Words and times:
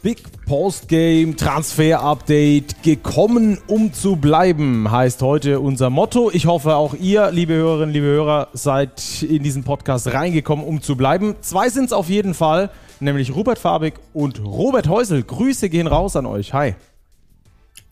Big 0.00 0.18
Postgame 0.46 1.34
Transfer 1.34 2.00
Update 2.00 2.84
gekommen, 2.84 3.58
um 3.66 3.92
zu 3.92 4.14
bleiben, 4.14 4.88
heißt 4.90 5.22
heute 5.22 5.58
unser 5.58 5.90
Motto. 5.90 6.30
Ich 6.32 6.46
hoffe, 6.46 6.76
auch 6.76 6.94
ihr, 6.94 7.32
liebe 7.32 7.54
Hörerinnen, 7.54 7.92
liebe 7.92 8.06
Hörer, 8.06 8.48
seid 8.52 9.22
in 9.22 9.42
diesen 9.42 9.64
Podcast 9.64 10.12
reingekommen, 10.12 10.64
um 10.64 10.82
zu 10.82 10.96
bleiben. 10.96 11.34
Zwei 11.40 11.68
sind 11.68 11.86
es 11.86 11.92
auf 11.92 12.08
jeden 12.08 12.34
Fall, 12.34 12.70
nämlich 13.00 13.34
Rupert 13.34 13.58
Fabig 13.58 13.94
und 14.14 14.40
Robert 14.44 14.88
Häusel. 14.88 15.24
Grüße 15.24 15.68
gehen 15.68 15.88
raus 15.88 16.14
an 16.14 16.26
euch. 16.26 16.52
Hi. 16.52 16.76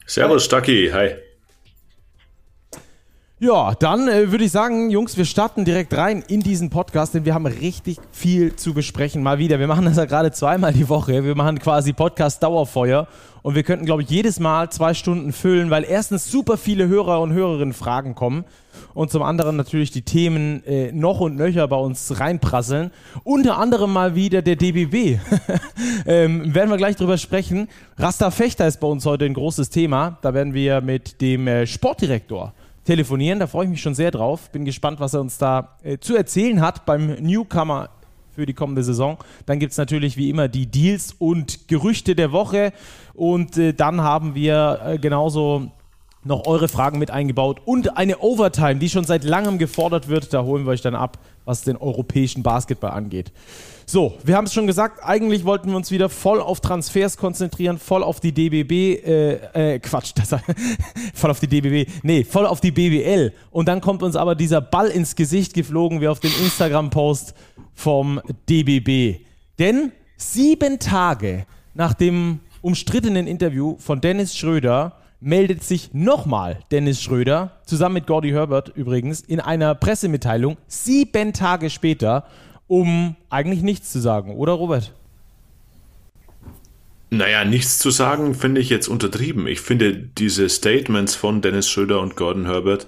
Servus, 0.06 0.44
Stacki. 0.44 0.90
Hi. 0.92 1.25
Ja, 3.38 3.74
dann 3.74 4.08
äh, 4.08 4.32
würde 4.32 4.44
ich 4.44 4.50
sagen, 4.50 4.88
Jungs, 4.88 5.18
wir 5.18 5.26
starten 5.26 5.66
direkt 5.66 5.94
rein 5.94 6.24
in 6.26 6.40
diesen 6.40 6.70
Podcast, 6.70 7.12
denn 7.12 7.26
wir 7.26 7.34
haben 7.34 7.44
richtig 7.44 7.98
viel 8.10 8.56
zu 8.56 8.72
besprechen. 8.72 9.22
Mal 9.22 9.38
wieder. 9.38 9.58
Wir 9.58 9.66
machen 9.66 9.84
das 9.84 9.98
ja 9.98 10.06
gerade 10.06 10.32
zweimal 10.32 10.72
die 10.72 10.88
Woche. 10.88 11.22
Wir 11.22 11.34
machen 11.34 11.58
quasi 11.58 11.92
Podcast 11.92 12.42
Dauerfeuer 12.42 13.08
und 13.42 13.54
wir 13.54 13.62
könnten, 13.62 13.84
glaube 13.84 14.00
ich, 14.00 14.08
jedes 14.08 14.40
Mal 14.40 14.70
zwei 14.70 14.94
Stunden 14.94 15.34
füllen, 15.34 15.68
weil 15.68 15.84
erstens 15.84 16.30
super 16.30 16.56
viele 16.56 16.88
Hörer 16.88 17.20
und 17.20 17.34
Hörerinnen 17.34 17.74
Fragen 17.74 18.14
kommen 18.14 18.46
und 18.94 19.10
zum 19.10 19.22
anderen 19.22 19.56
natürlich 19.56 19.90
die 19.90 20.00
Themen 20.00 20.64
äh, 20.64 20.90
noch 20.92 21.20
und 21.20 21.36
nöcher 21.36 21.68
bei 21.68 21.76
uns 21.76 22.18
reinprasseln. 22.18 22.90
Unter 23.22 23.58
anderem 23.58 23.92
mal 23.92 24.14
wieder 24.14 24.40
der 24.40 24.56
DBB. 24.56 25.20
ähm, 26.06 26.54
werden 26.54 26.70
wir 26.70 26.78
gleich 26.78 26.96
drüber 26.96 27.18
sprechen. 27.18 27.68
Rasta 27.98 28.30
Fechter 28.30 28.66
ist 28.66 28.80
bei 28.80 28.88
uns 28.88 29.04
heute 29.04 29.26
ein 29.26 29.34
großes 29.34 29.68
Thema. 29.68 30.16
Da 30.22 30.32
werden 30.32 30.54
wir 30.54 30.80
mit 30.80 31.20
dem 31.20 31.46
äh, 31.46 31.66
Sportdirektor 31.66 32.54
telefonieren. 32.86 33.38
Da 33.38 33.46
freue 33.46 33.64
ich 33.64 33.70
mich 33.70 33.82
schon 33.82 33.94
sehr 33.94 34.10
drauf. 34.10 34.50
Bin 34.50 34.64
gespannt, 34.64 35.00
was 35.00 35.12
er 35.12 35.20
uns 35.20 35.36
da 35.36 35.76
äh, 35.82 35.98
zu 35.98 36.16
erzählen 36.16 36.62
hat 36.62 36.86
beim 36.86 37.08
Newcomer 37.20 37.90
für 38.34 38.46
die 38.46 38.54
kommende 38.54 38.82
Saison. 38.82 39.18
Dann 39.44 39.58
gibt 39.58 39.72
es 39.72 39.78
natürlich 39.78 40.16
wie 40.16 40.30
immer 40.30 40.48
die 40.48 40.66
Deals 40.66 41.14
und 41.18 41.68
Gerüchte 41.68 42.14
der 42.14 42.32
Woche. 42.32 42.72
Und 43.14 43.58
äh, 43.58 43.74
dann 43.74 44.00
haben 44.00 44.34
wir 44.34 44.80
äh, 44.84 44.98
genauso 44.98 45.70
noch 46.26 46.46
eure 46.46 46.68
Fragen 46.68 46.98
mit 46.98 47.10
eingebaut 47.10 47.60
und 47.64 47.96
eine 47.96 48.18
Overtime, 48.18 48.76
die 48.76 48.88
schon 48.88 49.04
seit 49.04 49.24
langem 49.24 49.58
gefordert 49.58 50.08
wird. 50.08 50.34
Da 50.34 50.42
holen 50.42 50.64
wir 50.64 50.72
euch 50.72 50.82
dann 50.82 50.94
ab, 50.94 51.18
was 51.44 51.62
den 51.62 51.76
europäischen 51.76 52.42
Basketball 52.42 52.90
angeht. 52.90 53.32
So, 53.88 54.18
wir 54.24 54.36
haben 54.36 54.46
es 54.46 54.52
schon 54.52 54.66
gesagt, 54.66 54.98
eigentlich 55.04 55.44
wollten 55.44 55.70
wir 55.70 55.76
uns 55.76 55.92
wieder 55.92 56.08
voll 56.08 56.40
auf 56.40 56.60
Transfers 56.60 57.16
konzentrieren, 57.16 57.78
voll 57.78 58.02
auf 58.02 58.18
die 58.18 58.32
DBB, 58.32 58.72
äh, 59.06 59.74
äh, 59.74 59.78
Quatsch, 59.78 60.12
das, 60.16 60.30
voll 61.14 61.30
auf 61.30 61.38
die 61.38 61.46
DBB, 61.46 61.88
nee, 62.02 62.24
voll 62.24 62.46
auf 62.46 62.60
die 62.60 62.72
BBL. 62.72 63.32
Und 63.52 63.68
dann 63.68 63.80
kommt 63.80 64.02
uns 64.02 64.16
aber 64.16 64.34
dieser 64.34 64.60
Ball 64.60 64.88
ins 64.88 65.14
Gesicht 65.14 65.54
geflogen, 65.54 66.00
wie 66.00 66.08
auf 66.08 66.18
dem 66.18 66.32
Instagram-Post 66.42 67.34
vom 67.74 68.20
DBB. 68.48 69.20
Denn 69.60 69.92
sieben 70.16 70.80
Tage 70.80 71.46
nach 71.74 71.94
dem 71.94 72.40
umstrittenen 72.62 73.28
Interview 73.28 73.76
von 73.78 74.00
Dennis 74.00 74.36
Schröder 74.36 74.96
meldet 75.20 75.62
sich 75.62 75.94
nochmal 75.94 76.60
Dennis 76.70 77.02
Schröder, 77.02 77.60
zusammen 77.64 77.94
mit 77.94 78.06
Gordy 78.06 78.30
Herbert 78.30 78.72
übrigens, 78.74 79.20
in 79.20 79.40
einer 79.40 79.74
Pressemitteilung, 79.74 80.56
sieben 80.66 81.32
Tage 81.32 81.70
später 81.70 82.26
um 82.68 83.16
eigentlich 83.30 83.62
nichts 83.62 83.92
zu 83.92 84.00
sagen, 84.00 84.34
oder 84.34 84.52
Robert? 84.52 84.92
Naja, 87.10 87.44
nichts 87.44 87.78
zu 87.78 87.90
sagen 87.90 88.34
finde 88.34 88.60
ich 88.60 88.68
jetzt 88.68 88.88
untertrieben. 88.88 89.46
Ich 89.46 89.60
finde 89.60 89.94
diese 89.94 90.48
Statements 90.48 91.14
von 91.14 91.40
Dennis 91.40 91.68
Schröder 91.68 92.00
und 92.00 92.16
Gordon 92.16 92.46
Herbert, 92.46 92.86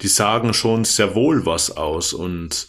die 0.00 0.08
sagen 0.08 0.54
schon 0.54 0.84
sehr 0.84 1.14
wohl 1.14 1.44
was 1.44 1.76
aus 1.76 2.14
und 2.14 2.68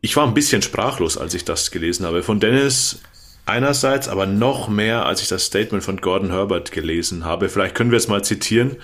ich 0.00 0.16
war 0.16 0.26
ein 0.26 0.34
bisschen 0.34 0.62
sprachlos, 0.62 1.16
als 1.16 1.34
ich 1.34 1.44
das 1.44 1.70
gelesen 1.70 2.04
habe. 2.04 2.24
Von 2.24 2.40
Dennis 2.40 3.00
einerseits, 3.46 4.08
aber 4.08 4.26
noch 4.26 4.68
mehr, 4.68 5.06
als 5.06 5.22
ich 5.22 5.28
das 5.28 5.46
Statement 5.46 5.84
von 5.84 5.98
Gordon 5.98 6.30
Herbert 6.30 6.72
gelesen 6.72 7.24
habe. 7.24 7.48
Vielleicht 7.48 7.74
können 7.74 7.90
wir 7.90 7.98
es 7.98 8.08
mal 8.08 8.24
zitieren. 8.24 8.76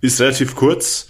Ist 0.00 0.20
relativ 0.20 0.54
kurz. 0.56 1.08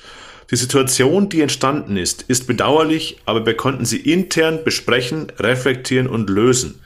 Die 0.51 0.57
Situation, 0.57 1.29
die 1.29 1.41
entstanden 1.41 1.97
ist, 1.97 2.23
ist 2.23 2.47
bedauerlich, 2.47 3.19
aber 3.25 3.45
wir 3.45 3.57
konnten 3.57 3.85
sie 3.85 3.99
intern 3.99 4.63
besprechen, 4.63 5.33
reflektieren 5.39 6.07
und 6.07 6.31
lösen. 6.31 6.81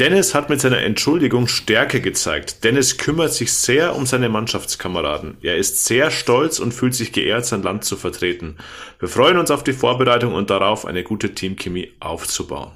Dennis 0.00 0.34
hat 0.34 0.48
mit 0.48 0.62
seiner 0.62 0.78
Entschuldigung 0.78 1.46
Stärke 1.46 2.00
gezeigt. 2.00 2.64
Dennis 2.64 2.96
kümmert 2.96 3.34
sich 3.34 3.52
sehr 3.52 3.94
um 3.94 4.06
seine 4.06 4.30
Mannschaftskameraden. 4.30 5.36
Er 5.42 5.56
ist 5.56 5.84
sehr 5.84 6.10
stolz 6.10 6.58
und 6.58 6.72
fühlt 6.72 6.94
sich 6.94 7.12
geehrt, 7.12 7.44
sein 7.44 7.62
Land 7.62 7.84
zu 7.84 7.98
vertreten. 7.98 8.56
Wir 8.98 9.08
freuen 9.08 9.36
uns 9.36 9.50
auf 9.50 9.62
die 9.62 9.74
Vorbereitung 9.74 10.32
und 10.32 10.48
darauf, 10.48 10.86
eine 10.86 11.04
gute 11.04 11.34
Teamchemie 11.34 11.92
aufzubauen. 12.00 12.72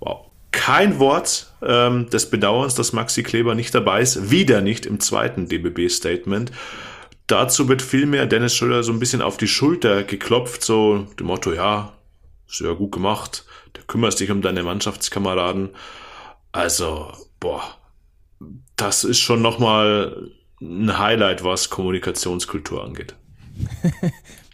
Wow. 0.00 0.31
Kein 0.52 0.98
Wort 0.98 1.52
ähm, 1.62 2.08
des 2.10 2.30
Bedauerns, 2.30 2.74
dass 2.74 2.92
Maxi 2.92 3.22
Kleber 3.22 3.54
nicht 3.54 3.74
dabei 3.74 4.02
ist. 4.02 4.30
Wieder 4.30 4.60
nicht 4.60 4.86
im 4.86 5.00
zweiten 5.00 5.48
DBB-Statement. 5.48 6.52
Dazu 7.26 7.68
wird 7.68 7.82
vielmehr 7.82 8.26
Dennis 8.26 8.54
Schröder 8.54 8.82
so 8.82 8.92
ein 8.92 8.98
bisschen 8.98 9.22
auf 9.22 9.36
die 9.36 9.48
Schulter 9.48 10.02
geklopft, 10.04 10.62
so 10.62 11.06
dem 11.18 11.26
Motto, 11.26 11.52
ja, 11.52 11.94
sehr 12.46 12.74
gut 12.74 12.92
gemacht, 12.92 13.46
du 13.72 13.80
kümmerst 13.86 14.20
dich 14.20 14.30
um 14.30 14.42
deine 14.42 14.62
Mannschaftskameraden. 14.62 15.70
Also, 16.52 17.10
boah, 17.40 17.62
das 18.76 19.04
ist 19.04 19.20
schon 19.20 19.40
nochmal 19.40 20.30
ein 20.60 20.98
Highlight, 20.98 21.42
was 21.44 21.70
Kommunikationskultur 21.70 22.84
angeht. 22.84 23.14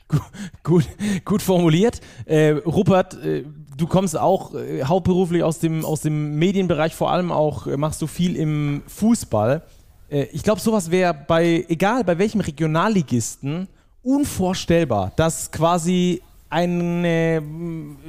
gut, 0.63 0.85
gut 1.25 1.43
formuliert. 1.43 2.01
Äh, 2.25 2.51
Rupert, 2.51 3.15
äh, 3.25 3.45
du 3.79 3.87
kommst 3.87 4.19
auch 4.19 4.55
äh, 4.55 4.85
hauptberuflich 4.85 5.43
aus 5.43 5.61
dem, 5.61 5.85
aus 5.85 6.03
dem 6.03 6.39
Medienbereich, 6.39 6.95
vor 6.95 7.11
allem 7.11 7.33
auch 7.33 7.67
äh, 7.67 7.77
machst 7.77 8.03
du 8.03 8.07
viel 8.07 8.37
im 8.37 8.83
Fußball. 8.87 9.63
Äh, 10.11 10.25
ich 10.33 10.43
glaube, 10.43 10.61
sowas 10.61 10.91
wäre 10.91 11.15
bei, 11.15 11.65
egal 11.69 12.05
bei 12.05 12.19
welchem 12.19 12.41
Regionalligisten, 12.41 13.69
unvorstellbar, 14.03 15.13
dass 15.17 15.51
quasi 15.51 16.23
eine, 16.51 17.43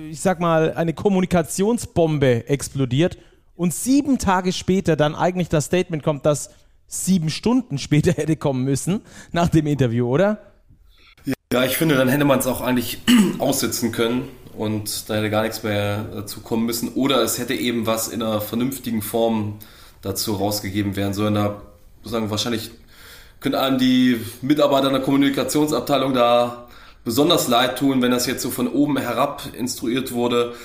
ich 0.09 0.19
sag 0.21 0.39
mal, 0.39 0.73
eine 0.73 0.93
Kommunikationsbombe 0.93 2.47
explodiert 2.47 3.17
und 3.55 3.73
sieben 3.73 4.17
Tage 4.17 4.53
später 4.53 4.95
dann 4.95 5.15
eigentlich 5.15 5.49
das 5.49 5.65
Statement 5.65 6.03
kommt, 6.03 6.25
dass 6.25 6.49
sieben 6.87 7.29
Stunden 7.29 7.77
später 7.77 8.11
hätte 8.17 8.35
kommen 8.35 8.63
müssen 8.63 9.01
nach 9.31 9.49
dem 9.49 9.67
Interview, 9.67 10.07
oder? 10.07 10.39
Ja, 11.51 11.65
ich 11.65 11.77
finde, 11.77 11.95
dann 11.95 12.07
hätte 12.07 12.25
man 12.25 12.39
es 12.39 12.47
auch 12.47 12.61
eigentlich 12.61 12.99
aussitzen 13.39 13.91
können 13.91 14.23
und 14.59 15.09
da 15.09 15.15
hätte 15.15 15.29
gar 15.29 15.43
nichts 15.43 15.63
mehr 15.63 16.03
dazu 16.13 16.41
kommen 16.41 16.65
müssen. 16.65 16.89
Oder 16.89 17.23
es 17.23 17.39
hätte 17.39 17.53
eben 17.53 17.85
was 17.85 18.09
in 18.09 18.21
einer 18.21 18.41
vernünftigen 18.41 19.01
Form 19.01 19.57
dazu 20.01 20.33
rausgegeben 20.33 20.97
werden 20.97 21.13
sollen. 21.13 21.35
Da 21.35 21.61
sagen, 22.03 22.29
wahrscheinlich 22.29 22.69
können 23.39 23.55
einem 23.55 23.77
die 23.77 24.19
Mitarbeiter 24.41 24.87
in 24.87 24.93
der 24.93 25.01
Kommunikationsabteilung 25.01 26.13
da 26.13 26.67
besonders 27.05 27.47
leid 27.47 27.79
tun, 27.79 28.01
wenn 28.01 28.11
das 28.11 28.25
jetzt 28.25 28.41
so 28.41 28.51
von 28.51 28.67
oben 28.67 28.97
herab 28.97 29.43
instruiert 29.57 30.11
wurde. 30.11 30.55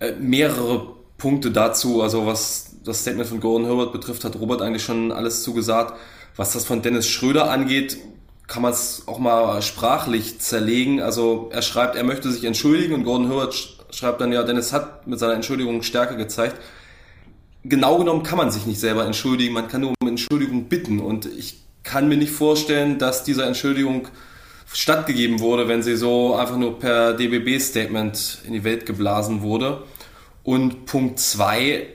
Äh, 0.00 0.12
mehrere 0.12 0.94
Punkte 1.18 1.50
dazu, 1.50 2.00
also 2.00 2.24
was 2.24 2.76
das 2.82 3.02
Statement 3.02 3.28
von 3.28 3.40
Gordon 3.40 3.66
Herbert 3.66 3.92
betrifft, 3.92 4.24
hat 4.24 4.40
Robert 4.40 4.62
eigentlich 4.62 4.84
schon 4.84 5.12
alles 5.12 5.42
zugesagt. 5.42 5.98
Was 6.36 6.54
das 6.54 6.64
von 6.64 6.80
Dennis 6.80 7.06
Schröder 7.08 7.50
angeht, 7.50 7.98
kann 8.46 8.62
man 8.62 8.72
es 8.72 9.04
auch 9.06 9.18
mal 9.18 9.60
sprachlich 9.62 10.40
zerlegen. 10.40 11.00
Also 11.00 11.50
er 11.52 11.62
schreibt, 11.62 11.96
er 11.96 12.04
möchte 12.04 12.30
sich 12.30 12.44
entschuldigen 12.44 12.94
und 12.94 13.04
Gordon 13.04 13.28
Herbert 13.28 13.54
schreibt 13.90 14.20
dann 14.20 14.32
ja, 14.32 14.42
Dennis 14.42 14.72
hat 14.72 15.06
mit 15.06 15.18
seiner 15.18 15.34
Entschuldigung 15.34 15.82
Stärke 15.82 16.16
gezeigt 16.16 16.56
genau 17.64 17.98
genommen 17.98 18.22
kann 18.22 18.38
man 18.38 18.50
sich 18.50 18.66
nicht 18.66 18.78
selber 18.78 19.04
entschuldigen, 19.06 19.54
man 19.54 19.68
kann 19.68 19.80
nur 19.80 19.94
um 20.00 20.08
Entschuldigung 20.08 20.64
bitten. 20.68 21.00
Und 21.00 21.26
ich 21.26 21.62
kann 21.82 22.08
mir 22.08 22.16
nicht 22.16 22.32
vorstellen, 22.32 22.98
dass 22.98 23.24
dieser 23.24 23.46
Entschuldigung 23.46 24.08
stattgegeben 24.72 25.40
wurde, 25.40 25.68
wenn 25.68 25.82
sie 25.82 25.96
so 25.96 26.34
einfach 26.34 26.56
nur 26.56 26.78
per 26.78 27.14
DBB-Statement 27.14 28.38
in 28.46 28.52
die 28.52 28.64
Welt 28.64 28.86
geblasen 28.86 29.42
wurde. 29.42 29.82
Und 30.42 30.86
Punkt 30.86 31.18
zwei, 31.18 31.86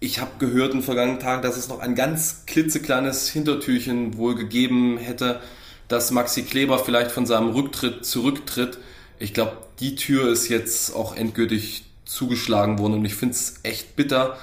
ich 0.00 0.20
habe 0.20 0.32
gehört 0.38 0.74
in 0.74 0.82
vergangenen 0.82 1.20
Tagen, 1.20 1.42
dass 1.42 1.56
es 1.56 1.68
noch 1.68 1.80
ein 1.80 1.94
ganz 1.94 2.44
klitzekleines 2.46 3.28
Hintertürchen 3.28 4.16
wohl 4.16 4.34
gegeben 4.34 4.98
hätte, 4.98 5.40
dass 5.88 6.10
Maxi 6.10 6.42
Kleber 6.42 6.78
vielleicht 6.78 7.10
von 7.10 7.26
seinem 7.26 7.50
Rücktritt 7.50 8.04
zurücktritt. 8.04 8.78
Ich 9.18 9.34
glaube, 9.34 9.52
die 9.80 9.96
Tür 9.96 10.30
ist 10.30 10.48
jetzt 10.48 10.94
auch 10.94 11.16
endgültig 11.16 11.84
zugeschlagen 12.04 12.78
worden 12.78 12.94
und 12.94 13.04
ich 13.04 13.14
finde 13.14 13.34
es 13.34 13.56
echt 13.62 13.96
bitter, 13.96 14.36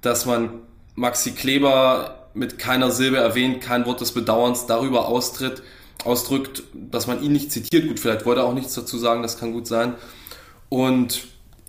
dass 0.00 0.26
man 0.26 0.50
Maxi 0.94 1.32
Kleber 1.32 2.28
mit 2.34 2.58
keiner 2.58 2.90
Silbe 2.90 3.18
erwähnt, 3.18 3.60
kein 3.60 3.86
Wort 3.86 4.00
des 4.00 4.12
Bedauerns 4.12 4.66
darüber 4.66 5.08
austritt, 5.08 5.62
ausdrückt, 6.04 6.62
dass 6.72 7.06
man 7.06 7.22
ihn 7.22 7.32
nicht 7.32 7.52
zitiert. 7.52 7.88
Gut, 7.88 8.00
vielleicht 8.00 8.24
wollte 8.24 8.42
er 8.42 8.46
auch 8.46 8.54
nichts 8.54 8.74
dazu 8.74 8.98
sagen, 8.98 9.22
das 9.22 9.38
kann 9.38 9.52
gut 9.52 9.66
sein. 9.66 9.94
Und 10.68 11.24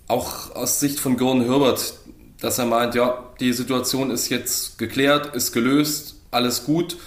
auch 0.07 0.55
aus 0.55 0.79
Sicht 0.79 0.99
von 0.99 1.17
Gordon 1.17 1.43
Herbert, 1.43 1.93
dass 2.39 2.59
er 2.59 2.65
meint, 2.65 2.95
ja, 2.95 3.31
die 3.39 3.53
Situation 3.53 4.11
ist 4.11 4.29
jetzt 4.29 4.77
geklärt, 4.77 5.35
ist 5.35 5.51
gelöst, 5.51 6.15
alles 6.31 6.65
gut, 6.65 6.97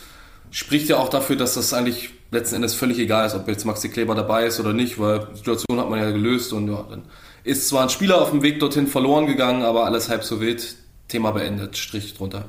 spricht 0.54 0.88
ja 0.88 0.98
auch 0.98 1.08
dafür, 1.08 1.34
dass 1.34 1.54
das 1.54 1.74
eigentlich 1.74 2.10
letzten 2.30 2.56
Endes 2.56 2.74
völlig 2.74 2.98
egal 2.98 3.26
ist, 3.26 3.34
ob 3.34 3.48
jetzt 3.48 3.64
Maxi 3.64 3.88
Kleber 3.88 4.14
dabei 4.14 4.46
ist 4.46 4.60
oder 4.60 4.72
nicht, 4.72 5.00
weil 5.00 5.26
die 5.32 5.38
Situation 5.38 5.80
hat 5.80 5.90
man 5.90 5.98
ja 5.98 6.10
gelöst 6.12 6.52
und 6.52 6.68
ja, 6.68 6.84
dann 6.88 7.02
ist 7.42 7.68
zwar 7.68 7.82
ein 7.82 7.88
Spieler 7.88 8.22
auf 8.22 8.30
dem 8.30 8.42
Weg 8.42 8.60
dorthin 8.60 8.86
verloren 8.86 9.26
gegangen, 9.26 9.62
aber 9.62 9.84
alles 9.84 10.08
halb 10.08 10.22
so 10.22 10.40
wild. 10.40 10.76
Thema 11.08 11.32
beendet, 11.32 11.76
Strich 11.76 12.14
drunter. 12.14 12.46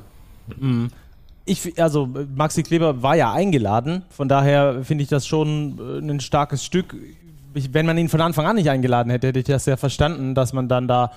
Mhm. 0.57 0.90
Ich, 1.46 1.80
also 1.81 2.10
Maxi 2.36 2.63
Kleber 2.63 3.02
war 3.02 3.16
ja 3.16 3.34
eingeladen, 3.34 4.04
von 4.10 4.30
daher 4.30 4.84
finde 4.84 5.04
ich 5.04 5.10
das 5.10 5.28
schon 5.28 5.78
äh, 5.80 6.00
ein 6.00 6.19
starkes 6.19 6.63
Stück. 6.63 6.96
Ich, 7.56 7.74
wenn 7.74 7.86
man 7.86 7.98
ihn 7.98 8.10
von 8.10 8.19
Anfang 8.19 8.46
an 8.46 8.57
nicht 8.57 8.69
eingeladen 8.69 9.10
hätte, 9.10 9.28
hätte 9.28 9.40
ich 9.40 9.46
das 9.46 9.66
ja 9.66 9.78
verstanden, 9.78 10.36
dass 10.36 10.52
man 10.52 10.68
dann 10.68 10.90
da 10.90 11.12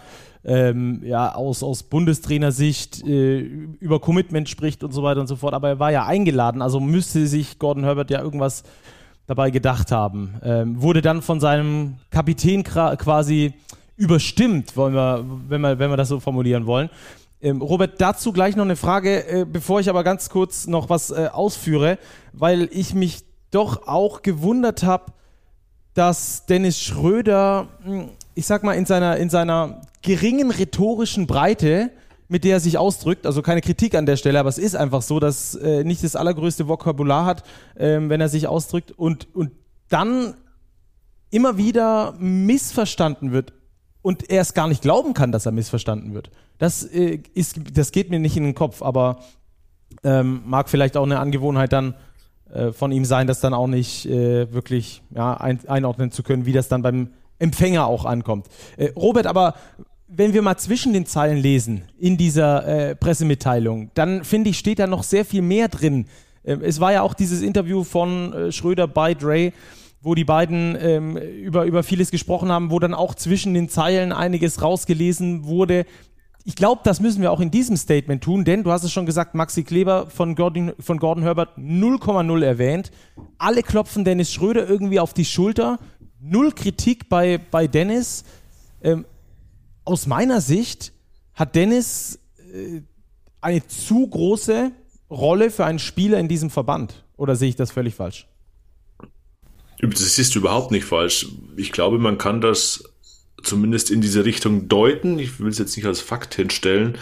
ähm, 0.45 1.03
ja, 1.05 1.35
aus, 1.35 1.65
aus 1.65 1.83
Bundestrainersicht 1.83 3.05
äh, 3.05 3.39
über 3.39 4.01
Commitment 4.01 4.49
spricht 4.49 4.85
und 4.85 4.93
so 4.93 5.03
weiter 5.03 5.21
und 5.21 5.27
so 5.27 5.35
fort. 5.35 5.53
Aber 5.53 5.69
er 5.69 5.79
war 5.81 5.91
ja 5.91 6.07
eingeladen, 6.07 6.63
also 6.63 6.79
müsste 6.79 7.27
sich 7.27 7.59
Gordon 7.59 7.83
Herbert 7.83 8.11
ja 8.11 8.23
irgendwas 8.23 8.63
dabei 9.27 9.51
gedacht 9.51 9.91
haben. 9.91 10.35
Ähm, 10.45 10.81
wurde 10.81 11.03
dann 11.03 11.23
von 11.23 11.41
seinem 11.41 11.97
Kapitän 12.11 12.63
quasi 12.63 13.55
überstimmt, 13.97 14.77
wollen 14.77 14.95
wir, 14.95 15.25
wenn 15.49 15.61
wir, 15.61 15.79
wenn 15.81 15.91
wir 15.91 15.97
das 15.97 16.09
so 16.09 16.21
formulieren 16.21 16.67
wollen. 16.67 16.89
Ähm, 17.43 17.61
Robert, 17.63 18.01
dazu 18.01 18.33
gleich 18.33 18.55
noch 18.55 18.65
eine 18.65 18.77
Frage, 18.77 19.27
äh, 19.27 19.45
bevor 19.45 19.81
ich 19.81 19.91
aber 19.91 20.05
ganz 20.05 20.31
kurz 20.31 20.69
noch 20.69 20.89
was 20.89 21.11
äh, 21.11 21.29
ausführe, 21.33 21.99
weil 22.33 22.69
ich 22.71 22.95
mich 22.95 23.25
doch 23.51 23.89
auch 23.89 24.23
gewundert 24.23 24.85
habe, 24.85 25.13
dass 25.99 26.47
Dennis 26.47 26.81
Schröder, 26.81 27.67
hm, 27.83 28.11
ich 28.37 28.47
sag 28.47 28.63
mal, 28.63 28.75
in 28.75 28.87
seiner, 28.87 29.17
in 29.17 29.31
seiner 29.31 29.83
geringen 30.01 30.53
rhetorischen 30.53 31.27
Breite, 31.27 31.91
mit 32.29 32.45
der 32.45 32.53
er 32.57 32.61
sich 32.61 32.79
ausdrückt, 32.79 33.27
also 33.27 33.43
keine 33.43 33.63
Kritik 33.63 33.97
an 33.97 34.07
der 34.07 34.17
Stelle, 34.17 34.39
aber 34.39 34.49
es 34.49 34.59
ist 34.59 34.77
einfach 34.77 35.03
so, 35.03 35.19
dass 35.19 35.57
äh, 35.57 35.83
nicht 35.83 36.05
das 36.05 36.15
allergrößte 36.15 36.69
Vokabular 36.69 37.25
hat, 37.25 37.43
ähm, 37.77 38.11
wenn 38.11 38.21
er 38.21 38.29
sich 38.29 38.47
ausdrückt 38.47 38.93
und, 38.93 39.35
und 39.35 39.51
dann 39.89 40.35
immer 41.31 41.57
wieder 41.57 42.15
missverstanden 42.21 43.33
wird 43.33 43.53
und 44.01 44.31
er 44.31 44.43
es 44.43 44.55
gar 44.55 44.69
nicht 44.69 44.83
glauben 44.83 45.15
kann, 45.15 45.33
dass 45.33 45.47
er 45.47 45.53
missverstanden 45.53 46.15
wird. 46.15 46.31
Das, 46.59 46.85
äh, 46.85 47.21
ist, 47.35 47.59
das 47.75 47.91
geht 47.91 48.09
mir 48.11 48.21
nicht 48.21 48.37
in 48.37 48.45
den 48.45 48.55
Kopf, 48.55 48.83
aber 48.83 49.19
ähm, 50.05 50.43
mag 50.47 50.69
vielleicht 50.69 50.97
auch 50.97 51.05
eine 51.05 51.19
Angewohnheit 51.19 51.73
dann 51.73 51.95
äh, 52.53 52.73
von 52.73 52.93
ihm 52.93 53.05
sein, 53.05 53.27
das 53.27 53.41
dann 53.41 53.55
auch 53.55 53.67
nicht 53.67 54.07
äh, 54.07 54.53
wirklich 54.53 55.03
ja, 55.15 55.35
ein, 55.35 55.61
einordnen 55.69 56.11
zu 56.11 56.23
können, 56.23 56.47
wie 56.47 56.53
das 56.53 56.69
dann 56.69 56.83
beim 56.83 57.11
Empfänger 57.39 57.87
auch 57.87 58.05
ankommt. 58.05 58.47
Äh, 58.77 58.91
Robert, 58.97 59.27
aber 59.27 59.55
wenn 60.09 60.33
wir 60.33 60.43
mal 60.43 60.57
zwischen 60.57 60.93
den 60.93 61.05
Zeilen 61.05 61.37
lesen 61.37 61.83
in 61.99 62.17
dieser 62.17 62.67
äh, 62.67 62.97
Pressemitteilung, 62.97 63.91
dann 63.95 64.25
finde 64.25 64.51
ich, 64.51 64.59
steht 64.59 64.79
da 64.79 64.87
noch 64.87 65.03
sehr 65.03 65.25
viel 65.25 65.43
mehr 65.43 65.69
drin. 65.69 66.07
Ähm, 66.45 66.63
es 66.63 66.81
war 66.81 66.93
ja 66.93 67.03
auch 67.03 67.15
dieses 67.15 67.43
Interview 67.43 67.85
von 67.85 68.51
Schröder 68.51 68.89
bei 68.89 69.15
Dre, 69.15 69.53
wo 70.01 70.15
die 70.15 70.25
beiden 70.25 70.77
ähm, 70.81 71.17
über, 71.17 71.65
über 71.65 71.83
vieles 71.83 72.11
gesprochen 72.11 72.51
haben, 72.51 72.71
wo 72.71 72.79
dann 72.79 72.95
auch 72.95 73.15
zwischen 73.15 73.53
den 73.53 73.69
Zeilen 73.69 74.13
einiges 74.13 74.63
rausgelesen 74.63 75.45
wurde. 75.45 75.85
Ich 76.49 76.55
glaube, 76.55 76.81
das 76.83 76.99
müssen 77.01 77.21
wir 77.21 77.31
auch 77.31 77.41
in 77.41 77.51
diesem 77.51 77.77
Statement 77.77 78.25
tun, 78.25 78.43
denn 78.43 78.65
du 78.65 78.73
hast 78.73 78.83
es 78.83 78.91
schon 78.91 79.05
gesagt, 79.05 79.35
Maxi 79.35 79.65
Kleber 79.65 80.09
von 80.09 80.35
Gordon, 80.35 80.73
von 80.81 80.99
Gordon 80.99 81.23
Herbert 81.23 81.59
0,0 81.59 82.43
erwähnt. 82.43 82.91
Alle 83.37 83.63
klopfen 83.63 84.03
Dennis 84.03 84.33
Schröder 84.33 84.67
irgendwie 84.67 84.99
auf 84.99 85.13
die 85.13 85.27
Schulter. 85.27 85.79
Null 86.23 86.53
Kritik 86.53 87.11
bei, 87.11 87.37
bei 87.37 87.67
Dennis. 87.67 88.25
Ähm, 88.81 89.05
aus 89.85 90.07
meiner 90.07 90.41
Sicht 90.41 90.95
hat 91.35 91.55
Dennis 91.55 92.19
äh, 92.51 92.81
eine 93.43 93.67
zu 93.67 94.07
große 94.07 94.73
Rolle 95.11 95.51
für 95.51 95.67
einen 95.67 95.79
Spieler 95.79 96.19
in 96.19 96.29
diesem 96.29 96.49
Verband. 96.49 97.05
Oder 97.19 97.37
sehe 97.37 97.51
ich 97.51 97.57
das 97.57 97.73
völlig 97.73 97.95
falsch? 97.95 98.27
Das 99.83 100.19
ist 100.19 100.35
überhaupt 100.35 100.71
nicht 100.71 100.87
falsch. 100.87 101.27
Ich 101.59 101.73
glaube, 101.73 101.99
man 101.99 102.17
kann 102.17 102.41
das 102.41 102.85
zumindest 103.43 103.91
in 103.91 104.01
diese 104.01 104.25
Richtung 104.25 104.69
deuten. 104.69 105.19
Ich 105.19 105.41
will 105.41 105.49
es 105.49 105.59
jetzt 105.59 105.77
nicht 105.77 105.87
als 105.87 106.01
Fakt 106.01 106.35
hinstellen, 106.35 106.99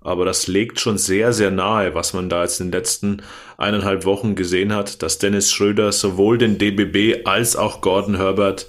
aber 0.00 0.24
das 0.24 0.46
legt 0.46 0.80
schon 0.80 0.98
sehr, 0.98 1.32
sehr 1.32 1.50
nahe, 1.50 1.94
was 1.94 2.12
man 2.12 2.28
da 2.28 2.42
jetzt 2.42 2.60
in 2.60 2.68
den 2.68 2.78
letzten 2.78 3.22
eineinhalb 3.56 4.04
Wochen 4.04 4.34
gesehen 4.34 4.72
hat, 4.74 5.02
dass 5.02 5.18
Dennis 5.18 5.52
Schröder 5.52 5.92
sowohl 5.92 6.38
den 6.38 6.58
DBB 6.58 7.26
als 7.26 7.56
auch 7.56 7.80
Gordon 7.80 8.16
Herbert 8.16 8.66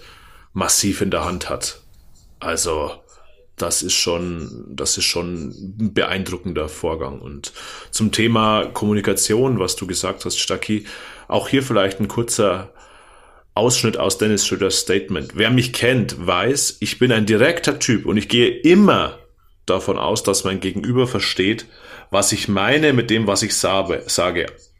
massiv 0.53 1.01
in 1.01 1.11
der 1.11 1.25
Hand 1.25 1.49
hat. 1.49 1.81
Also, 2.39 2.91
das 3.57 3.83
ist 3.83 3.93
schon, 3.93 4.65
das 4.69 4.97
ist 4.97 5.05
schon 5.05 5.49
ein 5.79 5.93
beeindruckender 5.93 6.67
Vorgang. 6.69 7.19
Und 7.19 7.53
zum 7.91 8.11
Thema 8.11 8.65
Kommunikation, 8.65 9.59
was 9.59 9.75
du 9.75 9.87
gesagt 9.87 10.25
hast, 10.25 10.37
Stacki, 10.37 10.85
auch 11.27 11.47
hier 11.47 11.63
vielleicht 11.63 11.99
ein 11.99 12.07
kurzer 12.07 12.73
Ausschnitt 13.55 13.97
aus 13.97 14.17
Dennis 14.17 14.45
Schröders 14.45 14.79
Statement. 14.79 15.31
Wer 15.35 15.49
mich 15.49 15.71
kennt, 15.71 16.27
weiß, 16.27 16.77
ich 16.81 16.99
bin 16.99 17.11
ein 17.13 17.25
direkter 17.25 17.79
Typ 17.79 18.05
und 18.05 18.17
ich 18.17 18.27
gehe 18.27 18.49
immer 18.49 19.19
davon 19.65 19.97
aus, 19.97 20.23
dass 20.23 20.43
mein 20.43 20.59
Gegenüber 20.59 21.07
versteht, 21.07 21.65
was 22.11 22.33
ich 22.33 22.49
meine 22.49 22.93
mit 22.93 23.09
dem, 23.09 23.27
was 23.27 23.43
ich 23.43 23.55
sage. 23.55 24.03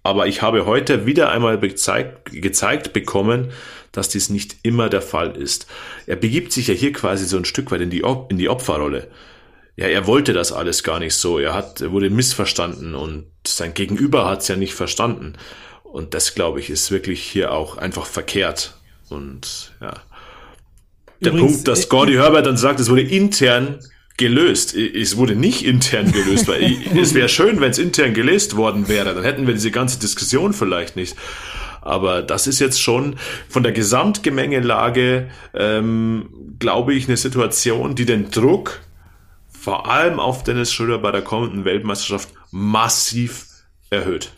Aber 0.03 0.27
ich 0.27 0.41
habe 0.41 0.65
heute 0.65 1.05
wieder 1.05 1.31
einmal 1.31 1.57
gezeigt, 1.57 2.31
gezeigt 2.31 2.93
bekommen, 2.93 3.51
dass 3.93 4.09
dies 4.09 4.29
nicht 4.29 4.57
immer 4.61 4.89
der 4.89 5.01
Fall 5.01 5.37
ist. 5.37 5.67
Er 6.05 6.17
begibt 6.17 6.51
sich 6.51 6.67
ja 6.67 6.73
hier 6.73 6.91
quasi 6.91 7.25
so 7.25 7.37
ein 7.37 7.45
Stück 7.45 7.71
weit 7.71 7.81
in 7.81 7.89
die, 7.89 8.03
in 8.29 8.37
die 8.37 8.49
Opferrolle. 8.49 9.07
Ja, 9.77 9.87
er 9.87 10.05
wollte 10.05 10.33
das 10.33 10.51
alles 10.51 10.83
gar 10.83 10.99
nicht 10.99 11.15
so. 11.15 11.39
Er 11.39 11.53
hat, 11.53 11.81
er 11.81 11.91
wurde 11.91 12.09
missverstanden 12.09 12.93
und 12.93 13.25
sein 13.47 13.73
Gegenüber 13.73 14.29
hat 14.29 14.41
es 14.41 14.47
ja 14.47 14.57
nicht 14.57 14.73
verstanden. 14.73 15.33
Und 15.95 16.13
das, 16.13 16.35
glaube 16.35 16.59
ich, 16.59 16.69
ist 16.69 16.91
wirklich 16.91 17.23
hier 17.23 17.53
auch 17.53 17.77
einfach 17.77 18.05
verkehrt. 18.05 18.75
Und 19.07 19.71
ja. 19.79 19.93
Der 21.21 21.31
Übrigens, 21.31 21.53
Punkt, 21.53 21.67
dass 21.69 21.85
äh, 21.85 21.87
Gordy 21.87 22.15
Herbert 22.15 22.45
dann 22.45 22.57
sagt, 22.57 22.81
es 22.81 22.89
wurde 22.89 23.03
intern 23.03 23.79
gelöst. 24.17 24.75
Es 24.75 25.15
wurde 25.15 25.37
nicht 25.37 25.63
intern 25.63 26.11
gelöst, 26.11 26.49
weil 26.49 26.75
es 26.99 27.13
wäre 27.13 27.29
schön, 27.29 27.61
wenn 27.61 27.71
es 27.71 27.77
intern 27.77 28.13
gelöst 28.13 28.57
worden 28.57 28.89
wäre. 28.89 29.15
Dann 29.15 29.23
hätten 29.23 29.47
wir 29.47 29.53
diese 29.53 29.71
ganze 29.71 29.97
Diskussion 29.97 30.51
vielleicht 30.51 30.97
nicht. 30.97 31.15
Aber 31.81 32.21
das 32.21 32.45
ist 32.45 32.59
jetzt 32.59 32.81
schon 32.81 33.15
von 33.47 33.63
der 33.63 33.71
Gesamtgemengelage, 33.71 35.29
ähm, 35.53 36.57
glaube 36.59 36.93
ich, 36.93 37.07
eine 37.07 37.15
Situation, 37.15 37.95
die 37.95 38.05
den 38.05 38.31
Druck 38.31 38.81
vor 39.47 39.89
allem 39.89 40.19
auf 40.19 40.43
Dennis 40.43 40.73
Schröder 40.73 40.97
bei 40.97 41.13
der 41.13 41.21
kommenden 41.21 41.63
Weltmeisterschaft 41.63 42.27
massiv 42.51 43.45
erhöht. 43.89 44.33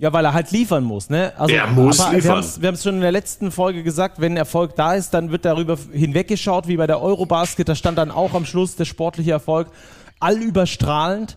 Ja, 0.00 0.14
weil 0.14 0.24
er 0.24 0.32
halt 0.32 0.50
liefern 0.50 0.82
muss, 0.82 1.10
ne? 1.10 1.34
Also, 1.36 1.54
er 1.54 1.66
muss 1.66 2.00
aber 2.00 2.14
liefern. 2.14 2.42
Wir 2.58 2.68
haben 2.68 2.74
es 2.74 2.82
schon 2.82 2.94
in 2.94 3.00
der 3.02 3.12
letzten 3.12 3.50
Folge 3.50 3.82
gesagt, 3.82 4.18
wenn 4.18 4.34
Erfolg 4.34 4.74
da 4.74 4.94
ist, 4.94 5.12
dann 5.12 5.30
wird 5.30 5.44
darüber 5.44 5.76
hinweggeschaut, 5.92 6.68
wie 6.68 6.78
bei 6.78 6.86
der 6.86 7.02
Eurobasket. 7.02 7.68
Da 7.68 7.74
stand 7.74 7.98
dann 7.98 8.10
auch 8.10 8.32
am 8.32 8.46
Schluss 8.46 8.76
der 8.76 8.86
sportliche 8.86 9.32
Erfolg 9.32 9.68
allüberstrahlend. 10.18 11.36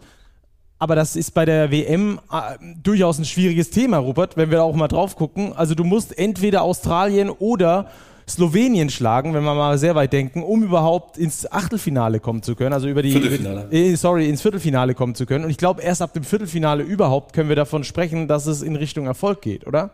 Aber 0.79 0.95
das 0.95 1.17
ist 1.17 1.33
bei 1.33 1.43
der 1.43 1.71
WM 1.71 2.21
äh, 2.31 2.57
durchaus 2.81 3.19
ein 3.19 3.25
schwieriges 3.25 3.69
Thema, 3.69 3.97
Rupert, 3.97 4.37
wenn 4.37 4.49
wir 4.49 4.59
da 4.59 4.63
auch 4.63 4.75
mal 4.75 4.87
drauf 4.87 5.17
gucken. 5.17 5.51
Also 5.53 5.75
du 5.75 5.83
musst 5.83 6.17
entweder 6.17 6.61
Australien 6.61 7.29
oder 7.29 7.89
Slowenien 8.27 8.89
schlagen, 8.89 9.33
wenn 9.33 9.43
wir 9.43 9.53
mal 9.53 9.77
sehr 9.77 9.95
weit 9.95 10.13
denken, 10.13 10.43
um 10.43 10.63
überhaupt 10.63 11.17
ins 11.17 11.51
Achtelfinale 11.51 12.19
kommen 12.19 12.41
zu 12.41 12.55
können, 12.55 12.73
also 12.73 12.87
über 12.87 13.01
die 13.01 13.11
Viertelfinale. 13.11 13.67
Äh, 13.71 13.95
sorry, 13.95 14.29
ins 14.29 14.41
Viertelfinale 14.41 14.95
kommen 14.95 15.15
zu 15.15 15.25
können. 15.25 15.45
Und 15.45 15.49
ich 15.49 15.57
glaube, 15.57 15.81
erst 15.81 16.01
ab 16.01 16.13
dem 16.13 16.23
Viertelfinale 16.23 16.83
überhaupt 16.83 17.33
können 17.33 17.49
wir 17.49 17.55
davon 17.55 17.83
sprechen, 17.83 18.27
dass 18.27 18.45
es 18.45 18.61
in 18.61 18.75
Richtung 18.75 19.05
Erfolg 19.05 19.41
geht, 19.41 19.67
oder? 19.67 19.91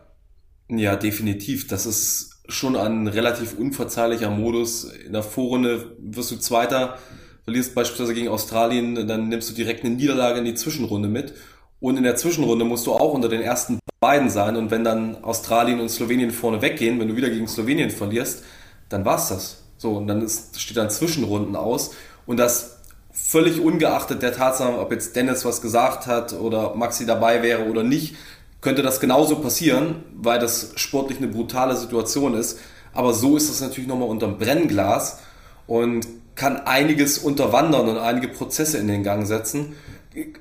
Ja, 0.68 0.96
definitiv. 0.96 1.66
Das 1.66 1.86
ist 1.86 2.42
schon 2.48 2.76
ein 2.76 3.06
relativ 3.06 3.58
unverzeihlicher 3.58 4.30
Modus. 4.30 4.84
In 4.84 5.12
der 5.12 5.22
Vorrunde 5.22 5.96
wirst 5.98 6.30
du 6.30 6.36
Zweiter, 6.36 6.98
verlierst 7.44 7.74
beispielsweise 7.74 8.14
gegen 8.14 8.28
Australien, 8.28 9.06
dann 9.06 9.28
nimmst 9.28 9.50
du 9.50 9.54
direkt 9.54 9.84
eine 9.84 9.94
Niederlage 9.94 10.38
in 10.38 10.44
die 10.44 10.54
Zwischenrunde 10.54 11.08
mit. 11.08 11.34
Und 11.80 11.96
in 11.96 12.02
der 12.02 12.16
Zwischenrunde 12.16 12.64
musst 12.64 12.86
du 12.86 12.92
auch 12.92 13.14
unter 13.14 13.28
den 13.28 13.40
ersten 13.40 13.78
beiden 14.00 14.30
sein. 14.30 14.56
Und 14.56 14.70
wenn 14.70 14.84
dann 14.84 15.24
Australien 15.24 15.80
und 15.80 15.88
Slowenien 15.88 16.30
vorne 16.30 16.62
weggehen, 16.62 17.00
wenn 17.00 17.08
du 17.08 17.16
wieder 17.16 17.30
gegen 17.30 17.48
Slowenien 17.48 17.90
verlierst, 17.90 18.44
dann 18.88 19.04
war's 19.04 19.28
das. 19.28 19.62
So, 19.78 19.92
und 19.96 20.06
dann 20.06 20.22
ist, 20.22 20.60
steht 20.60 20.76
dann 20.76 20.90
Zwischenrunden 20.90 21.56
aus. 21.56 21.92
Und 22.26 22.36
das 22.36 22.80
völlig 23.12 23.60
ungeachtet 23.60 24.22
der 24.22 24.34
Tatsache, 24.34 24.78
ob 24.78 24.92
jetzt 24.92 25.16
Dennis 25.16 25.44
was 25.44 25.62
gesagt 25.62 26.06
hat 26.06 26.32
oder 26.32 26.74
Maxi 26.74 27.06
dabei 27.06 27.42
wäre 27.42 27.64
oder 27.64 27.82
nicht, 27.82 28.16
könnte 28.60 28.82
das 28.82 29.00
genauso 29.00 29.36
passieren, 29.36 30.04
weil 30.14 30.38
das 30.38 30.72
sportlich 30.76 31.18
eine 31.18 31.28
brutale 31.28 31.76
Situation 31.76 32.34
ist. 32.34 32.58
Aber 32.92 33.14
so 33.14 33.36
ist 33.36 33.48
es 33.48 33.60
natürlich 33.60 33.88
nochmal 33.88 34.08
unterm 34.08 34.38
Brennglas 34.38 35.18
und 35.66 36.06
kann 36.34 36.56
einiges 36.58 37.18
unterwandern 37.18 37.88
und 37.88 37.98
einige 37.98 38.28
Prozesse 38.28 38.78
in 38.78 38.88
den 38.88 39.02
Gang 39.02 39.26
setzen. 39.26 39.76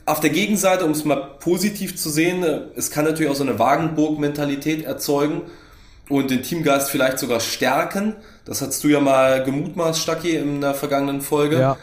Auf 0.06 0.20
der 0.20 0.32
Gegenseite, 0.32 0.86
um 0.86 0.92
es 0.92 1.06
mal 1.06 1.16
positiv 1.40 1.96
zu 1.96 2.10
sehen, 2.10 2.44
es 2.76 2.90
kann 2.90 3.06
natürlich 3.06 3.32
auch 3.32 3.36
so 3.36 3.44
eine 3.44 3.60
Wagenburg-Mentalität 3.60 4.84
erzeugen 4.84 5.44
und 6.10 6.32
den 6.32 6.42
Teamgeist 6.42 6.90
vielleicht 6.90 7.20
sogar 7.20 7.40
stärken. 7.40 8.16
Das 8.46 8.62
hast 8.62 8.84
du 8.84 8.88
ja 8.88 9.00
mal 9.00 9.44
gemutmaßt, 9.44 10.02
Stacki, 10.02 10.36
in 10.36 10.62
der 10.62 10.74
vergangenen 10.74 11.22
Folge. 11.22 11.60
Ja. 11.60 11.78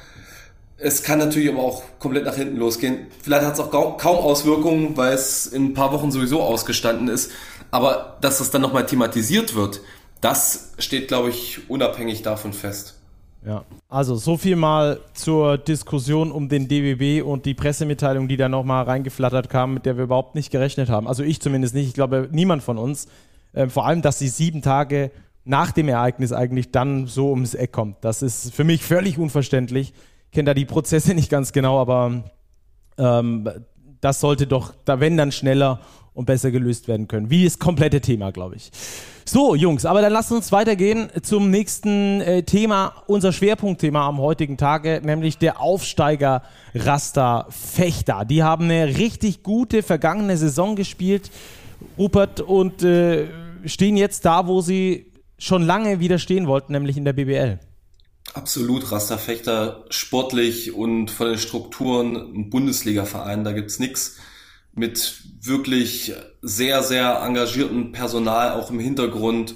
Es 0.78 1.02
kann 1.02 1.19
natürlich 1.19 1.49
aber 1.49 1.62
auch 1.62 1.85
komplett 2.00 2.25
nach 2.25 2.35
hinten 2.35 2.57
losgehen. 2.57 3.07
Vielleicht 3.23 3.47
hat 3.47 3.55
es 3.55 3.61
auch 3.61 3.71
kaum 3.71 4.16
Auswirkungen, 4.16 4.97
weil 4.97 5.14
es 5.14 5.47
in 5.47 5.66
ein 5.66 5.75
paar 5.75 5.93
Wochen 5.93 6.11
sowieso 6.11 6.43
ausgestanden 6.43 7.09
ist. 7.09 7.31
Aber 7.71 8.19
dass 8.21 8.38
das 8.38 8.50
dann 8.50 8.62
nochmal 8.62 8.85
thematisiert 8.85 9.55
wird, 9.55 9.81
das 10.21 10.73
steht, 10.78 11.09
glaube 11.09 11.31
ich, 11.31 11.71
unabhängig 11.71 12.23
davon 12.23 12.52
fest. 12.52 12.96
Ja, 13.47 13.65
also 13.88 14.17
so 14.17 14.37
viel 14.37 14.57
mal 14.57 14.99
zur 15.15 15.57
Diskussion 15.57 16.33
um 16.33 16.49
den 16.49 16.67
DBB 16.67 17.25
und 17.25 17.47
die 17.47 17.55
Pressemitteilung, 17.55 18.26
die 18.26 18.37
da 18.37 18.49
nochmal 18.49 18.85
reingeflattert 18.85 19.49
kam, 19.49 19.75
mit 19.75 19.87
der 19.87 19.97
wir 19.97 20.05
überhaupt 20.05 20.35
nicht 20.35 20.50
gerechnet 20.50 20.88
haben. 20.88 21.07
Also 21.07 21.23
ich 21.23 21.41
zumindest 21.41 21.73
nicht, 21.73 21.87
ich 21.87 21.95
glaube 21.95 22.29
niemand 22.33 22.65
von 22.65 22.76
uns. 22.76 23.07
Ähm, 23.55 23.71
vor 23.71 23.87
allem, 23.87 24.03
dass 24.03 24.19
sie 24.19 24.26
sieben 24.26 24.62
Tage 24.62 25.12
nach 25.45 25.71
dem 25.71 25.88
Ereignis 25.88 26.33
eigentlich 26.33 26.73
dann 26.73 27.07
so 27.07 27.31
ums 27.31 27.55
Eck 27.55 27.71
kommt. 27.71 27.99
Das 28.00 28.21
ist 28.21 28.53
für 28.53 28.65
mich 28.65 28.83
völlig 28.83 29.17
unverständlich. 29.17 29.93
Ich 30.25 30.33
kenne 30.33 30.47
da 30.47 30.55
die 30.55 30.65
Prozesse 30.65 31.15
nicht 31.15 31.31
ganz 31.31 31.53
genau, 31.53 31.81
aber 31.81 32.25
ähm, 32.99 33.49
das 34.00 34.21
sollte 34.21 34.49
doch, 34.49 34.75
da 34.85 34.99
wenn 34.99 35.17
dann 35.17 35.31
schneller 35.31 35.79
und 36.17 36.25
besser 36.25 36.51
gelöst 36.51 36.89
werden 36.89 37.07
können. 37.07 37.31
Wie 37.31 37.45
das 37.45 37.59
komplette 37.59 38.01
Thema, 38.01 38.33
glaube 38.33 38.57
ich. 38.57 38.71
So, 39.25 39.55
Jungs, 39.55 39.85
aber 39.85 40.01
dann 40.01 40.13
lasst 40.13 40.33
uns 40.33 40.51
weitergehen 40.51 41.09
zum 41.23 41.51
nächsten 41.51 42.21
äh, 42.21 42.43
Thema, 42.43 42.95
unser 43.07 43.33
Schwerpunktthema 43.33 44.07
am 44.07 44.19
heutigen 44.19 44.57
Tage, 44.57 45.03
nämlich 45.05 45.37
der 45.37 45.61
Aufsteiger 45.61 46.43
Rasta 46.75 47.47
Fechter. 47.51 48.25
Die 48.25 48.43
haben 48.43 48.65
eine 48.65 48.97
richtig 48.99 49.43
gute 49.43 49.83
vergangene 49.83 50.37
Saison 50.37 50.75
gespielt, 50.75 51.31
Rupert, 51.99 52.41
und 52.41 52.83
äh, 52.83 53.27
stehen 53.67 53.97
jetzt 53.97 54.25
da, 54.25 54.47
wo 54.47 54.61
sie 54.61 55.13
schon 55.39 55.63
lange 55.63 56.01
wieder 56.01 56.19
stehen 56.19 56.47
wollten, 56.47 56.73
nämlich 56.73 56.97
in 56.97 57.05
der 57.05 57.13
BBL. 57.13 57.59
Absolut, 58.33 58.91
Rasterfechter 58.91 59.85
sportlich 59.91 60.73
und 60.73 61.11
von 61.11 61.29
den 61.29 61.39
Strukturen 61.39 62.17
ein 62.17 62.51
Bundesliga-Verein, 62.51 63.45
da 63.45 63.53
gibt's 63.53 63.79
nix 63.79 64.19
mit 64.76 65.23
wirklich 65.40 66.12
sehr, 66.42 66.83
sehr 66.83 67.23
engagiertem 67.23 67.92
Personal 67.92 68.52
auch 68.52 68.71
im 68.71 68.78
Hintergrund, 68.78 69.54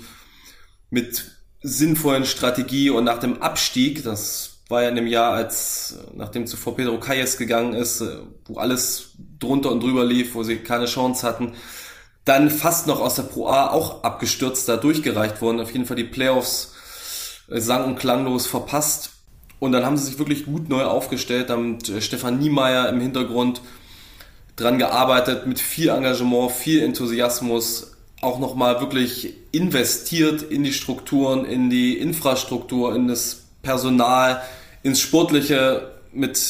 mit 0.88 1.30
sinnvollen 1.62 2.24
Strategie 2.24 2.90
und 2.90 3.04
nach 3.04 3.18
dem 3.18 3.40
Abstieg, 3.42 4.02
das 4.02 4.62
war 4.68 4.82
ja 4.82 4.88
in 4.88 4.96
dem 4.96 5.06
Jahr, 5.06 5.32
als 5.32 5.98
nachdem 6.14 6.46
zuvor 6.46 6.74
Pedro 6.74 6.98
Calles 6.98 7.36
gegangen 7.36 7.74
ist, 7.74 8.02
wo 8.46 8.56
alles 8.56 9.10
drunter 9.38 9.70
und 9.70 9.82
drüber 9.82 10.04
lief, 10.04 10.34
wo 10.34 10.42
sie 10.42 10.56
keine 10.56 10.86
Chance 10.86 11.26
hatten, 11.26 11.52
dann 12.24 12.50
fast 12.50 12.86
noch 12.86 13.00
aus 13.00 13.16
der 13.16 13.24
Pro 13.24 13.48
A 13.48 13.70
auch 13.70 14.02
abgestürzt, 14.02 14.68
da 14.68 14.76
durchgereicht 14.76 15.42
worden, 15.42 15.60
auf 15.60 15.72
jeden 15.72 15.86
Fall 15.86 15.96
die 15.96 16.04
Playoffs 16.04 16.74
äh, 17.48 17.60
sang- 17.60 17.84
und 17.84 17.98
klanglos 17.98 18.46
verpasst. 18.46 19.10
Und 19.58 19.72
dann 19.72 19.84
haben 19.84 19.98
sie 19.98 20.06
sich 20.06 20.18
wirklich 20.18 20.46
gut 20.46 20.68
neu 20.68 20.84
aufgestellt, 20.84 21.50
haben 21.50 21.78
äh, 21.88 22.00
Stefan 22.00 22.38
Niemeyer 22.38 22.88
im 22.88 23.00
Hintergrund 23.00 23.60
dran 24.60 24.78
gearbeitet, 24.78 25.46
mit 25.46 25.60
viel 25.60 25.88
Engagement, 25.88 26.52
viel 26.52 26.82
Enthusiasmus, 26.82 27.92
auch 28.20 28.38
nochmal 28.38 28.80
wirklich 28.80 29.34
investiert 29.52 30.42
in 30.42 30.62
die 30.62 30.72
Strukturen, 30.72 31.44
in 31.44 31.70
die 31.70 31.96
Infrastruktur, 31.96 32.94
in 32.94 33.08
das 33.08 33.44
Personal, 33.62 34.42
ins 34.82 35.00
Sportliche, 35.00 35.90
mit 36.12 36.40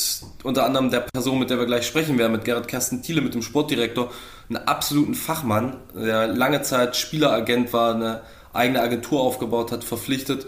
unter 0.42 0.64
anderem 0.64 0.90
der 0.90 1.00
Person, 1.00 1.38
mit 1.38 1.50
der 1.50 1.58
wir 1.58 1.66
gleich 1.66 1.86
sprechen 1.86 2.18
werden, 2.18 2.32
mit 2.32 2.44
Gerrit 2.44 2.66
Kersten 2.66 3.02
Thiele, 3.02 3.20
mit 3.20 3.34
dem 3.34 3.42
Sportdirektor, 3.42 4.10
einen 4.48 4.56
absoluten 4.66 5.14
Fachmann, 5.14 5.76
der 5.94 6.28
lange 6.28 6.62
Zeit 6.62 6.96
Spieleragent 6.96 7.72
war, 7.72 7.94
eine 7.94 8.22
eigene 8.52 8.80
Agentur 8.80 9.20
aufgebaut 9.20 9.70
hat, 9.70 9.84
verpflichtet. 9.84 10.46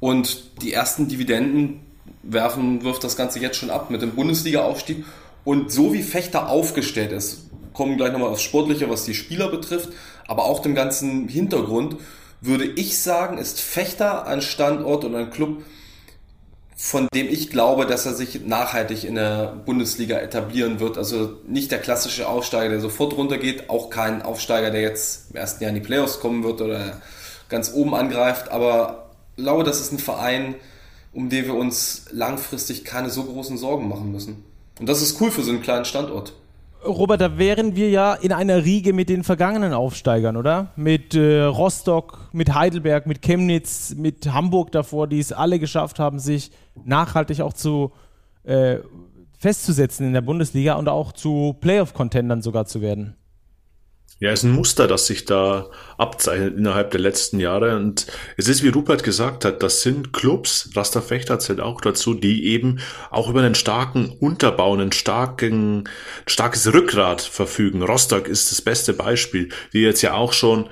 Und 0.00 0.62
die 0.62 0.72
ersten 0.72 1.08
Dividenden 1.08 1.80
werfen, 2.22 2.82
wirft 2.82 3.04
das 3.04 3.16
Ganze 3.16 3.38
jetzt 3.38 3.56
schon 3.56 3.70
ab 3.70 3.90
mit 3.90 4.02
dem 4.02 4.10
Bundesliga-Aufstieg 4.10 5.04
und 5.44 5.70
so 5.70 5.92
wie 5.92 6.02
Fechter 6.02 6.48
aufgestellt 6.48 7.12
ist, 7.12 7.50
kommen 7.72 7.96
gleich 7.96 8.12
nochmal 8.12 8.30
aufs 8.30 8.42
Sportliche, 8.42 8.88
was 8.88 9.04
die 9.04 9.14
Spieler 9.14 9.48
betrifft, 9.48 9.90
aber 10.26 10.44
auch 10.44 10.60
dem 10.60 10.74
ganzen 10.74 11.28
Hintergrund, 11.28 11.96
würde 12.40 12.64
ich 12.64 13.00
sagen, 13.00 13.38
ist 13.38 13.60
Fechter 13.60 14.26
ein 14.26 14.42
Standort 14.42 15.04
und 15.04 15.14
ein 15.14 15.30
Club, 15.30 15.62
von 16.76 17.08
dem 17.14 17.28
ich 17.28 17.50
glaube, 17.50 17.86
dass 17.86 18.04
er 18.04 18.14
sich 18.14 18.44
nachhaltig 18.44 19.04
in 19.04 19.14
der 19.14 19.54
Bundesliga 19.64 20.18
etablieren 20.18 20.80
wird. 20.80 20.98
Also 20.98 21.38
nicht 21.46 21.70
der 21.70 21.78
klassische 21.78 22.28
Aufsteiger, 22.28 22.70
der 22.70 22.80
sofort 22.80 23.16
runtergeht, 23.16 23.70
auch 23.70 23.90
kein 23.90 24.22
Aufsteiger, 24.22 24.70
der 24.70 24.80
jetzt 24.80 25.30
im 25.30 25.36
ersten 25.36 25.62
Jahr 25.62 25.70
in 25.70 25.76
die 25.76 25.86
Playoffs 25.86 26.20
kommen 26.20 26.42
wird 26.42 26.60
oder 26.60 27.00
ganz 27.48 27.72
oben 27.72 27.94
angreift, 27.94 28.50
aber 28.50 29.10
ich 29.36 29.42
glaube, 29.42 29.64
das 29.64 29.80
ist 29.80 29.92
ein 29.92 29.98
Verein, 29.98 30.54
um 31.12 31.28
den 31.28 31.46
wir 31.46 31.54
uns 31.54 32.06
langfristig 32.10 32.84
keine 32.84 33.10
so 33.10 33.24
großen 33.24 33.56
Sorgen 33.56 33.88
machen 33.88 34.10
müssen. 34.10 34.44
Und 34.78 34.88
das 34.88 35.02
ist 35.02 35.20
cool 35.20 35.30
für 35.30 35.42
so 35.42 35.50
einen 35.50 35.62
kleinen 35.62 35.84
Standort. 35.84 36.34
Robert, 36.84 37.20
da 37.20 37.38
wären 37.38 37.76
wir 37.76 37.88
ja 37.88 38.14
in 38.14 38.32
einer 38.32 38.64
Riege 38.64 38.92
mit 38.92 39.08
den 39.08 39.24
vergangenen 39.24 39.72
Aufsteigern, 39.72 40.36
oder? 40.36 40.72
Mit 40.76 41.14
äh, 41.14 41.42
Rostock, 41.42 42.28
mit 42.32 42.54
Heidelberg, 42.54 43.06
mit 43.06 43.22
Chemnitz, 43.22 43.94
mit 43.96 44.26
Hamburg 44.32 44.70
davor, 44.72 45.06
die 45.06 45.18
es 45.18 45.32
alle 45.32 45.58
geschafft 45.58 45.98
haben, 45.98 46.18
sich 46.18 46.50
nachhaltig 46.84 47.40
auch 47.40 47.54
zu 47.54 47.92
äh, 48.42 48.78
festzusetzen 49.38 50.06
in 50.06 50.12
der 50.12 50.20
Bundesliga 50.20 50.74
und 50.74 50.88
auch 50.88 51.12
zu 51.12 51.56
Playoff-Contendern 51.60 52.42
sogar 52.42 52.66
zu 52.66 52.80
werden. 52.82 53.16
Ja, 54.20 54.30
es 54.30 54.40
ist 54.40 54.44
ein 54.44 54.52
Muster, 54.52 54.86
das 54.86 55.06
sich 55.06 55.24
da 55.24 55.68
abzeichnet 55.98 56.56
innerhalb 56.56 56.92
der 56.92 57.00
letzten 57.00 57.40
Jahre. 57.40 57.76
Und 57.76 58.06
es 58.36 58.48
ist, 58.48 58.62
wie 58.62 58.68
Rupert 58.68 59.02
gesagt 59.02 59.44
hat, 59.44 59.62
das 59.62 59.82
sind 59.82 60.12
Clubs, 60.12 60.70
Rasterfechter 60.74 61.40
zählt 61.40 61.60
auch 61.60 61.80
dazu, 61.80 62.14
die 62.14 62.46
eben 62.46 62.78
auch 63.10 63.28
über 63.28 63.40
einen 63.42 63.56
starken 63.56 64.16
Unterbau, 64.20 64.72
einen 64.72 64.92
starken, 64.92 65.88
starkes 66.26 66.72
Rückgrat 66.72 67.22
verfügen. 67.22 67.82
Rostock 67.82 68.28
ist 68.28 68.52
das 68.52 68.62
beste 68.62 68.92
Beispiel, 68.92 69.48
die 69.72 69.80
jetzt 69.80 70.02
ja 70.02 70.14
auch 70.14 70.32
schon 70.32 70.68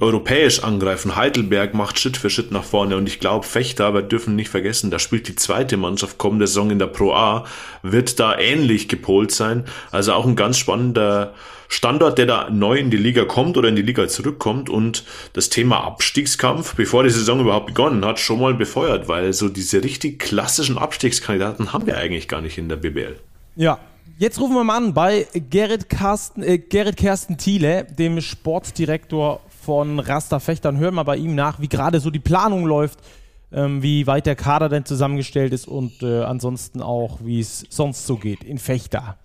europäisch 0.00 0.62
angreifen. 0.62 1.16
Heidelberg 1.16 1.74
macht 1.74 1.98
Schritt 1.98 2.16
für 2.16 2.30
Schritt 2.30 2.52
nach 2.52 2.64
vorne 2.64 2.96
und 2.96 3.06
ich 3.06 3.20
glaube, 3.20 3.46
Fechter, 3.46 3.86
aber 3.86 4.02
dürfen 4.02 4.36
nicht 4.36 4.48
vergessen, 4.48 4.90
da 4.90 4.98
spielt 4.98 5.28
die 5.28 5.36
zweite 5.36 5.76
Mannschaft 5.76 6.18
kommende 6.18 6.46
Saison 6.46 6.70
in 6.70 6.78
der 6.78 6.86
Pro 6.86 7.12
A, 7.12 7.44
wird 7.82 8.18
da 8.20 8.38
ähnlich 8.38 8.88
gepolt 8.88 9.30
sein. 9.30 9.64
Also 9.90 10.12
auch 10.12 10.26
ein 10.26 10.36
ganz 10.36 10.58
spannender 10.58 11.34
Standort, 11.68 12.18
der 12.18 12.26
da 12.26 12.50
neu 12.50 12.76
in 12.76 12.90
die 12.90 12.98
Liga 12.98 13.24
kommt 13.24 13.56
oder 13.56 13.70
in 13.70 13.76
die 13.76 13.82
Liga 13.82 14.06
zurückkommt 14.06 14.68
und 14.68 15.04
das 15.32 15.48
Thema 15.48 15.84
Abstiegskampf, 15.84 16.74
bevor 16.74 17.02
die 17.02 17.10
Saison 17.10 17.40
überhaupt 17.40 17.66
begonnen 17.66 18.04
hat, 18.04 18.20
schon 18.20 18.40
mal 18.40 18.52
befeuert, 18.52 19.08
weil 19.08 19.32
so 19.32 19.48
diese 19.48 19.82
richtig 19.82 20.18
klassischen 20.18 20.76
Abstiegskandidaten 20.76 21.72
haben 21.72 21.86
wir 21.86 21.96
eigentlich 21.96 22.28
gar 22.28 22.42
nicht 22.42 22.58
in 22.58 22.68
der 22.68 22.76
BBL. 22.76 23.16
Ja, 23.56 23.78
Jetzt 24.18 24.38
rufen 24.38 24.54
wir 24.54 24.62
mal 24.62 24.76
an 24.76 24.94
bei 24.94 25.26
Gerrit, 25.50 25.88
Carsten, 25.88 26.44
äh, 26.44 26.58
Gerrit 26.58 26.96
Kersten 26.96 27.38
Thiele, 27.38 27.84
dem 27.84 28.20
Sportdirektor 28.20 29.40
von 29.62 29.98
Rasta 29.98 30.40
Fechtern. 30.40 30.78
Hören 30.78 30.94
wir 30.94 31.04
bei 31.04 31.16
ihm 31.16 31.34
nach, 31.34 31.60
wie 31.60 31.68
gerade 31.68 32.00
so 32.00 32.10
die 32.10 32.18
Planung 32.18 32.66
läuft, 32.66 32.98
ähm, 33.52 33.82
wie 33.82 34.06
weit 34.06 34.26
der 34.26 34.36
Kader 34.36 34.68
denn 34.68 34.84
zusammengestellt 34.84 35.52
ist 35.52 35.66
und 35.68 36.02
äh, 36.02 36.22
ansonsten 36.22 36.82
auch, 36.82 37.18
wie 37.22 37.40
es 37.40 37.64
sonst 37.70 38.06
so 38.06 38.16
geht 38.16 38.44
in 38.44 38.58
Fechter. 38.58 39.16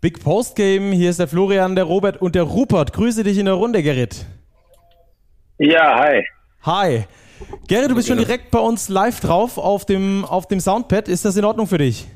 Big 0.00 0.22
Post 0.22 0.56
Game, 0.56 0.90
hier 0.90 1.10
ist 1.10 1.20
der 1.20 1.28
Florian, 1.28 1.76
der 1.76 1.84
Robert 1.84 2.20
und 2.20 2.34
der 2.34 2.42
Rupert. 2.42 2.92
Grüße 2.92 3.22
dich 3.22 3.38
in 3.38 3.44
der 3.44 3.54
Runde, 3.54 3.82
Gerrit. 3.82 4.26
Ja, 5.58 6.00
hi. 6.00 6.24
Hi. 6.62 7.04
Gerrit, 7.68 7.90
du 7.90 7.94
bist 7.94 8.08
schon 8.08 8.18
direkt 8.18 8.50
bei 8.50 8.58
uns 8.58 8.88
live 8.88 9.20
drauf 9.20 9.58
auf 9.58 9.84
dem, 9.84 10.24
auf 10.24 10.48
dem 10.48 10.58
Soundpad. 10.58 11.08
Ist 11.08 11.24
das 11.24 11.36
in 11.36 11.44
Ordnung 11.44 11.68
für 11.68 11.78
dich? 11.78 12.08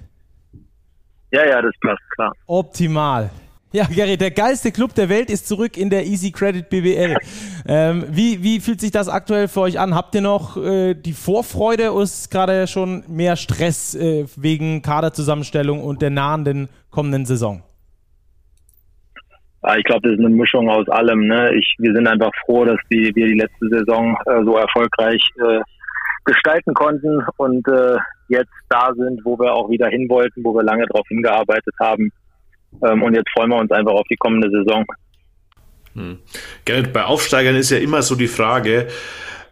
Ja, 1.31 1.47
ja, 1.47 1.63
das 1.63 1.73
passt, 1.81 2.03
klar. 2.15 2.33
Optimal. 2.47 3.31
Ja, 3.73 3.85
Gary, 3.95 4.17
der 4.17 4.31
geilste 4.31 4.71
Club 4.71 4.95
der 4.95 5.09
Welt 5.09 5.29
ist 5.29 5.49
zurück 5.49 5.77
in 5.77 5.91
der 5.91 6.07
Easy 6.07 6.31
Credit 6.31 6.69
BWL. 6.69 7.17
Ähm, 7.69 8.05
wie, 8.11 8.43
wie 8.43 8.61
fühlt 8.61 8.81
sich 8.81 8.93
das 8.93 9.09
aktuell 9.09 9.49
für 9.49 9.63
euch 9.63 9.81
an? 9.81 9.95
Habt 9.95 10.15
ihr 10.15 10.21
noch 10.21 10.57
äh, 10.57 10.95
die 10.95 11.13
Vorfreude 11.13 11.93
oder 11.93 12.05
ist 12.05 12.31
gerade 12.31 12.69
schon 12.69 13.03
mehr 13.09 13.35
Stress 13.35 13.95
äh, 13.97 14.25
wegen 14.37 14.83
Kaderzusammenstellung 14.83 15.83
und 15.83 16.01
der 16.01 16.11
nahenden 16.11 16.69
kommenden 16.91 17.27
Saison? 17.27 17.65
Ja, 19.65 19.77
ich 19.77 19.83
glaube, 19.83 20.03
das 20.03 20.13
ist 20.13 20.25
eine 20.25 20.35
Mischung 20.35 20.71
aus 20.71 20.89
allem. 20.89 21.27
Ne? 21.27 21.53
Ich, 21.57 21.75
wir 21.79 21.93
sind 21.93 22.07
einfach 22.07 22.31
froh, 22.45 22.65
dass 22.65 22.79
die, 22.89 23.11
wir 23.17 23.27
die 23.27 23.35
letzte 23.35 23.69
Saison 23.69 24.17
äh, 24.27 24.45
so 24.45 24.57
erfolgreich 24.57 25.21
äh, 25.41 25.61
gestalten 26.25 26.73
konnten 26.73 27.21
und 27.37 27.67
äh, 27.67 27.97
jetzt 28.29 28.53
da 28.69 28.93
sind, 28.97 29.25
wo 29.25 29.37
wir 29.39 29.53
auch 29.53 29.69
wieder 29.69 29.89
hin 29.89 30.09
wollten, 30.09 30.45
wo 30.45 30.55
wir 30.55 30.63
lange 30.63 30.87
darauf 30.87 31.07
hingearbeitet 31.09 31.75
haben. 31.81 32.13
Ähm, 32.85 33.03
und 33.03 33.15
jetzt 33.15 33.31
freuen 33.31 33.51
wir 33.51 33.59
uns 33.59 33.71
einfach 33.71 33.93
auf 33.93 34.07
die 34.11 34.17
kommende 34.17 34.51
Saison. 34.51 34.85
Hm. 35.95 36.19
Gerrit, 36.65 36.93
bei 36.93 37.05
Aufsteigern 37.05 37.57
ist 37.57 37.71
ja 37.71 37.79
immer 37.79 38.03
so 38.03 38.15
die 38.15 38.27
Frage, 38.27 38.89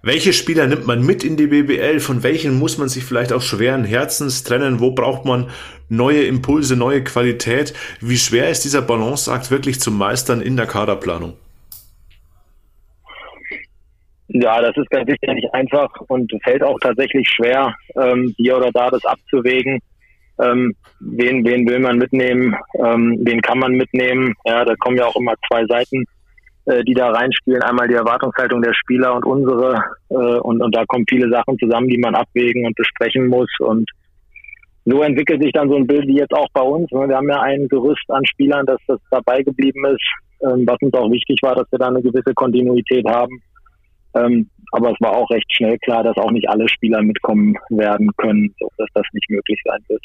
welche 0.03 0.35
Spieler 0.35 0.67
nimmt 0.67 0.87
man 0.87 1.05
mit 1.05 1.25
in 1.25 1.39
die 1.39 1.47
BBL? 1.47 1.99
Von 1.99 2.23
welchen 2.23 2.59
muss 2.59 2.77
man 2.77 2.91
sich 2.91 3.05
vielleicht 3.05 3.33
auch 3.33 3.41
schweren 3.41 3.85
Herzens 3.85 4.45
trennen? 4.45 4.79
Wo 4.79 4.91
braucht 4.91 5.25
man 5.25 5.49
neue 5.89 6.25
Impulse, 6.25 6.77
neue 6.77 7.03
Qualität? 7.03 7.73
Wie 8.01 8.19
schwer 8.19 8.51
ist 8.51 8.65
dieser 8.65 8.83
Balanceakt 8.83 9.51
wirklich 9.51 9.81
zu 9.81 9.91
meistern 9.91 10.43
in 10.43 10.59
der 10.59 10.67
Kaderplanung? 10.67 11.33
Ja, 14.29 14.61
das 14.61 14.77
ist 14.77 14.91
ganz 14.91 15.09
sicher 15.09 15.33
nicht 15.33 15.55
einfach 15.55 15.91
und 16.09 16.31
fällt 16.43 16.63
auch 16.63 16.79
tatsächlich 16.81 17.27
schwer, 17.29 17.75
ähm, 17.97 18.35
hier 18.37 18.59
oder 18.59 18.73
da 18.73 18.91
das 18.91 19.05
abzuwägen 19.07 19.81
ähm, 20.41 20.75
wen, 21.01 21.45
wen 21.45 21.69
will 21.69 21.81
man 21.81 21.99
mitnehmen, 21.99 22.57
ähm, 22.79 23.19
wen 23.23 23.41
kann 23.41 23.59
man 23.59 23.73
mitnehmen. 23.73 24.35
Ja, 24.45 24.65
da 24.65 24.75
kommen 24.77 24.97
ja 24.97 25.07
auch 25.07 25.17
immer 25.17 25.35
zwei 25.49 25.65
Seiten 25.67 26.05
äh, 26.67 26.83
die 26.85 26.95
da 26.95 27.11
reinspielen. 27.11 27.63
Einmal 27.63 27.89
die 27.89 27.95
Erwartungshaltung 27.95 28.63
der 28.63 28.73
Spieler 28.73 29.15
und 29.15 29.25
unsere. 29.25 29.85
Äh, 30.09 30.15
und, 30.15 30.63
und 30.63 30.75
da 30.75 30.85
kommen 30.87 31.05
viele 31.09 31.29
Sachen 31.29 31.59
zusammen, 31.59 31.89
die 31.89 31.99
man 31.99 32.15
abwägen 32.15 32.65
und 32.67 32.75
besprechen 32.75 33.27
muss. 33.27 33.51
Und 33.59 33.91
so 34.87 35.03
entwickelt 35.03 35.43
sich 35.43 35.53
dann 35.53 35.69
so 35.69 35.77
ein 35.77 35.87
Bild 35.87 36.07
wie 36.07 36.19
jetzt 36.19 36.33
auch 36.33 36.49
bei 36.55 36.63
uns. 36.63 36.91
Ne? 36.91 37.09
Wir 37.09 37.17
haben 37.17 37.29
ja 37.29 37.41
ein 37.41 37.69
Gerüst 37.69 38.05
an 38.09 38.25
Spielern, 38.25 38.65
dass 38.65 38.81
das 38.87 38.99
dabei 39.11 39.43
geblieben 39.43 39.85
ist, 39.87 40.05
ähm, 40.43 40.67
was 40.67 40.79
uns 40.81 40.95
auch 40.95 41.11
wichtig 41.11 41.39
war, 41.43 41.55
dass 41.55 41.71
wir 41.71 41.79
da 41.79 41.89
eine 41.89 42.03
gewisse 42.03 42.33
Kontinuität 42.35 43.07
haben. 43.09 43.43
Ähm, 44.15 44.49
aber 44.73 44.93
es 44.93 45.01
war 45.01 45.17
auch 45.17 45.29
recht 45.31 45.53
schnell 45.53 45.77
klar, 45.79 46.03
dass 46.03 46.17
auch 46.17 46.31
nicht 46.31 46.49
alle 46.49 46.69
Spieler 46.69 47.03
mitkommen 47.03 47.57
werden 47.69 48.11
können, 48.17 48.55
so 48.59 48.69
dass 48.79 48.89
das 48.95 49.05
nicht 49.13 49.29
möglich 49.29 49.61
sein 49.65 49.81
wird. 49.89 50.03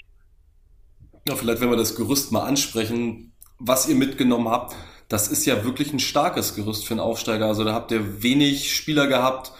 Ja, 1.29 1.36
vielleicht 1.36 1.62
wenn 1.62 1.69
wir 1.69 1.77
das 1.77 1.95
Gerüst 1.95 2.31
mal 2.31 2.41
ansprechen, 2.41 3.33
was 3.59 3.88
ihr 3.88 3.93
mitgenommen 3.93 4.50
habt, 4.50 4.75
das 5.09 5.27
ist 5.27 5.45
ja 5.45 5.63
wirklich 5.63 5.93
ein 5.93 6.00
starkes 6.00 6.55
Gerüst 6.55 6.88
für 6.88 6.95
einen 6.95 7.01
Aufsteiger. 7.01 7.45
Also 7.45 7.63
da 7.63 7.71
habt 7.74 7.91
ihr 7.91 8.24
wenig 8.24 8.75
Spieler 8.75 9.05
gehabt, 9.05 9.51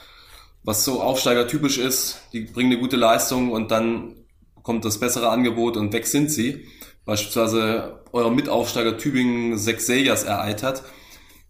was 0.63 0.83
so 0.83 0.99
Aufsteiger 0.99 1.47
typisch 1.47 1.77
ist. 1.77 2.21
Die 2.33 2.41
bringen 2.41 2.71
eine 2.71 2.81
gute 2.81 2.95
Leistung 2.95 3.51
und 3.51 3.69
dann 3.69 4.15
kommt 4.63 4.83
das 4.83 4.99
bessere 4.99 5.29
Angebot 5.29 5.77
und 5.77 5.93
weg 5.93 6.07
sind 6.07 6.31
sie. 6.31 6.65
Beispielsweise 7.05 8.01
euer 8.13 8.31
Mitaufsteiger 8.31 8.97
Tübingen 8.97 9.55
sechs 9.59 9.88
ereitert. 9.89 10.81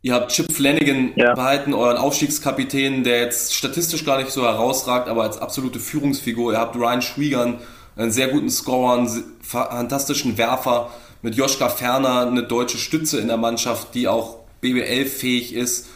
Ihr 0.01 0.15
habt 0.15 0.33
Chip 0.33 0.51
Flanagan 0.51 1.13
ja. 1.15 1.33
behalten, 1.33 1.73
euren 1.73 1.95
Aufstiegskapitän, 1.95 3.05
der 3.05 3.21
jetzt 3.21 3.55
statistisch 3.55 4.03
gar 4.03 4.17
nicht 4.17 4.31
so 4.31 4.43
herausragt, 4.43 5.07
aber 5.07 5.23
als 5.23 5.38
absolute 5.38 5.79
Führungsfigur. 5.79 6.51
Ihr 6.51 6.59
habt 6.59 6.75
Ryan 6.75 7.01
Schwiegern, 7.01 7.59
einen 7.99 8.11
sehr 8.11 8.29
guten 8.29 8.49
Scorer, 8.49 8.97
einen 8.97 9.23
fantastischen 9.41 10.37
Werfer. 10.37 10.89
Mit 11.21 11.35
Joschka 11.35 11.67
Ferner 11.67 12.27
eine 12.27 12.43
deutsche 12.43 12.77
Stütze 12.77 13.19
in 13.19 13.27
der 13.27 13.35
Mannschaft, 13.35 13.93
die 13.93 14.07
auch 14.07 14.37
BBL-fähig 14.61 15.53
ist. 15.53 15.87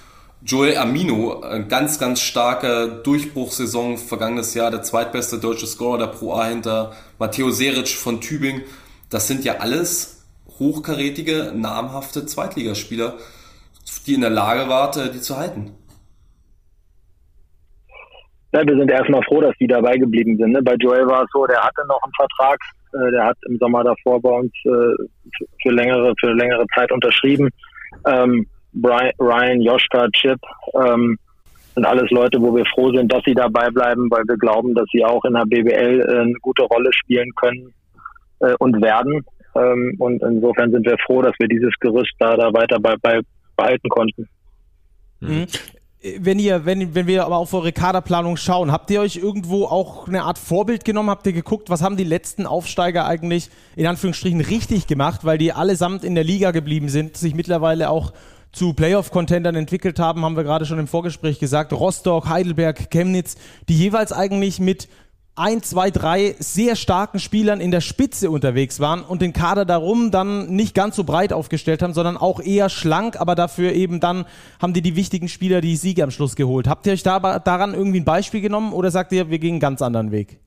Joel 0.46 0.76
Amino, 0.76 1.40
eine 1.40 1.66
ganz, 1.66 2.00
ganz 2.00 2.20
starke 2.20 3.02
Durchbruchssaison 3.06 3.98
vergangenes 3.98 4.54
Jahr, 4.54 4.70
der 4.70 4.84
zweitbeste 4.84 5.38
deutsche 5.38 5.66
Scorer 5.66 6.00
der 6.00 6.08
Pro 6.08 6.34
A 6.34 6.48
hinter 6.48 6.92
Matteo 7.20 7.52
Seric 7.52 7.88
von 7.88 8.20
Tübingen. 8.20 8.64
Das 9.10 9.30
sind 9.30 9.46
ja 9.46 9.60
alles 9.60 10.24
hochkarätige, 10.60 11.54
namhafte 11.56 12.26
Zweitligaspieler, 12.26 13.14
die 14.06 14.16
in 14.16 14.22
der 14.22 14.30
Lage 14.30 14.68
waren, 14.68 15.14
die 15.14 15.22
zu 15.22 15.38
halten. 15.38 15.72
Ja, 18.54 18.62
wir 18.66 18.78
sind 18.78 18.92
erstmal 18.92 19.24
froh, 19.24 19.42
dass 19.42 19.56
die 19.60 19.68
dabei 19.68 19.98
geblieben 19.98 20.38
sind. 20.38 20.52
Ne? 20.52 20.62
Bei 20.62 20.76
Joel 20.76 21.08
war 21.08 21.24
es 21.24 21.30
so, 21.34 21.46
der 21.48 21.60
hatte 21.60 21.82
noch 21.88 22.00
einen 22.04 22.14
Vertrag, 22.14 22.60
äh, 22.94 23.12
der 23.12 23.26
hat 23.26 23.38
im 23.48 23.58
Sommer 23.58 23.84
davor 23.84 24.22
bei 24.22 24.30
uns 24.30 24.52
äh, 24.66 24.94
für 25.62 25.72
längere, 25.72 26.14
für 26.20 26.32
längere 26.34 26.66
Zeit 26.76 26.92
unterschrieben. 26.92 27.50
Ähm, 28.06 28.46
Brian, 28.74 29.12
Ryan, 29.20 29.62
Joschka, 29.62 30.08
Chip, 30.14 30.40
ähm, 30.76 31.18
sind 31.74 31.86
alles 31.86 32.10
Leute, 32.12 32.40
wo 32.40 32.56
wir 32.56 32.66
froh 32.66 32.94
sind, 32.94 33.12
dass 33.12 33.24
sie 33.26 33.34
dabei 33.34 33.70
bleiben, 33.72 34.10
weil 34.12 34.24
wir 34.28 34.38
glauben, 34.38 34.76
dass 34.76 34.86
sie 34.92 35.04
auch 35.04 35.26
in 35.26 35.34
der 35.34 35.46
BBL 35.46 36.02
äh, 36.02 36.20
eine 36.20 36.34
gute 36.42 36.64
Rolle 36.64 36.92
spielen 36.94 37.32
können 37.36 37.74
äh, 38.40 38.54
und 38.60 38.80
werden. 38.84 39.26
Ähm, 39.56 39.96
und 39.98 40.22
insofern 40.22 40.72
sind 40.72 40.86
wir 40.86 40.98
froh, 41.06 41.24
dass 41.24 41.34
wir 41.40 41.48
dieses 41.48 41.74
Gerüst 41.80 42.14
da, 42.20 42.36
da 42.36 42.54
weiter 42.54 42.80
bei, 42.80 42.96
bei 43.02 43.20
behalten 43.58 43.90
konnten. 43.90 44.30
Mhm. 45.20 45.48
Wenn 46.18 46.38
ihr, 46.38 46.66
wenn, 46.66 46.96
wenn 46.96 47.08
wir 47.08 47.26
aber 47.26 47.38
auf 47.38 47.54
eure 47.54 47.72
Kaderplanung 47.72 48.36
schauen, 48.36 48.74
habt 48.74 48.92
ihr 48.92 49.00
euch 49.00 49.16
irgendwo 49.16 49.66
auch 49.66 50.06
eine 50.06 50.24
Art 50.24 50.38
Vorbild 50.38 50.84
genommen? 50.84 51.10
Habt 51.10 51.26
ihr 51.26 51.32
geguckt, 51.32 51.70
was 51.70 51.82
haben 51.82 51.96
die 51.96 52.04
letzten 52.04 52.46
Aufsteiger 52.46 53.06
eigentlich 53.06 53.50
in 53.78 53.88
Anführungsstrichen 53.88 54.42
richtig 54.42 54.88
gemacht, 54.88 55.24
weil 55.24 55.38
die 55.38 55.54
allesamt 55.54 56.04
in 56.04 56.16
der 56.16 56.26
Liga 56.26 56.52
geblieben 56.52 56.90
sind, 56.90 57.16
sich 57.16 57.34
mittlerweile 57.34 57.90
auch 57.90 58.12
zu 58.52 58.74
Playoff-Contendern 58.74 59.56
entwickelt 59.56 59.98
haben, 59.98 60.24
haben 60.24 60.36
wir 60.36 60.44
gerade 60.44 60.66
schon 60.66 60.78
im 60.78 60.88
Vorgespräch 60.88 61.40
gesagt. 61.40 61.74
Rostock, 61.74 62.28
Heidelberg, 62.28 62.92
Chemnitz, 62.92 63.36
die 63.68 63.78
jeweils 63.78 64.12
eigentlich 64.12 64.60
mit 64.60 64.90
ein, 65.36 65.64
zwei, 65.64 65.90
drei 65.90 66.36
sehr 66.38 66.76
starken 66.76 67.18
Spielern 67.18 67.60
in 67.60 67.72
der 67.72 67.82
Spitze 67.82 68.30
unterwegs 68.30 68.80
waren 68.80 69.02
und 69.02 69.22
den 69.22 69.34
Kader 69.34 69.66
darum 69.66 70.12
dann 70.12 70.56
nicht 70.56 70.76
ganz 70.76 70.96
so 70.96 71.04
breit 71.04 71.34
aufgestellt 71.34 71.82
haben, 71.82 71.94
sondern 71.94 72.18
auch 72.18 72.40
eher 72.40 72.70
schlank, 72.70 73.20
aber 73.20 73.34
dafür 73.34 73.74
eben 73.74 74.00
dann 74.00 74.26
haben 74.62 74.74
die 74.74 74.84
die 74.84 74.96
wichtigen 74.96 75.28
Spieler 75.28 75.60
die 75.60 75.76
Siege 75.76 76.04
am 76.04 76.12
Schluss 76.12 76.36
geholt. 76.36 76.68
Habt 76.68 76.86
ihr 76.86 76.94
euch 76.94 77.02
da, 77.02 77.40
daran 77.40 77.74
irgendwie 77.74 78.00
ein 78.00 78.06
Beispiel 78.06 78.42
genommen 78.42 78.74
oder 78.74 78.92
sagt 78.92 79.12
ihr, 79.12 79.32
wir 79.32 79.40
gehen 79.40 79.54
einen 79.54 79.60
ganz 79.60 79.82
anderen 79.82 80.12
Weg? 80.12 80.40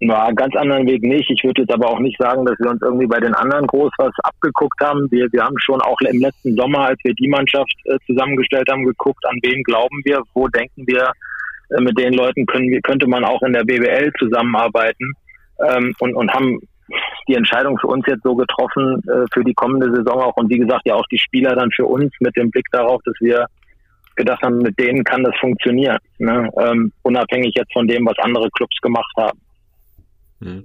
Na, 0.00 0.32
ganz 0.32 0.56
anderen 0.56 0.86
Weg 0.86 1.02
nicht. 1.02 1.30
Ich 1.30 1.44
würde 1.44 1.62
jetzt 1.62 1.72
aber 1.72 1.88
auch 1.88 2.00
nicht 2.00 2.18
sagen, 2.18 2.44
dass 2.44 2.58
wir 2.58 2.70
uns 2.70 2.82
irgendwie 2.82 3.06
bei 3.06 3.20
den 3.20 3.34
anderen 3.34 3.66
groß 3.66 3.92
was 3.98 4.12
abgeguckt 4.24 4.80
haben. 4.80 5.06
Wir, 5.12 5.30
wir 5.30 5.44
haben 5.44 5.54
schon 5.58 5.80
auch 5.82 6.00
im 6.00 6.18
letzten 6.18 6.56
Sommer, 6.56 6.86
als 6.86 6.98
wir 7.04 7.14
die 7.14 7.28
Mannschaft 7.28 7.72
äh, 7.84 7.98
zusammengestellt 8.06 8.68
haben, 8.68 8.84
geguckt, 8.84 9.24
an 9.26 9.38
wen 9.42 9.62
glauben 9.62 10.00
wir, 10.04 10.22
wo 10.34 10.48
denken 10.48 10.84
wir, 10.86 11.12
mit 11.80 11.98
den 11.98 12.12
Leuten 12.12 12.46
können, 12.46 12.80
könnte 12.82 13.06
man 13.06 13.24
auch 13.24 13.42
in 13.42 13.52
der 13.52 13.64
BBL 13.64 14.12
zusammenarbeiten 14.18 15.12
ähm, 15.66 15.94
und, 15.98 16.14
und 16.14 16.32
haben 16.32 16.58
die 17.28 17.34
Entscheidung 17.34 17.78
für 17.78 17.86
uns 17.86 18.04
jetzt 18.06 18.22
so 18.22 18.34
getroffen 18.34 19.02
äh, 19.08 19.24
für 19.32 19.44
die 19.44 19.54
kommende 19.54 19.94
Saison 19.94 20.20
auch 20.20 20.36
und 20.36 20.50
wie 20.50 20.58
gesagt 20.58 20.82
ja 20.84 20.94
auch 20.94 21.06
die 21.10 21.18
Spieler 21.18 21.54
dann 21.54 21.70
für 21.74 21.86
uns 21.86 22.12
mit 22.20 22.36
dem 22.36 22.50
Blick 22.50 22.66
darauf, 22.72 23.00
dass 23.04 23.14
wir 23.20 23.46
gedacht 24.16 24.42
haben, 24.42 24.58
mit 24.58 24.78
denen 24.78 25.04
kann 25.04 25.24
das 25.24 25.34
funktionieren, 25.40 25.98
ne? 26.18 26.50
ähm, 26.58 26.92
unabhängig 27.02 27.54
jetzt 27.54 27.72
von 27.72 27.86
dem, 27.86 28.04
was 28.04 28.18
andere 28.18 28.50
Clubs 28.50 28.76
gemacht 28.82 29.12
haben. 29.16 29.40
Hm. 30.42 30.64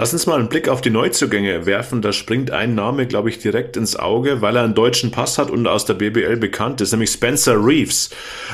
Lass 0.00 0.12
uns 0.12 0.26
mal 0.26 0.38
einen 0.38 0.48
Blick 0.48 0.68
auf 0.68 0.80
die 0.80 0.90
Neuzugänge 0.90 1.66
werfen. 1.66 2.02
Da 2.02 2.12
springt 2.12 2.52
ein 2.52 2.76
Name, 2.76 3.08
glaube 3.08 3.30
ich, 3.30 3.40
direkt 3.40 3.76
ins 3.76 3.96
Auge, 3.96 4.40
weil 4.40 4.54
er 4.54 4.62
einen 4.62 4.76
deutschen 4.76 5.10
Pass 5.10 5.38
hat 5.38 5.50
und 5.50 5.66
aus 5.66 5.86
der 5.86 5.94
BBL 5.94 6.36
bekannt 6.36 6.80
ist, 6.80 6.92
nämlich 6.92 7.10
Spencer 7.10 7.56
Reeves. 7.56 8.10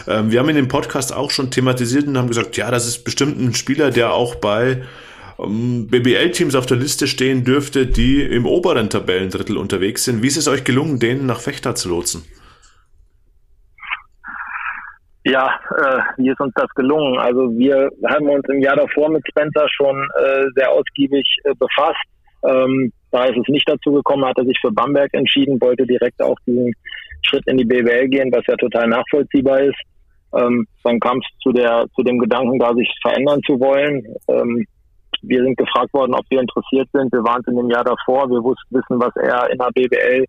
Ähm, 0.08 0.30
wir 0.30 0.40
haben 0.40 0.48
in 0.48 0.56
dem 0.56 0.68
Podcast 0.68 1.12
auch 1.12 1.30
schon 1.30 1.50
thematisiert 1.50 2.06
und 2.06 2.16
haben 2.16 2.28
gesagt, 2.28 2.56
ja, 2.56 2.70
das 2.70 2.86
ist 2.86 3.04
bestimmt 3.04 3.38
ein 3.38 3.54
Spieler, 3.54 3.90
der 3.90 4.14
auch 4.14 4.36
bei 4.36 4.84
ähm, 5.38 5.86
BBL-Teams 5.88 6.54
auf 6.54 6.64
der 6.64 6.78
Liste 6.78 7.06
stehen 7.06 7.44
dürfte, 7.44 7.86
die 7.86 8.22
im 8.22 8.46
oberen 8.46 8.88
Tabellendrittel 8.88 9.58
unterwegs 9.58 10.04
sind. 10.04 10.22
Wie 10.22 10.28
ist 10.28 10.38
es 10.38 10.48
euch 10.48 10.64
gelungen, 10.64 10.98
den 10.98 11.26
nach 11.26 11.40
Fechter 11.40 11.74
zu 11.74 11.90
lotsen? 11.90 12.24
Ja, 15.24 15.58
äh, 15.70 16.00
wie 16.18 16.28
ist 16.28 16.40
uns 16.40 16.52
das 16.54 16.68
gelungen? 16.74 17.18
Also 17.18 17.50
wir 17.56 17.88
haben 18.06 18.28
uns 18.28 18.44
im 18.48 18.60
Jahr 18.60 18.76
davor 18.76 19.10
mit 19.10 19.26
Spencer 19.26 19.66
schon 19.70 19.96
äh, 20.22 20.44
sehr 20.54 20.70
ausgiebig 20.70 21.26
äh, 21.44 21.54
befasst. 21.58 22.04
Ähm, 22.46 22.92
da 23.10 23.24
ist 23.24 23.38
es 23.38 23.48
nicht 23.48 23.66
dazu 23.66 23.92
gekommen, 23.92 24.26
hat 24.26 24.36
er 24.36 24.44
sich 24.44 24.58
für 24.60 24.70
Bamberg 24.70 25.14
entschieden, 25.14 25.60
wollte 25.62 25.86
direkt 25.86 26.20
auch 26.20 26.36
diesen 26.46 26.74
Schritt 27.22 27.46
in 27.46 27.56
die 27.56 27.64
BWL 27.64 28.08
gehen, 28.08 28.30
was 28.32 28.46
ja 28.46 28.54
total 28.56 28.86
nachvollziehbar 28.88 29.60
ist. 29.60 29.80
Ähm, 30.36 30.66
dann 30.82 31.00
kam 31.00 31.18
es 31.18 31.26
zu 31.42 31.52
der 31.52 31.86
zu 31.94 32.02
dem 32.02 32.18
Gedanken, 32.18 32.58
da 32.58 32.74
sich 32.74 32.92
verändern 33.00 33.40
zu 33.46 33.58
wollen. 33.58 34.04
Ähm, 34.28 34.66
wir 35.22 35.42
sind 35.42 35.56
gefragt 35.56 35.94
worden, 35.94 36.14
ob 36.14 36.24
wir 36.28 36.40
interessiert 36.40 36.88
sind. 36.92 37.10
Wir 37.12 37.24
waren 37.24 37.40
es 37.40 37.46
in 37.46 37.56
dem 37.56 37.70
Jahr 37.70 37.84
davor. 37.84 38.28
Wir 38.28 38.42
wussten 38.42 38.76
wissen, 38.76 39.00
was 39.00 39.14
er 39.16 39.50
in 39.50 39.58
der 39.58 39.70
BWL 39.72 40.26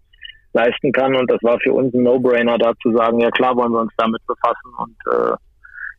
leisten 0.55 0.91
kann. 0.91 1.15
Und 1.15 1.29
das 1.29 1.41
war 1.43 1.59
für 1.59 1.73
uns 1.73 1.93
ein 1.93 2.03
No-Brainer, 2.03 2.57
da 2.57 2.73
zu 2.81 2.91
sagen, 2.93 3.19
ja 3.19 3.29
klar 3.29 3.55
wollen 3.55 3.73
wir 3.73 3.81
uns 3.81 3.93
damit 3.97 4.25
befassen. 4.25 4.71
Und 4.77 4.97
äh, 5.11 5.35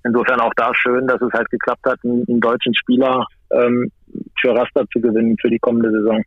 insofern 0.05 0.41
auch 0.41 0.53
da 0.57 0.75
schön, 0.75 1.07
dass 1.07 1.21
es 1.21 1.33
halt 1.33 1.49
geklappt 1.51 1.85
hat, 1.87 1.99
einen, 2.03 2.25
einen 2.29 2.41
deutschen 2.41 2.75
Spieler 2.75 3.25
ähm, 3.53 3.93
für 4.41 4.55
Raster 4.55 4.85
zu 4.93 5.01
gewinnen 5.01 5.37
für 5.41 5.51
die 5.51 5.59
kommende 5.59 5.91
Saison. 5.91 6.23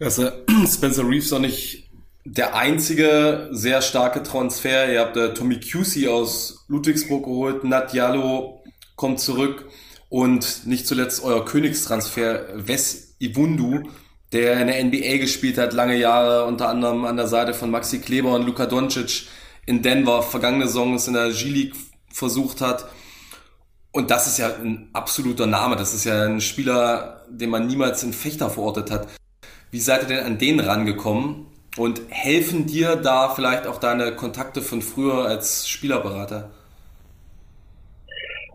Also 0.00 0.30
Spencer 0.66 1.06
Reeves 1.06 1.30
noch 1.32 1.40
nicht 1.40 1.90
der 2.24 2.54
einzige 2.54 3.48
sehr 3.50 3.82
starke 3.82 4.22
Transfer. 4.22 4.92
Ihr 4.92 5.00
habt 5.00 5.16
äh, 5.16 5.34
Tommy 5.34 5.60
Cusey 5.60 6.08
aus 6.08 6.64
Ludwigsburg 6.68 7.24
geholt, 7.24 7.64
Nat 7.64 7.92
Diallo 7.92 8.62
kommt 8.96 9.18
zurück 9.20 9.66
und 10.08 10.66
nicht 10.66 10.86
zuletzt 10.86 11.24
euer 11.24 11.44
Königstransfer 11.44 12.46
Wes 12.54 13.16
Iwundu 13.20 13.88
der 14.32 14.60
in 14.60 14.66
der 14.66 14.84
NBA 14.84 15.18
gespielt 15.18 15.58
hat, 15.58 15.72
lange 15.72 15.96
Jahre, 15.96 16.44
unter 16.44 16.68
anderem 16.68 17.04
an 17.04 17.16
der 17.16 17.26
Seite 17.26 17.54
von 17.54 17.70
Maxi 17.70 18.00
Kleber 18.00 18.34
und 18.34 18.44
Luka 18.44 18.66
Doncic 18.66 19.26
in 19.66 19.82
Denver, 19.82 20.22
vergangene 20.22 20.66
Saison 20.66 20.94
es 20.94 21.08
in 21.08 21.14
der 21.14 21.30
G-League 21.30 21.74
versucht 22.12 22.60
hat. 22.60 22.86
Und 23.92 24.10
das 24.10 24.26
ist 24.26 24.38
ja 24.38 24.48
ein 24.48 24.88
absoluter 24.92 25.46
Name. 25.46 25.76
Das 25.76 25.94
ist 25.94 26.04
ja 26.04 26.24
ein 26.24 26.40
Spieler, 26.40 27.22
den 27.28 27.50
man 27.50 27.66
niemals 27.66 28.02
in 28.02 28.12
Fechter 28.12 28.50
verortet 28.50 28.90
hat. 28.90 29.08
Wie 29.70 29.80
seid 29.80 30.02
ihr 30.02 30.08
denn 30.08 30.24
an 30.24 30.38
den 30.38 30.60
rangekommen? 30.60 31.46
Und 31.76 32.02
helfen 32.08 32.66
dir 32.66 32.96
da 32.96 33.28
vielleicht 33.28 33.66
auch 33.66 33.78
deine 33.78 34.16
Kontakte 34.16 34.62
von 34.62 34.82
früher 34.82 35.26
als 35.26 35.68
Spielerberater? 35.68 36.50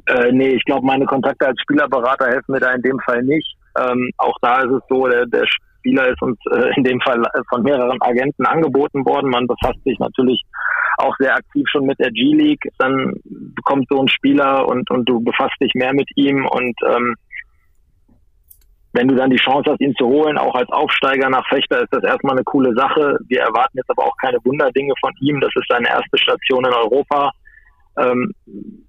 Äh, 0.08 0.32
nee, 0.32 0.50
ich 0.50 0.66
glaube, 0.66 0.86
meine 0.86 1.06
Kontakte 1.06 1.48
als 1.48 1.60
Spielerberater 1.62 2.28
helfen 2.28 2.52
mir 2.52 2.60
da 2.60 2.74
in 2.74 2.82
dem 2.82 3.00
Fall 3.06 3.24
nicht. 3.24 3.56
Ähm, 3.78 4.12
auch 4.18 4.36
da 4.42 4.62
ist 4.62 4.72
es 4.72 4.82
so, 4.90 5.08
der, 5.08 5.26
der 5.26 5.46
Spieler 5.48 6.10
ist 6.10 6.22
uns 6.22 6.38
äh, 6.52 6.72
in 6.76 6.84
dem 6.84 7.02
Fall 7.02 7.22
von 7.50 7.64
mehreren 7.64 8.02
Agenten 8.02 8.46
angeboten 8.46 9.06
worden. 9.06 9.30
Man 9.30 9.48
befasst 9.48 9.84
sich 9.84 10.00
natürlich 10.00 10.42
auch 10.98 11.16
sehr 11.20 11.36
aktiv 11.36 11.66
schon 11.70 11.86
mit 11.86 12.00
der 12.00 12.12
G-League. 12.12 12.70
Dann 12.78 13.14
bekommt 13.24 13.88
so 13.90 14.00
ein 14.00 14.08
Spieler 14.08 14.68
und, 14.68 14.90
und 14.92 15.10
du 15.10 15.22
befasst 15.22 15.56
dich 15.62 15.74
mehr 15.74 15.94
mit 15.94 16.10
ihm 16.16 16.46
und 16.46 16.76
ähm, 16.88 17.16
wenn 18.94 19.08
du 19.08 19.16
dann 19.16 19.32
die 19.32 19.38
Chance 19.38 19.72
hast, 19.72 19.82
ihn 19.82 19.96
zu 19.96 20.06
holen, 20.06 20.38
auch 20.38 20.54
als 20.54 20.70
Aufsteiger 20.70 21.28
nach 21.28 21.48
Fechter, 21.50 21.82
ist 21.82 21.92
das 21.92 22.04
erstmal 22.04 22.36
eine 22.36 22.44
coole 22.44 22.74
Sache. 22.76 23.18
Wir 23.28 23.42
erwarten 23.42 23.78
jetzt 23.78 23.90
aber 23.90 24.06
auch 24.06 24.16
keine 24.22 24.38
Wunderdinge 24.44 24.94
von 25.02 25.12
ihm. 25.20 25.42
Das 25.42 25.52
ist 25.56 25.66
seine 25.68 25.90
erste 25.90 26.16
Station 26.16 26.64
in 26.64 26.72
Europa. 26.72 27.32
Ähm, 27.98 28.34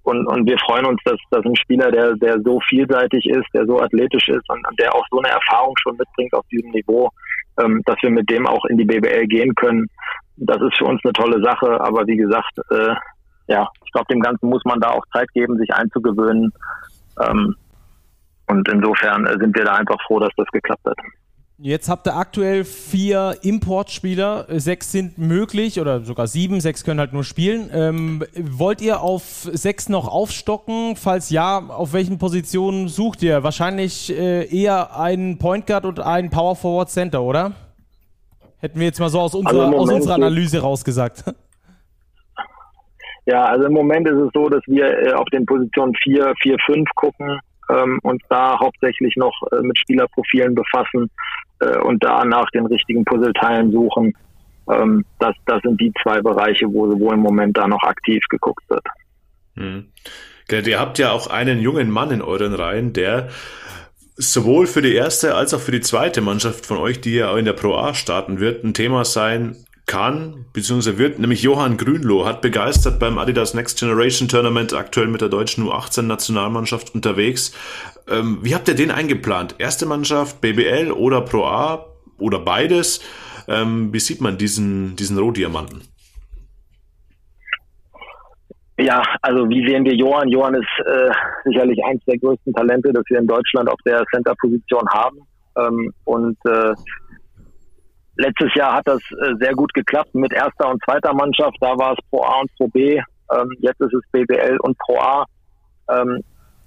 und, 0.02 0.26
und 0.26 0.46
wir 0.46 0.58
freuen 0.58 0.86
uns, 0.86 1.00
dass, 1.04 1.18
dass 1.30 1.44
ein 1.44 1.56
Spieler, 1.56 1.90
der, 1.90 2.14
der 2.16 2.40
so 2.42 2.60
vielseitig 2.68 3.26
ist, 3.26 3.46
der 3.52 3.66
so 3.66 3.80
athletisch 3.80 4.28
ist 4.28 4.48
und, 4.48 4.66
und 4.66 4.80
der 4.80 4.94
auch 4.94 5.04
so 5.10 5.18
eine 5.18 5.28
Erfahrung 5.28 5.74
schon 5.82 5.96
mitbringt 5.96 6.32
auf 6.34 6.46
diesem 6.48 6.70
Niveau, 6.70 7.10
ähm, 7.62 7.82
dass 7.84 7.96
wir 8.02 8.10
mit 8.10 8.30
dem 8.30 8.46
auch 8.46 8.64
in 8.66 8.78
die 8.78 8.84
BBL 8.84 9.26
gehen 9.26 9.54
können. 9.54 9.86
Das 10.36 10.60
ist 10.62 10.78
für 10.78 10.86
uns 10.86 11.00
eine 11.04 11.12
tolle 11.12 11.42
Sache. 11.42 11.80
Aber 11.80 12.06
wie 12.06 12.16
gesagt, 12.16 12.58
äh, 12.70 12.94
ja, 13.46 13.68
ich 13.84 13.92
glaube, 13.92 14.12
dem 14.12 14.20
Ganzen 14.20 14.48
muss 14.48 14.64
man 14.64 14.80
da 14.80 14.90
auch 14.90 15.04
Zeit 15.12 15.30
geben, 15.32 15.58
sich 15.58 15.72
einzugewöhnen. 15.72 16.52
Ähm, 17.20 17.54
und 18.46 18.68
insofern 18.68 19.26
äh, 19.26 19.36
sind 19.38 19.56
wir 19.56 19.64
da 19.64 19.74
einfach 19.74 20.00
froh, 20.06 20.18
dass 20.18 20.32
das 20.36 20.48
geklappt 20.48 20.84
hat. 20.86 20.98
Jetzt 21.66 21.88
habt 21.88 22.06
ihr 22.06 22.14
aktuell 22.14 22.62
vier 22.62 23.38
Importspieler, 23.40 24.44
sechs 24.48 24.92
sind 24.92 25.16
möglich 25.16 25.80
oder 25.80 26.00
sogar 26.00 26.26
sieben, 26.26 26.60
sechs 26.60 26.84
können 26.84 27.00
halt 27.00 27.14
nur 27.14 27.24
spielen. 27.24 27.70
Ähm, 27.72 28.22
wollt 28.38 28.82
ihr 28.82 29.00
auf 29.00 29.48
sechs 29.50 29.88
noch 29.88 30.06
aufstocken? 30.06 30.94
Falls 30.96 31.30
ja, 31.30 31.60
auf 31.60 31.94
welchen 31.94 32.18
Positionen 32.18 32.88
sucht 32.88 33.22
ihr? 33.22 33.42
Wahrscheinlich 33.44 34.14
äh, 34.14 34.44
eher 34.54 34.94
einen 35.00 35.38
Point 35.38 35.66
Guard 35.66 35.86
und 35.86 36.00
einen 36.00 36.28
Power 36.28 36.54
Forward 36.54 36.90
Center, 36.90 37.22
oder? 37.22 37.52
Hätten 38.58 38.78
wir 38.78 38.84
jetzt 38.84 39.00
mal 39.00 39.08
so 39.08 39.20
aus 39.20 39.34
unserer, 39.34 39.68
also 39.68 39.78
aus 39.78 39.90
unserer 39.90 40.16
Analyse 40.16 40.60
rausgesagt. 40.60 41.24
Ja, 43.24 43.46
also 43.46 43.64
im 43.64 43.72
Moment 43.72 44.06
ist 44.06 44.20
es 44.20 44.28
so, 44.34 44.50
dass 44.50 44.60
wir 44.66 44.84
äh, 44.84 45.12
auf 45.14 45.24
den 45.32 45.46
Positionen 45.46 45.94
4, 46.02 46.34
4, 46.42 46.56
5 46.66 46.90
gucken 46.94 47.40
ähm, 47.70 47.98
uns 48.02 48.22
da 48.28 48.58
hauptsächlich 48.58 49.16
noch 49.16 49.34
äh, 49.52 49.60
mit 49.62 49.78
Spielerprofilen 49.78 50.54
befassen 50.54 51.10
äh, 51.60 51.78
und 51.78 52.02
da 52.02 52.24
nach 52.24 52.50
den 52.50 52.66
richtigen 52.66 53.04
Puzzleteilen 53.04 53.72
suchen. 53.72 54.14
Ähm, 54.70 55.04
das, 55.18 55.34
das 55.46 55.60
sind 55.62 55.80
die 55.80 55.92
zwei 56.02 56.20
Bereiche, 56.20 56.66
wo, 56.66 56.88
wo 56.98 57.12
im 57.12 57.20
Moment 57.20 57.56
da 57.56 57.66
noch 57.66 57.82
aktiv 57.82 58.22
geguckt 58.28 58.64
wird. 58.68 58.84
Hm. 59.56 59.86
Ihr 60.50 60.78
habt 60.78 60.98
ja 60.98 61.12
auch 61.12 61.28
einen 61.28 61.60
jungen 61.60 61.90
Mann 61.90 62.10
in 62.10 62.20
euren 62.20 62.54
Reihen, 62.54 62.92
der 62.92 63.28
sowohl 64.16 64.66
für 64.66 64.82
die 64.82 64.94
erste 64.94 65.34
als 65.34 65.54
auch 65.54 65.60
für 65.60 65.72
die 65.72 65.80
zweite 65.80 66.20
Mannschaft 66.20 66.66
von 66.66 66.76
euch, 66.76 67.00
die 67.00 67.14
ja 67.14 67.36
in 67.36 67.44
der 67.44 67.54
Pro 67.54 67.74
A 67.74 67.94
starten 67.94 68.40
wird, 68.40 68.62
ein 68.62 68.74
Thema 68.74 69.04
sein 69.04 69.64
kann, 69.86 70.46
beziehungsweise 70.52 70.98
wird, 70.98 71.18
nämlich 71.18 71.42
Johann 71.42 71.76
Grünloh 71.76 72.24
hat 72.24 72.40
begeistert 72.40 72.98
beim 72.98 73.18
Adidas 73.18 73.54
Next 73.54 73.78
Generation 73.78 74.28
Tournament 74.28 74.72
aktuell 74.72 75.08
mit 75.08 75.20
der 75.20 75.28
deutschen 75.28 75.64
U18-Nationalmannschaft 75.64 76.94
unterwegs. 76.94 77.52
Ähm, 78.08 78.38
wie 78.42 78.54
habt 78.54 78.68
ihr 78.68 78.74
den 78.74 78.90
eingeplant? 78.90 79.56
Erste 79.58 79.86
Mannschaft, 79.86 80.40
BBL 80.40 80.90
oder 80.90 81.20
Pro 81.20 81.44
A 81.44 81.86
oder 82.18 82.38
beides? 82.38 83.00
Ähm, 83.46 83.92
wie 83.92 84.00
sieht 84.00 84.20
man 84.20 84.38
diesen, 84.38 84.96
diesen 84.96 85.18
Rohdiamanten? 85.18 85.82
Ja, 88.78 89.02
also 89.22 89.48
wie 89.48 89.66
sehen 89.68 89.84
wir 89.84 89.94
Johann? 89.94 90.28
Johann 90.28 90.54
ist 90.54 90.86
äh, 90.86 91.10
sicherlich 91.44 91.78
eins 91.84 92.02
der 92.06 92.18
größten 92.18 92.52
Talente, 92.54 92.92
das 92.92 93.04
wir 93.08 93.18
in 93.18 93.26
Deutschland 93.26 93.68
auf 93.68 93.78
der 93.86 94.04
Center-Position 94.12 94.88
haben. 94.88 95.18
Ähm, 95.56 95.92
und 96.04 96.36
äh, 96.46 96.74
Letztes 98.16 98.54
Jahr 98.54 98.74
hat 98.74 98.86
das 98.86 99.00
äh, 99.10 99.34
sehr 99.40 99.54
gut 99.54 99.72
geklappt 99.74 100.14
mit 100.14 100.32
erster 100.32 100.70
und 100.70 100.82
zweiter 100.84 101.12
Mannschaft. 101.12 101.56
Da 101.60 101.76
war 101.76 101.92
es 101.92 101.98
Pro 102.10 102.22
A 102.22 102.40
und 102.40 102.50
Pro 102.56 102.68
B. 102.68 102.96
Ähm, 102.96 103.50
jetzt 103.58 103.80
ist 103.80 103.92
es 103.92 104.02
BBL 104.12 104.56
und 104.60 104.78
Pro 104.78 104.98
A. 104.98 105.24
Ähm, 105.90 106.22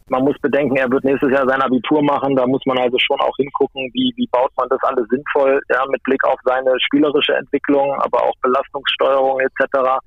man 0.09 0.23
muss 0.23 0.37
bedenken, 0.39 0.77
er 0.77 0.89
wird 0.89 1.03
nächstes 1.03 1.31
Jahr 1.31 1.47
sein 1.47 1.61
Abitur 1.61 2.01
machen. 2.03 2.35
Da 2.35 2.45
muss 2.47 2.65
man 2.65 2.77
also 2.77 2.97
schon 2.99 3.19
auch 3.19 3.35
hingucken, 3.37 3.89
wie, 3.93 4.13
wie 4.15 4.27
baut 4.31 4.51
man 4.57 4.67
das 4.69 4.79
alles 4.83 5.05
sinnvoll, 5.09 5.59
ja, 5.69 5.83
mit 5.89 6.01
Blick 6.03 6.23
auf 6.25 6.39
seine 6.45 6.73
spielerische 6.79 7.35
Entwicklung, 7.35 7.93
aber 7.95 8.23
auch 8.23 8.35
Belastungssteuerung 8.41 9.39
etc. 9.41 9.99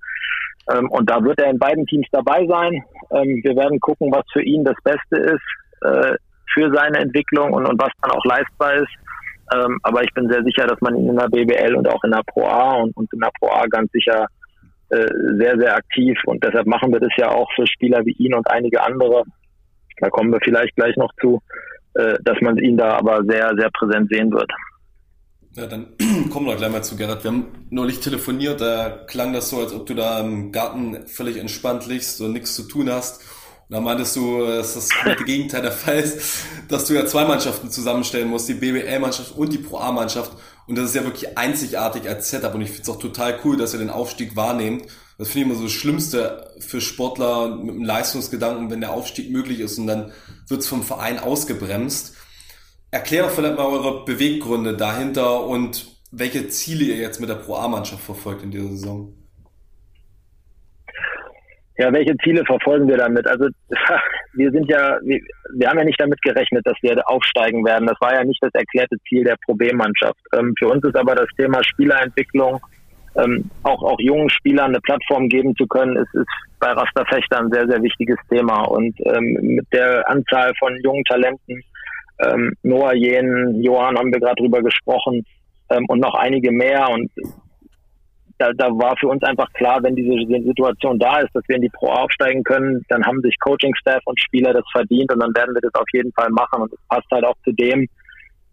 Ähm, 0.73 0.91
und 0.91 1.09
da 1.11 1.23
wird 1.23 1.39
er 1.41 1.51
in 1.51 1.59
beiden 1.59 1.87
Teams 1.87 2.07
dabei 2.13 2.47
sein. 2.47 2.83
Wir 3.11 3.57
werden 3.57 3.81
gucken, 3.81 4.13
was 4.13 4.23
für 4.33 4.43
ihn 4.43 4.63
das 4.63 4.77
Beste 4.85 5.17
ist 5.17 5.43
äh, 5.83 6.15
für 6.55 6.73
seine 6.75 6.99
Entwicklung 6.99 7.53
und, 7.53 7.67
und 7.67 7.81
was 7.81 7.91
dann 8.03 8.13
auch 8.13 8.25
leistbar 8.25 8.75
ist. 8.75 8.93
Ähm, 9.53 9.79
aber 9.83 10.03
ich 10.05 10.13
bin 10.15 10.29
sehr 10.31 10.43
sicher, 10.45 10.67
dass 10.67 10.81
man 10.81 10.97
ihn 10.97 11.09
in 11.09 11.17
der 11.17 11.29
BBL 11.29 11.75
und 11.75 11.89
auch 11.89 12.03
in 12.05 12.13
der 12.13 12.23
Pro 12.27 12.47
A 12.47 12.75
und, 12.83 12.97
und 12.97 13.13
in 13.13 13.21
der 13.21 13.31
Pro 13.39 13.51
A 13.51 13.67
ganz 13.67 13.91
sicher 13.93 14.27
äh, 14.91 15.07
sehr, 15.39 15.59
sehr 15.59 15.75
aktiv 15.75 16.19
und 16.27 16.43
deshalb 16.43 16.67
machen 16.67 16.93
wir 16.93 17.01
das 17.01 17.13
ja 17.17 17.31
auch 17.31 17.49
für 17.55 17.67
Spieler 17.67 18.05
wie 18.05 18.13
ihn 18.13 18.35
und 18.35 18.49
einige 18.51 18.83
andere. 18.83 19.25
Da 19.99 20.09
kommen 20.09 20.33
wir 20.33 20.41
vielleicht 20.43 20.75
gleich 20.77 20.97
noch 20.97 21.11
zu, 21.21 21.41
äh, 21.95 22.15
dass 22.23 22.41
man 22.41 22.59
ihn 22.59 22.77
da 22.77 22.99
aber 22.99 23.23
sehr, 23.25 23.53
sehr 23.57 23.71
präsent 23.71 24.09
sehen 24.11 24.33
wird. 24.33 24.51
Ja, 25.57 25.67
dann 25.67 25.89
kommen 26.31 26.47
wir 26.47 26.57
gleich 26.57 26.71
mal 26.71 26.83
zu 26.83 26.97
Gerhard. 26.97 27.25
Wir 27.25 27.33
haben 27.33 27.67
neulich 27.71 28.01
telefoniert, 28.01 28.61
da 28.61 29.05
klang 29.09 29.33
das 29.33 29.51
so, 29.51 29.59
als 29.59 29.75
ob 29.75 29.87
du 29.87 29.95
da 29.95 30.21
im 30.21 30.53
Garten 30.53 31.07
völlig 31.07 31.39
entspannt 31.39 31.87
liegst 31.87 32.21
und 32.21 32.33
nichts 32.33 32.55
zu 32.55 32.69
tun 32.69 32.89
hast. 32.91 33.25
Da 33.71 33.81
meintest 33.81 34.17
du, 34.17 34.45
dass 34.45 34.75
das 34.75 34.89
komplette 34.89 35.25
Gegenteil 35.25 35.63
der 35.63 35.71
Fall 35.71 36.01
ist, 36.01 36.45
dass 36.69 36.87
du 36.87 36.95
ja 36.95 37.07
zwei 37.07 37.25
Mannschaften 37.25 37.71
zusammenstellen 37.71 38.29
musst, 38.29 38.49
die 38.49 38.55
BBL-Mannschaft 38.55 39.37
und 39.37 39.53
die 39.53 39.59
Pro 39.59 39.79
A-Mannschaft. 39.79 40.33
Und 40.67 40.77
das 40.77 40.87
ist 40.87 40.97
ja 40.97 41.05
wirklich 41.05 41.39
einzigartig 41.39 42.09
als 42.09 42.31
Setup. 42.31 42.53
Und 42.53 42.63
ich 42.63 42.71
finde 42.71 42.83
es 42.83 42.89
auch 42.89 42.99
total 42.99 43.39
cool, 43.45 43.57
dass 43.57 43.73
ihr 43.73 43.79
den 43.79 43.91
Aufstieg 43.91 44.35
wahrnehmt. 44.35 44.87
Das 45.19 45.29
finde 45.29 45.41
ich 45.41 45.47
immer 45.47 45.55
so 45.55 45.65
das 45.65 45.73
Schlimmste 45.73 46.53
für 46.59 46.81
Sportler 46.81 47.57
mit 47.57 47.71
einem 47.71 47.85
Leistungsgedanken, 47.85 48.71
wenn 48.71 48.81
der 48.81 48.93
Aufstieg 48.93 49.31
möglich 49.31 49.61
ist 49.61 49.79
und 49.79 49.87
dann 49.87 50.13
wird 50.49 50.63
es 50.63 50.67
vom 50.67 50.83
Verein 50.83 51.21
ausgebremst. 51.21 52.15
Erklär 52.91 53.25
doch 53.25 53.31
vielleicht 53.31 53.57
mal 53.57 53.67
eure 53.67 54.05
Beweggründe 54.05 54.77
dahinter 54.77 55.47
und 55.47 55.97
welche 56.11 56.49
Ziele 56.49 56.85
ihr 56.85 56.97
jetzt 56.97 57.21
mit 57.21 57.29
der 57.29 57.37
Pro 57.37 57.55
A-Mannschaft 57.55 58.03
verfolgt 58.03 58.43
in 58.43 58.51
dieser 58.51 58.71
Saison. 58.71 59.20
Ja, 61.81 61.91
welche 61.95 62.15
Ziele 62.19 62.45
verfolgen 62.45 62.89
wir 62.89 62.99
damit? 62.99 63.27
Also 63.27 63.47
wir 64.35 64.51
sind 64.51 64.69
ja, 64.69 64.99
wir, 65.03 65.19
wir 65.55 65.67
haben 65.67 65.79
ja 65.79 65.85
nicht 65.85 65.99
damit 65.99 66.21
gerechnet, 66.21 66.67
dass 66.67 66.77
wir 66.83 66.95
aufsteigen 67.09 67.65
werden. 67.65 67.87
Das 67.87 67.97
war 68.01 68.13
ja 68.15 68.23
nicht 68.23 68.43
das 68.43 68.53
erklärte 68.53 68.97
Ziel 69.09 69.25
der 69.25 69.37
Problemmannschaft. 69.47 70.21
Ähm, 70.35 70.53
für 70.59 70.69
uns 70.69 70.85
ist 70.85 70.95
aber 70.95 71.15
das 71.15 71.29
Thema 71.39 71.65
Spielerentwicklung, 71.65 72.61
ähm, 73.17 73.51
auch, 73.63 73.83
auch 73.83 73.99
jungen 73.99 74.29
Spielern 74.29 74.73
eine 74.73 74.81
Plattform 74.81 75.31
geben 75.31 75.57
zu 75.57 75.67
können, 75.67 75.97
ist, 75.97 76.15
ist 76.15 76.29
bei 76.59 76.71
Rasterfechter 76.71 77.41
ein 77.41 77.51
sehr, 77.51 77.67
sehr 77.67 77.83
wichtiges 77.83 78.19
Thema. 78.29 78.65
Und 78.65 78.95
ähm, 79.07 79.39
mit 79.41 79.67
der 79.73 80.07
Anzahl 80.07 80.53
von 80.59 80.77
jungen 80.85 81.05
Talenten, 81.05 81.63
ähm, 82.23 82.53
Noah 82.63 82.93
Jen, 82.93 83.63
Johann 83.63 83.97
haben 83.97 84.13
wir 84.13 84.21
gerade 84.21 84.43
drüber 84.43 84.61
gesprochen, 84.61 85.25
ähm, 85.71 85.87
und 85.89 86.01
noch 86.01 86.15
einige 86.15 86.53
mehr. 86.53 86.91
Und 86.91 87.11
da, 88.41 88.53
da 88.55 88.69
war 88.71 88.97
für 88.99 89.09
uns 89.09 89.23
einfach 89.23 89.53
klar, 89.53 89.83
wenn 89.83 89.95
diese 89.95 90.17
Situation 90.43 90.99
da 90.99 91.21
ist, 91.21 91.35
dass 91.35 91.47
wir 91.47 91.57
in 91.57 91.63
die 91.63 91.69
Pro 91.69 91.89
aufsteigen 91.89 92.43
können, 92.43 92.83
dann 92.89 93.05
haben 93.05 93.21
sich 93.21 93.39
Coaching-Staff 93.39 94.01
und 94.07 94.19
Spieler 94.19 94.55
das 94.55 94.65
verdient 94.73 95.13
und 95.13 95.21
dann 95.21 95.35
werden 95.35 95.55
wir 95.55 95.61
das 95.61 95.75
auf 95.75 95.89
jeden 95.93 96.11
Fall 96.13 96.31
machen. 96.31 96.63
Und 96.63 96.73
es 96.73 96.79
passt 96.89 97.11
halt 97.11 97.25
auch 97.25 97.37
zu 97.45 97.53
dem, 97.53 97.87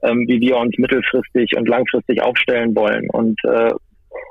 ähm, 0.03 0.25
wie 0.27 0.41
wir 0.41 0.57
uns 0.57 0.77
mittelfristig 0.77 1.51
und 1.55 1.69
langfristig 1.69 2.21
aufstellen 2.21 2.75
wollen. 2.75 3.09
Und 3.11 3.39
äh, 3.45 3.71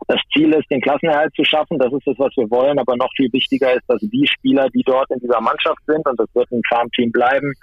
das 0.09 0.21
Ziel 0.35 0.53
ist, 0.53 0.71
den 0.71 0.83
Klassenerhalt 0.83 1.35
zu 1.35 1.45
schaffen. 1.45 1.79
Das 1.79 1.93
ist 1.93 2.07
das, 2.07 2.19
was 2.19 2.37
wir 2.37 2.51
wollen. 2.51 2.79
Aber 2.79 2.95
noch 2.97 3.11
viel 3.17 3.33
wichtiger 3.33 3.73
ist, 3.73 3.85
dass 3.89 4.01
die 4.01 4.27
Spieler, 4.27 4.69
die 4.75 4.83
dort 4.85 5.11
in 5.11 5.21
dieser 5.21 5.41
Mannschaft 5.41 5.81
sind, 5.87 6.07
und 6.07 6.21
das 6.21 6.29
wird 6.35 6.51
ein 6.53 6.61
Farmteam 6.69 7.11
bleiben, 7.13 7.55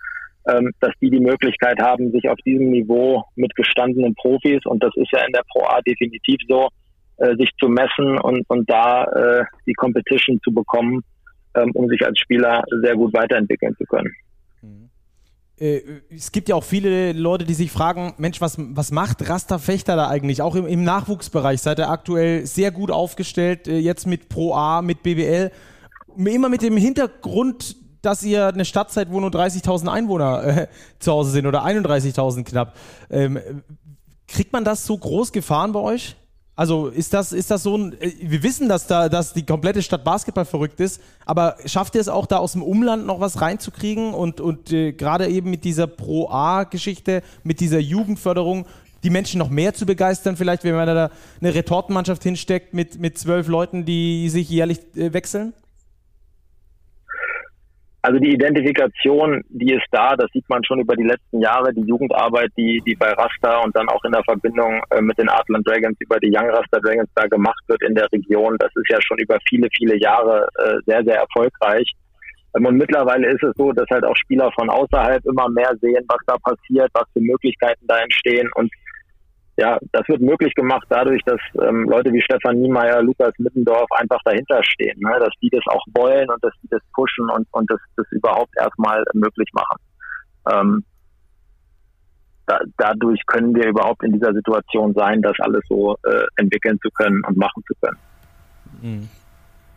ähm, 0.50 0.72
dass 0.80 0.94
die 1.00 1.12
die 1.12 1.20
Möglichkeit 1.20 1.80
haben, 1.80 2.12
sich 2.12 2.28
auf 2.28 2.40
diesem 2.44 2.72
Niveau 2.72 3.24
mit 3.36 3.54
gestandenen 3.56 4.16
Profis, 4.16 4.66
und 4.66 4.84
das 4.84 4.96
ist 4.96 5.12
ja 5.12 5.24
in 5.26 5.32
der 5.32 5.44
Pro 5.52 5.64
A 5.68 5.80
definitiv 5.82 6.38
so, 6.48 6.70
äh, 7.24 7.36
sich 7.38 7.50
zu 7.60 7.70
messen 7.70 8.20
und, 8.20 8.44
und 8.50 8.70
da 8.70 9.06
äh, 9.06 9.46
die 9.66 9.74
Competition 9.74 10.40
zu 10.44 10.52
bekommen, 10.52 11.02
ähm, 11.56 11.72
um 11.74 11.88
sich 11.88 12.06
als 12.06 12.20
Spieler 12.20 12.64
sehr 12.82 12.96
gut 12.96 13.14
weiterentwickeln 13.14 13.76
zu 13.78 13.86
können. 13.86 14.12
Mhm. 14.62 14.90
Äh, 15.58 15.82
es 16.10 16.32
gibt 16.32 16.50
ja 16.50 16.56
auch 16.56 16.64
viele 16.64 17.14
Leute, 17.14 17.46
die 17.46 17.54
sich 17.54 17.72
fragen, 17.72 18.14
Mensch, 18.18 18.42
was, 18.42 18.58
was 18.60 18.92
macht 18.92 19.30
Rasta 19.30 19.58
Fechter 19.58 19.96
da 19.96 20.10
eigentlich? 20.10 20.42
Auch 20.42 20.56
im, 20.56 20.66
im 20.66 20.84
Nachwuchsbereich 20.84 21.62
seid 21.62 21.80
ihr 21.80 21.90
aktuell 21.90 22.46
sehr 22.46 22.72
gut 22.72 22.92
aufgestellt, 22.92 23.68
äh, 23.68 23.78
jetzt 23.78 24.06
mit 24.06 24.28
Pro 24.28 24.54
A, 24.54 24.82
mit 24.82 25.02
BBL. 25.04 25.52
Immer 26.18 26.50
mit 26.50 26.62
dem 26.62 26.76
Hintergrund, 26.76 27.78
dass 28.02 28.24
ihr 28.24 28.48
eine 28.48 28.66
Stadt 28.66 28.92
seid, 28.92 29.12
wo 29.12 29.22
nur 29.22 29.30
30.000 29.30 29.88
Einwohner 29.88 30.44
äh, 30.44 30.68
zu 31.00 31.12
Hause 31.14 31.32
sind 31.32 31.46
oder 31.46 31.64
31.000 31.66 32.44
knapp. 32.44 32.76
Ähm, 33.10 33.40
kriegt 34.28 34.52
man 34.52 34.66
das 34.66 34.86
so 34.86 34.98
groß 34.98 35.32
gefahren 35.32 35.72
bei 35.72 35.80
euch? 35.80 36.18
Also 36.56 36.88
ist 36.88 37.14
das, 37.14 37.34
ist 37.34 37.50
das 37.50 37.64
so 37.64 37.76
ein, 37.76 38.00
äh, 38.00 38.12
wir 38.20 38.44
wissen, 38.44 38.70
dass 38.70 38.86
da, 38.86 39.10
dass 39.10 39.34
die 39.34 39.46
komplette 39.46 39.82
Stadt 39.82 40.04
Basketball 40.04 40.46
verrückt 40.46 40.80
ist, 40.80 41.02
aber 41.26 41.58
schafft 41.66 41.96
ihr 41.96 42.02
es 42.02 42.10
auch 42.10 42.28
da 42.28 42.38
aus 42.38 42.52
dem 42.52 42.62
Umland 42.62 43.08
noch 43.08 43.20
was 43.20 43.42
reinzukriegen 43.42 44.14
und, 44.14 44.40
und 44.40 44.72
äh, 44.72 44.94
gerade 44.94 45.28
eben 45.28 45.50
mit 45.50 45.64
dieser 45.64 45.88
Pro-A-Geschichte, 45.88 47.24
mit 47.44 47.60
dieser 47.60 47.80
Jugendförderung, 47.80 48.68
die 49.04 49.10
Menschen 49.10 49.40
noch 49.40 49.50
mehr 49.50 49.74
zu 49.74 49.86
begeistern, 49.86 50.38
vielleicht, 50.38 50.64
wenn 50.64 50.76
man 50.76 50.88
da 50.88 51.10
eine 51.42 51.54
Retortenmannschaft 51.54 52.24
hinsteckt 52.24 52.74
mit, 52.74 53.00
mit 53.00 53.18
zwölf 53.18 53.48
Leuten, 53.48 53.84
die 53.84 54.30
sich 54.30 54.50
jährlich 54.50 54.80
äh, 54.96 55.12
wechseln? 55.12 55.54
Also 58.06 58.20
die 58.20 58.34
Identifikation, 58.34 59.46
die 59.48 59.74
ist 59.74 59.88
da, 59.92 60.18
das 60.18 60.30
sieht 60.34 60.44
man 60.50 60.62
schon 60.66 60.82
über 60.82 60.94
die 60.94 61.06
letzten 61.06 61.40
Jahre, 61.40 61.74
die 61.74 61.88
Jugendarbeit, 61.88 62.52
die, 62.58 62.82
die 62.86 62.96
bei 62.96 63.10
Rasta 63.14 63.60
und 63.64 63.74
dann 63.78 63.88
auch 63.88 64.04
in 64.04 64.12
der 64.12 64.24
Verbindung 64.26 64.82
äh, 64.90 65.00
mit 65.00 65.18
den 65.18 65.30
Artland 65.30 65.66
Dragons 65.66 65.96
über 66.02 66.20
die 66.20 66.28
Young 66.28 66.50
Rasta 66.50 66.80
Dragons 66.82 67.10
da 67.16 67.26
gemacht 67.28 67.64
wird 67.68 67.82
in 67.82 67.96
der 67.96 68.12
Region. 68.12 68.58
Das 68.60 68.72
ist 68.76 68.90
ja 68.90 69.02
schon 69.02 69.20
über 69.20 69.38
viele, 69.48 69.70
viele 69.78 69.98
Jahre 69.98 70.50
äh, 70.60 70.76
sehr, 70.86 71.02
sehr 71.06 71.16
erfolgreich. 71.16 71.90
Ähm, 72.58 72.66
und 72.66 72.76
mittlerweile 72.76 73.26
ist 73.32 73.42
es 73.42 73.56
so, 73.56 73.72
dass 73.72 73.90
halt 73.90 74.04
auch 74.04 74.18
Spieler 74.18 74.52
von 74.52 74.70
außerhalb 74.70 75.24
immer 75.26 75.48
mehr 75.48 75.72
sehen, 75.80 76.04
was 76.10 76.20
da 76.28 76.36
passiert, 76.44 76.92
was 76.94 77.06
für 77.14 77.22
Möglichkeiten 77.22 77.88
da 77.88 78.00
entstehen 78.00 78.50
und 78.56 78.70
ja, 79.58 79.78
das 79.92 80.08
wird 80.08 80.22
möglich 80.22 80.54
gemacht 80.56 80.86
dadurch, 80.90 81.22
dass 81.26 81.40
ähm, 81.62 81.88
Leute 81.88 82.12
wie 82.12 82.22
Stefan 82.22 82.60
Niemeyer, 82.60 83.04
Lukas 83.04 83.34
Mittendorf 83.38 83.90
einfach 83.92 84.20
dahinter 84.26 84.64
stehen, 84.64 85.00
ne? 85.00 85.20
dass 85.20 85.34
die 85.42 85.50
das 85.50 85.64
auch 85.68 85.84
wollen 85.94 86.30
und 86.30 86.44
dass 86.44 86.54
die 86.64 86.70
das 86.70 86.82
pushen 86.94 87.30
und, 87.30 87.48
und 87.52 87.70
das, 87.70 87.80
das 87.96 88.08
überhaupt 88.12 88.52
erstmal 88.58 89.04
möglich 89.14 89.50
machen. 89.54 89.78
Ähm, 90.52 90.86
da, 92.48 92.60
dadurch 92.78 93.22
können 93.28 93.56
wir 93.56 93.68
überhaupt 93.68 94.04
in 94.04 94.14
dieser 94.14 94.34
Situation 94.34 94.94
sein, 94.96 95.22
das 95.22 95.36
alles 95.40 95.62
so 95.70 95.96
äh, 96.04 96.26
entwickeln 96.38 96.80
zu 96.82 96.90
können 96.92 97.22
und 97.28 97.38
machen 97.38 97.64
zu 97.68 97.74
können. 97.80 97.98
Mhm. 98.82 99.10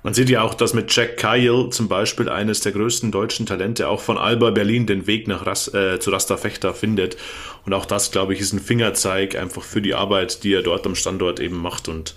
Man 0.06 0.14
sieht 0.14 0.30
ja 0.30 0.42
auch, 0.42 0.54
dass 0.54 0.72
mit 0.72 0.94
Jack 0.94 1.16
Kyle 1.16 1.68
zum 1.70 1.88
Beispiel 1.88 2.28
eines 2.28 2.60
der 2.60 2.70
größten 2.70 3.10
deutschen 3.10 3.44
Talente 3.44 3.88
auch 3.88 4.00
von 4.00 4.18
Alba 4.18 4.52
Berlin 4.52 4.86
den 4.86 5.08
Weg 5.08 5.26
nach 5.26 5.44
Ras 5.44 5.66
äh, 5.74 5.98
zu 5.98 6.12
Rasta 6.12 6.36
Fechter 6.36 6.74
findet. 6.74 7.16
Und 7.64 7.74
auch 7.74 7.86
das, 7.86 8.12
glaube 8.12 8.32
ich, 8.32 8.38
ist 8.38 8.52
ein 8.52 8.60
Fingerzeig 8.60 9.34
einfach 9.34 9.64
für 9.64 9.82
die 9.82 9.94
Arbeit, 9.94 10.44
die 10.44 10.54
er 10.54 10.62
dort 10.62 10.86
am 10.86 10.94
Standort 10.94 11.40
eben 11.40 11.60
macht. 11.60 11.88
Und 11.88 12.14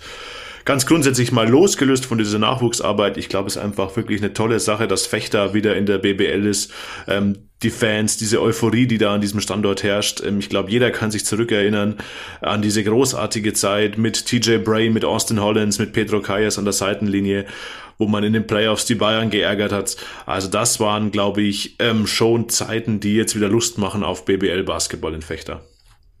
ganz 0.70 0.86
grundsätzlich 0.86 1.32
mal 1.32 1.48
losgelöst 1.48 2.06
von 2.06 2.18
dieser 2.18 2.38
Nachwuchsarbeit, 2.38 3.16
ich 3.16 3.28
glaube, 3.28 3.48
es 3.48 3.56
ist 3.56 3.62
einfach 3.62 3.96
wirklich 3.96 4.22
eine 4.22 4.32
tolle 4.34 4.60
Sache, 4.60 4.86
dass 4.86 5.04
Fechter 5.04 5.52
wieder 5.52 5.74
in 5.74 5.84
der 5.84 5.98
BBL 5.98 6.46
ist. 6.46 6.72
Ähm, 7.08 7.38
die 7.64 7.70
Fans, 7.70 8.18
diese 8.18 8.40
Euphorie, 8.40 8.86
die 8.86 8.96
da 8.96 9.12
an 9.12 9.20
diesem 9.20 9.40
Standort 9.40 9.82
herrscht. 9.82 10.22
Ähm, 10.24 10.38
ich 10.38 10.48
glaube, 10.48 10.70
jeder 10.70 10.92
kann 10.92 11.10
sich 11.10 11.24
zurückerinnern 11.24 11.96
an 12.40 12.62
diese 12.62 12.84
großartige 12.84 13.52
Zeit 13.52 13.98
mit 13.98 14.26
TJ 14.26 14.58
Bray, 14.58 14.90
mit 14.90 15.04
Austin 15.04 15.42
Hollins, 15.42 15.80
mit 15.80 15.92
Pedro 15.92 16.20
Calles 16.20 16.56
an 16.56 16.66
der 16.66 16.72
Seitenlinie, 16.72 17.46
wo 17.98 18.06
man 18.06 18.22
in 18.22 18.32
den 18.32 18.46
Playoffs 18.46 18.84
die 18.84 18.94
Bayern 18.94 19.30
geärgert 19.30 19.72
hat. 19.72 19.96
Also 20.24 20.46
das 20.46 20.78
waren, 20.78 21.10
glaube 21.10 21.42
ich, 21.42 21.74
ähm, 21.80 22.06
schon 22.06 22.48
Zeiten, 22.48 23.00
die 23.00 23.16
jetzt 23.16 23.34
wieder 23.34 23.48
Lust 23.48 23.78
machen 23.78 24.04
auf 24.04 24.24
BBL-Basketball 24.24 25.14
in 25.14 25.22
Fechter. 25.22 25.62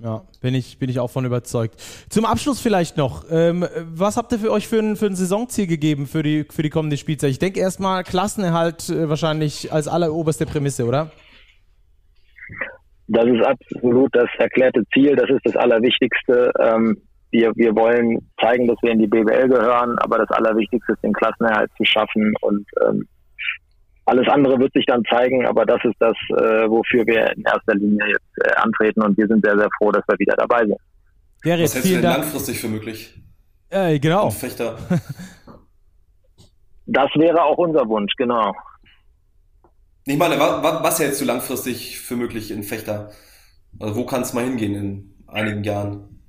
Ja, 0.02 0.22
bin 0.40 0.54
ich, 0.54 0.78
bin 0.78 0.88
ich 0.88 0.98
auch 0.98 1.10
von 1.10 1.26
überzeugt. 1.26 1.74
Zum 2.08 2.24
Abschluss 2.24 2.58
vielleicht 2.58 2.96
noch, 2.96 3.24
ähm, 3.30 3.66
was 3.92 4.16
habt 4.16 4.32
ihr 4.32 4.38
für 4.38 4.50
euch 4.50 4.66
für 4.66 4.78
ein, 4.78 4.96
für 4.96 5.04
ein 5.04 5.14
Saisonziel 5.14 5.66
gegeben 5.66 6.06
für 6.06 6.22
die, 6.22 6.46
für 6.50 6.62
die 6.62 6.70
kommende 6.70 6.96
Spielzeit? 6.96 7.30
Ich 7.30 7.38
denke 7.38 7.60
erstmal 7.60 8.02
Klassenerhalt 8.02 8.88
äh, 8.88 9.10
wahrscheinlich 9.10 9.70
als 9.70 9.88
alleroberste 9.88 10.46
Prämisse, 10.46 10.86
oder? 10.86 11.10
Das 13.08 13.26
ist 13.26 13.44
absolut 13.44 14.08
das 14.14 14.28
erklärte 14.38 14.84
Ziel, 14.94 15.16
das 15.16 15.28
ist 15.28 15.44
das 15.44 15.56
Allerwichtigste. 15.56 16.50
Ähm, 16.58 16.96
wir, 17.30 17.52
wir 17.56 17.76
wollen 17.76 18.26
zeigen, 18.40 18.68
dass 18.68 18.78
wir 18.80 18.92
in 18.92 19.00
die 19.00 19.06
BWL 19.06 19.48
gehören, 19.48 19.98
aber 19.98 20.18
das 20.18 20.30
Allerwichtigste 20.30 20.92
ist, 20.92 21.04
den 21.04 21.12
Klassenerhalt 21.12 21.70
zu 21.76 21.84
schaffen 21.84 22.32
und 22.40 22.66
ähm, 22.88 23.06
alles 24.10 24.28
andere 24.28 24.58
wird 24.58 24.72
sich 24.72 24.84
dann 24.86 25.04
zeigen, 25.04 25.46
aber 25.46 25.64
das 25.64 25.78
ist 25.84 25.94
das, 26.00 26.16
äh, 26.30 26.68
wofür 26.68 27.06
wir 27.06 27.30
in 27.36 27.44
erster 27.44 27.74
Linie 27.76 28.08
jetzt 28.08 28.44
äh, 28.44 28.52
antreten 28.56 29.02
und 29.02 29.16
wir 29.16 29.28
sind 29.28 29.44
sehr, 29.44 29.56
sehr 29.56 29.68
froh, 29.78 29.92
dass 29.92 30.02
wir 30.08 30.18
wieder 30.18 30.34
dabei 30.36 30.66
sind. 30.66 30.78
Gerrit, 31.42 31.64
Was 31.64 31.74
hältst 31.74 31.90
du 31.90 31.94
denn 31.94 32.02
Dank. 32.02 32.18
langfristig 32.18 32.60
für 32.60 32.68
möglich? 32.68 33.22
Äh, 33.70 34.00
genau. 34.00 34.26
Und 34.26 34.34
Fechter. 34.34 34.76
Das 36.92 37.08
wäre 37.14 37.44
auch 37.44 37.56
unser 37.56 37.88
Wunsch, 37.88 38.12
genau. 38.16 38.52
Ich 40.06 40.18
meine, 40.18 40.40
was, 40.40 40.82
was 40.82 40.98
hältst 40.98 41.20
du 41.20 41.24
langfristig 41.24 42.00
für 42.00 42.16
möglich 42.16 42.50
in 42.50 42.64
Fechter? 42.64 43.12
Also 43.78 43.94
wo 43.94 44.04
kann 44.06 44.22
es 44.22 44.32
mal 44.32 44.42
hingehen 44.42 44.74
in 44.74 45.14
einigen 45.28 45.62
Jahren? 45.62 46.20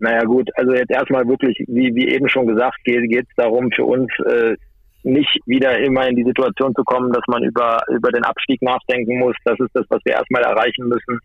Naja 0.00 0.24
gut, 0.24 0.50
also 0.54 0.74
jetzt 0.74 0.90
erstmal 0.90 1.26
wirklich, 1.26 1.56
wie, 1.66 1.94
wie 1.94 2.08
eben 2.08 2.28
schon 2.28 2.46
gesagt, 2.46 2.76
geht 2.84 3.26
es 3.26 3.34
darum 3.36 3.70
für 3.74 3.86
uns 3.86 4.10
äh, 4.26 4.54
nicht 5.02 5.38
wieder 5.46 5.78
immer 5.78 6.06
in 6.08 6.16
die 6.16 6.24
Situation 6.24 6.74
zu 6.74 6.84
kommen, 6.84 7.12
dass 7.12 7.22
man 7.26 7.42
über, 7.42 7.82
über 7.88 8.10
den 8.10 8.24
Abstieg 8.24 8.60
nachdenken 8.62 9.18
muss. 9.18 9.34
Das 9.44 9.58
ist 9.58 9.70
das, 9.74 9.86
was 9.88 10.00
wir 10.04 10.14
erstmal 10.14 10.42
erreichen 10.42 10.88
müssen. 10.88 11.18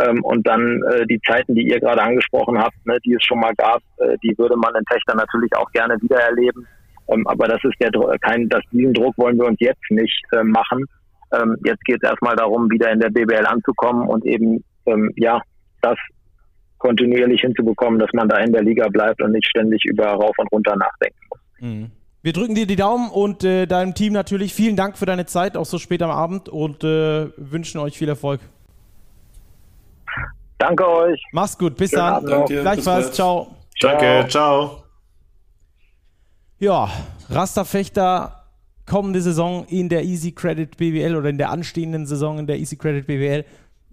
Ähm, 0.00 0.24
und 0.24 0.46
dann 0.46 0.82
äh, 0.90 1.06
die 1.06 1.20
Zeiten, 1.20 1.54
die 1.54 1.68
ihr 1.68 1.78
gerade 1.78 2.02
angesprochen 2.02 2.58
habt, 2.58 2.74
ne, 2.86 2.98
die 3.04 3.14
es 3.14 3.24
schon 3.24 3.40
mal 3.40 3.54
gab, 3.56 3.82
äh, 3.98 4.16
die 4.22 4.36
würde 4.38 4.56
man 4.56 4.74
in 4.74 4.84
Fechter 4.90 5.14
natürlich 5.14 5.54
auch 5.54 5.70
gerne 5.72 6.00
wieder 6.00 6.18
erleben. 6.18 6.66
Ähm, 7.08 7.26
aber 7.26 7.46
das 7.46 7.60
ist 7.64 7.74
der 7.80 7.90
kein, 8.20 8.48
das, 8.48 8.62
diesen 8.72 8.94
Druck 8.94 9.16
wollen 9.18 9.38
wir 9.38 9.46
uns 9.46 9.60
jetzt 9.60 9.90
nicht 9.90 10.22
äh, 10.32 10.42
machen. 10.42 10.84
Ähm, 11.34 11.56
jetzt 11.64 11.84
geht 11.84 12.02
es 12.02 12.08
erstmal 12.08 12.36
darum, 12.36 12.70
wieder 12.70 12.90
in 12.90 13.00
der 13.00 13.10
BBL 13.10 13.46
anzukommen 13.46 14.08
und 14.08 14.24
eben 14.24 14.64
ähm, 14.86 15.12
ja 15.16 15.40
das 15.82 15.98
kontinuierlich 16.78 17.40
hinzubekommen, 17.40 17.98
dass 17.98 18.12
man 18.12 18.28
da 18.28 18.38
in 18.38 18.52
der 18.52 18.62
Liga 18.62 18.88
bleibt 18.88 19.22
und 19.22 19.32
nicht 19.32 19.46
ständig 19.46 19.84
über 19.84 20.06
rauf 20.06 20.34
und 20.38 20.50
runter 20.52 20.76
nachdenken 20.76 21.18
muss. 21.30 21.40
Mhm. 21.60 21.90
Wir 22.22 22.32
drücken 22.32 22.54
dir 22.54 22.66
die 22.66 22.76
Daumen 22.76 23.10
und 23.10 23.42
äh, 23.42 23.66
deinem 23.66 23.94
Team 23.94 24.12
natürlich. 24.12 24.54
Vielen 24.54 24.76
Dank 24.76 24.96
für 24.96 25.06
deine 25.06 25.26
Zeit, 25.26 25.56
auch 25.56 25.66
so 25.66 25.78
spät 25.78 26.02
am 26.02 26.10
Abend 26.10 26.48
und 26.48 26.84
äh, 26.84 27.28
wünschen 27.36 27.78
euch 27.80 27.98
viel 27.98 28.08
Erfolg. 28.08 28.40
Danke 30.58 30.88
euch. 30.88 31.20
Mach's 31.32 31.58
gut. 31.58 31.76
Bis 31.76 31.90
Schönen 31.90 32.24
dann. 32.24 32.46
Gleichfalls. 32.46 33.12
Ciao. 33.12 33.56
Danke. 33.80 34.28
Ciao. 34.28 34.84
Ja, 36.60 36.88
Rasterfechter 37.28 38.42
kommende 38.86 39.20
Saison 39.20 39.64
in 39.66 39.88
der 39.88 40.04
Easy 40.04 40.30
Credit 40.30 40.76
BWL 40.76 41.16
oder 41.16 41.28
in 41.28 41.38
der 41.38 41.50
anstehenden 41.50 42.06
Saison 42.06 42.38
in 42.38 42.46
der 42.46 42.58
Easy 42.58 42.76
Credit 42.76 43.06
BWL. 43.06 43.44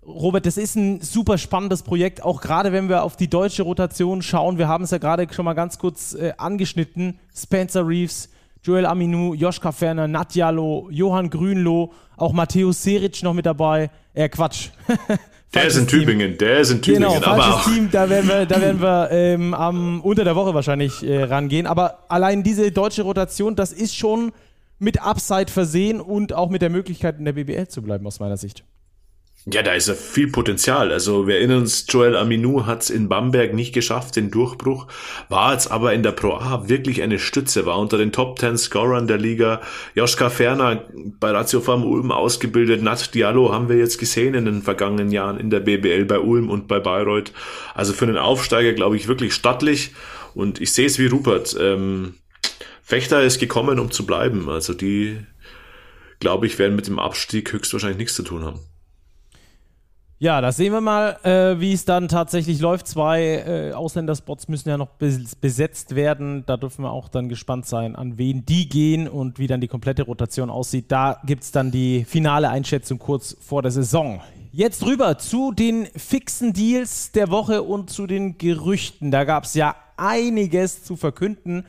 Robert, 0.05 0.45
das 0.45 0.57
ist 0.57 0.75
ein 0.75 1.01
super 1.01 1.37
spannendes 1.37 1.83
Projekt, 1.83 2.23
auch 2.23 2.41
gerade 2.41 2.71
wenn 2.71 2.89
wir 2.89 3.03
auf 3.03 3.15
die 3.15 3.29
deutsche 3.29 3.63
Rotation 3.63 4.21
schauen. 4.21 4.57
Wir 4.57 4.67
haben 4.67 4.83
es 4.83 4.91
ja 4.91 4.97
gerade 4.97 5.27
schon 5.31 5.45
mal 5.45 5.53
ganz 5.53 5.77
kurz 5.77 6.13
äh, 6.13 6.33
angeschnitten. 6.37 7.19
Spencer 7.35 7.87
Reeves, 7.87 8.29
Joel 8.63 8.85
Aminou, 8.85 9.33
Joschka 9.33 9.71
Ferner, 9.71 10.07
Nadjalo, 10.07 10.87
Johann 10.91 11.29
Grünloh, 11.29 11.91
auch 12.17 12.33
Matthäus 12.33 12.81
Seric 12.81 13.23
noch 13.23 13.33
mit 13.33 13.45
dabei. 13.45 13.89
Äh, 14.13 14.29
Quatsch. 14.29 14.69
Der 15.53 15.65
ist 15.65 15.77
in 15.77 15.87
Tübingen, 15.87 16.37
der 16.37 16.59
ist 16.59 16.69
in 16.69 16.79
Tübingen. 16.79 17.09
Genau, 17.09 17.21
falsches 17.21 17.53
aber 17.53 17.63
Team, 17.63 17.89
da 17.91 18.07
werden 18.07 18.29
wir, 18.29 18.45
da 18.45 18.61
werden 18.61 18.81
wir 18.81 19.09
ähm, 19.11 19.55
am, 19.55 19.99
unter 20.01 20.23
der 20.23 20.35
Woche 20.35 20.53
wahrscheinlich 20.53 21.03
äh, 21.03 21.23
rangehen. 21.23 21.65
Aber 21.65 22.05
allein 22.07 22.43
diese 22.43 22.71
deutsche 22.71 23.01
Rotation, 23.01 23.55
das 23.55 23.73
ist 23.73 23.95
schon 23.95 24.31
mit 24.77 25.01
Upside 25.01 25.51
versehen 25.51 26.01
und 26.01 26.33
auch 26.33 26.51
mit 26.51 26.61
der 26.61 26.69
Möglichkeit, 26.69 27.17
in 27.17 27.25
der 27.25 27.33
BBL 27.33 27.67
zu 27.67 27.81
bleiben, 27.81 28.05
aus 28.05 28.19
meiner 28.19 28.37
Sicht. 28.37 28.63
Ja, 29.51 29.63
da 29.63 29.73
ist 29.73 29.87
ja 29.87 29.95
viel 29.95 30.29
Potenzial. 30.29 30.91
Also 30.91 31.25
wir 31.25 31.37
erinnern 31.37 31.59
uns, 31.59 31.85
Joel 31.89 32.15
Aminou 32.15 32.65
hat 32.65 32.83
es 32.83 32.89
in 32.89 33.09
Bamberg 33.09 33.53
nicht 33.53 33.73
geschafft, 33.73 34.15
den 34.15 34.29
Durchbruch, 34.29 34.87
war 35.29 35.53
jetzt 35.53 35.71
aber 35.71 35.93
in 35.93 36.03
der 36.03 36.11
Pro 36.11 36.33
A 36.33 36.67
wirklich 36.67 37.01
eine 37.01 37.17
Stütze, 37.17 37.65
war 37.65 37.79
unter 37.79 37.97
den 37.97 38.11
Top 38.11 38.37
10 38.37 38.57
Scorern 38.57 39.07
der 39.07 39.17
Liga. 39.17 39.61
Joschka 39.95 40.29
Ferner 40.29 40.83
bei 41.19 41.31
Ratio 41.31 41.61
Farm 41.61 41.83
Ulm 41.83 42.11
ausgebildet, 42.11 42.83
Nat 42.83 43.15
Diallo 43.15 43.51
haben 43.51 43.69
wir 43.69 43.77
jetzt 43.77 43.97
gesehen 43.97 44.35
in 44.35 44.45
den 44.45 44.61
vergangenen 44.61 45.11
Jahren 45.11 45.39
in 45.39 45.49
der 45.49 45.61
BBL 45.61 46.05
bei 46.05 46.19
Ulm 46.19 46.49
und 46.49 46.67
bei 46.67 46.79
Bayreuth. 46.79 47.31
Also 47.73 47.93
für 47.93 48.05
einen 48.05 48.17
Aufsteiger, 48.17 48.73
glaube 48.73 48.97
ich, 48.97 49.07
wirklich 49.07 49.33
stattlich 49.33 49.93
und 50.35 50.61
ich 50.61 50.73
sehe 50.73 50.85
es 50.85 50.99
wie 50.99 51.07
Rupert. 51.07 51.55
Ähm, 51.59 52.15
Fechter 52.83 53.23
ist 53.23 53.39
gekommen, 53.39 53.79
um 53.79 53.89
zu 53.89 54.05
bleiben. 54.05 54.49
Also 54.49 54.73
die, 54.73 55.17
glaube 56.19 56.45
ich, 56.45 56.59
werden 56.59 56.75
mit 56.75 56.87
dem 56.87 56.99
Abstieg 56.99 57.51
höchstwahrscheinlich 57.51 57.97
nichts 57.97 58.15
zu 58.15 58.23
tun 58.23 58.43
haben. 58.43 58.59
Ja, 60.21 60.41
das 60.41 60.57
sehen 60.57 60.73
wir 60.73 60.81
mal, 60.81 61.17
äh, 61.23 61.61
wie 61.61 61.71
es 61.71 61.85
dann 61.85 62.09
tatsächlich 62.09 62.59
läuft. 62.59 62.87
Zwei 62.87 63.21
äh, 63.23 63.71
Ausländerspots 63.71 64.49
müssen 64.49 64.67
ja 64.67 64.77
noch 64.77 64.89
bes 64.89 65.33
besetzt 65.35 65.95
werden. 65.95 66.43
Da 66.45 66.57
dürfen 66.57 66.83
wir 66.83 66.91
auch 66.91 67.07
dann 67.07 67.29
gespannt 67.29 67.65
sein, 67.65 67.95
an 67.95 68.17
wen 68.17 68.45
die 68.45 68.67
gehen 68.67 69.07
und 69.07 69.39
wie 69.39 69.47
dann 69.47 69.61
die 69.61 69.69
komplette 69.69 70.03
Rotation 70.03 70.49
aussieht. 70.49 70.91
Da 70.91 71.21
gibt 71.23 71.43
es 71.43 71.53
dann 71.53 71.71
die 71.71 72.03
finale 72.03 72.49
Einschätzung 72.49 72.99
kurz 72.99 73.37
vor 73.39 73.61
der 73.61 73.71
Saison. 73.71 74.19
Jetzt 74.51 74.85
rüber 74.85 75.17
zu 75.19 75.53
den 75.53 75.85
fixen 75.95 76.51
Deals 76.51 77.13
der 77.13 77.31
Woche 77.31 77.63
und 77.63 77.89
zu 77.89 78.05
den 78.05 78.37
Gerüchten. 78.37 79.11
Da 79.11 79.23
gab 79.23 79.45
es 79.45 79.53
ja 79.53 79.73
einiges 79.95 80.83
zu 80.83 80.97
verkünden. 80.97 81.65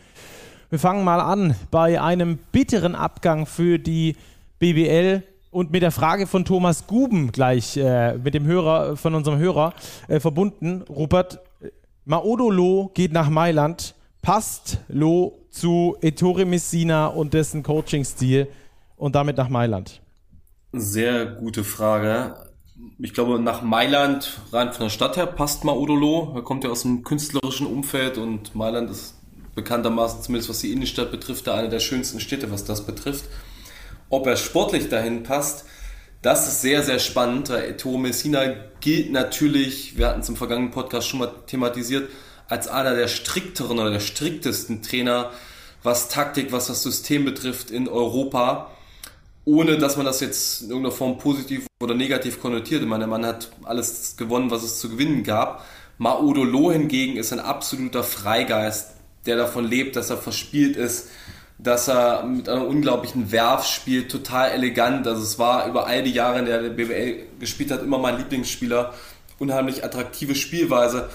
Wir 0.71 0.81
fangen 0.81 1.05
mal 1.05 1.21
an 1.21 1.55
bei 1.71 2.01
einem 2.01 2.41
bitteren 2.51 2.97
Abgang 2.97 3.47
für 3.47 3.79
die 3.79 4.17
BBL 4.59 5.23
und 5.51 5.73
mit 5.73 5.83
der 5.83 5.91
Frage 5.91 6.27
von 6.27 6.45
Thomas 6.45 6.87
Guben 6.87 7.33
gleich 7.33 7.77
äh, 7.77 8.15
mit 8.15 8.35
dem 8.35 8.47
Hörer, 8.47 8.97
von 8.97 9.15
unserem 9.15 9.39
Hörer 9.39 9.75
äh, 10.09 10.21
verbunden. 10.21 10.83
Rupert, 10.89 11.41
Maodolo 12.05 12.91
geht 12.95 13.13
nach 13.13 13.29
Mailand. 13.29 13.95
Passt 14.23 14.79
Lo 14.89 15.39
zu 15.51 15.97
Ettore 16.03 16.45
Messina 16.45 17.07
und 17.07 17.35
dessen 17.35 17.63
Coaching-Stil 17.63 18.49
und 18.97 19.15
damit 19.15 19.37
nach 19.37 19.49
Mailand? 19.49 20.01
Sehr 20.73 21.27
gute 21.27 21.65
Frage. 21.65 22.37
Ich 22.99 23.13
glaube, 23.13 23.41
nach 23.41 23.63
Mailand, 23.63 24.41
rein 24.53 24.73
von 24.73 24.85
der 24.85 24.91
Stadt 24.91 25.17
her, 25.17 25.27
passt 25.27 25.65
Maodolo. 25.65 26.33
Er 26.35 26.43
kommt 26.43 26.65
ja 26.65 26.71
aus 26.71 26.83
dem 26.83 27.03
künstlerischen 27.03 27.67
Umfeld 27.67 28.19
und 28.19 28.55
Mailand 28.55 28.91
ist 28.91 29.15
bekanntermaßen, 29.55 30.23
zumindest 30.23 30.49
was 30.49 30.61
die 30.61 30.73
Innenstadt 30.73 31.11
betrifft, 31.11 31.49
eine 31.49 31.69
der 31.69 31.81
schönsten 31.81 32.21
Städte, 32.21 32.51
was 32.51 32.65
das 32.65 32.87
betrifft. 32.87 33.25
Ob 34.11 34.27
er 34.27 34.37
sportlich 34.37 34.89
dahin 34.89 35.23
passt, 35.23 35.65
das 36.21 36.49
ist 36.49 36.61
sehr, 36.61 36.83
sehr 36.83 36.99
spannend. 36.99 37.49
Ettore 37.49 37.99
Messina 37.99 38.55
gilt 38.81 39.13
natürlich, 39.13 39.97
wir 39.97 40.09
hatten 40.09 40.21
es 40.21 40.29
im 40.29 40.37
vergangenen 40.37 40.73
Podcast 40.73 41.09
schon 41.09 41.21
mal 41.21 41.33
thematisiert, 41.47 42.11
als 42.49 42.67
einer 42.67 42.97
der 42.97 43.07
strikteren 43.07 43.79
oder 43.79 43.93
der 43.93 44.01
striktesten 44.01 44.83
Trainer, 44.83 45.31
was 45.85 46.09
Taktik, 46.09 46.51
was 46.51 46.67
das 46.67 46.83
System 46.83 47.25
betrifft 47.25 47.71
in 47.71 47.89
Europa. 47.89 48.73
Ohne 49.45 49.79
dass 49.79 49.97
man 49.97 50.05
das 50.05 50.21
jetzt 50.21 50.63
in 50.63 50.69
irgendeiner 50.71 50.95
Form 50.95 51.17
positiv 51.17 51.67
oder 51.81 51.95
negativ 51.95 52.41
konnotiert. 52.41 52.83
Ich 52.83 52.89
meine, 52.89 53.05
der 53.05 53.09
Mann 53.09 53.25
hat 53.25 53.51
alles 53.63 54.17
gewonnen, 54.17 54.51
was 54.51 54.65
es 54.65 54.81
zu 54.81 54.91
gewinnen 54.91 55.23
gab. 55.23 55.65
Maudolo 55.99 56.73
hingegen 56.73 57.17
ist 57.17 57.33
ein 57.33 57.41
absoluter 57.41 58.03
Freigeist, 58.03 58.91
der 59.25 59.37
davon 59.37 59.65
lebt, 59.65 59.97
dass 59.97 60.11
er 60.11 60.17
verspielt 60.17 60.77
ist, 60.77 61.09
dass 61.63 61.89
er 61.89 62.25
mit 62.25 62.49
einer 62.49 62.67
unglaublichen 62.67 63.33
Werf 63.33 63.67
spielt, 63.67 64.11
total 64.11 64.51
elegant. 64.53 65.07
Also 65.07 65.23
es 65.23 65.39
war 65.39 65.67
über 65.69 65.87
all 65.87 66.03
die 66.03 66.13
Jahre, 66.13 66.39
in 66.39 66.47
der 66.47 66.63
der 66.63 66.71
BWL 66.71 67.27
gespielt 67.39 67.71
hat, 67.71 67.83
immer 67.83 67.99
mein 67.99 68.19
Lieblingsspieler. 68.19 68.95
Unheimlich 69.39 69.85
attraktive 69.85 70.35
Spielweise. 70.35 71.09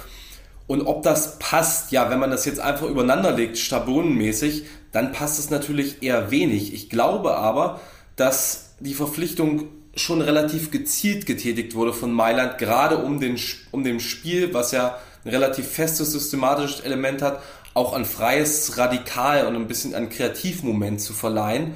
Und 0.68 0.82
ob 0.82 1.04
das 1.04 1.38
passt, 1.38 1.92
ja, 1.92 2.10
wenn 2.10 2.20
man 2.20 2.32
das 2.32 2.46
jetzt 2.46 2.60
einfach 2.60 2.88
übereinander 2.88 3.32
legt, 3.32 3.58
schablonenmäßig, 3.58 4.66
dann 4.92 5.12
passt 5.12 5.38
es 5.40 5.50
natürlich 5.50 6.02
eher 6.02 6.32
wenig. 6.32 6.74
Ich 6.74 6.90
glaube 6.90 7.36
aber, 7.36 7.80
dass 8.16 8.76
die 8.80 8.94
Verpflichtung 8.94 9.70
schon 9.96 10.22
relativ 10.22 10.72
gezielt 10.72 11.26
getätigt 11.26 11.76
wurde 11.76 11.94
von 11.94 12.12
Mailand, 12.12 12.58
gerade 12.58 12.98
um, 12.98 13.20
den, 13.20 13.40
um 13.72 13.84
dem 13.84 14.00
Spiel, 14.00 14.54
was 14.54 14.72
ja 14.72 14.98
ein 15.24 15.30
relativ 15.30 15.68
festes, 15.68 16.12
systematisches 16.12 16.82
Element 16.82 17.22
hat, 17.22 17.42
auch 17.76 17.94
ein 17.94 18.06
freies 18.06 18.78
Radikal 18.78 19.46
und 19.46 19.56
ein 19.56 19.68
bisschen 19.68 19.94
ein 19.94 20.10
Kreativmoment 20.10 21.02
zu 21.02 21.14
verleihen. 21.14 21.74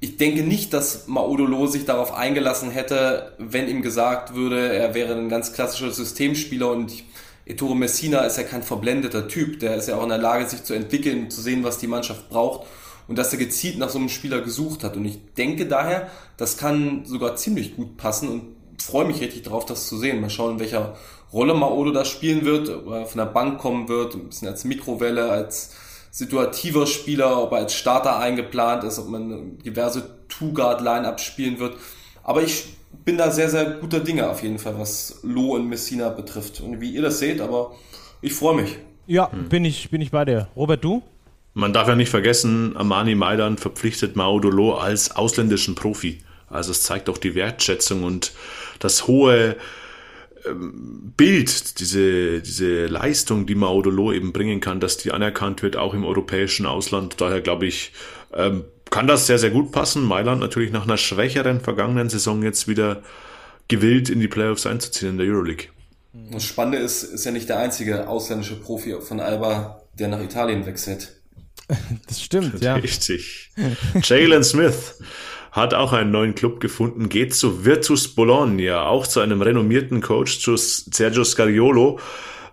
Ich 0.00 0.16
denke 0.16 0.42
nicht, 0.42 0.72
dass 0.72 1.06
Maudolo 1.06 1.66
sich 1.66 1.84
darauf 1.84 2.14
eingelassen 2.14 2.70
hätte, 2.70 3.34
wenn 3.38 3.68
ihm 3.68 3.82
gesagt 3.82 4.34
würde, 4.34 4.72
er 4.72 4.94
wäre 4.94 5.14
ein 5.14 5.28
ganz 5.28 5.52
klassischer 5.52 5.90
Systemspieler 5.90 6.70
und 6.70 7.04
Ettore 7.44 7.76
Messina 7.76 8.20
ist 8.20 8.38
ja 8.38 8.44
kein 8.44 8.62
verblendeter 8.62 9.28
Typ, 9.28 9.60
der 9.60 9.76
ist 9.76 9.88
ja 9.88 9.96
auch 9.96 10.04
in 10.04 10.08
der 10.08 10.18
Lage, 10.18 10.48
sich 10.48 10.64
zu 10.64 10.72
entwickeln, 10.72 11.30
zu 11.30 11.42
sehen, 11.42 11.64
was 11.64 11.78
die 11.78 11.86
Mannschaft 11.86 12.30
braucht 12.30 12.66
und 13.06 13.18
dass 13.18 13.32
er 13.32 13.38
gezielt 13.38 13.76
nach 13.76 13.90
so 13.90 13.98
einem 13.98 14.08
Spieler 14.08 14.40
gesucht 14.40 14.84
hat. 14.84 14.96
Und 14.96 15.04
ich 15.04 15.18
denke 15.36 15.66
daher, 15.66 16.08
das 16.38 16.56
kann 16.56 17.04
sogar 17.04 17.36
ziemlich 17.36 17.76
gut 17.76 17.98
passen 17.98 18.28
und 18.28 18.59
freue 18.82 19.06
mich 19.06 19.20
richtig 19.20 19.42
darauf, 19.42 19.66
das 19.66 19.88
zu 19.88 19.96
sehen. 19.98 20.20
Mal 20.20 20.30
schauen, 20.30 20.54
in 20.54 20.60
welcher 20.60 20.96
Rolle 21.32 21.54
Maodo 21.54 21.92
da 21.92 22.04
spielen 22.04 22.44
wird, 22.44 22.68
ob 22.68 22.88
er 22.88 23.06
von 23.06 23.18
der 23.18 23.26
Bank 23.26 23.58
kommen 23.58 23.88
wird, 23.88 24.14
ein 24.14 24.28
bisschen 24.28 24.48
als 24.48 24.64
Mikrowelle, 24.64 25.30
als 25.30 25.74
situativer 26.10 26.86
Spieler, 26.86 27.42
ob 27.42 27.52
er 27.52 27.58
als 27.58 27.74
Starter 27.74 28.18
eingeplant 28.18 28.84
ist, 28.84 28.98
ob 28.98 29.08
man 29.08 29.58
diverse 29.58 30.18
Two-Guard-Line-Ups 30.28 31.22
spielen 31.22 31.58
wird. 31.58 31.76
Aber 32.22 32.42
ich 32.42 32.64
bin 33.04 33.16
da 33.16 33.30
sehr, 33.30 33.48
sehr 33.48 33.64
guter 33.64 34.00
Dinge 34.00 34.28
auf 34.28 34.42
jeden 34.42 34.58
Fall, 34.58 34.78
was 34.78 35.20
Lo 35.22 35.54
und 35.54 35.68
Messina 35.68 36.08
betrifft. 36.08 36.60
Und 36.60 36.80
wie 36.80 36.90
ihr 36.90 37.02
das 37.02 37.18
seht, 37.20 37.40
aber 37.40 37.72
ich 38.22 38.32
freue 38.32 38.56
mich. 38.56 38.76
Ja, 39.06 39.30
hm. 39.30 39.48
bin, 39.48 39.64
ich, 39.64 39.90
bin 39.90 40.00
ich 40.00 40.10
bei 40.10 40.24
dir. 40.24 40.48
Robert, 40.56 40.82
du? 40.82 41.02
Man 41.54 41.72
darf 41.72 41.88
ja 41.88 41.96
nicht 41.96 42.10
vergessen, 42.10 42.76
Armani 42.76 43.14
Maidan 43.14 43.58
verpflichtet 43.58 44.14
Mao 44.14 44.38
Dolo 44.38 44.74
als 44.74 45.14
ausländischen 45.16 45.74
Profi. 45.74 46.22
Also 46.48 46.70
es 46.72 46.82
zeigt 46.82 47.08
auch 47.08 47.18
die 47.18 47.34
Wertschätzung 47.34 48.04
und 48.04 48.32
das 48.80 49.06
hohe 49.06 49.56
ähm, 50.44 51.12
Bild, 51.16 51.78
diese, 51.80 52.40
diese 52.40 52.86
Leistung, 52.86 53.46
die 53.46 53.54
Maudolo 53.54 54.12
eben 54.12 54.32
bringen 54.32 54.60
kann, 54.60 54.80
dass 54.80 54.96
die 54.96 55.12
anerkannt 55.12 55.62
wird, 55.62 55.76
auch 55.76 55.94
im 55.94 56.04
europäischen 56.04 56.66
Ausland. 56.66 57.20
Daher 57.20 57.40
glaube 57.40 57.66
ich, 57.66 57.92
ähm, 58.34 58.64
kann 58.90 59.06
das 59.06 59.26
sehr, 59.26 59.38
sehr 59.38 59.50
gut 59.50 59.70
passen. 59.70 60.02
Mailand 60.02 60.40
natürlich 60.40 60.72
nach 60.72 60.84
einer 60.84 60.96
schwächeren 60.96 61.60
vergangenen 61.60 62.08
Saison 62.08 62.42
jetzt 62.42 62.66
wieder 62.68 63.02
gewillt, 63.68 64.08
in 64.08 64.20
die 64.20 64.28
Playoffs 64.28 64.66
einzuziehen 64.66 65.12
in 65.12 65.18
der 65.18 65.26
Euroleague. 65.28 65.68
Das 66.32 66.44
Spannende 66.44 66.78
ist, 66.78 67.04
ist 67.04 67.24
ja 67.24 67.30
nicht 67.30 67.48
der 67.48 67.58
einzige 67.58 68.08
ausländische 68.08 68.56
Profi 68.56 68.96
von 69.00 69.20
Alba, 69.20 69.82
der 69.98 70.08
nach 70.08 70.20
Italien 70.20 70.66
wechselt. 70.66 71.16
Das 72.08 72.20
stimmt, 72.20 72.60
ja. 72.64 72.74
Richtig. 72.74 73.52
Jalen 74.02 74.42
Smith 74.42 74.96
hat 75.52 75.74
auch 75.74 75.92
einen 75.92 76.10
neuen 76.10 76.34
Club 76.34 76.60
gefunden, 76.60 77.08
geht 77.08 77.34
zu 77.34 77.64
Virtus 77.64 78.08
Bologna, 78.08 78.86
auch 78.86 79.06
zu 79.06 79.20
einem 79.20 79.42
renommierten 79.42 80.00
Coach, 80.00 80.40
zu 80.40 80.56
Sergio 80.56 81.24
Scariolo. 81.24 81.98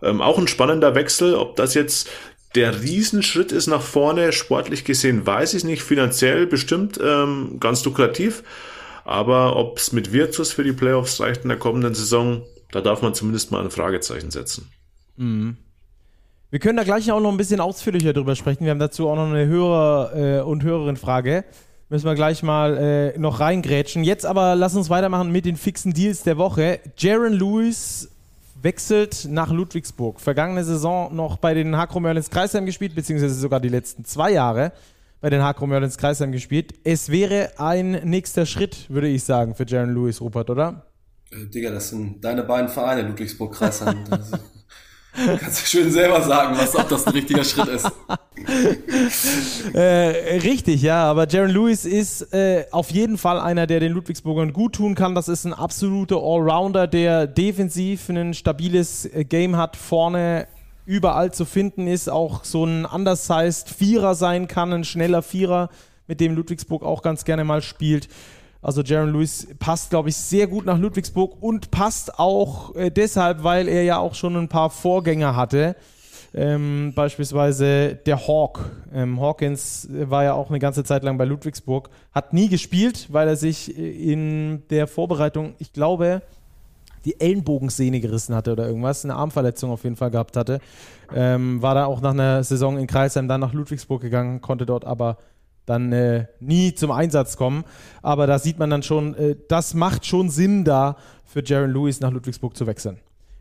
Ähm, 0.02 0.22
auch 0.22 0.38
ein 0.38 0.48
spannender 0.48 0.96
Wechsel. 0.96 1.36
Ob 1.36 1.56
das 1.56 1.74
jetzt 1.74 2.10
der 2.56 2.82
Riesenschritt 2.82 3.52
ist 3.52 3.68
nach 3.68 3.82
vorne, 3.82 4.32
sportlich 4.32 4.84
gesehen, 4.84 5.26
weiß 5.26 5.54
ich 5.54 5.64
nicht. 5.64 5.84
Finanziell 5.84 6.48
bestimmt 6.48 7.00
ähm, 7.04 7.58
ganz 7.60 7.84
lukrativ. 7.86 8.44
Aber 9.06 9.56
ob 9.56 9.78
es 9.78 9.94
mit 9.94 10.12
Virtus 10.12 10.52
für 10.52 10.64
die 10.64 10.74
Playoffs 10.74 11.20
reicht 11.22 11.44
in 11.44 11.50
der 11.50 11.58
kommenden 11.58 11.94
Saison, 11.94 12.42
da 12.72 12.82
darf 12.82 13.02
man 13.02 13.14
zumindest 13.14 13.52
mal 13.52 13.64
ein 13.64 13.72
Fragezeichen 13.72 14.32
setzen. 14.32 14.70
Mhm. 15.16 15.58
Wir 16.50 16.60
können 16.60 16.78
da 16.78 16.84
gleich 16.84 17.12
auch 17.12 17.20
noch 17.20 17.32
ein 17.32 17.38
bisschen 17.38 17.60
ausführlicher 17.60 18.14
drüber 18.14 18.36
sprechen. 18.36 18.64
Wir 18.64 18.72
haben 18.72 18.80
dazu 18.80 19.08
auch 19.10 19.16
noch 19.16 19.28
eine 19.28 19.46
Hörer- 19.46 20.12
äh, 20.16 20.42
und 20.42 20.64
Hörerin-Frage. 20.64 21.44
Müssen 21.90 22.06
wir 22.06 22.16
gleich 22.16 22.44
mal 22.44 22.78
äh, 22.78 23.18
noch 23.18 23.40
reingrätschen. 23.40 24.04
Jetzt 24.04 24.26
aber 24.26 24.56
lass 24.56 24.76
uns 24.76 24.90
weitermachen 24.90 25.32
mit 25.32 25.46
den 25.46 25.56
fixen 25.56 25.94
Deals 25.94 26.24
der 26.24 26.38
Woche. 26.38 26.80
Jaron 26.98 27.32
Lewis 27.32 28.10
wechselt 28.62 29.28
nach 29.30 29.52
Ludwigsburg. 29.52 30.20
Vergangene 30.20 30.66
Saison 30.66 31.16
noch 31.16 31.38
bei 31.38 31.54
den 31.54 31.78
Hakro 31.78 32.02
Merlins 32.02 32.30
Kreisheim 32.30 32.66
gespielt, 32.66 32.94
beziehungsweise 32.94 33.36
sogar 33.36 33.62
die 33.62 33.70
letzten 33.70 34.04
zwei 34.04 34.32
Jahre 34.32 34.74
bei 35.22 35.30
den 35.30 35.42
Hakro 35.42 35.66
Merlins 35.66 35.98
Kreisheim 35.98 36.34
gespielt. 36.34 36.74
Es 36.84 37.10
wäre 37.10 37.52
ein 37.58 37.92
nächster 38.04 38.46
Schritt, 38.46 38.90
würde 38.90 39.08
ich 39.08 39.24
sagen, 39.24 39.56
für 39.56 39.66
Jaron 39.66 39.94
Lewis, 39.94 40.20
Rupert, 40.20 40.50
oder? 40.50 40.86
Äh, 41.32 41.46
Digga, 41.46 41.72
das 41.72 41.90
sind 41.90 42.22
deine 42.24 42.44
beiden 42.44 42.70
Vereine, 42.70 43.08
Ludwigsburg 43.08 43.54
Kreisheim. 43.54 44.04
Kannst 45.40 45.62
du 45.62 45.66
schön 45.66 45.92
selber 45.92 46.22
sagen, 46.22 46.56
was, 46.58 46.76
ob 46.76 46.88
das 46.90 47.08
ein 47.08 47.14
richtiger 47.14 47.44
Schritt 47.44 47.68
ist. 47.68 47.92
äh, 49.74 50.38
richtig, 50.40 50.82
ja, 50.84 51.04
aber 51.06 51.28
Jaron 51.28 51.50
Lewis 51.50 51.86
ist 51.86 52.34
äh, 52.34 52.66
auf 52.72 52.92
jeden 52.92 53.18
Fall 53.18 53.40
einer, 53.40 53.66
der 53.66 53.80
den 53.80 53.94
Ludwigsburgern 53.94 54.54
gut 54.54 54.76
tun 54.76 54.94
kann. 54.94 55.16
Das 55.16 55.28
ist 55.28 55.46
ein 55.46 55.54
absoluter 55.54 56.18
Allrounder, 56.18 56.88
der 56.88 57.26
defensiv 57.26 58.10
ein 58.10 58.36
stabiles 58.36 59.06
äh, 59.06 59.26
Game 59.26 59.58
hat, 59.58 59.76
vorne 59.76 60.48
überall 60.86 61.34
zu 61.34 61.46
finden 61.46 61.88
ist, 61.88 62.10
auch 62.10 62.44
so 62.44 62.64
ein 62.64 62.86
undersized 62.86 63.70
Vierer 63.70 64.16
sein 64.16 64.48
kann, 64.48 64.72
ein 64.72 64.84
schneller 64.84 65.22
Vierer, 65.22 65.70
mit 66.08 66.22
dem 66.22 66.36
Ludwigsburg 66.36 66.84
auch 66.84 67.02
ganz 67.02 67.26
gerne 67.26 67.44
mal 67.44 67.62
spielt. 67.62 68.08
Also 68.62 68.82
Jaron 68.82 69.14
Lewis 69.14 69.48
passt, 69.60 69.92
glaube 69.92 70.10
ich, 70.10 70.16
sehr 70.16 70.48
gut 70.48 70.66
nach 70.66 70.78
Ludwigsburg 70.78 71.42
und 71.42 71.72
passt 71.72 72.20
auch 72.20 72.76
äh, 72.76 72.90
deshalb, 72.90 73.44
weil 73.44 73.68
er 73.68 73.84
ja 73.84 73.98
auch 73.98 74.16
schon 74.16 74.36
ein 74.36 74.50
paar 74.50 74.70
Vorgänger 74.70 75.36
hatte. 75.36 75.76
Ähm, 76.34 76.94
beispielsweise 76.94 77.96
der 77.96 78.28
Hawk. 78.28 78.70
Ähm, 78.94 79.20
Hawkins 79.20 79.88
war 79.92 80.24
ja 80.24 80.34
auch 80.34 80.50
eine 80.50 80.60
ganze 80.60 80.84
Zeit 80.84 81.04
lang 81.04 81.18
bei 81.18 81.26
Ludwigsburg, 81.26 81.90
hat 82.12 82.34
nie 82.34 82.50
gespielt, 82.50 83.08
weil 83.12 83.28
er 83.28 83.36
sich 83.36 83.78
äh, 83.78 84.12
in 84.12 84.64
der 84.70 84.88
Vorbereitung, 84.88 85.56
ich 85.60 85.72
glaube, 85.72 86.22
die 87.06 87.20
Ellenbogensehne 87.20 88.02
gerissen 88.02 88.36
hatte 88.36 88.52
oder 88.52 88.68
irgendwas, 88.68 89.06
eine 89.06 89.16
Armverletzung 89.16 89.72
auf 89.72 89.84
jeden 89.84 89.96
Fall 89.96 90.12
gehabt 90.12 90.36
hatte. 90.36 90.60
Ähm, 91.16 91.62
war 91.62 91.74
da 91.74 91.86
auch 91.86 92.02
nach 92.02 92.12
einer 92.12 92.44
Saison 92.44 92.78
in 92.78 92.86
Kreisheim 92.86 93.30
dann 93.30 93.40
nach 93.40 93.54
Ludwigsburg 93.54 94.02
gegangen, 94.02 94.42
konnte 94.42 94.66
dort 94.66 94.84
aber 94.84 95.18
dann 95.68 95.92
äh, 95.92 96.26
nie 96.40 96.74
zum 96.74 96.90
Einsatz 96.90 97.38
kommen. 97.38 97.64
Aber 98.02 98.26
da 98.26 98.40
sieht 98.40 98.58
man 98.58 98.72
dann 98.72 98.82
schon, 98.82 99.14
äh, 99.16 99.36
das 99.48 99.76
macht 99.76 100.06
schon 100.06 100.30
Sinn 100.30 100.64
da 100.64 100.98
für 101.26 101.44
Jaron 101.46 101.72
Lewis 101.72 102.00
nach 102.00 102.12
Ludwigsburg 102.12 102.58
zu 102.58 102.66
wechseln. 102.66 102.98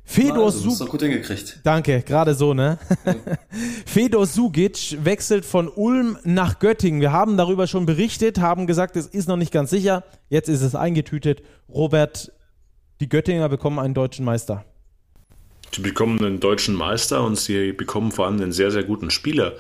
Fedor 0.09 0.47
also, 0.47 0.71
Sugic. 0.71 0.91
gut 0.91 1.03
hingekriegt. 1.03 1.61
Danke, 1.65 2.03
gerade 2.03 2.35
so, 2.35 2.55
ne? 2.55 2.79
Ja. 3.05 3.15
Fedor 3.87 4.27
Sugic 4.27 4.99
wechselt 5.05 5.45
von 5.45 5.69
Ulm 5.69 6.17
nach 6.23 6.61
Göttingen. 6.61 7.01
Wir 7.01 7.11
haben 7.11 7.37
darüber 7.37 7.67
schon 7.67 7.87
berichtet, 7.87 8.39
haben 8.39 8.69
gesagt, 8.69 8.96
es 8.96 9.07
ist 9.07 9.29
noch 9.29 9.37
nicht 9.37 9.53
ganz 9.53 9.71
sicher. 9.71 10.05
Jetzt 10.29 10.48
ist 10.48 10.63
es 10.63 10.77
eingetütet. 10.77 11.42
Robert, 11.69 12.33
die 13.00 13.09
Göttinger 13.09 13.48
bekommen 13.48 13.81
einen 13.81 13.94
deutschen 13.94 14.25
Meister. 14.25 14.65
Sie 15.75 15.83
bekommen 15.83 16.25
einen 16.25 16.38
deutschen 16.38 16.77
Meister 16.77 17.25
und 17.25 17.37
sie 17.37 17.73
bekommen 17.73 18.13
vor 18.13 18.27
allem 18.27 18.40
einen 18.40 18.53
sehr, 18.53 18.71
sehr 18.71 18.85
guten 18.85 19.11
Spieler. 19.11 19.55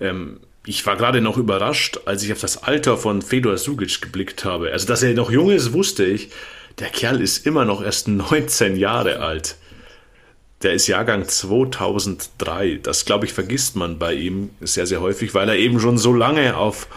Ähm, 0.00 0.38
ich 0.68 0.84
war 0.84 0.96
gerade 0.96 1.22
noch 1.22 1.38
überrascht, 1.38 2.00
als 2.04 2.22
ich 2.22 2.30
auf 2.30 2.40
das 2.40 2.62
Alter 2.62 2.98
von 2.98 3.22
Fedor 3.22 3.56
Sugic 3.56 4.02
geblickt 4.02 4.44
habe. 4.44 4.70
Also, 4.70 4.86
dass 4.86 5.02
er 5.02 5.14
noch 5.14 5.30
jung 5.30 5.50
ist, 5.50 5.72
wusste 5.72 6.04
ich. 6.04 6.28
Der 6.78 6.90
Kerl 6.90 7.22
ist 7.22 7.46
immer 7.46 7.64
noch 7.64 7.82
erst 7.82 8.06
19 8.06 8.76
Jahre 8.76 9.20
alt. 9.20 9.56
Der 10.62 10.74
ist 10.74 10.86
Jahrgang 10.86 11.26
2003. 11.26 12.80
Das, 12.82 13.06
glaube 13.06 13.24
ich, 13.24 13.32
vergisst 13.32 13.76
man 13.76 13.98
bei 13.98 14.12
ihm 14.12 14.50
sehr, 14.60 14.86
sehr 14.86 15.00
häufig, 15.00 15.32
weil 15.32 15.48
er 15.48 15.56
eben 15.56 15.80
schon 15.80 15.96
so 15.96 16.12
lange 16.12 16.58
auf 16.58 16.88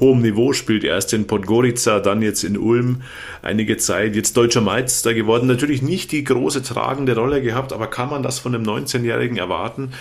hohem 0.00 0.20
Niveau 0.20 0.52
spielt. 0.52 0.84
Erst 0.84 1.14
in 1.14 1.26
Podgorica, 1.26 2.00
dann 2.00 2.20
jetzt 2.20 2.44
in 2.44 2.58
Ulm 2.58 3.02
einige 3.40 3.78
Zeit. 3.78 4.16
Jetzt 4.16 4.36
deutscher 4.36 4.60
Meister 4.60 5.14
geworden. 5.14 5.46
Natürlich 5.46 5.80
nicht 5.80 6.12
die 6.12 6.24
große 6.24 6.62
tragende 6.62 7.14
Rolle 7.14 7.40
gehabt, 7.40 7.72
aber 7.72 7.86
kann 7.86 8.10
man 8.10 8.22
das 8.22 8.38
von 8.38 8.54
einem 8.54 8.64
19-Jährigen 8.64 9.38
erwarten? 9.38 9.92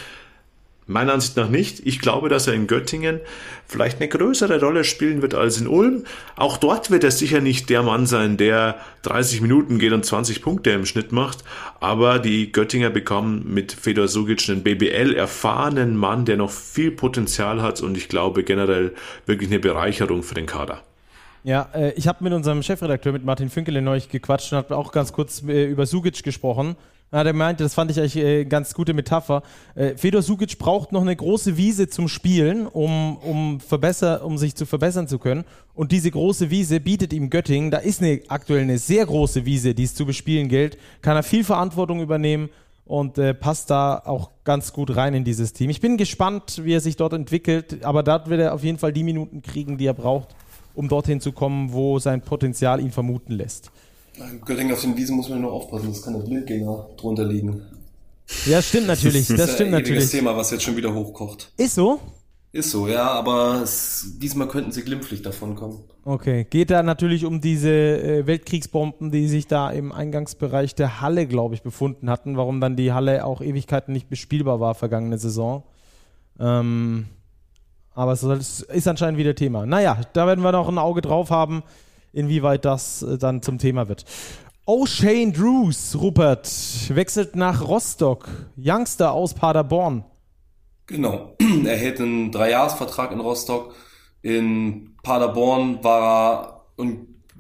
Meiner 0.86 1.14
Ansicht 1.14 1.38
nach 1.38 1.50
nicht. 1.50 1.86
Ich 1.86 2.00
glaube, 2.00 2.30
dass 2.30 2.48
er 2.48 2.54
in 2.54 2.68
Göttingen 2.68 3.22
vielleicht 3.66 4.00
eine 4.00 4.10
größere 4.10 4.60
Rolle 4.60 4.84
spielen 4.84 5.22
wird 5.22 5.34
als 5.34 5.60
in 5.60 5.68
Ulm. 5.68 6.04
Auch 6.36 6.58
dort 6.58 6.92
wird 6.92 7.04
er 7.04 7.12
sicher 7.12 7.40
nicht 7.40 7.70
der 7.70 7.84
Mann 7.84 8.06
sein, 8.06 8.38
der 8.38 8.76
30 9.04 9.42
Minuten 9.42 9.80
geht 9.80 9.94
und 9.94 10.06
20 10.06 10.42
Punkte 10.42 10.72
im 10.72 10.86
Schnitt 10.86 11.12
macht. 11.12 11.44
Aber 11.80 12.20
die 12.20 12.52
Göttinger 12.52 12.90
bekommen 12.90 13.46
mit 13.54 13.72
Fedor 13.72 14.08
Sugic 14.08 14.50
einen 14.50 14.64
BBL 14.64 15.14
erfahrenen 15.14 15.96
Mann, 15.96 16.26
der 16.26 16.38
noch 16.38 16.52
viel 16.52 16.92
Potenzial 16.92 17.62
hat 17.62 17.82
und 17.82 17.98
ich 17.98 18.10
glaube 18.10 18.44
generell 18.44 18.94
wirklich 19.26 19.50
eine 19.50 19.60
Bereicherung 19.60 20.24
für 20.24 20.36
den 20.36 20.46
Kader. 20.46 20.82
Ja, 21.44 21.70
äh, 21.74 21.92
ich 21.94 22.08
habe 22.08 22.24
mit 22.24 22.34
unserem 22.34 22.64
Chefredakteur, 22.64 23.12
mit 23.12 23.26
Martin 23.26 23.50
Fünkele, 23.50 23.82
neulich 23.82 24.10
gequatscht 24.10 24.54
und 24.54 24.58
habe 24.60 24.78
auch 24.78 24.92
ganz 24.92 25.12
kurz 25.12 25.44
äh, 25.44 25.66
über 25.66 25.86
Sugic 25.86 26.24
gesprochen. 26.24 26.76
Ja, 27.14 27.24
der 27.24 27.34
meinte, 27.34 27.64
das 27.64 27.76
fand 27.76 27.92
ich 27.92 28.00
eigentlich 28.00 28.16
äh, 28.16 28.44
ganz 28.44 28.74
gute 28.74 28.96
Metapher. 28.96 29.44
Äh, 29.76 29.96
Fedor 29.98 30.24
Sukic 30.24 30.58
braucht 30.58 30.92
noch 30.92 31.02
eine 31.02 31.16
große 31.16 31.58
Wiese 31.58 31.88
zum 31.88 32.08
Spielen, 32.08 32.66
um, 32.66 33.18
um, 33.18 33.60
verbesser, 33.60 34.26
um 34.26 34.40
sich 34.40 34.56
zu 34.56 34.66
verbessern 34.66 35.08
zu 35.08 35.20
können. 35.20 35.44
Und 35.76 35.92
diese 35.92 36.10
große 36.10 36.50
Wiese 36.50 36.80
bietet 36.80 37.14
ihm 37.14 37.30
Göttingen. 37.30 37.70
Da 37.70 37.78
ist 37.78 38.02
eine, 38.02 38.22
aktuell 38.30 38.64
eine 38.64 38.80
sehr 38.80 39.06
große 39.06 39.46
Wiese, 39.46 39.76
die 39.76 39.84
es 39.84 39.94
zu 39.94 40.08
bespielen 40.08 40.50
gilt. 40.50 40.80
Kann 41.04 41.16
er 41.16 41.22
viel 41.22 41.44
Verantwortung 41.44 42.02
übernehmen 42.02 42.50
und 42.84 43.20
äh, 43.20 43.36
passt 43.36 43.70
da 43.70 44.02
auch 44.04 44.32
ganz 44.44 44.74
gut 44.74 44.96
rein 44.96 45.14
in 45.14 45.24
dieses 45.24 45.54
Team. 45.54 45.70
Ich 45.70 45.82
bin 45.82 45.98
gespannt, 45.98 46.62
wie 46.64 46.74
er 46.74 46.82
sich 46.82 46.96
dort 46.96 47.14
entwickelt, 47.14 47.86
aber 47.86 48.02
dort 48.02 48.28
wird 48.28 48.42
er 48.42 48.56
auf 48.56 48.64
jeden 48.64 48.80
Fall 48.80 48.92
die 48.92 49.04
Minuten 49.04 49.44
kriegen, 49.44 49.78
die 49.78 49.86
er 49.86 49.94
braucht, 49.94 50.30
um 50.74 50.90
dorthin 50.90 51.22
zu 51.22 51.32
kommen, 51.32 51.74
wo 51.74 52.00
sein 52.00 52.22
Potenzial 52.22 52.80
ihn 52.80 52.92
vermuten 52.92 53.34
lässt. 53.34 53.72
Göttingen 54.46 54.74
auf 54.74 54.82
den 54.82 54.96
Wiesen 54.96 55.16
muss 55.16 55.30
man 55.30 55.42
nur 55.42 55.52
aufpassen, 55.52 55.90
das 55.90 56.02
kann 56.02 56.14
der 56.14 56.22
Blindgänger 56.22 56.90
drunter 56.98 57.26
liegen. 57.26 57.62
Ja, 58.46 58.62
stimmt 58.62 58.88
natürlich. 58.88 59.28
Das, 59.28 59.38
das 59.38 59.54
stimmt 59.56 59.74
ein 59.74 59.82
natürlich. 59.82 60.10
Thema, 60.10 60.36
was 60.36 60.52
jetzt 60.52 60.64
schon 60.64 60.78
wieder 60.78 60.94
hochkocht. 60.94 61.52
Ist 61.58 61.76
so? 61.76 62.00
Ist 62.52 62.70
so, 62.70 62.88
ja, 62.88 63.10
aber 63.10 63.62
es, 63.64 64.14
diesmal 64.20 64.48
könnten 64.48 64.72
sie 64.72 64.84
glimpflich 64.84 65.24
davon 65.24 65.56
kommen. 65.56 65.80
Okay, 66.06 66.46
geht 66.48 66.70
da 66.70 66.84
natürlich 66.84 67.26
um 67.26 67.42
diese 67.42 67.72
äh, 67.72 68.28
Weltkriegsbomben, 68.28 69.10
die 69.10 69.28
sich 69.28 69.48
da 69.48 69.72
im 69.72 69.92
Eingangsbereich 69.92 70.76
der 70.76 71.02
Halle, 71.02 71.26
glaube 71.26 71.56
ich, 71.56 71.64
befunden 71.64 72.12
hatten, 72.12 72.38
warum 72.38 72.62
dann 72.62 72.76
die 72.76 72.94
Halle 72.94 73.26
auch 73.26 73.42
Ewigkeiten 73.42 73.92
nicht 73.92 74.08
bespielbar 74.08 74.60
war 74.60 74.76
vergangene 74.76 75.18
Saison. 75.18 75.64
Ähm, 76.40 77.08
aber 77.96 78.12
es 78.12 78.62
ist 78.62 78.88
anscheinend 78.88 79.18
wieder 79.18 79.34
Thema. 79.34 79.66
Naja, 79.66 80.02
da 80.14 80.28
werden 80.28 80.44
wir 80.44 80.52
noch 80.52 80.68
ein 80.68 80.78
Auge 80.78 81.02
drauf 81.02 81.32
haben 81.32 81.64
inwieweit 82.14 82.64
das 82.64 83.02
äh, 83.02 83.18
dann 83.18 83.42
zum 83.42 83.58
Thema 83.58 83.90
wird. 83.90 84.06
O'Shane 84.66 85.34
Drews, 85.34 85.98
Rupert, 86.00 86.50
wechselt 86.90 87.36
nach 87.36 87.68
Rostock. 87.68 88.30
Youngster 88.58 89.12
aus 89.12 89.34
Paderborn. 89.34 90.06
Genau. 90.88 91.36
Er 91.66 91.76
hält 91.76 92.00
einen 92.00 92.32
Dreijahresvertrag 92.32 93.12
in 93.12 93.20
Rostock. 93.20 93.76
In 94.22 94.96
Paderborn 95.04 95.84
war 95.84 96.68
er 96.78 96.86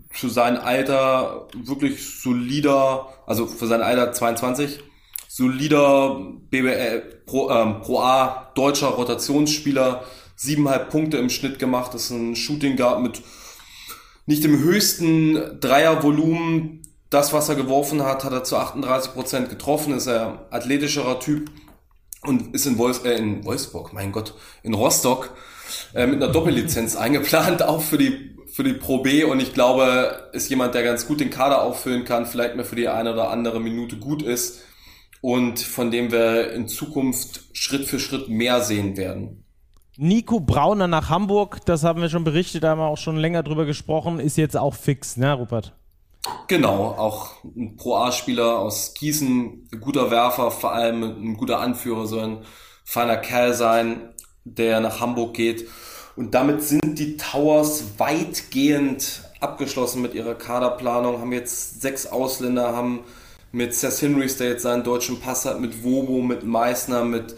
für 0.09 0.29
sein 0.29 0.57
Alter 0.57 1.47
wirklich 1.53 2.21
solider, 2.21 3.07
also 3.25 3.47
für 3.47 3.67
sein 3.67 3.81
Alter 3.81 4.11
22, 4.11 4.79
solider 5.27 6.19
BBL 6.49 7.21
Pro, 7.25 7.49
ähm, 7.49 7.81
Pro 7.81 7.99
A 7.99 8.51
deutscher 8.53 8.89
Rotationsspieler, 8.89 10.03
siebeneinhalb 10.35 10.89
Punkte 10.91 11.17
im 11.17 11.29
Schnitt 11.29 11.57
gemacht, 11.57 11.95
ist 11.95 12.11
ein 12.11 12.35
Shooting 12.35 12.75
Guard 12.75 13.01
mit 13.01 13.23
nicht 14.25 14.45
im 14.45 14.59
höchsten 14.59 15.59
Dreiervolumen. 15.59 16.81
Das, 17.09 17.33
was 17.33 17.49
er 17.49 17.55
geworfen 17.55 18.03
hat, 18.03 18.23
hat 18.23 18.33
er 18.33 18.43
zu 18.43 18.57
38 18.57 19.13
Prozent 19.13 19.49
getroffen. 19.49 19.93
Ist 19.93 20.07
er 20.07 20.47
athletischerer 20.49 21.19
Typ 21.19 21.51
und 22.23 22.55
ist 22.55 22.65
in, 22.65 22.77
Wolfs 22.77 22.99
äh, 22.99 23.15
in 23.15 23.45
Wolfsburg, 23.45 23.93
mein 23.93 24.11
Gott, 24.11 24.33
in 24.63 24.73
Rostock 24.73 25.35
äh, 25.93 26.07
mit 26.07 26.21
einer 26.21 26.31
Doppellizenz 26.31 26.95
eingeplant, 26.97 27.63
auch 27.63 27.81
für 27.81 27.97
die 27.97 28.33
für 28.53 28.63
die 28.63 28.73
Pro 28.73 28.99
B 28.99 29.23
und 29.23 29.39
ich 29.39 29.55
glaube, 29.55 30.29
ist 30.31 30.47
jemand, 30.47 30.75
der 30.75 30.83
ganz 30.83 31.07
gut 31.07 31.19
den 31.19 31.31
Kader 31.31 31.63
auffüllen 31.63 32.05
kann, 32.05 32.27
vielleicht 32.27 32.55
mehr 32.55 32.65
für 32.65 32.75
die 32.75 32.87
eine 32.87 33.13
oder 33.13 33.31
andere 33.31 33.59
Minute 33.59 33.97
gut 33.97 34.21
ist 34.21 34.61
und 35.21 35.59
von 35.59 35.89
dem 35.89 36.11
wir 36.11 36.51
in 36.51 36.67
Zukunft 36.67 37.45
Schritt 37.53 37.85
für 37.85 37.99
Schritt 37.99 38.29
mehr 38.29 38.61
sehen 38.61 38.95
werden. 38.95 39.42
Nico 39.97 40.39
Brauner 40.39 40.87
nach 40.87 41.09
Hamburg, 41.09 41.63
das 41.65 41.83
haben 41.83 42.01
wir 42.01 42.09
schon 42.09 42.23
berichtet, 42.23 42.63
da 42.63 42.69
haben 42.69 42.79
wir 42.79 42.87
auch 42.87 42.97
schon 42.97 43.17
länger 43.17 43.43
drüber 43.43 43.65
gesprochen, 43.65 44.19
ist 44.19 44.37
jetzt 44.37 44.57
auch 44.57 44.73
fix, 44.73 45.17
ne, 45.17 45.33
Rupert? 45.33 45.73
Genau, 46.47 46.95
auch 46.97 47.31
ein 47.43 47.75
Pro-A-Spieler 47.75 48.57
aus 48.57 48.95
Gießen, 48.95 49.69
ein 49.71 49.79
guter 49.79 50.09
Werfer, 50.09 50.49
vor 50.49 50.71
allem 50.71 51.03
ein 51.03 51.37
guter 51.37 51.59
Anführer, 51.59 52.07
so 52.07 52.19
ein 52.19 52.39
feiner 52.83 53.17
Kerl 53.17 53.53
sein, 53.53 54.13
der 54.45 54.79
nach 54.79 54.99
Hamburg 54.99 55.35
geht. 55.35 55.67
Und 56.15 56.33
damit 56.33 56.63
sind 56.63 56.97
die 56.97 57.17
Towers 57.17 57.99
weitgehend 57.99 59.29
abgeschlossen 59.41 60.01
mit 60.01 60.15
ihrer 60.15 60.35
Kaderplanung, 60.35 61.19
haben 61.19 61.33
jetzt 61.33 61.81
sechs 61.81 62.07
Ausländer, 62.07 62.75
haben 62.75 63.01
mit 63.51 63.75
Seth 63.75 63.99
Hinrys, 63.99 64.37
der 64.37 64.49
jetzt 64.49 64.63
seinen 64.63 64.83
deutschen 64.83 65.19
Pass 65.19 65.45
hat, 65.45 65.59
mit 65.59 65.83
Wobo, 65.83 66.21
mit 66.21 66.43
Meißner, 66.43 67.03
mit 67.03 67.35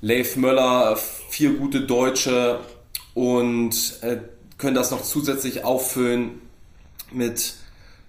Leif 0.00 0.36
Möller, 0.36 0.96
vier 1.28 1.54
gute 1.54 1.82
Deutsche 1.82 2.60
und 3.14 3.98
äh, 4.02 4.18
können 4.56 4.74
das 4.74 4.90
noch 4.90 5.02
zusätzlich 5.02 5.64
auffüllen 5.64 6.40
mit 7.12 7.54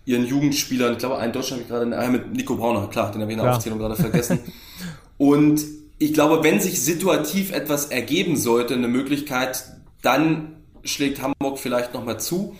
ihren 0.05 0.25
Jugendspielern. 0.25 0.93
Ich 0.93 0.99
glaube, 0.99 1.17
einen 1.17 1.33
Deutschen 1.33 1.53
habe 1.53 1.61
ich 1.63 1.67
gerade, 1.67 1.93
äh, 1.93 2.09
mit 2.09 2.33
Nico 2.33 2.55
Brauner, 2.55 2.87
klar, 2.87 3.11
den 3.11 3.21
habe 3.21 3.31
ich 3.31 3.37
in 3.37 3.43
der 3.43 3.51
ja. 3.51 3.57
Aufzählung 3.57 3.79
gerade 3.79 3.95
vergessen. 3.95 4.39
und 5.17 5.61
ich 5.97 6.13
glaube, 6.13 6.43
wenn 6.43 6.59
sich 6.59 6.81
situativ 6.81 7.51
etwas 7.51 7.85
ergeben 7.85 8.35
sollte, 8.35 8.73
eine 8.73 8.87
Möglichkeit, 8.87 9.63
dann 10.01 10.55
schlägt 10.83 11.21
Hamburg 11.21 11.59
vielleicht 11.59 11.93
nochmal 11.93 12.19
zu. 12.19 12.55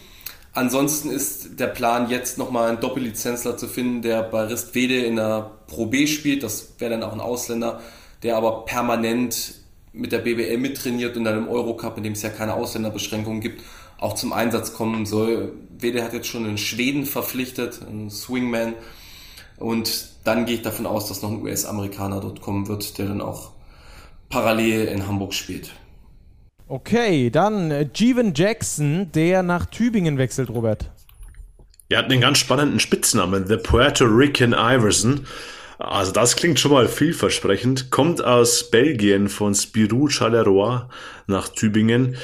Ansonsten 0.53 1.09
ist 1.09 1.59
der 1.59 1.67
Plan 1.67 2.09
jetzt 2.09 2.37
nochmal 2.37 2.69
einen 2.69 2.81
Doppellizenzler 2.81 3.57
zu 3.57 3.67
finden, 3.67 4.01
der 4.01 4.21
bei 4.21 4.43
Ristwede 4.43 4.99
in 5.05 5.15
der 5.15 5.51
Pro 5.67 5.85
B 5.85 6.07
spielt. 6.07 6.43
Das 6.43 6.73
wäre 6.77 6.91
dann 6.91 7.03
auch 7.03 7.13
ein 7.13 7.21
Ausländer, 7.21 7.81
der 8.23 8.37
aber 8.37 8.65
permanent 8.65 9.55
mit 9.93 10.11
der 10.11 10.19
BBL 10.19 10.57
mittrainiert 10.57 11.17
und 11.17 11.23
dann 11.23 11.37
im 11.37 11.47
Eurocup, 11.47 11.97
in 11.97 12.03
dem 12.03 12.13
es 12.13 12.21
ja 12.21 12.29
keine 12.29 12.53
Ausländerbeschränkungen 12.53 13.41
gibt, 13.41 13.61
auch 13.99 14.15
zum 14.15 14.33
Einsatz 14.33 14.73
kommen 14.73 15.05
soll. 15.05 15.53
Wede 15.77 16.03
hat 16.03 16.13
jetzt 16.13 16.27
schon 16.27 16.45
einen 16.45 16.57
Schweden 16.57 17.05
verpflichtet, 17.05 17.81
einen 17.87 18.09
Swingman. 18.09 18.73
Und 19.57 20.09
dann 20.23 20.45
gehe 20.45 20.55
ich 20.55 20.61
davon 20.61 20.85
aus, 20.85 21.07
dass 21.07 21.21
noch 21.21 21.29
ein 21.29 21.41
US-Amerikaner 21.41 22.19
dort 22.19 22.41
kommen 22.41 22.67
wird, 22.67 22.97
der 22.97 23.07
dann 23.07 23.21
auch 23.21 23.51
parallel 24.29 24.85
in 24.85 25.07
Hamburg 25.07 25.33
spielt. 25.33 25.71
Okay, 26.67 27.29
dann 27.29 27.69
äh, 27.69 27.89
Jeevan 27.93 28.33
Jackson, 28.33 29.11
der 29.11 29.43
nach 29.43 29.65
Tübingen 29.65 30.17
wechselt, 30.17 30.49
Robert. 30.49 30.89
Er 31.89 31.99
hat 31.99 32.05
einen 32.09 32.21
ganz 32.21 32.37
spannenden 32.37 32.79
Spitznamen, 32.79 33.45
The 33.47 33.57
Puerto 33.57 34.05
Rican 34.05 34.53
Iverson. 34.53 35.27
Also 35.83 36.11
das 36.11 36.35
klingt 36.35 36.59
schon 36.59 36.71
mal 36.71 36.87
vielversprechend. 36.87 37.89
Kommt 37.89 38.23
aus 38.23 38.69
Belgien 38.69 39.29
von 39.29 39.55
Spirou 39.55 40.09
Charleroi 40.09 40.81
nach 41.25 41.47
Tübingen. 41.49 42.17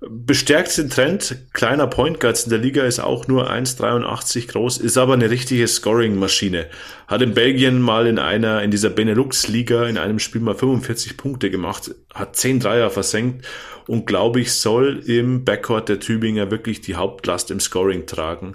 Bestärkt 0.00 0.76
den 0.78 0.90
Trend. 0.90 1.36
Kleiner 1.52 1.86
Point 1.86 2.20
Guards 2.20 2.44
in 2.44 2.50
der 2.50 2.58
Liga 2.58 2.84
ist 2.84 3.00
auch 3.00 3.26
nur 3.26 3.50
1,83 3.50 4.48
groß, 4.48 4.78
ist 4.78 4.96
aber 4.96 5.14
eine 5.14 5.30
richtige 5.30 5.66
Scoring-Maschine. 5.66 6.66
Hat 7.08 7.22
in 7.22 7.34
Belgien 7.34 7.80
mal 7.80 8.06
in 8.06 8.18
einer, 8.18 8.62
in 8.62 8.70
dieser 8.70 8.90
Benelux-Liga 8.90 9.86
in 9.86 9.98
einem 9.98 10.18
Spiel 10.18 10.40
mal 10.40 10.54
45 10.54 11.16
Punkte 11.16 11.50
gemacht, 11.50 11.94
hat 12.14 12.36
10 12.36 12.60
Dreier 12.60 12.90
versenkt 12.90 13.44
und 13.88 14.06
glaube 14.06 14.40
ich 14.40 14.52
soll 14.52 15.02
im 15.06 15.44
Backcourt 15.44 15.88
der 15.88 15.98
Tübinger 15.98 16.50
wirklich 16.50 16.80
die 16.80 16.94
Hauptlast 16.94 17.50
im 17.50 17.58
Scoring 17.58 18.06
tragen. 18.06 18.54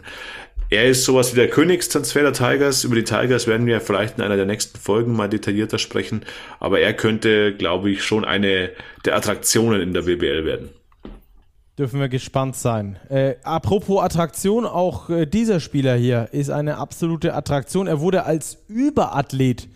Er 0.73 0.85
ist 0.85 1.05
sowas 1.05 1.33
wie 1.33 1.35
der 1.35 1.51
Königstransfer 1.51 2.23
der 2.23 2.33
Tigers. 2.33 2.83
Über 2.83 2.95
die 2.95 3.03
Tigers 3.03 3.45
werden 3.45 3.67
wir 3.67 3.79
vielleicht 3.79 4.17
in 4.17 4.23
einer 4.23 4.37
der 4.37 4.47
nächsten 4.47 4.79
Folgen 4.79 5.15
mal 5.15 5.29
detaillierter 5.29 5.77
sprechen. 5.77 6.25
Aber 6.59 6.79
er 6.79 6.95
könnte, 6.95 7.55
glaube 7.55 7.91
ich, 7.91 8.03
schon 8.03 8.25
eine 8.25 8.71
der 9.05 9.15
Attraktionen 9.15 9.81
in 9.81 9.93
der 9.93 10.01
BBL 10.01 10.45
werden. 10.45 10.69
Dürfen 11.77 11.99
wir 11.99 12.09
gespannt 12.09 12.55
sein. 12.55 12.97
Äh, 13.09 13.35
apropos 13.43 14.01
Attraktion, 14.01 14.65
auch 14.65 15.11
äh, 15.11 15.27
dieser 15.27 15.59
Spieler 15.59 15.93
hier 15.93 16.29
ist 16.31 16.49
eine 16.49 16.77
absolute 16.77 17.35
Attraktion. 17.35 17.85
Er 17.85 17.99
wurde 17.99 18.25
als 18.25 18.57
Überathlet 18.67 19.67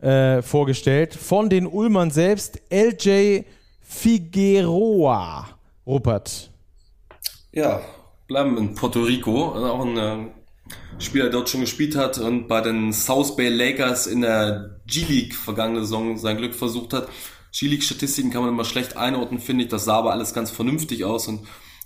äh, 0.00 0.40
vorgestellt 0.40 1.14
von 1.14 1.50
den 1.50 1.66
Ulmern 1.66 2.10
selbst. 2.10 2.62
LJ 2.70 3.42
Figueroa. 3.82 5.50
Rupert. 5.86 6.50
Ja, 7.52 7.82
bleiben 8.30 8.56
in 8.56 8.74
Puerto 8.76 9.02
Rico. 9.02 9.50
Also 9.50 9.66
auch 9.66 9.84
ein 9.84 9.98
äh, 9.98 10.30
Spieler, 11.00 11.24
der 11.24 11.32
dort 11.32 11.50
schon 11.50 11.62
gespielt 11.62 11.96
hat 11.96 12.16
und 12.18 12.46
bei 12.46 12.60
den 12.60 12.92
South 12.92 13.34
Bay 13.34 13.48
Lakers 13.48 14.06
in 14.06 14.20
der 14.20 14.80
G-League 14.86 15.34
vergangene 15.34 15.80
Saison 15.80 16.16
sein 16.16 16.36
Glück 16.36 16.54
versucht 16.54 16.92
hat. 16.92 17.08
G-League-Statistiken 17.52 18.30
kann 18.30 18.42
man 18.42 18.52
immer 18.52 18.64
schlecht 18.64 18.96
einordnen, 18.96 19.40
finde 19.40 19.64
ich. 19.64 19.70
Das 19.70 19.84
sah 19.84 19.96
aber 19.96 20.12
alles 20.12 20.32
ganz 20.32 20.52
vernünftig 20.52 21.04
aus 21.04 21.26
und 21.26 21.40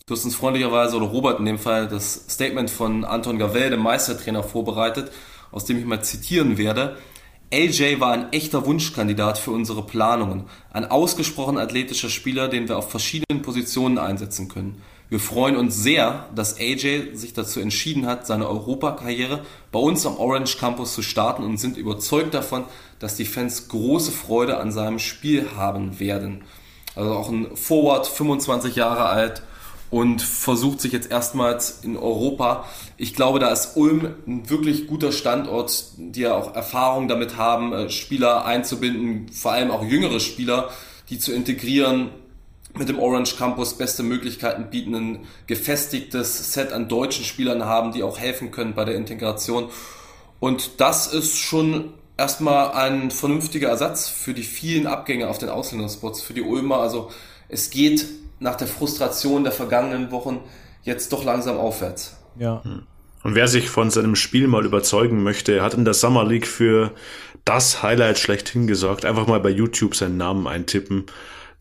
du 0.07 0.14
hast 0.14 0.26
uns 0.26 0.34
freundlicherweise, 0.34 0.99
oder 0.99 1.07
Robert 1.07 1.38
in 1.38 1.47
dem 1.47 1.59
Fall, 1.59 1.88
das 1.88 2.26
Statement 2.28 2.68
von 2.68 3.07
Anton 3.07 3.38
Gavel, 3.38 3.70
dem 3.70 3.80
Meistertrainer, 3.80 4.42
vorbereitet, 4.42 5.11
aus 5.51 5.64
dem 5.64 5.78
ich 5.78 5.86
mal 5.86 6.05
zitieren 6.05 6.59
werde. 6.59 6.99
AJ 7.51 8.01
war 8.01 8.12
ein 8.12 8.32
echter 8.34 8.66
Wunschkandidat 8.66 9.38
für 9.38 9.53
unsere 9.53 9.86
Planungen. 9.86 10.45
Ein 10.70 10.90
ausgesprochen 10.90 11.57
athletischer 11.57 12.11
Spieler, 12.11 12.49
den 12.49 12.68
wir 12.68 12.76
auf 12.76 12.90
verschiedenen 12.90 13.40
Positionen 13.40 13.97
einsetzen 13.97 14.49
können. 14.49 14.82
Wir 15.14 15.20
freuen 15.20 15.54
uns 15.54 15.76
sehr, 15.76 16.28
dass 16.34 16.58
AJ 16.58 17.14
sich 17.14 17.34
dazu 17.34 17.60
entschieden 17.60 18.04
hat, 18.04 18.26
seine 18.26 18.48
Europakarriere 18.48 19.44
bei 19.70 19.78
uns 19.78 20.04
am 20.06 20.16
Orange 20.16 20.58
Campus 20.58 20.92
zu 20.92 21.02
starten 21.02 21.44
und 21.44 21.56
sind 21.56 21.76
überzeugt 21.76 22.34
davon, 22.34 22.64
dass 22.98 23.14
die 23.14 23.24
Fans 23.24 23.68
große 23.68 24.10
Freude 24.10 24.56
an 24.56 24.72
seinem 24.72 24.98
Spiel 24.98 25.50
haben 25.56 26.00
werden. 26.00 26.42
Also 26.96 27.12
auch 27.12 27.28
ein 27.28 27.56
Forward, 27.56 28.08
25 28.08 28.74
Jahre 28.74 29.04
alt 29.04 29.42
und 29.88 30.20
versucht 30.20 30.80
sich 30.80 30.90
jetzt 30.90 31.12
erstmals 31.12 31.84
in 31.84 31.96
Europa. 31.96 32.64
Ich 32.96 33.14
glaube, 33.14 33.38
da 33.38 33.50
ist 33.50 33.76
Ulm 33.76 34.16
ein 34.26 34.50
wirklich 34.50 34.88
guter 34.88 35.12
Standort, 35.12 35.92
die 35.96 36.22
ja 36.22 36.34
auch 36.34 36.56
Erfahrung 36.56 37.06
damit 37.06 37.36
haben, 37.36 37.72
äh, 37.72 37.88
Spieler 37.88 38.46
einzubinden, 38.46 39.28
vor 39.28 39.52
allem 39.52 39.70
auch 39.70 39.84
jüngere 39.84 40.18
Spieler, 40.18 40.70
die 41.08 41.20
zu 41.20 41.32
integrieren, 41.32 42.10
mit 42.77 42.89
dem 42.89 42.99
Orange 42.99 43.37
Campus 43.37 43.75
beste 43.75 44.03
Möglichkeiten 44.03 44.70
bieten, 44.70 44.95
ein 44.95 45.18
gefestigtes 45.47 46.53
Set 46.53 46.72
an 46.72 46.89
deutschen 46.89 47.25
Spielern 47.25 47.64
haben, 47.64 47.93
die 47.93 48.03
auch 48.03 48.18
helfen 48.18 48.51
können 48.51 48.75
bei 48.75 48.85
der 48.85 48.97
Integration. 48.97 49.68
Und 50.41 50.81
das 50.81 51.12
ist 51.12 51.39
schon 51.39 51.95
erstmal 52.16 52.72
ein 52.72 53.11
vernünftiger 53.11 53.68
Ersatz 53.68 54.09
für 54.09 54.35
die 54.35 54.43
vielen 54.43 54.87
Abgänge 54.87 55.29
auf 55.29 55.39
den 55.39 55.49
Ausländerspots, 55.49 56.20
für 56.22 56.35
die 56.35 56.43
Ulmer. 56.43 56.79
Also 56.79 57.11
es 57.49 57.70
geht 57.70 58.07
nach 58.41 58.57
der 58.57 58.66
Frustration 58.66 59.45
der 59.45 59.53
vergangenen 59.53 60.11
Wochen 60.11 60.41
jetzt 60.83 61.12
doch 61.12 61.25
langsam 61.25 61.57
aufwärts. 61.57 62.16
Ja. 62.39 62.62
Und 63.22 63.35
wer 63.35 63.49
sich 63.49 63.70
von 63.70 63.91
seinem 63.91 64.16
Spiel 64.16 64.49
mal 64.49 64.66
überzeugen 64.66 65.22
möchte, 65.22 65.62
hat 65.62 65.75
in 65.75 65.85
der 65.85 65.95
Summer 65.95 66.25
League 66.25 66.47
für 66.47 66.93
das 67.45 67.83
Highlight 67.83 68.18
schlechthin 68.18 68.66
gesorgt. 68.66 69.05
Einfach 69.05 69.27
mal 69.27 69.41
bei 69.41 69.49
YouTube 69.49 69.95
seinen 69.95 70.18
Namen 70.18 70.47
eintippen 70.47 71.07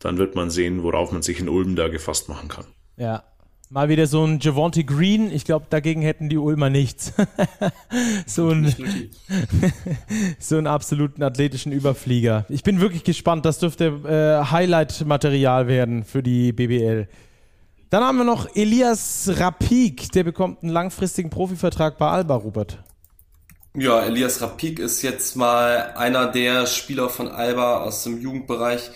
dann 0.04 0.18
wird 0.18 0.34
man 0.34 0.50
sehen, 0.50 0.82
worauf 0.82 1.12
man 1.12 1.22
sich 1.22 1.40
in 1.40 1.48
Ulm 1.48 1.76
da 1.76 1.88
gefasst 1.88 2.28
machen 2.28 2.48
kann. 2.48 2.66
Ja. 2.96 3.24
Mal 3.70 3.88
wieder 3.88 4.06
so 4.06 4.22
ein 4.22 4.38
Javonte 4.40 4.84
Green. 4.84 5.32
Ich 5.32 5.44
glaube, 5.44 5.66
dagegen 5.70 6.02
hätten 6.02 6.28
die 6.28 6.36
Ulmer 6.36 6.68
nichts. 6.70 7.12
so, 8.26 8.50
ein, 8.50 8.72
so 10.38 10.58
einen 10.58 10.66
absoluten 10.66 11.22
athletischen 11.22 11.72
Überflieger. 11.72 12.44
Ich 12.50 12.62
bin 12.62 12.80
wirklich 12.80 13.02
gespannt. 13.02 13.46
Das 13.46 13.58
dürfte 13.58 13.86
äh, 13.86 14.50
Highlight-Material 14.50 15.66
werden 15.66 16.04
für 16.04 16.22
die 16.22 16.52
BBL. 16.52 17.08
Dann 17.88 18.04
haben 18.04 18.18
wir 18.18 18.24
noch 18.24 18.54
Elias 18.54 19.30
Rapik. 19.34 20.12
Der 20.12 20.24
bekommt 20.24 20.62
einen 20.62 20.72
langfristigen 20.72 21.30
Profivertrag 21.30 21.96
bei 21.96 22.08
Alba, 22.08 22.36
Robert. 22.36 22.84
Ja, 23.76 24.02
Elias 24.02 24.40
Rapik 24.40 24.78
ist 24.78 25.02
jetzt 25.02 25.34
mal 25.34 25.94
einer 25.96 26.30
der 26.30 26.66
Spieler 26.66 27.08
von 27.08 27.26
Alba 27.26 27.78
aus 27.78 28.04
dem 28.04 28.20
Jugendbereich, 28.20 28.90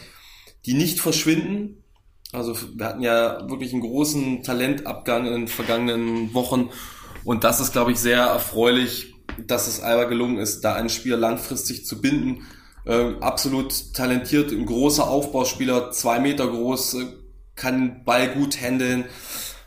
die 0.69 0.75
nicht 0.75 1.01
verschwinden. 1.01 1.83
Also 2.31 2.55
wir 2.75 2.85
hatten 2.85 3.01
ja 3.01 3.49
wirklich 3.49 3.73
einen 3.73 3.81
großen 3.81 4.43
Talentabgang 4.43 5.25
in 5.25 5.33
den 5.33 5.49
vergangenen 5.49 6.35
Wochen 6.35 6.69
und 7.25 7.43
das 7.43 7.59
ist, 7.59 7.73
glaube 7.73 7.93
ich, 7.93 7.99
sehr 7.99 8.19
erfreulich, 8.19 9.15
dass 9.47 9.67
es 9.67 9.81
Alba 9.81 10.05
gelungen 10.05 10.37
ist, 10.37 10.61
da 10.61 10.75
einen 10.75 10.91
Spieler 10.91 11.17
langfristig 11.17 11.87
zu 11.87 12.03
binden. 12.03 12.47
Äh, 12.85 13.15
absolut 13.21 13.95
talentiert, 13.95 14.53
ein 14.53 14.67
großer 14.67 15.09
Aufbauspieler, 15.09 15.91
zwei 15.91 16.19
Meter 16.19 16.47
groß, 16.47 16.95
äh, 16.95 17.07
kann 17.57 18.05
Ball 18.05 18.29
gut 18.29 18.61
handeln, 18.61 19.07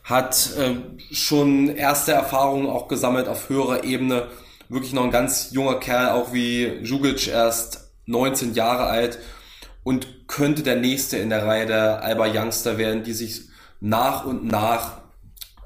hat 0.04 0.52
äh, 0.56 0.76
schon 1.12 1.68
erste 1.70 2.12
Erfahrungen 2.12 2.68
auch 2.68 2.88
gesammelt 2.88 3.28
auf 3.28 3.50
höherer 3.50 3.84
Ebene. 3.84 4.28
Wirklich 4.70 4.94
noch 4.94 5.04
ein 5.04 5.12
ganz 5.12 5.50
junger 5.52 5.80
Kerl, 5.80 6.10
auch 6.10 6.32
wie 6.32 6.68
Jugic, 6.84 7.28
erst 7.28 7.92
19 8.06 8.54
Jahre 8.54 8.84
alt 8.84 9.18
und 9.84 10.28
könnte 10.28 10.64
der 10.64 10.76
nächste 10.76 11.18
in 11.18 11.30
der 11.30 11.46
Reihe 11.46 11.66
der 11.66 12.04
Alba 12.04 12.28
Youngster 12.28 12.78
werden, 12.78 13.04
die 13.04 13.14
sich 13.14 13.50
nach 13.80 14.26
und 14.26 14.46
nach 14.46 15.02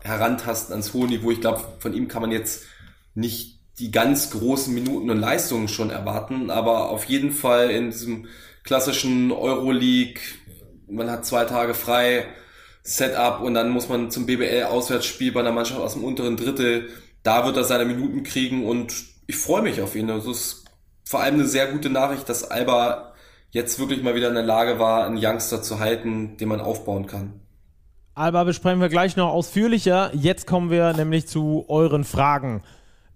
herantasten 0.02 0.74
ans 0.74 0.94
hohe 0.94 1.08
Niveau. 1.08 1.32
Ich 1.32 1.42
glaube, 1.42 1.62
von 1.80 1.94
ihm 1.94 2.08
kann 2.08 2.22
man 2.22 2.32
jetzt 2.32 2.64
nicht 3.14 3.60
die 3.80 3.92
ganz 3.92 4.30
großen 4.32 4.74
Minuten 4.74 5.10
und 5.10 5.20
Leistungen 5.20 5.68
schon 5.68 5.90
erwarten, 5.90 6.50
aber 6.50 6.90
auf 6.90 7.06
jeden 7.06 7.32
Fall 7.32 7.70
in 7.72 7.92
diesem 7.92 8.28
klassischen 8.64 9.32
Euroleague, 9.32 10.22
man 10.88 11.10
hat 11.12 11.26
zwei 11.26 11.46
Tage 11.46 11.74
frei, 11.74 12.26
Setup 12.84 13.42
und 13.42 13.56
dann 13.56 13.72
muss 13.72 13.90
man 13.90 14.12
zum 14.12 14.28
BBL-Auswärtsspiel 14.28 15.32
bei 15.32 15.40
einer 15.42 15.52
Mannschaft 15.52 15.82
aus 15.82 15.94
dem 15.94 16.04
unteren 16.04 16.38
Drittel, 16.38 16.90
da 17.24 17.46
wird 17.46 17.58
er 17.58 17.64
seine 17.64 17.86
Minuten 17.86 18.24
kriegen 18.24 18.66
und 18.66 18.94
ich 19.28 19.36
freue 19.36 19.64
mich 19.64 19.82
auf 19.82 19.96
ihn. 19.96 20.08
Das 20.08 20.26
ist 20.26 20.66
vor 21.04 21.22
allem 21.22 21.36
eine 21.36 21.48
sehr 21.48 21.68
gute 21.68 21.90
Nachricht, 21.90 22.30
dass 22.30 22.50
Alba 22.50 23.15
jetzt 23.56 23.80
wirklich 23.80 24.04
mal 24.04 24.16
wieder 24.16 24.28
in 24.28 24.34
der 24.36 24.44
Lage 24.44 24.80
war, 24.80 25.06
einen 25.06 25.18
Youngster 25.18 25.62
zu 25.62 25.80
halten, 25.80 26.36
den 26.38 26.50
man 26.50 26.60
aufbauen 26.60 27.08
kann. 27.08 27.40
Alba 28.14 28.44
besprechen 28.44 28.82
wir 28.82 28.90
gleich 28.90 29.16
noch 29.16 29.30
ausführlicher. 29.30 30.12
Jetzt 30.14 30.46
kommen 30.46 30.70
wir 30.70 30.92
nämlich 30.94 31.28
zu 31.28 31.66
euren 31.70 32.04
Fragen. 32.04 32.62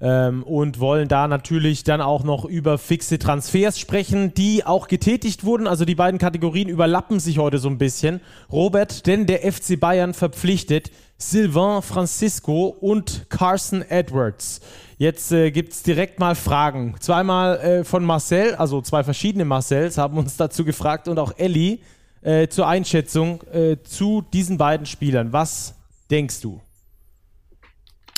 Ähm, 0.02 0.44
und 0.44 0.80
wollen 0.80 1.10
da 1.10 1.28
natürlich 1.28 1.84
dann 1.84 2.00
auch 2.00 2.24
noch 2.24 2.46
über 2.46 2.78
fixe 2.78 3.20
Transfers 3.20 3.78
sprechen, 3.78 4.34
die 4.34 4.66
auch 4.66 4.88
getätigt 4.88 5.44
wurden. 5.44 5.68
Also 5.68 5.84
die 5.84 5.96
beiden 5.96 6.20
Kategorien 6.20 6.70
überlappen 6.70 7.20
sich 7.20 7.38
heute 7.38 7.58
so 7.58 7.68
ein 7.68 7.78
bisschen. 7.78 8.22
Robert, 8.50 9.08
denn 9.08 9.26
der 9.26 9.40
FC 9.40 9.78
Bayern 9.78 10.14
verpflichtet 10.14 10.90
Sylvain 11.18 11.82
Francisco 11.82 12.68
und 12.68 13.30
Carson 13.30 13.82
Edwards. 13.82 14.62
Jetzt 15.00 15.32
äh, 15.32 15.50
gibt 15.50 15.72
es 15.72 15.82
direkt 15.82 16.20
mal 16.20 16.36
Fragen. 16.36 16.94
Zweimal 17.00 17.58
äh, 17.60 17.84
von 17.86 18.04
Marcel, 18.04 18.56
also 18.56 18.82
zwei 18.82 19.02
verschiedene 19.06 19.46
Marcells 19.46 19.98
haben 19.98 20.18
uns 20.18 20.36
dazu 20.36 20.66
gefragt 20.66 21.08
und 21.08 21.18
auch 21.20 21.32
Ellie 21.38 21.80
äh, 22.22 22.50
zur 22.50 22.68
Einschätzung 22.68 23.42
äh, 23.54 23.78
zu 23.82 24.22
diesen 24.34 24.58
beiden 24.58 24.86
Spielern. 24.86 25.32
Was 25.32 25.74
denkst 26.12 26.42
du? 26.42 26.60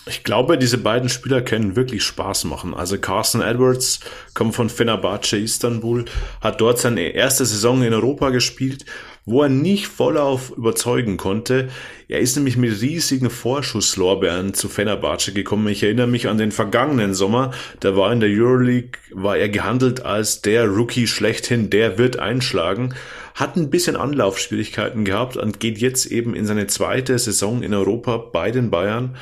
Ich 0.07 0.23
glaube, 0.23 0.57
diese 0.57 0.79
beiden 0.79 1.09
Spieler 1.09 1.43
können 1.43 1.75
wirklich 1.75 2.03
Spaß 2.03 2.45
machen. 2.45 2.73
Also 2.73 2.97
Carson 2.97 3.41
Edwards 3.41 3.99
kommt 4.33 4.55
von 4.55 4.67
Fenerbahce 4.67 5.37
Istanbul, 5.37 6.05
hat 6.41 6.59
dort 6.61 6.79
seine 6.79 7.09
erste 7.09 7.45
Saison 7.45 7.83
in 7.83 7.93
Europa 7.93 8.31
gespielt, 8.31 8.85
wo 9.25 9.43
er 9.43 9.49
nicht 9.49 9.87
voll 9.87 10.17
auf 10.17 10.51
überzeugen 10.51 11.17
konnte. 11.17 11.69
Er 12.07 12.19
ist 12.19 12.35
nämlich 12.35 12.57
mit 12.57 12.81
riesigen 12.81 13.29
Vorschusslorbeeren 13.29 14.53
zu 14.53 14.67
Fenerbahce 14.67 15.31
gekommen. 15.31 15.67
Ich 15.67 15.83
erinnere 15.83 16.07
mich 16.07 16.27
an 16.27 16.37
den 16.37 16.51
vergangenen 16.51 17.13
Sommer. 17.13 17.51
Da 17.79 17.95
war 17.95 18.11
in 18.11 18.19
der 18.19 18.29
Euroleague, 18.29 18.99
war 19.11 19.37
er 19.37 19.49
gehandelt 19.49 20.03
als 20.03 20.41
der 20.41 20.67
Rookie 20.67 21.07
schlechthin, 21.07 21.69
der 21.69 21.97
wird 21.97 22.17
einschlagen. 22.17 22.95
Hat 23.35 23.55
ein 23.55 23.69
bisschen 23.69 23.95
Anlaufschwierigkeiten 23.95 25.05
gehabt 25.05 25.37
und 25.37 25.59
geht 25.59 25.77
jetzt 25.77 26.07
eben 26.07 26.35
in 26.35 26.45
seine 26.45 26.67
zweite 26.67 27.17
Saison 27.17 27.61
in 27.63 27.73
Europa 27.73 28.17
bei 28.17 28.51
den 28.51 28.71
Bayern. 28.71 29.15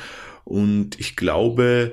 Und 0.44 0.98
ich 0.98 1.14
glaube, 1.14 1.92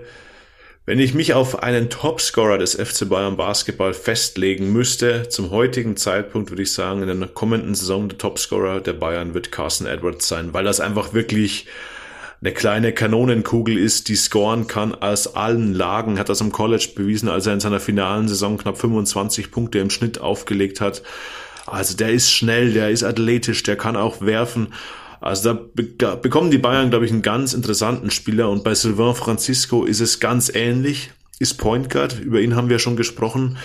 wenn 0.87 0.99
ich 0.99 1.13
mich 1.13 1.33
auf 1.33 1.61
einen 1.61 1.89
Topscorer 1.89 2.57
des 2.57 2.75
FC 2.75 3.09
Bayern 3.09 3.35
Basketball 3.35 3.93
festlegen 3.93 4.71
müsste, 4.71 5.27
zum 5.27 5.51
heutigen 5.51 5.97
Zeitpunkt 5.97 6.49
würde 6.49 6.63
ich 6.63 6.71
sagen, 6.71 7.05
in 7.07 7.19
der 7.19 7.27
kommenden 7.27 7.75
Saison 7.75 8.07
der 8.07 8.17
Topscorer 8.17 8.79
der 8.79 8.93
Bayern 8.93 9.33
wird 9.33 9.51
Carson 9.51 9.85
Edwards 9.85 10.29
sein, 10.29 10.53
weil 10.53 10.63
das 10.63 10.79
einfach 10.79 11.13
wirklich 11.13 11.67
eine 12.39 12.53
kleine 12.53 12.93
Kanonenkugel 12.93 13.77
ist, 13.77 14.07
die 14.07 14.15
scoren 14.15 14.67
kann 14.67 14.95
aus 14.95 15.35
allen 15.35 15.73
Lagen, 15.73 16.19
hat 16.19 16.29
das 16.29 16.41
am 16.41 16.53
College 16.53 16.87
bewiesen, 16.95 17.27
als 17.27 17.47
er 17.47 17.53
in 17.53 17.59
seiner 17.59 17.81
finalen 17.81 18.29
Saison 18.29 18.57
knapp 18.57 18.77
25 18.77 19.51
Punkte 19.51 19.79
im 19.79 19.89
Schnitt 19.89 20.21
aufgelegt 20.21 20.79
hat. 20.79 21.03
Also 21.65 21.97
der 21.97 22.11
ist 22.11 22.31
schnell, 22.31 22.71
der 22.71 22.91
ist 22.91 23.03
athletisch, 23.03 23.61
der 23.63 23.75
kann 23.75 23.97
auch 23.97 24.21
werfen 24.21 24.69
also 25.19 25.53
da 25.97 26.15
bekommen 26.15 26.51
die 26.51 26.57
Bayern, 26.57 26.89
glaube 26.89 27.05
ich, 27.05 27.11
einen 27.11 27.21
ganz 27.21 27.53
interessanten 27.53 28.11
Spieler. 28.11 28.49
Und 28.49 28.63
bei 28.63 28.75
Sylvain 28.75 29.15
Francisco 29.15 29.85
ist 29.85 29.99
es 29.99 30.19
ganz 30.19 30.51
ähnlich, 30.53 31.11
ist 31.39 31.55
Point 31.55 31.89
Guard, 31.89 32.19
über 32.19 32.39
ihn 32.39 32.55
haben 32.55 32.69
wir 32.69 32.79
schon 32.79 32.95
gesprochen, 32.95 33.57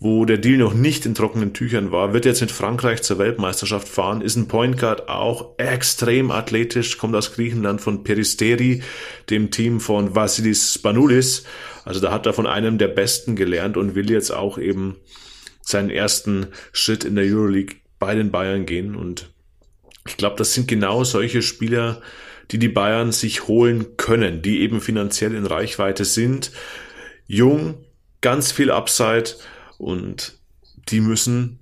wo 0.00 0.24
der 0.24 0.38
Deal 0.38 0.58
noch 0.58 0.74
nicht 0.74 1.06
in 1.06 1.14
trockenen 1.14 1.52
Tüchern 1.52 1.90
war, 1.90 2.12
wird 2.12 2.24
jetzt 2.24 2.40
mit 2.40 2.52
Frankreich 2.52 3.02
zur 3.02 3.18
Weltmeisterschaft 3.18 3.88
fahren, 3.88 4.20
ist 4.20 4.36
ein 4.36 4.46
Point 4.46 4.78
Guard 4.78 5.08
auch 5.08 5.58
extrem 5.58 6.30
athletisch, 6.30 6.98
kommt 6.98 7.16
aus 7.16 7.32
Griechenland 7.34 7.80
von 7.80 8.04
Peristeri, 8.04 8.82
dem 9.28 9.50
Team 9.50 9.80
von 9.80 10.14
Vasilis 10.14 10.74
Spanoulis, 10.74 11.42
also 11.84 12.00
da 12.00 12.12
hat 12.12 12.26
er 12.26 12.32
von 12.32 12.46
einem 12.46 12.78
der 12.78 12.88
Besten 12.88 13.34
gelernt 13.34 13.76
und 13.76 13.94
will 13.94 14.10
jetzt 14.10 14.30
auch 14.30 14.56
eben 14.58 14.96
seinen 15.62 15.90
ersten 15.90 16.48
Schritt 16.72 17.04
in 17.04 17.16
der 17.16 17.24
Euroleague 17.24 17.76
bei 17.98 18.14
den 18.14 18.30
Bayern 18.30 18.66
gehen. 18.66 18.94
Und 18.94 19.30
ich 20.08 20.16
glaube, 20.16 20.36
das 20.36 20.54
sind 20.54 20.68
genau 20.68 21.04
solche 21.04 21.42
Spieler, 21.42 22.00
die 22.50 22.58
die 22.58 22.68
Bayern 22.68 23.12
sich 23.12 23.46
holen 23.46 23.96
können, 23.96 24.42
die 24.42 24.60
eben 24.60 24.80
finanziell 24.80 25.34
in 25.34 25.46
Reichweite 25.46 26.04
sind. 26.04 26.50
Jung, 27.26 27.84
ganz 28.20 28.52
viel 28.52 28.70
Upside 28.70 29.34
und 29.76 30.38
die 30.88 31.00
müssen 31.00 31.58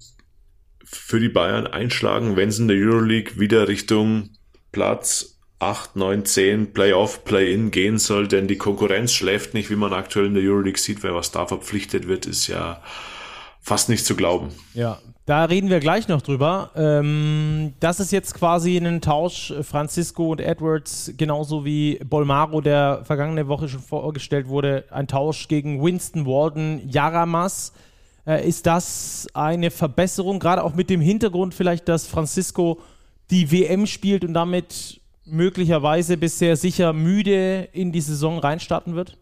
für 0.85 1.19
die 1.19 1.29
Bayern 1.29 1.67
einschlagen, 1.67 2.37
wenn 2.37 2.49
es 2.49 2.59
in 2.59 2.69
der 2.69 2.77
Euroleague 2.77 3.39
wieder 3.39 3.67
Richtung 3.67 4.31
Platz 4.71 5.39
8, 5.59 5.97
9, 5.97 6.25
10 6.25 6.73
Playoff, 6.73 7.25
Play-In 7.25 7.71
gehen 7.71 7.99
soll, 7.99 8.29
denn 8.29 8.47
die 8.47 8.59
Konkurrenz 8.59 9.13
schläft 9.13 9.55
nicht, 9.55 9.71
wie 9.71 9.77
man 9.77 9.93
aktuell 9.93 10.27
in 10.27 10.35
der 10.35 10.43
Euroleague 10.45 10.79
sieht, 10.79 11.03
wer 11.03 11.15
was 11.15 11.33
da 11.33 11.47
verpflichtet 11.47 12.07
wird, 12.09 12.27
ist 12.27 12.47
ja 12.47 12.83
fast 13.61 13.89
nicht 13.89 14.05
zu 14.05 14.15
glauben. 14.15 14.51
Ja, 14.75 15.01
da 15.27 15.45
reden 15.45 15.71
wir 15.71 15.81
gleich 15.81 16.07
noch 16.07 16.23
drüber. 16.23 16.71
Ähm, 16.77 17.75
das 17.81 17.99
ist 17.99 18.13
jetzt 18.13 18.35
quasi 18.35 18.77
ein 18.77 19.01
Tausch 19.01 19.53
Francisco 19.63 20.31
und 20.31 20.41
Edwards, 20.41 21.13
genauso 21.17 21.65
wie 21.65 21.99
Bolmaro, 22.05 22.61
der 22.61 23.01
vergangene 23.05 23.49
Woche 23.49 23.69
schon 23.69 23.81
vorgestellt 23.81 24.47
wurde, 24.47 24.85
ein 24.91 25.09
Tausch 25.09 25.49
gegen 25.49 25.83
Winston 25.83 26.27
Walden, 26.27 26.89
Yaramas. 26.89 27.73
Äh, 28.25 28.49
ist 28.49 28.67
das 28.67 29.27
eine 29.35 29.73
Verbesserung, 29.73 30.39
gerade 30.39 30.63
auch 30.63 30.75
mit 30.75 30.91
dem 30.91 31.01
Hintergrund 31.01 31.55
vielleicht, 31.55 31.89
dass 31.89 32.07
Francisco 32.07 32.79
die 33.31 33.51
WM 33.51 33.87
spielt 33.87 34.25
und 34.25 34.33
damit 34.33 35.01
möglicherweise 35.25 36.17
bisher 36.17 36.57
sicher 36.57 36.93
müde 36.93 37.69
in 37.73 37.91
die 37.91 38.01
Saison 38.01 38.39
reinstarten 38.39 38.95
wird? 38.95 39.19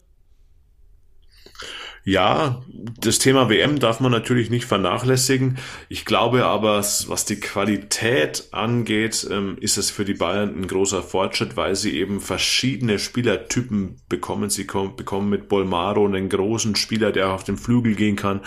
Ja, 2.07 2.61
das 3.01 3.17
Thema 3.17 3.49
WM 3.49 3.79
darf 3.79 3.99
man 3.99 4.11
natürlich 4.11 4.51
nicht 4.51 4.65
vernachlässigen. 4.65 5.57
Ich 5.89 6.05
glaube 6.05 6.45
aber, 6.45 6.77
was 6.77 7.25
die 7.25 7.39
Qualität 7.39 8.43
angeht, 8.51 9.27
ähm, 9.31 9.57
ist 9.59 9.79
es 9.79 9.89
für 9.89 10.05
die 10.05 10.13
Bayern 10.13 10.55
ein 10.55 10.67
großer 10.67 11.01
Fortschritt, 11.01 11.57
weil 11.57 11.75
sie 11.75 11.97
eben 11.97 12.21
verschiedene 12.21 12.99
Spielertypen 12.99 13.95
bekommen. 14.07 14.51
Sie 14.51 14.65
bekommen 14.65 15.31
mit 15.31 15.49
Bolmaro 15.49 16.05
einen 16.05 16.29
großen 16.29 16.75
Spieler, 16.75 17.11
der 17.11 17.31
auf 17.31 17.43
den 17.43 17.57
Flügel 17.57 17.95
gehen 17.95 18.15
kann, 18.15 18.41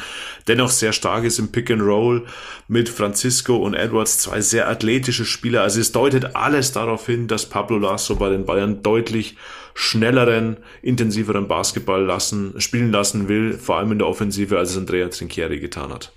dennoch 0.47 0.71
sehr 0.71 0.93
stark 0.93 1.25
ist 1.25 1.41
im 1.41 1.51
Pick 1.51 1.73
and 1.73 1.83
Roll. 1.83 2.27
Mit 2.69 2.89
Francisco 2.89 3.57
und 3.57 3.75
Edwards 3.75 4.19
zwei 4.19 4.41
sehr 4.41 4.69
athletische 4.69 5.25
Spieler. 5.25 5.63
Also 5.63 5.81
es 5.81 5.91
deutet 5.91 6.37
alles 6.37 6.71
darauf 6.71 7.07
hin, 7.07 7.27
dass 7.27 7.47
Pablo 7.47 7.79
Lasso 7.79 8.15
bei 8.15 8.29
den 8.29 8.45
Bayern 8.45 8.85
deutlich 8.85 9.37
schnelleren, 9.79 10.57
intensiveren 10.83 11.47
Basketball 11.47 12.05
lassen, 12.05 12.61
spielen 12.61 12.91
lassen 12.91 13.29
will, 13.29 13.57
vor 13.57 13.77
allem 13.77 13.93
in 13.93 13.99
der 13.99 14.09
Offensive, 14.09 14.59
als 14.59 14.73
es 14.73 14.77
Andrea 14.77 15.07
Trinchieri 15.07 15.61
getan 15.61 15.93
hat. 15.93 16.11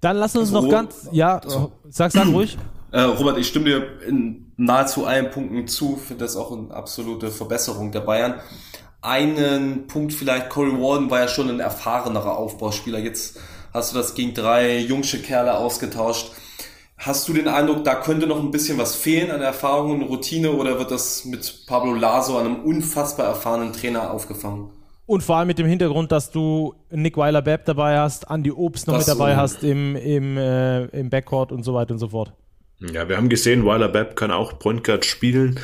Dann 0.00 0.16
lass 0.16 0.36
uns 0.36 0.52
noch 0.52 0.68
ganz, 0.68 1.08
ja, 1.10 1.40
sag, 1.88 2.12
sag 2.12 2.26
ruhig. 2.28 2.56
Äh, 2.92 3.00
Robert, 3.00 3.38
ich 3.38 3.48
stimme 3.48 3.64
dir 3.64 4.02
in 4.06 4.52
nahezu 4.56 5.04
allen 5.04 5.28
Punkten 5.32 5.66
zu, 5.66 5.96
finde 5.96 6.22
das 6.22 6.36
auch 6.36 6.52
eine 6.52 6.72
absolute 6.72 7.32
Verbesserung 7.32 7.90
der 7.90 8.02
Bayern. 8.02 8.34
Einen 9.02 9.88
Punkt 9.88 10.12
vielleicht, 10.12 10.48
Corey 10.48 10.80
Warden 10.80 11.10
war 11.10 11.18
ja 11.18 11.26
schon 11.26 11.50
ein 11.50 11.58
erfahrenerer 11.58 12.38
Aufbauspieler. 12.38 13.00
Jetzt 13.00 13.40
hast 13.72 13.92
du 13.92 13.96
das 13.98 14.14
gegen 14.14 14.32
drei 14.32 14.78
jungsche 14.78 15.20
Kerle 15.20 15.56
ausgetauscht. 15.56 16.30
Hast 16.96 17.28
du 17.28 17.32
den 17.32 17.48
Eindruck, 17.48 17.84
da 17.84 17.96
könnte 17.96 18.26
noch 18.26 18.40
ein 18.40 18.50
bisschen 18.50 18.78
was 18.78 18.94
fehlen 18.94 19.30
an 19.30 19.40
Erfahrung 19.40 19.92
und 19.92 20.02
Routine 20.02 20.52
oder 20.52 20.78
wird 20.78 20.90
das 20.90 21.24
mit 21.24 21.64
Pablo 21.66 21.94
Laso, 21.94 22.38
einem 22.38 22.56
unfassbar 22.56 23.26
erfahrenen 23.26 23.72
Trainer, 23.72 24.10
aufgefangen? 24.12 24.70
Und 25.06 25.22
vor 25.22 25.36
allem 25.36 25.48
mit 25.48 25.58
dem 25.58 25.66
Hintergrund, 25.66 26.12
dass 26.12 26.30
du 26.30 26.74
Nick 26.90 27.16
Weiler-Bepp 27.16 27.66
dabei 27.66 27.98
hast, 27.98 28.30
Andy 28.30 28.50
Obst 28.50 28.86
noch 28.86 28.96
das 28.96 29.06
mit 29.06 29.16
dabei 29.16 29.34
so. 29.34 29.40
hast 29.40 29.64
im, 29.64 29.96
im, 29.96 30.38
äh, 30.38 30.84
im 30.86 31.10
Backcourt 31.10 31.52
und 31.52 31.62
so 31.62 31.74
weiter 31.74 31.92
und 31.92 31.98
so 31.98 32.08
fort. 32.08 32.32
Ja, 32.80 33.08
wir 33.08 33.16
haben 33.16 33.28
gesehen, 33.28 33.66
Weiler-Bepp 33.66 34.16
kann 34.16 34.30
auch 34.30 34.58
Point 34.58 34.82
Guard 34.82 35.04
spielen. 35.04 35.60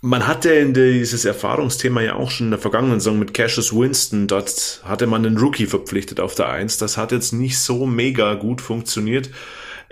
Man 0.00 0.26
hatte 0.26 0.52
in 0.52 0.74
dieses 0.74 1.24
Erfahrungsthema 1.24 2.02
ja 2.02 2.14
auch 2.14 2.30
schon 2.30 2.48
in 2.48 2.50
der 2.52 2.60
vergangenen 2.60 3.00
Saison 3.00 3.18
mit 3.18 3.34
Cassius 3.34 3.72
Winston, 3.72 4.26
dort 4.26 4.80
hatte 4.84 5.06
man 5.06 5.24
einen 5.24 5.38
Rookie 5.38 5.66
verpflichtet 5.66 6.20
auf 6.20 6.34
der 6.34 6.48
Eins. 6.48 6.78
Das 6.78 6.96
hat 6.96 7.12
jetzt 7.12 7.32
nicht 7.32 7.58
so 7.58 7.86
mega 7.86 8.34
gut 8.34 8.60
funktioniert. 8.60 9.30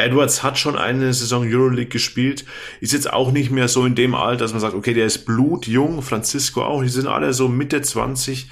Edwards 0.00 0.42
hat 0.42 0.58
schon 0.58 0.76
eine 0.76 1.12
Saison 1.12 1.42
Euroleague 1.44 1.86
gespielt, 1.86 2.44
ist 2.80 2.92
jetzt 2.92 3.12
auch 3.12 3.32
nicht 3.32 3.50
mehr 3.50 3.68
so 3.68 3.84
in 3.84 3.94
dem 3.94 4.14
Alter, 4.14 4.44
dass 4.44 4.52
man 4.52 4.60
sagt, 4.60 4.74
okay, 4.74 4.94
der 4.94 5.06
ist 5.06 5.26
blutjung, 5.26 6.02
Francisco 6.02 6.62
auch, 6.62 6.82
die 6.82 6.88
sind 6.88 7.06
alle 7.06 7.32
so 7.32 7.48
Mitte 7.48 7.82
20, 7.82 8.48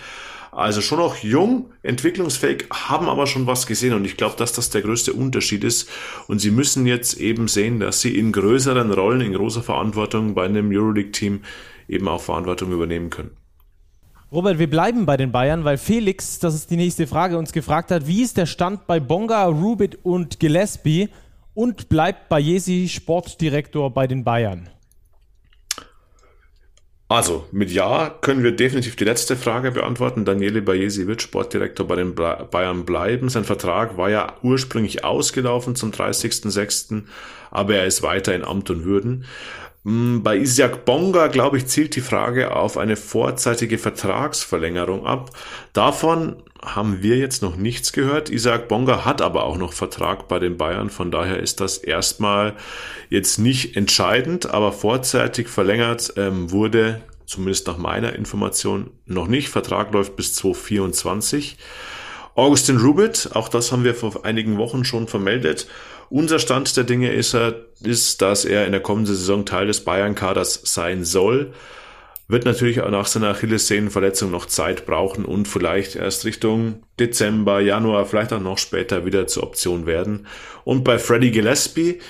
also 0.53 0.81
schon 0.81 0.99
noch 0.99 1.17
jung, 1.17 1.71
entwicklungsfähig, 1.83 2.67
haben 2.71 3.09
aber 3.09 3.27
schon 3.27 3.47
was 3.47 3.67
gesehen 3.67 3.95
und 3.95 4.05
ich 4.05 4.17
glaube, 4.17 4.37
dass 4.37 4.53
das 4.53 4.71
der 4.71 4.83
größte 4.83 5.13
Unterschied 5.13 5.65
ist 5.65 5.89
und 6.27 6.41
sie 6.41 6.51
müssen 6.51 6.87
jetzt 6.87 7.19
eben 7.19 7.49
sehen, 7.49 7.81
dass 7.81 8.01
sie 8.01 8.17
in 8.19 8.33
größeren 8.33 8.93
Rollen, 8.93 9.21
in 9.21 9.35
großer 9.35 9.63
Verantwortung 9.63 10.35
bei 10.35 10.45
einem 10.45 10.71
Euroleague-Team 10.71 11.43
eben 11.89 12.09
auch 12.09 12.21
Verantwortung 12.21 12.73
übernehmen 12.73 13.11
können. 13.11 13.31
Robert, 14.31 14.59
wir 14.59 14.69
bleiben 14.69 15.07
bei 15.07 15.17
den 15.17 15.33
Bayern, 15.33 15.65
weil 15.65 15.79
Felix, 15.79 16.39
das 16.39 16.55
ist 16.55 16.71
die 16.71 16.77
nächste 16.77 17.07
Frage, 17.07 17.39
uns 17.39 17.53
gefragt 17.53 17.91
hat, 17.91 18.07
wie 18.07 18.23
ist 18.23 18.37
der 18.37 18.45
Stand 18.45 18.87
bei 18.87 19.01
Bonga, 19.01 19.47
Rubit 19.47 19.99
und 20.03 20.39
Gillespie? 20.39 21.09
Und 21.59 21.89
bleibt 21.89 22.29
Bayesi 22.29 22.87
Sportdirektor 22.89 23.93
bei 23.93 24.07
den 24.07 24.23
Bayern? 24.23 24.71
Also, 27.09 27.47
mit 27.51 27.73
Ja 27.73 28.11
können 28.21 28.45
wir 28.45 28.53
definitiv 28.53 28.95
die 28.95 29.03
letzte 29.03 29.35
Frage 29.35 29.73
beantworten. 29.73 30.25
Daniele 30.25 30.63
Bayesi 30.63 31.09
wird 31.09 31.21
Sportdirektor 31.21 31.85
bei 31.85 31.97
den 31.97 32.15
Bayern 32.15 32.85
bleiben. 32.85 33.29
Sein 33.29 33.43
Vertrag 33.43 33.97
war 33.97 34.09
ja 34.09 34.35
ursprünglich 34.45 35.03
ausgelaufen 35.03 35.75
zum 35.75 35.91
30.06., 35.91 37.03
aber 37.51 37.75
er 37.75 37.87
ist 37.87 38.05
weiter 38.05 38.37
in 38.37 38.45
Amt 38.45 38.71
und 38.71 38.85
Würden. 38.85 39.25
Hm, 39.89 40.23
bei 40.23 40.37
Isaac 40.37 40.85
Bonga, 40.85 41.29
glaube 41.29 41.57
ich, 41.57 41.67
zielt 41.67 41.97
die 41.97 42.03
Frage 42.03 42.55
auf 42.55 42.77
eine 42.77 42.95
vorzeitige 42.95 43.79
Vertragsverlängerung 43.79 45.07
ab. 45.07 45.31
Davon 45.73 46.37
haben 46.63 47.03
wir 47.03 47.17
jetzt 47.17 47.41
noch 47.41 47.57
nichts 47.57 47.95
gehört. 47.95 48.29
Isaac 48.29 48.69
Bonga 48.69 49.07
hat 49.07 49.23
aber 49.23 49.45
auch 49.45 49.57
noch 49.57 49.73
Vertrag 49.73 50.29
bei 50.29 50.39
den 50.39 50.59
Bayern. 50.59 50.91
Von 50.91 51.11
daher 51.11 51.41
ist 51.41 51.63
das 51.63 51.79
erstmal 51.79 52.55
jetzt 53.09 53.39
nicht 53.39 53.79
entscheidend, 53.79 54.51
aber 54.51 54.73
vorzeitig 54.73 55.49
verlängert 55.49 56.13
ähm, 56.19 56.51
wurde, 56.51 57.01
zumindest 57.25 57.67
nach 57.67 57.79
meiner 57.79 58.15
Information, 58.15 58.91
noch 59.07 59.27
nicht. 59.27 59.49
Vertrag 59.49 59.95
läuft 59.95 60.17
bis 60.17 60.35
2024. 60.35 61.57
Augustin 62.35 62.77
Rubit, 62.77 63.31
auch 63.33 63.49
das 63.49 63.73
haben 63.73 63.85
wir 63.85 63.95
vor 63.95 64.27
einigen 64.27 64.59
Wochen 64.59 64.85
schon 64.85 65.09
vermeldet, 65.09 65.67
unser 66.11 66.39
Stand 66.39 66.77
der 66.77 66.85
Dinge 66.85 67.13
ist, 67.13 67.37
ist, 67.83 68.23
dass 68.23 68.45
er 68.45 68.67
in 68.67 68.73
der 68.73 68.81
kommenden 68.81 69.15
Saison 69.15 69.45
Teil 69.45 69.67
des 69.67 69.85
Bayern-Kaders 69.85 70.61
sein 70.65 71.05
soll. 71.05 71.53
Wird 72.31 72.45
natürlich 72.45 72.83
auch 72.83 72.91
nach 72.91 73.07
seiner 73.07 73.31
Achillessehnenverletzung 73.31 74.31
noch 74.31 74.47
Zeit 74.47 74.85
brauchen 74.85 75.25
und 75.25 75.49
vielleicht 75.49 75.97
erst 75.97 76.27
Richtung 76.27 76.83
Dezember, 77.01 77.61
Januar, 77.61 78.05
vielleicht 78.05 78.35
auch 78.35 78.41
noch 78.41 78.59
später 78.59 79.07
wieder 79.07 79.27
zur 79.27 79.45
Option 79.45 79.87
werden. 79.87 80.27
Und 80.65 80.85
bei 80.85 80.99
Freddie 80.99 81.31
Gillespie, 81.31 82.01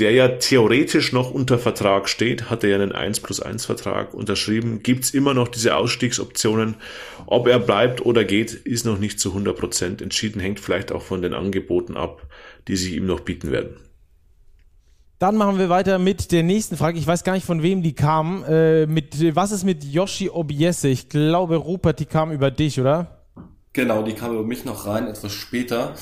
der 0.00 0.10
ja 0.12 0.28
theoretisch 0.28 1.12
noch 1.12 1.30
unter 1.30 1.60
Vertrag 1.60 2.08
steht, 2.08 2.50
hat 2.50 2.64
er 2.64 2.70
ja 2.70 2.76
einen 2.76 2.90
1 2.90 3.20
plus 3.20 3.40
1 3.40 3.66
Vertrag 3.66 4.14
unterschrieben, 4.14 4.82
gibt's 4.82 5.10
immer 5.10 5.32
noch 5.32 5.46
diese 5.46 5.76
Ausstiegsoptionen. 5.76 6.76
Ob 7.26 7.46
er 7.46 7.60
bleibt 7.60 8.04
oder 8.04 8.24
geht, 8.24 8.52
ist 8.52 8.84
noch 8.84 8.98
nicht 8.98 9.20
zu 9.20 9.28
100 9.28 9.56
Prozent 9.56 10.02
entschieden, 10.02 10.40
hängt 10.40 10.58
vielleicht 10.58 10.90
auch 10.90 11.02
von 11.02 11.22
den 11.22 11.34
Angeboten 11.34 11.96
ab, 11.96 12.26
die 12.68 12.76
sich 12.76 12.94
ihm 12.94 13.06
noch 13.06 13.20
bieten 13.20 13.50
werden. 13.50 13.76
Dann 15.18 15.36
machen 15.36 15.58
wir 15.58 15.68
weiter 15.68 15.98
mit 15.98 16.32
der 16.32 16.42
nächsten 16.42 16.76
Frage. 16.76 16.98
Ich 16.98 17.06
weiß 17.06 17.22
gar 17.22 17.34
nicht, 17.34 17.46
von 17.46 17.62
wem 17.62 17.82
die 17.82 17.94
kam. 17.94 18.44
Äh, 18.44 18.86
mit, 18.86 19.36
was 19.36 19.52
ist 19.52 19.62
mit 19.62 19.84
Yoshi 19.84 20.28
Obiese? 20.28 20.88
Ich 20.88 21.08
glaube, 21.08 21.56
Rupert, 21.56 22.00
die 22.00 22.06
kam 22.06 22.32
über 22.32 22.50
dich, 22.50 22.80
oder? 22.80 23.22
Genau, 23.72 24.02
die 24.02 24.14
kam 24.14 24.32
über 24.32 24.42
mich 24.42 24.64
noch 24.64 24.86
rein, 24.86 25.06
etwas 25.06 25.32
später. 25.32 25.94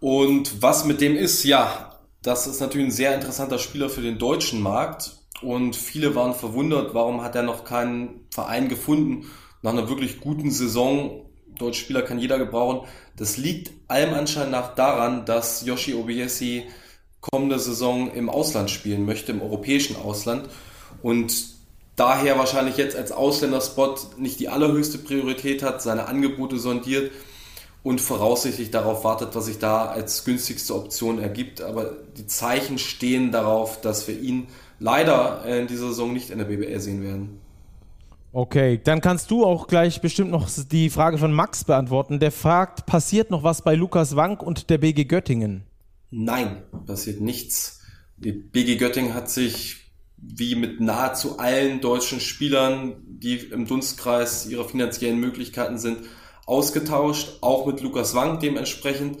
Und 0.00 0.62
was 0.62 0.84
mit 0.84 1.00
dem 1.00 1.16
ist, 1.16 1.44
ja, 1.44 1.96
das 2.22 2.48
ist 2.48 2.60
natürlich 2.60 2.88
ein 2.88 2.92
sehr 2.92 3.14
interessanter 3.14 3.58
Spieler 3.58 3.88
für 3.88 4.02
den 4.02 4.18
deutschen 4.18 4.60
Markt 4.60 5.16
und 5.42 5.76
viele 5.76 6.14
waren 6.14 6.34
verwundert, 6.34 6.92
warum 6.92 7.22
hat 7.22 7.36
er 7.36 7.42
noch 7.42 7.64
keinen 7.64 8.26
Verein 8.30 8.68
gefunden 8.68 9.26
nach 9.62 9.72
einer 9.72 9.88
wirklich 9.88 10.20
guten 10.20 10.50
Saison. 10.50 11.30
Deutsche 11.58 11.82
Spieler 11.82 12.02
kann 12.02 12.18
jeder 12.18 12.38
gebrauchen. 12.38 12.86
Das 13.16 13.36
liegt 13.36 13.72
allem 13.88 14.14
Anschein 14.14 14.50
nach 14.50 14.74
daran, 14.74 15.24
dass 15.24 15.64
Yoshi 15.64 15.94
Obiesi 15.94 16.64
kommende 17.20 17.58
Saison 17.58 18.12
im 18.12 18.28
Ausland 18.28 18.70
spielen 18.70 19.04
möchte, 19.06 19.32
im 19.32 19.42
europäischen 19.42 19.96
Ausland 19.96 20.48
und 21.02 21.56
daher 21.96 22.38
wahrscheinlich 22.38 22.76
jetzt 22.76 22.94
als 22.94 23.10
Ausländerspot 23.10 24.18
nicht 24.18 24.38
die 24.38 24.48
allerhöchste 24.48 24.98
Priorität 24.98 25.62
hat, 25.62 25.82
seine 25.82 26.06
Angebote 26.06 26.58
sondiert 26.58 27.10
und 27.82 28.00
voraussichtlich 28.00 28.70
darauf 28.70 29.04
wartet, 29.04 29.34
was 29.34 29.46
sich 29.46 29.58
da 29.58 29.86
als 29.86 30.24
günstigste 30.24 30.74
Option 30.74 31.18
ergibt. 31.18 31.62
Aber 31.62 31.92
die 32.16 32.26
Zeichen 32.26 32.78
stehen 32.78 33.32
darauf, 33.32 33.80
dass 33.80 34.06
wir 34.08 34.18
ihn 34.20 34.48
leider 34.78 35.44
in 35.44 35.66
dieser 35.66 35.88
Saison 35.88 36.12
nicht 36.12 36.30
in 36.30 36.38
der 36.38 36.46
BBL 36.46 36.80
sehen 36.80 37.02
werden. 37.02 37.40
Okay, 38.36 38.78
dann 38.84 39.00
kannst 39.00 39.30
du 39.30 39.46
auch 39.46 39.66
gleich 39.66 40.02
bestimmt 40.02 40.30
noch 40.30 40.46
die 40.70 40.90
Frage 40.90 41.16
von 41.16 41.32
Max 41.32 41.64
beantworten. 41.64 42.20
Der 42.20 42.30
fragt, 42.30 42.84
passiert 42.84 43.30
noch 43.30 43.44
was 43.44 43.62
bei 43.62 43.74
Lukas 43.74 44.14
Wank 44.14 44.42
und 44.42 44.68
der 44.68 44.76
BG 44.76 45.06
Göttingen? 45.06 45.64
Nein, 46.10 46.62
passiert 46.84 47.22
nichts. 47.22 47.80
Die 48.18 48.32
BG 48.32 48.76
Göttingen 48.76 49.14
hat 49.14 49.30
sich 49.30 49.90
wie 50.18 50.54
mit 50.54 50.82
nahezu 50.82 51.38
allen 51.38 51.80
deutschen 51.80 52.20
Spielern, 52.20 52.96
die 53.06 53.36
im 53.36 53.66
Dunstkreis 53.66 54.44
ihrer 54.44 54.68
finanziellen 54.68 55.18
Möglichkeiten 55.18 55.78
sind, 55.78 56.00
ausgetauscht, 56.44 57.38
auch 57.40 57.64
mit 57.64 57.80
Lukas 57.80 58.14
Wang 58.14 58.38
dementsprechend. 58.38 59.16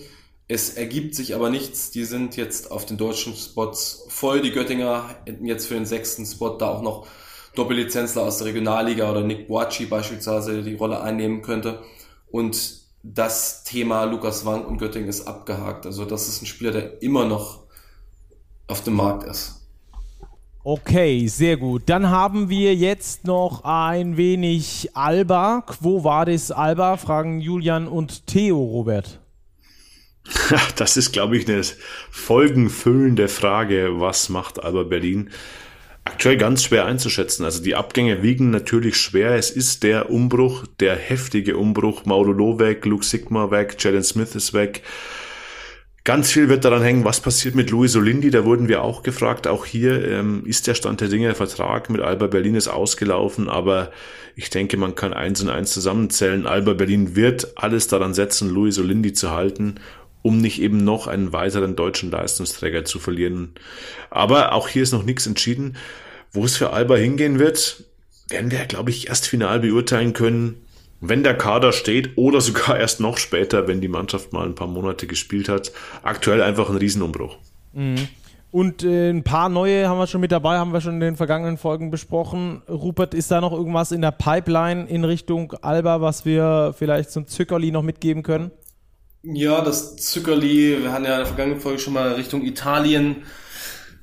Es 0.46 0.74
ergibt 0.74 1.14
sich 1.14 1.34
aber 1.34 1.48
nichts. 1.48 1.90
Die 1.90 2.04
sind 2.04 2.36
jetzt 2.36 2.70
auf 2.70 2.84
den 2.84 2.98
deutschen 2.98 3.34
Spots 3.34 4.04
voll. 4.08 4.42
Die 4.42 4.52
Göttinger 4.52 5.08
hätten 5.24 5.46
jetzt 5.46 5.68
für 5.68 5.74
den 5.74 5.86
sechsten 5.86 6.26
Spot 6.26 6.58
da 6.58 6.68
auch 6.68 6.82
noch 6.82 7.06
Doppellizenzler 7.58 8.22
aus 8.22 8.38
der 8.38 8.48
Regionalliga 8.48 9.10
oder 9.10 9.22
Nick 9.22 9.48
Boachi 9.48 9.86
beispielsweise 9.86 10.62
die 10.62 10.74
Rolle 10.74 11.00
einnehmen 11.00 11.42
könnte. 11.42 11.82
Und 12.30 12.86
das 13.02 13.64
Thema 13.64 14.04
Lukas 14.04 14.44
Wank 14.44 14.66
und 14.66 14.78
Göttingen 14.78 15.08
ist 15.08 15.26
abgehakt. 15.26 15.86
Also 15.86 16.04
das 16.04 16.28
ist 16.28 16.42
ein 16.42 16.46
Spieler, 16.46 16.72
der 16.72 17.02
immer 17.02 17.24
noch 17.24 17.64
auf 18.66 18.82
dem 18.82 18.94
Markt 18.94 19.24
ist. 19.24 19.62
Okay, 20.64 21.28
sehr 21.28 21.56
gut. 21.56 21.84
Dann 21.86 22.10
haben 22.10 22.48
wir 22.48 22.74
jetzt 22.74 23.24
noch 23.24 23.62
ein 23.62 24.16
wenig 24.16 24.90
Alba. 24.94 25.62
Quo 25.64 26.02
vadis 26.02 26.50
Alba? 26.50 26.96
Fragen 26.96 27.40
Julian 27.40 27.86
und 27.86 28.26
Theo, 28.26 28.56
Robert. 28.56 29.20
Das 30.74 30.96
ist, 30.96 31.12
glaube 31.12 31.36
ich, 31.36 31.48
eine 31.48 31.62
folgenfüllende 32.10 33.28
Frage. 33.28 34.00
Was 34.00 34.28
macht 34.28 34.60
Alba 34.62 34.82
Berlin? 34.82 35.30
Aktuell 36.06 36.36
ganz 36.36 36.62
schwer 36.62 36.86
einzuschätzen. 36.86 37.44
Also 37.44 37.60
die 37.60 37.74
Abgänge 37.74 38.22
wiegen 38.22 38.50
natürlich 38.50 38.96
schwer. 38.96 39.32
Es 39.32 39.50
ist 39.50 39.82
der 39.82 40.08
Umbruch, 40.08 40.64
der 40.78 40.94
heftige 40.94 41.56
Umbruch. 41.56 42.04
Mauro 42.04 42.30
Loh 42.30 42.60
weg, 42.60 42.86
Luke 42.86 43.04
Sigma 43.04 43.50
weg, 43.50 43.74
Jalen 43.80 44.04
Smith 44.04 44.36
ist 44.36 44.54
weg. 44.54 44.82
Ganz 46.04 46.30
viel 46.30 46.48
wird 46.48 46.64
daran 46.64 46.82
hängen, 46.82 47.04
was 47.04 47.18
passiert 47.18 47.56
mit 47.56 47.72
Luis 47.72 47.96
Olindi. 47.96 48.30
Da 48.30 48.44
wurden 48.44 48.68
wir 48.68 48.82
auch 48.82 49.02
gefragt. 49.02 49.48
Auch 49.48 49.66
hier 49.66 50.08
ähm, 50.08 50.44
ist 50.46 50.68
der 50.68 50.74
Stand 50.74 51.00
der 51.00 51.08
Dinge. 51.08 51.26
Der 51.26 51.34
Vertrag 51.34 51.90
mit 51.90 52.00
Alba 52.00 52.28
Berlin 52.28 52.54
ist 52.54 52.68
ausgelaufen, 52.68 53.48
aber 53.48 53.90
ich 54.36 54.48
denke, 54.48 54.76
man 54.76 54.94
kann 54.94 55.12
eins 55.12 55.42
und 55.42 55.48
eins 55.50 55.72
zusammenzählen. 55.72 56.46
Alba 56.46 56.74
Berlin 56.74 57.16
wird 57.16 57.58
alles 57.58 57.88
daran 57.88 58.14
setzen, 58.14 58.48
Luis 58.48 58.78
Olindi 58.78 59.12
zu 59.12 59.32
halten 59.32 59.80
um 60.26 60.38
nicht 60.38 60.60
eben 60.60 60.82
noch 60.82 61.06
einen 61.06 61.32
weiteren 61.32 61.76
deutschen 61.76 62.10
Leistungsträger 62.10 62.84
zu 62.84 62.98
verlieren. 62.98 63.52
Aber 64.10 64.54
auch 64.54 64.66
hier 64.66 64.82
ist 64.82 64.90
noch 64.90 65.04
nichts 65.04 65.28
entschieden. 65.28 65.76
Wo 66.32 66.44
es 66.44 66.56
für 66.56 66.72
Alba 66.72 66.96
hingehen 66.96 67.38
wird, 67.38 67.84
werden 68.28 68.50
wir, 68.50 68.64
glaube 68.66 68.90
ich, 68.90 69.06
erst 69.06 69.28
final 69.28 69.60
beurteilen 69.60 70.14
können, 70.14 70.66
wenn 71.00 71.22
der 71.22 71.38
Kader 71.38 71.72
steht 71.72 72.18
oder 72.18 72.40
sogar 72.40 72.76
erst 72.80 72.98
noch 72.98 73.18
später, 73.18 73.68
wenn 73.68 73.80
die 73.80 73.86
Mannschaft 73.86 74.32
mal 74.32 74.44
ein 74.44 74.56
paar 74.56 74.66
Monate 74.66 75.06
gespielt 75.06 75.48
hat. 75.48 75.70
Aktuell 76.02 76.42
einfach 76.42 76.70
ein 76.70 76.76
Riesenumbruch. 76.76 77.36
Mhm. 77.72 78.08
Und 78.50 78.82
äh, 78.82 79.10
ein 79.10 79.22
paar 79.22 79.48
neue 79.48 79.88
haben 79.88 79.98
wir 79.98 80.08
schon 80.08 80.20
mit 80.20 80.32
dabei, 80.32 80.58
haben 80.58 80.72
wir 80.72 80.80
schon 80.80 80.94
in 80.94 81.00
den 81.00 81.16
vergangenen 81.16 81.56
Folgen 81.56 81.92
besprochen. 81.92 82.62
Rupert, 82.68 83.14
ist 83.14 83.30
da 83.30 83.40
noch 83.40 83.52
irgendwas 83.52 83.92
in 83.92 84.00
der 84.00 84.10
Pipeline 84.10 84.86
in 84.86 85.04
Richtung 85.04 85.52
Alba, 85.62 86.00
was 86.00 86.24
wir 86.24 86.74
vielleicht 86.76 87.12
zum 87.12 87.28
Zückerli 87.28 87.70
noch 87.70 87.82
mitgeben 87.82 88.24
können? 88.24 88.50
Ja, 89.28 89.60
das 89.60 89.96
Zückerli, 89.96 90.84
wir 90.84 90.92
haben 90.92 91.04
ja 91.04 91.14
in 91.14 91.18
der 91.18 91.26
vergangenen 91.26 91.60
Folge 91.60 91.80
schon 91.80 91.94
mal 91.94 92.12
Richtung 92.12 92.44
Italien 92.44 93.24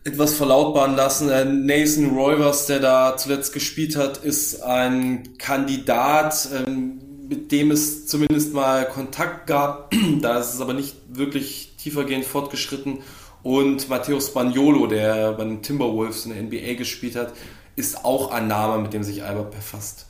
etwas 0.03 0.33
verlautbaren 0.33 0.97
lassen. 0.97 1.27
Nathan 1.65 2.09
Roivers, 2.09 2.65
der 2.65 2.79
da 2.79 3.15
zuletzt 3.15 3.53
gespielt 3.53 3.95
hat, 3.95 4.17
ist 4.17 4.61
ein 4.61 5.37
Kandidat, 5.37 6.49
ähm, 6.53 6.99
mit 7.29 7.53
dem 7.53 7.71
es 7.71 8.05
zumindest 8.05 8.53
mal 8.53 8.85
Kontakt 8.85 9.47
gab. 9.47 9.93
da 10.21 10.39
ist 10.39 10.55
es 10.55 10.59
aber 10.59 10.73
nicht 10.73 10.97
wirklich 11.07 11.75
tiefergehend 11.77 12.25
fortgeschritten. 12.25 12.97
Und 13.43 13.87
Matteo 13.87 14.19
Spagnolo, 14.19 14.87
der 14.87 15.31
bei 15.31 15.45
den 15.45 15.61
Timberwolves 15.61 16.25
in 16.25 16.33
der 16.33 16.43
NBA 16.43 16.73
gespielt 16.73 17.15
hat, 17.15 17.31
ist 17.77 18.03
auch 18.03 18.31
ein 18.31 18.49
Name, 18.49 18.81
mit 18.81 18.91
dem 18.91 19.03
sich 19.03 19.23
Albert 19.23 19.51
befasst. 19.51 20.05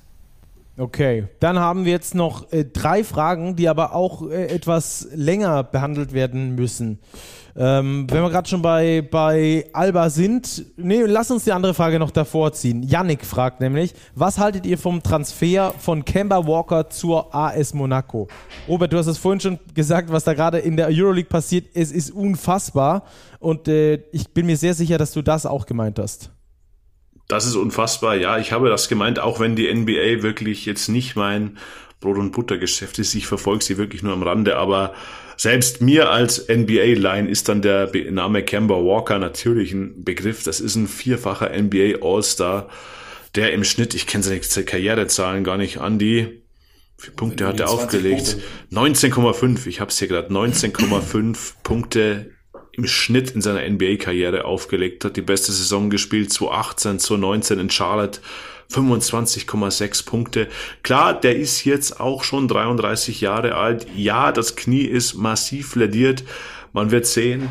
Okay, 0.75 1.27
dann 1.39 1.59
haben 1.59 1.85
wir 1.85 1.91
jetzt 1.91 2.15
noch 2.15 2.51
äh, 2.51 2.65
drei 2.65 3.03
Fragen, 3.03 3.55
die 3.55 3.69
aber 3.69 3.93
auch 3.93 4.27
äh, 4.27 4.47
etwas 4.47 5.07
länger 5.13 5.63
behandelt 5.63 6.13
werden 6.13 6.55
müssen. 6.55 6.97
Ähm, 7.55 8.07
wenn 8.09 8.23
wir 8.23 8.31
gerade 8.31 8.49
schon 8.49 8.63
bei, 8.63 9.03
bei 9.03 9.67
Alba 9.73 10.09
sind, 10.09 10.65
nee, 10.75 11.03
lass 11.03 11.29
uns 11.29 11.43
die 11.43 11.51
andere 11.51 11.75
Frage 11.75 11.99
noch 11.99 12.09
davor 12.09 12.53
ziehen. 12.53 12.81
Yannick 12.81 13.23
fragt 13.23 13.59
nämlich, 13.59 13.93
was 14.15 14.39
haltet 14.39 14.65
ihr 14.65 14.79
vom 14.79 15.03
Transfer 15.03 15.75
von 15.77 16.03
Kemba 16.03 16.47
Walker 16.47 16.89
zur 16.89 17.33
AS 17.35 17.75
Monaco? 17.75 18.27
Robert, 18.67 18.91
du 18.91 18.97
hast 18.97 19.05
es 19.05 19.19
vorhin 19.19 19.39
schon 19.39 19.59
gesagt, 19.75 20.11
was 20.11 20.23
da 20.23 20.33
gerade 20.33 20.57
in 20.57 20.75
der 20.75 20.87
Euroleague 20.87 21.29
passiert. 21.29 21.67
Es 21.75 21.91
ist 21.91 22.09
unfassbar 22.09 23.03
und 23.37 23.67
äh, 23.67 24.01
ich 24.11 24.33
bin 24.33 24.47
mir 24.47 24.57
sehr 24.57 24.73
sicher, 24.73 24.97
dass 24.97 25.11
du 25.11 25.21
das 25.21 25.45
auch 25.45 25.67
gemeint 25.67 25.99
hast. 25.99 26.31
Das 27.33 27.47
ist 27.47 27.55
unfassbar. 27.55 28.15
Ja, 28.15 28.37
ich 28.37 28.51
habe 28.51 28.69
das 28.69 28.87
gemeint, 28.87 29.17
auch 29.17 29.39
wenn 29.39 29.55
die 29.55 29.73
NBA 29.73 30.21
wirklich 30.21 30.67
jetzt 30.67 30.87
nicht 30.87 31.15
mein 31.15 31.57
Brot- 31.99 32.19
und 32.19 32.31
Buttergeschäft 32.31 32.99
ist. 32.99 33.15
Ich 33.15 33.25
verfolge 33.25 33.63
sie 33.63 33.79
wirklich 33.79 34.03
nur 34.03 34.13
am 34.13 34.21
Rande, 34.21 34.55
aber 34.55 34.93
selbst 35.35 35.81
mir 35.81 36.11
als 36.11 36.47
NBA-Line 36.47 37.27
ist 37.27 37.49
dann 37.49 37.63
der 37.63 37.89
Name 38.11 38.43
Kemba 38.43 38.75
Walker 38.75 39.17
natürlich 39.17 39.73
ein 39.73 40.03
Begriff. 40.03 40.43
Das 40.43 40.59
ist 40.59 40.75
ein 40.75 40.87
vierfacher 40.87 41.49
NBA 41.49 42.05
All-Star, 42.05 42.69
der 43.33 43.51
im 43.53 43.63
Schnitt, 43.63 43.95
ich 43.95 44.05
kenne 44.05 44.23
seine 44.23 44.39
Karrierezahlen 44.39 45.43
gar 45.43 45.57
nicht, 45.57 45.79
an 45.79 45.97
die 45.97 46.43
wie 46.99 47.09
Punkte 47.09 47.47
hat 47.47 47.59
er 47.59 47.71
aufgelegt? 47.71 48.37
19,5. 48.71 49.65
Ich 49.65 49.81
habe 49.81 49.89
es 49.89 49.97
hier 49.97 50.07
gerade. 50.07 50.31
19,5 50.31 51.53
Punkte 51.63 52.32
im 52.73 52.87
Schnitt 52.87 53.31
in 53.31 53.41
seiner 53.41 53.67
NBA-Karriere 53.67 54.45
aufgelegt 54.45 55.05
hat. 55.05 55.15
Die 55.15 55.21
beste 55.21 55.51
Saison 55.51 55.89
gespielt, 55.89 56.33
2018, 56.33 56.99
2019 56.99 57.59
in 57.59 57.69
Charlotte. 57.69 58.19
25,6 58.71 60.05
Punkte. 60.05 60.47
Klar, 60.81 61.19
der 61.19 61.35
ist 61.35 61.63
jetzt 61.63 61.99
auch 61.99 62.23
schon 62.23 62.47
33 62.47 63.21
Jahre 63.21 63.55
alt. 63.55 63.85
Ja, 63.95 64.31
das 64.31 64.55
Knie 64.55 64.83
ist 64.83 65.13
massiv 65.13 65.75
lädiert. 65.75 66.23
Man 66.71 66.89
wird 66.89 67.05
sehen, 67.05 67.49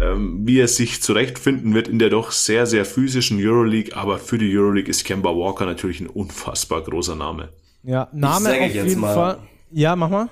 ähm, 0.00 0.46
wie 0.46 0.58
er 0.58 0.68
sich 0.68 1.02
zurechtfinden 1.02 1.74
wird 1.74 1.88
in 1.88 1.98
der 1.98 2.08
doch 2.08 2.30
sehr, 2.30 2.64
sehr 2.66 2.86
physischen 2.86 3.38
Euroleague. 3.38 3.94
Aber 3.94 4.18
für 4.18 4.38
die 4.38 4.56
Euroleague 4.56 4.88
ist 4.88 5.04
Kemba 5.04 5.28
Walker 5.30 5.66
natürlich 5.66 6.00
ein 6.00 6.06
unfassbar 6.06 6.82
großer 6.82 7.16
Name. 7.16 7.50
Ja, 7.82 8.08
Name 8.12 8.50
auf 8.50 8.72
jeden 8.72 9.00
mal. 9.00 9.14
Fall. 9.14 9.38
Ja, 9.70 9.94
mach 9.94 10.08
mal. 10.08 10.28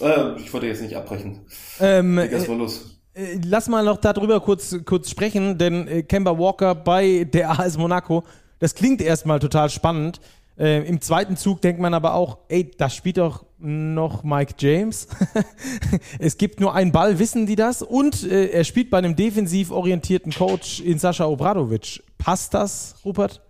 Äh, 0.00 0.40
ich 0.40 0.52
wollte 0.52 0.66
jetzt 0.66 0.80
nicht 0.80 0.96
abbrechen. 0.96 1.46
Ähm, 1.78 2.16
Leg 2.16 2.48
mal 2.48 2.56
los. 2.56 2.91
Äh, 3.14 3.38
lass 3.44 3.68
mal 3.68 3.84
noch 3.84 3.98
darüber 3.98 4.40
kurz, 4.40 4.76
kurz 4.84 5.10
sprechen, 5.10 5.58
denn 5.58 5.86
äh, 5.88 6.02
Kemba 6.02 6.38
Walker 6.38 6.74
bei 6.74 7.24
der 7.24 7.50
AS 7.58 7.76
Monaco, 7.76 8.24
das 8.58 8.74
klingt 8.74 9.02
erstmal 9.02 9.38
total 9.38 9.70
spannend. 9.70 10.20
Äh, 10.58 10.86
Im 10.86 11.00
zweiten 11.00 11.36
Zug 11.36 11.60
denkt 11.60 11.80
man 11.80 11.94
aber 11.94 12.14
auch, 12.14 12.38
ey, 12.48 12.70
da 12.76 12.90
spielt 12.90 13.18
doch 13.18 13.44
noch 13.58 14.22
Mike 14.22 14.54
James. 14.58 15.08
es 16.18 16.36
gibt 16.36 16.60
nur 16.60 16.74
einen 16.74 16.92
Ball, 16.92 17.18
wissen 17.18 17.46
die 17.46 17.56
das? 17.56 17.82
Und 17.82 18.24
äh, 18.24 18.46
er 18.48 18.64
spielt 18.64 18.90
bei 18.90 18.98
einem 18.98 19.16
defensiv 19.16 19.70
orientierten 19.70 20.32
Coach 20.32 20.80
in 20.80 20.98
Sascha 20.98 21.26
Obradovic. 21.26 22.02
Passt 22.18 22.54
das, 22.54 22.96
Rupert? 23.04 23.40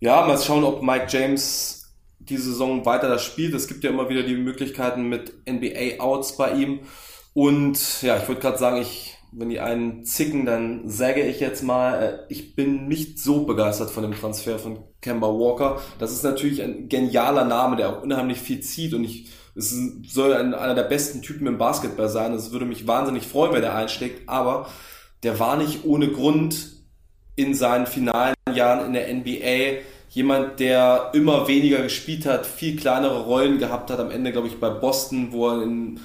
Ja, 0.00 0.26
mal 0.26 0.38
schauen, 0.38 0.64
ob 0.64 0.82
Mike 0.82 1.06
James 1.08 1.94
die 2.18 2.36
Saison 2.36 2.84
weiter 2.84 3.08
das 3.08 3.24
spielt. 3.24 3.54
Es 3.54 3.68
gibt 3.68 3.84
ja 3.84 3.90
immer 3.90 4.08
wieder 4.08 4.22
die 4.22 4.36
Möglichkeiten 4.36 5.08
mit 5.08 5.32
NBA-Outs 5.48 6.36
bei 6.36 6.52
ihm. 6.52 6.80
Und 7.36 8.00
ja, 8.00 8.16
ich 8.16 8.26
würde 8.28 8.40
gerade 8.40 8.56
sagen, 8.56 8.80
ich, 8.80 9.18
wenn 9.30 9.50
die 9.50 9.60
einen 9.60 10.06
zicken, 10.06 10.46
dann 10.46 10.88
sage 10.88 11.20
ich 11.20 11.38
jetzt 11.38 11.62
mal, 11.62 12.02
äh, 12.02 12.18
ich 12.30 12.56
bin 12.56 12.88
nicht 12.88 13.18
so 13.18 13.44
begeistert 13.44 13.90
von 13.90 14.04
dem 14.04 14.14
Transfer 14.14 14.58
von 14.58 14.78
Kemba 15.02 15.26
Walker. 15.26 15.78
Das 15.98 16.12
ist 16.12 16.22
natürlich 16.22 16.62
ein 16.62 16.88
genialer 16.88 17.44
Name, 17.44 17.76
der 17.76 17.90
auch 17.90 18.02
unheimlich 18.02 18.38
viel 18.38 18.60
zieht 18.60 18.94
und 18.94 19.04
ich, 19.04 19.28
es 19.54 19.76
soll 20.08 20.32
ein, 20.32 20.54
einer 20.54 20.74
der 20.74 20.84
besten 20.84 21.20
Typen 21.20 21.46
im 21.46 21.58
Basketball 21.58 22.08
sein. 22.08 22.32
Es 22.32 22.52
würde 22.52 22.64
mich 22.64 22.86
wahnsinnig 22.86 23.26
freuen, 23.26 23.52
wenn 23.52 23.62
er 23.62 23.74
einsteckt, 23.74 24.26
aber 24.30 24.70
der 25.22 25.38
war 25.38 25.58
nicht 25.58 25.84
ohne 25.84 26.08
Grund 26.08 26.70
in 27.34 27.52
seinen 27.52 27.86
finalen 27.86 28.34
Jahren 28.54 28.86
in 28.86 28.92
der 28.94 29.14
NBA 29.14 29.82
jemand, 30.08 30.58
der 30.58 31.10
immer 31.12 31.46
weniger 31.48 31.82
gespielt 31.82 32.24
hat, 32.24 32.46
viel 32.46 32.76
kleinere 32.76 33.24
Rollen 33.24 33.58
gehabt 33.58 33.90
hat. 33.90 34.00
Am 34.00 34.10
Ende, 34.10 34.32
glaube 34.32 34.48
ich, 34.48 34.58
bei 34.58 34.70
Boston, 34.70 35.32
wo 35.32 35.50
er 35.50 35.62
in 35.62 36.00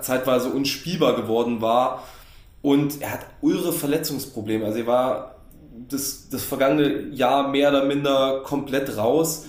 zeitweise 0.00 0.48
unspielbar 0.50 1.16
geworden 1.16 1.60
war. 1.60 2.04
Und 2.62 3.02
er 3.02 3.12
hat 3.12 3.26
irre 3.42 3.72
Verletzungsprobleme. 3.72 4.64
Also 4.64 4.78
er 4.78 4.86
war 4.86 5.36
das, 5.88 6.28
das 6.30 6.44
vergangene 6.44 7.08
Jahr 7.10 7.48
mehr 7.48 7.70
oder 7.70 7.84
minder 7.84 8.40
komplett 8.44 8.96
raus. 8.96 9.46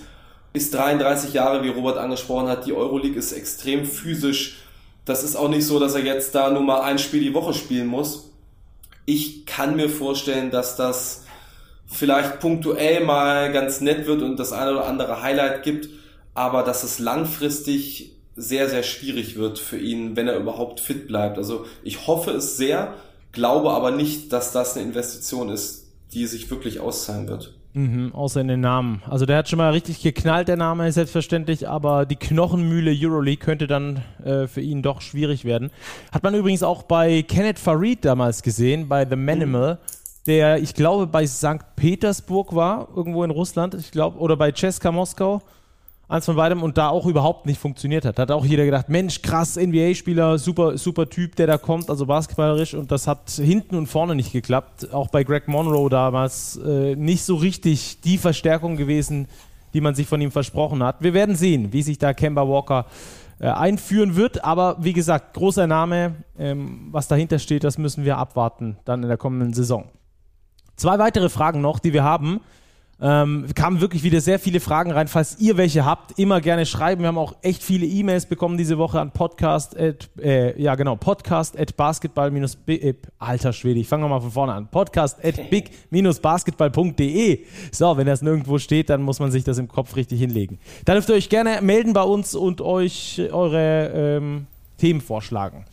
Ist 0.52 0.74
33 0.74 1.32
Jahre, 1.32 1.62
wie 1.62 1.68
Robert 1.68 1.98
angesprochen 1.98 2.48
hat. 2.48 2.66
Die 2.66 2.72
Euroleague 2.72 3.18
ist 3.18 3.32
extrem 3.32 3.84
physisch. 3.84 4.58
Das 5.04 5.22
ist 5.22 5.36
auch 5.36 5.48
nicht 5.48 5.66
so, 5.66 5.78
dass 5.78 5.94
er 5.94 6.04
jetzt 6.04 6.34
da 6.34 6.50
nur 6.50 6.62
mal 6.62 6.80
ein 6.80 6.98
Spiel 6.98 7.20
die 7.20 7.34
Woche 7.34 7.54
spielen 7.54 7.86
muss. 7.86 8.30
Ich 9.04 9.44
kann 9.46 9.76
mir 9.76 9.88
vorstellen, 9.88 10.50
dass 10.50 10.76
das 10.76 11.24
vielleicht 11.86 12.40
punktuell 12.40 13.04
mal 13.04 13.52
ganz 13.52 13.80
nett 13.80 14.06
wird 14.06 14.22
und 14.22 14.38
das 14.38 14.52
eine 14.52 14.72
oder 14.72 14.86
andere 14.86 15.22
Highlight 15.22 15.62
gibt, 15.62 15.88
aber 16.32 16.62
dass 16.62 16.82
es 16.82 16.98
langfristig 16.98 18.16
sehr, 18.36 18.68
sehr 18.68 18.82
schwierig 18.82 19.36
wird 19.36 19.58
für 19.58 19.78
ihn, 19.78 20.16
wenn 20.16 20.28
er 20.28 20.36
überhaupt 20.36 20.80
fit 20.80 21.06
bleibt. 21.06 21.38
Also 21.38 21.66
ich 21.82 22.06
hoffe 22.06 22.32
es 22.32 22.56
sehr, 22.56 22.94
glaube 23.32 23.70
aber 23.70 23.90
nicht, 23.90 24.32
dass 24.32 24.52
das 24.52 24.76
eine 24.76 24.86
Investition 24.86 25.48
ist, 25.48 25.88
die 26.12 26.26
sich 26.26 26.50
wirklich 26.50 26.80
auszahlen 26.80 27.28
wird. 27.28 27.54
Mhm, 27.76 28.14
außer 28.14 28.40
in 28.40 28.46
den 28.46 28.60
Namen. 28.60 29.02
Also 29.08 29.26
der 29.26 29.38
hat 29.38 29.48
schon 29.48 29.56
mal 29.56 29.72
richtig 29.72 30.00
geknallt, 30.00 30.46
der 30.46 30.56
Name 30.56 30.86
ist 30.86 30.94
selbstverständlich, 30.94 31.68
aber 31.68 32.06
die 32.06 32.14
Knochenmühle 32.14 32.94
Euroleague 32.94 33.44
könnte 33.44 33.66
dann 33.66 34.00
äh, 34.24 34.46
für 34.46 34.60
ihn 34.60 34.80
doch 34.80 35.00
schwierig 35.00 35.44
werden. 35.44 35.72
Hat 36.12 36.22
man 36.22 36.34
übrigens 36.34 36.62
auch 36.62 36.84
bei 36.84 37.22
Kenneth 37.22 37.58
Farid 37.58 38.04
damals 38.04 38.42
gesehen, 38.42 38.88
bei 38.88 39.04
The 39.04 39.16
Manimal, 39.16 39.74
mhm. 39.74 39.78
der, 40.26 40.62
ich 40.62 40.74
glaube, 40.74 41.08
bei 41.08 41.26
St. 41.26 41.74
Petersburg 41.74 42.54
war, 42.54 42.88
irgendwo 42.94 43.24
in 43.24 43.32
Russland, 43.32 43.74
ich 43.74 43.90
glaube, 43.90 44.18
oder 44.18 44.36
bei 44.36 44.52
Ceska 44.52 44.92
Moskau 44.92 45.42
eins 46.08 46.26
von 46.26 46.36
beidem 46.36 46.62
und 46.62 46.78
da 46.78 46.88
auch 46.88 47.06
überhaupt 47.06 47.46
nicht 47.46 47.60
funktioniert 47.60 48.04
hat. 48.04 48.18
Hat 48.18 48.30
auch 48.30 48.44
jeder 48.44 48.64
gedacht, 48.64 48.88
Mensch, 48.88 49.22
krass, 49.22 49.56
NBA-Spieler, 49.56 50.38
super, 50.38 50.76
super 50.76 51.08
Typ, 51.08 51.36
der 51.36 51.46
da 51.46 51.58
kommt, 51.58 51.90
also 51.90 52.06
basketballerisch 52.06 52.74
und 52.74 52.90
das 52.90 53.06
hat 53.06 53.30
hinten 53.30 53.76
und 53.76 53.86
vorne 53.86 54.14
nicht 54.14 54.32
geklappt. 54.32 54.92
Auch 54.92 55.08
bei 55.08 55.24
Greg 55.24 55.48
Monroe 55.48 55.88
damals 55.88 56.56
äh, 56.56 56.94
nicht 56.96 57.24
so 57.24 57.36
richtig 57.36 58.00
die 58.02 58.18
Verstärkung 58.18 58.76
gewesen, 58.76 59.28
die 59.72 59.80
man 59.80 59.94
sich 59.94 60.06
von 60.06 60.20
ihm 60.20 60.30
versprochen 60.30 60.82
hat. 60.82 61.02
Wir 61.02 61.14
werden 61.14 61.34
sehen, 61.34 61.72
wie 61.72 61.82
sich 61.82 61.98
da 61.98 62.12
Kemba 62.12 62.48
Walker 62.48 62.86
äh, 63.40 63.48
einführen 63.48 64.14
wird, 64.14 64.44
aber 64.44 64.76
wie 64.80 64.92
gesagt, 64.92 65.34
großer 65.34 65.66
Name, 65.66 66.14
ähm, 66.38 66.88
was 66.92 67.08
dahinter 67.08 67.38
steht, 67.38 67.64
das 67.64 67.78
müssen 67.78 68.04
wir 68.04 68.18
abwarten 68.18 68.76
dann 68.84 69.02
in 69.02 69.08
der 69.08 69.18
kommenden 69.18 69.52
Saison. 69.52 69.88
Zwei 70.76 70.98
weitere 70.98 71.28
Fragen 71.28 71.60
noch, 71.60 71.78
die 71.78 71.92
wir 71.92 72.04
haben. 72.04 72.40
Ähm, 73.00 73.46
kamen 73.54 73.80
wirklich 73.80 74.02
wieder 74.04 74.20
sehr 74.20 74.38
viele 74.38 74.60
Fragen 74.60 74.92
rein. 74.92 75.08
Falls 75.08 75.38
ihr 75.40 75.56
welche 75.56 75.84
habt, 75.84 76.18
immer 76.18 76.40
gerne 76.40 76.64
schreiben. 76.64 77.02
Wir 77.02 77.08
haben 77.08 77.18
auch 77.18 77.34
echt 77.42 77.62
viele 77.62 77.86
E-Mails 77.86 78.26
bekommen 78.26 78.56
diese 78.56 78.78
Woche 78.78 79.00
an 79.00 79.10
podcast 79.10 79.76
at, 79.78 80.08
äh, 80.20 80.60
ja 80.60 80.74
genau, 80.76 80.96
podcast 80.96 81.58
at 81.58 81.76
basketball 81.76 82.32
äh, 82.68 82.94
alter 83.18 83.52
Schwede, 83.52 83.80
ich 83.80 83.88
fange 83.88 84.02
nochmal 84.02 84.20
von 84.20 84.30
vorne 84.30 84.52
an. 84.52 84.68
Podcast 84.68 85.24
at 85.24 85.50
big-basketball.de. 85.50 87.44
So, 87.72 87.96
wenn 87.96 88.06
das 88.06 88.22
nirgendwo 88.22 88.58
steht, 88.58 88.90
dann 88.90 89.02
muss 89.02 89.18
man 89.18 89.32
sich 89.32 89.42
das 89.44 89.58
im 89.58 89.68
Kopf 89.68 89.96
richtig 89.96 90.20
hinlegen. 90.20 90.58
Dann 90.84 90.94
dürft 90.94 91.08
ihr 91.08 91.16
euch 91.16 91.28
gerne 91.28 91.60
melden 91.62 91.94
bei 91.94 92.02
uns 92.02 92.34
und 92.34 92.60
euch 92.60 93.20
eure 93.32 93.90
ähm, 93.94 94.46
Themen 94.78 95.00
vorschlagen. 95.00 95.64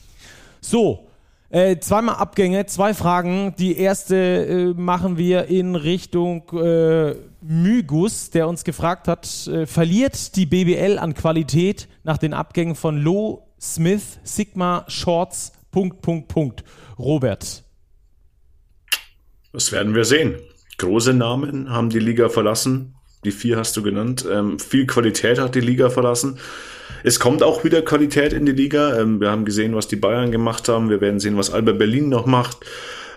So, 0.59 1.07
äh, 1.51 1.79
zweimal 1.79 2.15
Abgänge, 2.15 2.65
zwei 2.65 2.93
Fragen. 2.93 3.53
Die 3.57 3.77
erste 3.77 4.15
äh, 4.15 4.73
machen 4.73 5.17
wir 5.17 5.45
in 5.47 5.75
Richtung 5.75 6.49
äh, 6.53 7.15
Mygus, 7.41 8.29
der 8.29 8.47
uns 8.47 8.63
gefragt 8.63 9.07
hat, 9.07 9.47
äh, 9.47 9.65
verliert 9.65 10.35
die 10.37 10.45
BBL 10.45 10.97
an 10.97 11.13
Qualität 11.13 11.89
nach 12.03 12.17
den 12.17 12.33
Abgängen 12.33 12.75
von 12.75 12.97
Low, 12.97 13.47
Smith, 13.59 14.19
Sigma, 14.23 14.85
Shorts, 14.87 15.51
Punkt, 15.71 16.01
Punkt, 16.01 16.29
Punkt. 16.29 16.63
Robert. 16.97 17.63
Das 19.51 19.71
werden 19.71 19.93
wir 19.93 20.05
sehen. 20.05 20.35
Große 20.77 21.13
Namen 21.13 21.69
haben 21.69 21.89
die 21.89 21.99
Liga 21.99 22.29
verlassen. 22.29 22.95
Die 23.23 23.31
vier 23.31 23.57
hast 23.57 23.75
du 23.75 23.83
genannt. 23.83 24.25
Ähm, 24.31 24.57
viel 24.57 24.87
Qualität 24.87 25.39
hat 25.39 25.55
die 25.55 25.61
Liga 25.61 25.89
verlassen. 25.89 26.39
Es 27.03 27.19
kommt 27.19 27.43
auch 27.43 27.63
wieder 27.63 27.81
Qualität 27.81 28.33
in 28.33 28.45
die 28.45 28.51
Liga. 28.51 28.99
Ähm, 28.99 29.19
wir 29.19 29.31
haben 29.31 29.45
gesehen, 29.45 29.75
was 29.75 29.87
die 29.87 29.95
Bayern 29.95 30.31
gemacht 30.31 30.69
haben. 30.69 30.89
Wir 30.89 31.01
werden 31.01 31.19
sehen, 31.19 31.37
was 31.37 31.51
Alba 31.51 31.71
Berlin 31.73 32.09
noch 32.09 32.25
macht. 32.25 32.57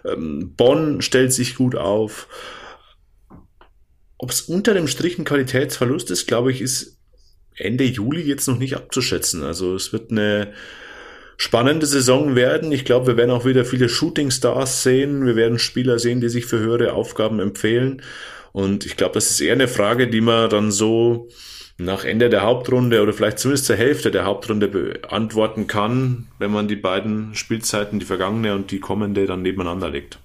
Ähm, 0.04 0.54
Bonn 0.56 1.02
stellt 1.02 1.32
sich 1.32 1.56
gut 1.56 1.76
auf. 1.76 2.28
Ob 4.18 4.30
es 4.30 4.42
unter 4.42 4.74
dem 4.74 4.88
Strich 4.88 5.18
ein 5.18 5.24
Qualitätsverlust 5.24 6.10
ist, 6.10 6.26
glaube 6.26 6.50
ich, 6.50 6.60
ist 6.60 6.98
Ende 7.56 7.84
Juli 7.84 8.22
jetzt 8.22 8.48
noch 8.48 8.58
nicht 8.58 8.76
abzuschätzen. 8.76 9.42
Also 9.42 9.74
es 9.74 9.92
wird 9.92 10.10
eine 10.10 10.52
spannende 11.36 11.86
Saison 11.86 12.34
werden. 12.34 12.72
Ich 12.72 12.84
glaube, 12.84 13.08
wir 13.08 13.16
werden 13.16 13.30
auch 13.30 13.44
wieder 13.44 13.64
viele 13.64 13.88
Shooting 13.88 14.30
Stars 14.30 14.82
sehen. 14.82 15.26
Wir 15.26 15.36
werden 15.36 15.58
Spieler 15.58 15.98
sehen, 15.98 16.20
die 16.20 16.28
sich 16.28 16.46
für 16.46 16.58
höhere 16.58 16.92
Aufgaben 16.92 17.40
empfehlen. 17.40 18.02
Und 18.52 18.86
ich 18.86 18.96
glaube, 18.96 19.14
das 19.14 19.30
ist 19.30 19.40
eher 19.40 19.54
eine 19.54 19.68
Frage, 19.68 20.08
die 20.08 20.20
man 20.20 20.48
dann 20.48 20.70
so 20.70 21.28
nach 21.78 22.04
Ende 22.04 22.30
der 22.30 22.42
Hauptrunde 22.42 23.02
oder 23.02 23.12
vielleicht 23.12 23.38
zumindest 23.38 23.66
zur 23.66 23.76
Hälfte 23.76 24.10
der 24.10 24.24
Hauptrunde 24.24 24.68
beantworten 24.68 25.66
kann, 25.66 26.28
wenn 26.38 26.52
man 26.52 26.68
die 26.68 26.76
beiden 26.76 27.34
Spielzeiten, 27.34 27.98
die 27.98 28.06
vergangene 28.06 28.54
und 28.54 28.70
die 28.70 28.78
kommende, 28.78 29.26
dann 29.26 29.42
nebeneinander 29.42 29.90
legt. 29.90 30.18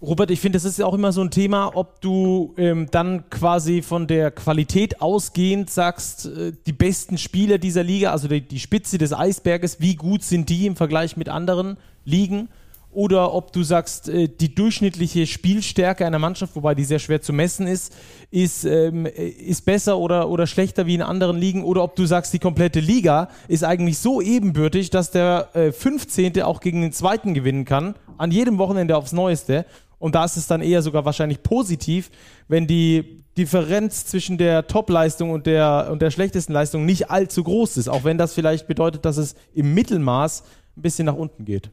Robert, 0.00 0.30
ich 0.30 0.40
finde, 0.40 0.56
das 0.56 0.64
ist 0.64 0.78
ja 0.78 0.84
auch 0.84 0.94
immer 0.94 1.12
so 1.12 1.22
ein 1.22 1.30
Thema, 1.30 1.74
ob 1.74 2.00
du 2.02 2.52
ähm, 2.58 2.88
dann 2.90 3.30
quasi 3.30 3.80
von 3.80 4.06
der 4.06 4.30
Qualität 4.30 5.00
ausgehend 5.00 5.70
sagst, 5.70 6.26
äh, 6.26 6.52
die 6.66 6.72
besten 6.72 7.16
Spieler 7.16 7.56
dieser 7.56 7.82
Liga, 7.82 8.10
also 8.10 8.28
die, 8.28 8.42
die 8.42 8.60
Spitze 8.60 8.98
des 8.98 9.14
Eisberges, 9.14 9.80
wie 9.80 9.96
gut 9.96 10.22
sind 10.22 10.50
die 10.50 10.66
im 10.66 10.76
Vergleich 10.76 11.16
mit 11.16 11.30
anderen 11.30 11.78
Ligen? 12.04 12.48
Oder 12.94 13.34
ob 13.34 13.52
du 13.52 13.62
sagst, 13.62 14.08
äh, 14.08 14.28
die 14.28 14.54
durchschnittliche 14.54 15.26
Spielstärke 15.26 16.06
einer 16.06 16.18
Mannschaft, 16.18 16.54
wobei 16.56 16.74
die 16.74 16.84
sehr 16.84 16.98
schwer 16.98 17.20
zu 17.20 17.32
messen 17.32 17.66
ist, 17.66 17.94
ist, 18.30 18.64
ähm, 18.64 19.06
ist 19.06 19.64
besser 19.64 19.98
oder, 19.98 20.28
oder 20.28 20.46
schlechter 20.46 20.86
wie 20.86 20.94
in 20.94 21.02
anderen 21.02 21.36
Ligen, 21.36 21.64
oder 21.64 21.82
ob 21.82 21.96
du 21.96 22.06
sagst, 22.06 22.32
die 22.32 22.38
komplette 22.38 22.80
Liga 22.80 23.28
ist 23.48 23.64
eigentlich 23.64 23.98
so 23.98 24.20
ebenbürtig, 24.20 24.90
dass 24.90 25.10
der 25.10 25.48
äh, 25.54 25.72
15. 25.72 26.42
auch 26.42 26.60
gegen 26.60 26.82
den 26.82 26.92
zweiten 26.92 27.34
gewinnen 27.34 27.64
kann, 27.64 27.94
an 28.16 28.30
jedem 28.30 28.58
Wochenende 28.58 28.96
aufs 28.96 29.12
Neueste. 29.12 29.66
Und 29.98 30.14
da 30.14 30.24
ist 30.24 30.36
es 30.36 30.46
dann 30.46 30.60
eher 30.60 30.82
sogar 30.82 31.04
wahrscheinlich 31.04 31.42
positiv, 31.42 32.10
wenn 32.48 32.66
die 32.66 33.24
Differenz 33.36 34.06
zwischen 34.06 34.38
der 34.38 34.66
Top-Leistung 34.66 35.30
und 35.30 35.46
der, 35.46 35.88
und 35.90 36.02
der 36.02 36.10
schlechtesten 36.10 36.52
Leistung 36.52 36.84
nicht 36.84 37.10
allzu 37.10 37.42
groß 37.42 37.78
ist, 37.78 37.88
auch 37.88 38.04
wenn 38.04 38.18
das 38.18 38.34
vielleicht 38.34 38.66
bedeutet, 38.68 39.04
dass 39.04 39.16
es 39.16 39.34
im 39.54 39.74
Mittelmaß 39.74 40.44
ein 40.76 40.82
bisschen 40.82 41.06
nach 41.06 41.16
unten 41.16 41.44
geht. 41.44 41.70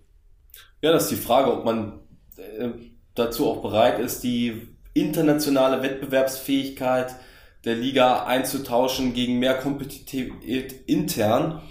Ja, 0.81 0.91
das 0.91 1.03
ist 1.03 1.11
die 1.11 1.23
Frage, 1.23 1.53
ob 1.53 1.63
man 1.63 1.99
äh, 2.37 2.69
dazu 3.15 3.47
auch 3.47 3.61
bereit 3.61 3.99
ist, 3.99 4.23
die 4.23 4.67
internationale 4.93 5.83
Wettbewerbsfähigkeit 5.83 7.15
der 7.63 7.75
Liga 7.75 8.25
einzutauschen 8.25 9.13
gegen 9.13 9.39
mehr 9.39 9.53
Kompetitivität 9.53 10.73
intern. 10.87 11.61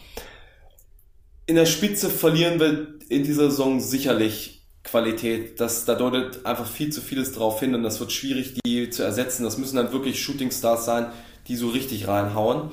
In 1.47 1.57
der 1.57 1.67
Spitze 1.67 2.09
verlieren 2.09 2.61
wir 2.61 2.87
in 3.09 3.25
dieser 3.25 3.51
Saison 3.51 3.81
sicherlich 3.81 4.63
Qualität. 4.85 5.61
Das, 5.61 5.85
da 5.85 5.97
deutet 5.97 6.47
einfach 6.47 6.67
viel 6.67 6.91
zu 6.91 7.01
vieles 7.01 7.33
drauf 7.33 7.59
hin 7.59 7.75
und 7.75 7.83
das 7.83 7.99
wird 7.99 8.13
schwierig, 8.13 8.55
die 8.65 8.89
zu 8.91 9.03
ersetzen. 9.03 9.43
Das 9.43 9.59
müssen 9.59 9.77
dann 9.77 9.93
wirklich 9.93 10.23
Shootingstars 10.23 10.85
sein, 10.85 11.07
die 11.49 11.57
so 11.57 11.69
richtig 11.69 12.07
reinhauen. 12.07 12.71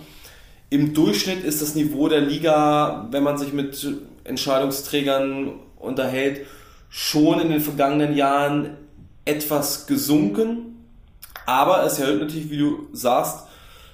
Im 0.69 0.93
Durchschnitt 0.93 1.43
ist 1.43 1.61
das 1.61 1.75
Niveau 1.75 2.07
der 2.07 2.21
Liga, 2.21 3.07
wenn 3.11 3.23
man 3.23 3.38
sich 3.38 3.53
mit 3.53 3.88
Entscheidungsträgern 4.23 5.59
unterhält, 5.80 6.45
schon 6.89 7.39
in 7.39 7.49
den 7.49 7.61
vergangenen 7.61 8.15
Jahren 8.15 8.78
etwas 9.25 9.88
gesunken. 9.88 10.86
Aber 11.45 11.84
es 11.86 11.99
erhöht 11.99 12.19
natürlich, 12.19 12.49
wie 12.49 12.57
du 12.57 12.88
sagst, 12.93 13.45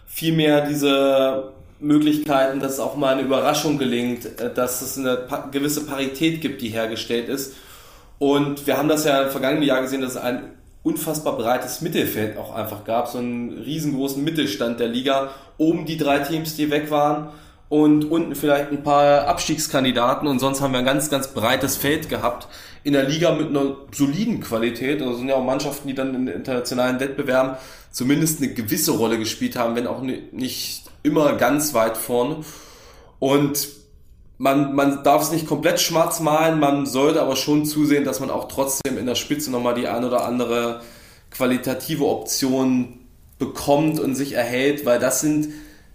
viel 0.05 0.33
mehr 0.33 0.65
diese 0.65 1.53
Möglichkeiten, 1.79 2.59
dass 2.59 2.73
es 2.73 2.79
auch 2.79 2.95
mal 2.95 3.13
eine 3.13 3.23
Überraschung 3.23 3.77
gelingt, 3.77 4.39
äh, 4.39 4.53
dass 4.53 4.81
es 4.81 4.97
eine 4.97 5.27
gewisse 5.51 5.85
Parität 5.85 6.41
gibt, 6.41 6.61
die 6.61 6.69
hergestellt 6.69 7.29
ist. 7.29 7.53
Und 8.19 8.67
wir 8.67 8.77
haben 8.77 8.87
das 8.87 9.05
ja 9.05 9.23
im 9.23 9.31
vergangenen 9.31 9.63
Jahr 9.63 9.81
gesehen, 9.81 10.01
dass 10.01 10.11
es 10.11 10.17
ein 10.17 10.43
unfassbar 10.81 11.37
breites 11.37 11.81
Mittelfeld 11.81 12.37
auch 12.37 12.53
einfach 12.53 12.83
gab, 12.83 13.07
so 13.07 13.17
einen 13.17 13.63
riesengroßen 13.63 14.23
Mittelstand 14.23 14.79
der 14.79 14.87
Liga. 14.87 15.31
Oben 15.57 15.85
die 15.85 15.97
drei 15.97 16.19
Teams, 16.19 16.55
die 16.55 16.69
weg 16.69 16.91
waren 16.91 17.29
und 17.73 18.11
unten 18.11 18.35
vielleicht 18.35 18.71
ein 18.71 18.83
paar 18.83 19.27
Abstiegskandidaten 19.27 20.27
und 20.27 20.37
sonst 20.37 20.61
haben 20.61 20.73
wir 20.73 20.77
ein 20.77 20.85
ganz, 20.85 21.09
ganz 21.09 21.29
breites 21.29 21.75
Feld 21.75 22.07
gehabt 22.07 22.47
in 22.83 22.93
der 22.93 23.01
Liga 23.01 23.33
mit 23.33 23.47
einer 23.47 23.77
soliden 23.91 24.41
Qualität. 24.41 25.01
Also 25.01 25.15
sind 25.15 25.29
ja 25.29 25.33
auch 25.33 25.43
Mannschaften, 25.43 25.87
die 25.87 25.95
dann 25.95 26.13
in 26.13 26.27
internationalen 26.27 26.99
Wettbewerben 26.99 27.55
zumindest 27.89 28.43
eine 28.43 28.53
gewisse 28.53 28.91
Rolle 28.91 29.17
gespielt 29.17 29.55
haben, 29.55 29.75
wenn 29.75 29.87
auch 29.87 30.01
nicht 30.01 30.83
immer 31.01 31.33
ganz 31.33 31.73
weit 31.73 31.97
vorne. 31.97 32.43
Und 33.17 33.69
man, 34.37 34.75
man 34.75 35.03
darf 35.03 35.23
es 35.23 35.31
nicht 35.31 35.47
komplett 35.47 35.79
schwarz 35.79 36.19
malen, 36.19 36.59
man 36.59 36.85
sollte 36.85 37.23
aber 37.23 37.35
schon 37.35 37.65
zusehen, 37.65 38.03
dass 38.03 38.19
man 38.19 38.29
auch 38.29 38.49
trotzdem 38.49 38.99
in 38.99 39.07
der 39.07 39.15
Spitze 39.15 39.49
nochmal 39.49 39.73
die 39.73 39.87
ein 39.87 40.03
oder 40.03 40.25
andere 40.25 40.81
qualitative 41.31 42.05
Option 42.05 42.99
bekommt 43.39 43.99
und 43.99 44.13
sich 44.13 44.33
erhält, 44.33 44.85
weil 44.85 44.99
das 44.99 45.21
sind 45.21 45.47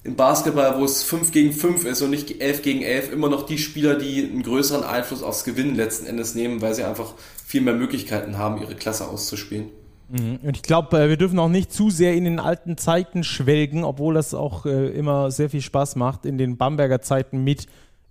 im 0.05 0.17
Basketball, 0.17 0.79
wo 0.79 0.85
es 0.85 1.03
5 1.03 1.33
gegen 1.33 1.53
5 1.53 1.85
ist 1.85 2.03
und 2.03 2.11
nicht 2.11 2.41
11 2.41 2.63
gegen 2.63 2.83
11, 2.83 3.13
immer 3.13 3.29
noch 3.29 3.45
die 3.45 3.59
Spieler, 3.59 3.97
die 3.97 4.25
einen 4.25 4.43
größeren 4.43 4.85
Einfluss 4.85 5.23
aufs 5.23 5.45
Gewinnen 5.45 5.75
letzten 5.75 6.07
Endes 6.07 6.35
nehmen, 6.35 6.63
weil 6.63 6.75
sie 6.75 6.85
einfach 6.85 7.15
viel 7.45 7.61
mehr 7.61 7.75
Möglichkeiten 7.75 8.39
haben, 8.39 8.61
ihre 8.61 8.75
Klasse 8.75 9.09
auszuspielen. 9.09 9.71
Mhm. 10.09 10.39
Und 10.43 10.57
ich 10.57 10.63
glaube, 10.63 10.99
äh, 10.99 11.09
wir 11.09 11.17
dürfen 11.17 11.39
auch 11.39 11.49
nicht 11.49 11.73
zu 11.73 11.91
sehr 11.91 12.15
in 12.15 12.25
den 12.25 12.41
alten 12.41 12.77
Zeiten 12.77 13.25
schwelgen, 13.25 13.85
obwohl 13.85 14.15
das 14.15 14.35
auch 14.35 14.67
äh, 14.67 14.89
immer 14.89 15.31
sehr 15.31 15.51
viel 15.51 15.63
Spaß 15.63 15.97
macht, 15.97 16.25
in 16.25 16.39
den 16.39 16.57
Bamberger 16.57 17.01
Zeiten 17.03 17.45
mit 17.45 17.67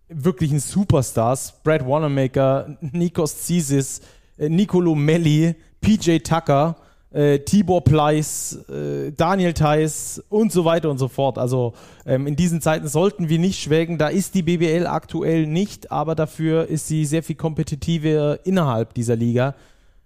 wirklichen 0.09 0.59
Superstars. 0.59 1.61
Brad 1.63 1.87
Wanamaker, 1.87 2.77
Nikos 2.81 3.43
Zisis, 3.43 4.01
äh, 4.37 4.49
Nicolo 4.49 4.93
Melli, 4.93 5.55
PJ 5.81 6.19
Tucker 6.19 6.75
äh, 7.17 7.39
Tibor 7.39 7.83
Pleiss, 7.83 8.63
äh, 8.69 9.11
Daniel 9.11 9.53
Theiss 9.53 10.23
und 10.29 10.51
so 10.51 10.65
weiter 10.65 10.91
und 10.91 10.99
so 10.99 11.07
fort. 11.07 11.39
Also 11.39 11.73
ähm, 12.05 12.27
in 12.27 12.35
diesen 12.35 12.61
Zeiten 12.61 12.87
sollten 12.87 13.27
wir 13.27 13.39
nicht 13.39 13.59
schwelgen. 13.59 13.97
Da 13.97 14.09
ist 14.09 14.35
die 14.35 14.43
BBL 14.43 14.85
aktuell 14.85 15.47
nicht, 15.47 15.91
aber 15.91 16.13
dafür 16.13 16.67
ist 16.67 16.87
sie 16.87 17.05
sehr 17.05 17.23
viel 17.23 17.35
kompetitiver 17.35 18.45
innerhalb 18.45 18.93
dieser 18.93 19.15
Liga. 19.15 19.55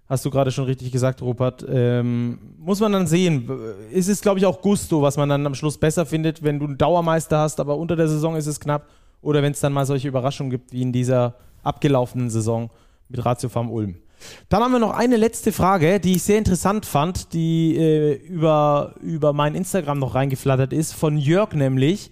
Hast 0.08 0.24
du 0.24 0.30
gerade 0.30 0.50
schon 0.52 0.64
richtig 0.64 0.90
gesagt, 0.90 1.20
Rupert. 1.20 1.64
Ähm, 1.68 2.38
muss 2.58 2.80
man 2.80 2.92
dann 2.92 3.06
sehen. 3.06 3.50
Es 3.94 4.08
ist, 4.08 4.22
glaube 4.22 4.38
ich, 4.38 4.46
auch 4.46 4.62
Gusto, 4.62 5.02
was 5.02 5.18
man 5.18 5.28
dann 5.28 5.44
am 5.44 5.54
Schluss 5.54 5.76
besser 5.76 6.06
findet, 6.06 6.42
wenn 6.42 6.58
du 6.58 6.64
einen 6.64 6.78
Dauermeister 6.78 7.38
hast, 7.38 7.60
aber 7.60 7.76
unter 7.76 7.94
der 7.94 8.08
Saison 8.08 8.36
ist 8.36 8.46
es 8.46 8.58
knapp. 8.58 8.88
Oder 9.20 9.42
wenn 9.42 9.52
es 9.52 9.60
dann 9.60 9.74
mal 9.74 9.84
solche 9.84 10.08
Überraschungen 10.08 10.50
gibt, 10.50 10.72
wie 10.72 10.82
in 10.82 10.92
dieser 10.92 11.34
abgelaufenen 11.62 12.30
Saison 12.30 12.70
mit 13.08 13.22
Ratio 13.24 13.50
Farm 13.50 13.70
Ulm. 13.70 13.96
Dann 14.48 14.62
haben 14.62 14.72
wir 14.72 14.78
noch 14.78 14.96
eine 14.96 15.16
letzte 15.16 15.52
Frage, 15.52 16.00
die 16.00 16.16
ich 16.16 16.22
sehr 16.22 16.38
interessant 16.38 16.86
fand, 16.86 17.32
die 17.32 17.76
äh, 17.76 18.14
über, 18.26 18.94
über 19.00 19.32
mein 19.32 19.54
Instagram 19.54 19.98
noch 19.98 20.14
reingeflattert 20.14 20.72
ist, 20.72 20.94
von 20.94 21.16
Jörg 21.18 21.54
nämlich. 21.54 22.10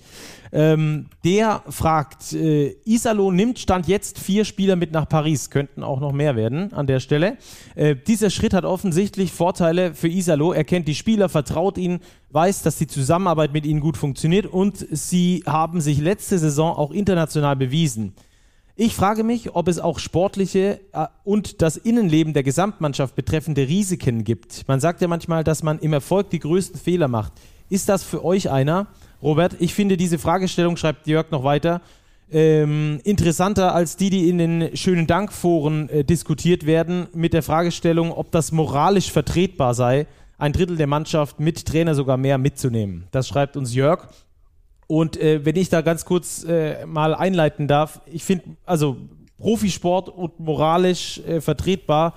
Ähm, 0.52 1.06
der 1.24 1.62
fragt, 1.68 2.32
äh, 2.32 2.74
Isalo 2.84 3.30
nimmt 3.30 3.60
Stand 3.60 3.86
jetzt 3.86 4.18
vier 4.18 4.44
Spieler 4.44 4.74
mit 4.74 4.90
nach 4.90 5.08
Paris, 5.08 5.50
könnten 5.50 5.84
auch 5.84 6.00
noch 6.00 6.12
mehr 6.12 6.34
werden 6.34 6.72
an 6.72 6.88
der 6.88 6.98
Stelle. 6.98 7.36
Äh, 7.76 7.94
dieser 7.94 8.30
Schritt 8.30 8.52
hat 8.52 8.64
offensichtlich 8.64 9.30
Vorteile 9.30 9.94
für 9.94 10.08
Isalo. 10.08 10.52
Er 10.52 10.64
kennt 10.64 10.88
die 10.88 10.96
Spieler, 10.96 11.28
vertraut 11.28 11.78
ihnen, 11.78 12.00
weiß, 12.30 12.62
dass 12.62 12.76
die 12.78 12.88
Zusammenarbeit 12.88 13.52
mit 13.52 13.64
ihnen 13.64 13.80
gut 13.80 13.96
funktioniert 13.96 14.46
und 14.46 14.84
sie 14.90 15.44
haben 15.46 15.80
sich 15.80 16.00
letzte 16.00 16.38
Saison 16.38 16.76
auch 16.76 16.90
international 16.90 17.54
bewiesen. 17.54 18.14
Ich 18.76 18.94
frage 18.94 19.24
mich, 19.24 19.54
ob 19.54 19.68
es 19.68 19.78
auch 19.78 19.98
sportliche 19.98 20.80
äh, 20.92 21.06
und 21.24 21.60
das 21.62 21.76
Innenleben 21.76 22.32
der 22.32 22.42
Gesamtmannschaft 22.42 23.14
betreffende 23.14 23.68
Risiken 23.68 24.24
gibt. 24.24 24.66
Man 24.68 24.80
sagt 24.80 25.00
ja 25.00 25.08
manchmal, 25.08 25.44
dass 25.44 25.62
man 25.62 25.78
im 25.80 25.92
Erfolg 25.92 26.30
die 26.30 26.38
größten 26.38 26.80
Fehler 26.80 27.08
macht. 27.08 27.32
Ist 27.68 27.88
das 27.88 28.02
für 28.02 28.24
euch 28.24 28.50
einer? 28.50 28.86
Robert, 29.22 29.56
ich 29.58 29.74
finde 29.74 29.96
diese 29.96 30.18
Fragestellung, 30.18 30.76
schreibt 30.76 31.06
Jörg 31.06 31.30
noch 31.30 31.44
weiter, 31.44 31.82
ähm, 32.32 33.00
interessanter 33.04 33.74
als 33.74 33.96
die, 33.96 34.10
die 34.10 34.28
in 34.28 34.38
den 34.38 34.76
schönen 34.76 35.06
Dankforen 35.06 35.88
äh, 35.88 36.04
diskutiert 36.04 36.64
werden, 36.64 37.08
mit 37.12 37.32
der 37.32 37.42
Fragestellung, 37.42 38.12
ob 38.12 38.30
das 38.30 38.52
moralisch 38.52 39.10
vertretbar 39.10 39.74
sei, 39.74 40.06
ein 40.38 40.52
Drittel 40.52 40.76
der 40.76 40.86
Mannschaft 40.86 41.38
mit 41.38 41.66
Trainer 41.66 41.94
sogar 41.94 42.16
mehr 42.16 42.38
mitzunehmen. 42.38 43.04
Das 43.10 43.28
schreibt 43.28 43.56
uns 43.56 43.74
Jörg. 43.74 44.08
Und 44.90 45.16
äh, 45.18 45.44
wenn 45.44 45.54
ich 45.54 45.68
da 45.68 45.82
ganz 45.82 46.04
kurz 46.04 46.42
äh, 46.42 46.84
mal 46.84 47.14
einleiten 47.14 47.68
darf, 47.68 48.00
ich 48.06 48.24
finde, 48.24 48.56
also 48.66 48.96
Profisport 49.38 50.08
und 50.08 50.40
moralisch 50.40 51.20
äh, 51.20 51.40
vertretbar, 51.40 52.14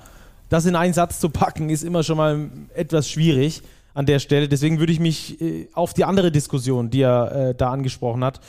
das 0.49 0.65
in 0.65 0.75
einen 0.75 0.95
Satz 0.95 1.19
zu 1.19 1.29
packen, 1.29 1.69
ist 1.69 1.83
immer 1.83 2.01
schon 2.01 2.17
mal 2.17 2.49
etwas 2.73 3.07
schwierig 3.07 3.61
an 3.93 4.07
der 4.07 4.17
Stelle. 4.17 4.47
Deswegen 4.49 4.79
würde 4.79 4.91
ich 4.91 4.99
mich 4.99 5.39
äh, 5.39 5.67
auf 5.73 5.93
die 5.93 6.03
andere 6.03 6.31
Diskussion, 6.31 6.89
die 6.89 7.01
er 7.01 7.49
äh, 7.49 7.53
da 7.53 7.69
angesprochen 7.69 8.23
hat, 8.23 8.39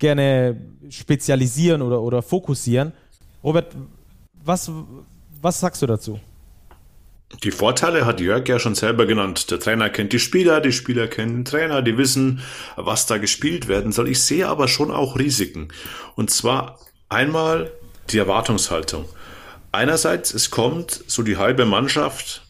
gerne 0.00 0.56
spezialisieren 0.90 1.80
oder, 1.80 2.02
oder 2.02 2.20
fokussieren. 2.20 2.92
Robert, 3.44 3.76
was, 4.44 4.72
was 5.40 5.60
sagst 5.60 5.82
du 5.82 5.86
dazu? 5.86 6.18
Die 7.44 7.50
Vorteile 7.50 8.06
hat 8.06 8.20
Jörg 8.20 8.48
ja 8.48 8.58
schon 8.58 8.74
selber 8.74 9.06
genannt. 9.06 9.50
Der 9.50 9.60
Trainer 9.60 9.90
kennt 9.90 10.12
die 10.12 10.18
Spieler, 10.18 10.60
die 10.60 10.72
Spieler 10.72 11.06
kennen 11.08 11.36
den 11.36 11.44
Trainer, 11.44 11.82
die 11.82 11.98
wissen, 11.98 12.40
was 12.76 13.06
da 13.06 13.18
gespielt 13.18 13.68
werden 13.68 13.92
soll. 13.92 14.08
Ich 14.08 14.22
sehe 14.22 14.48
aber 14.48 14.66
schon 14.66 14.90
auch 14.90 15.18
Risiken. 15.18 15.68
Und 16.16 16.30
zwar 16.30 16.80
einmal 17.08 17.70
die 18.10 18.18
Erwartungshaltung. 18.18 19.04
Einerseits, 19.72 20.32
es 20.32 20.50
kommt 20.50 21.04
so 21.06 21.22
die 21.22 21.36
halbe 21.36 21.66
Mannschaft, 21.66 22.42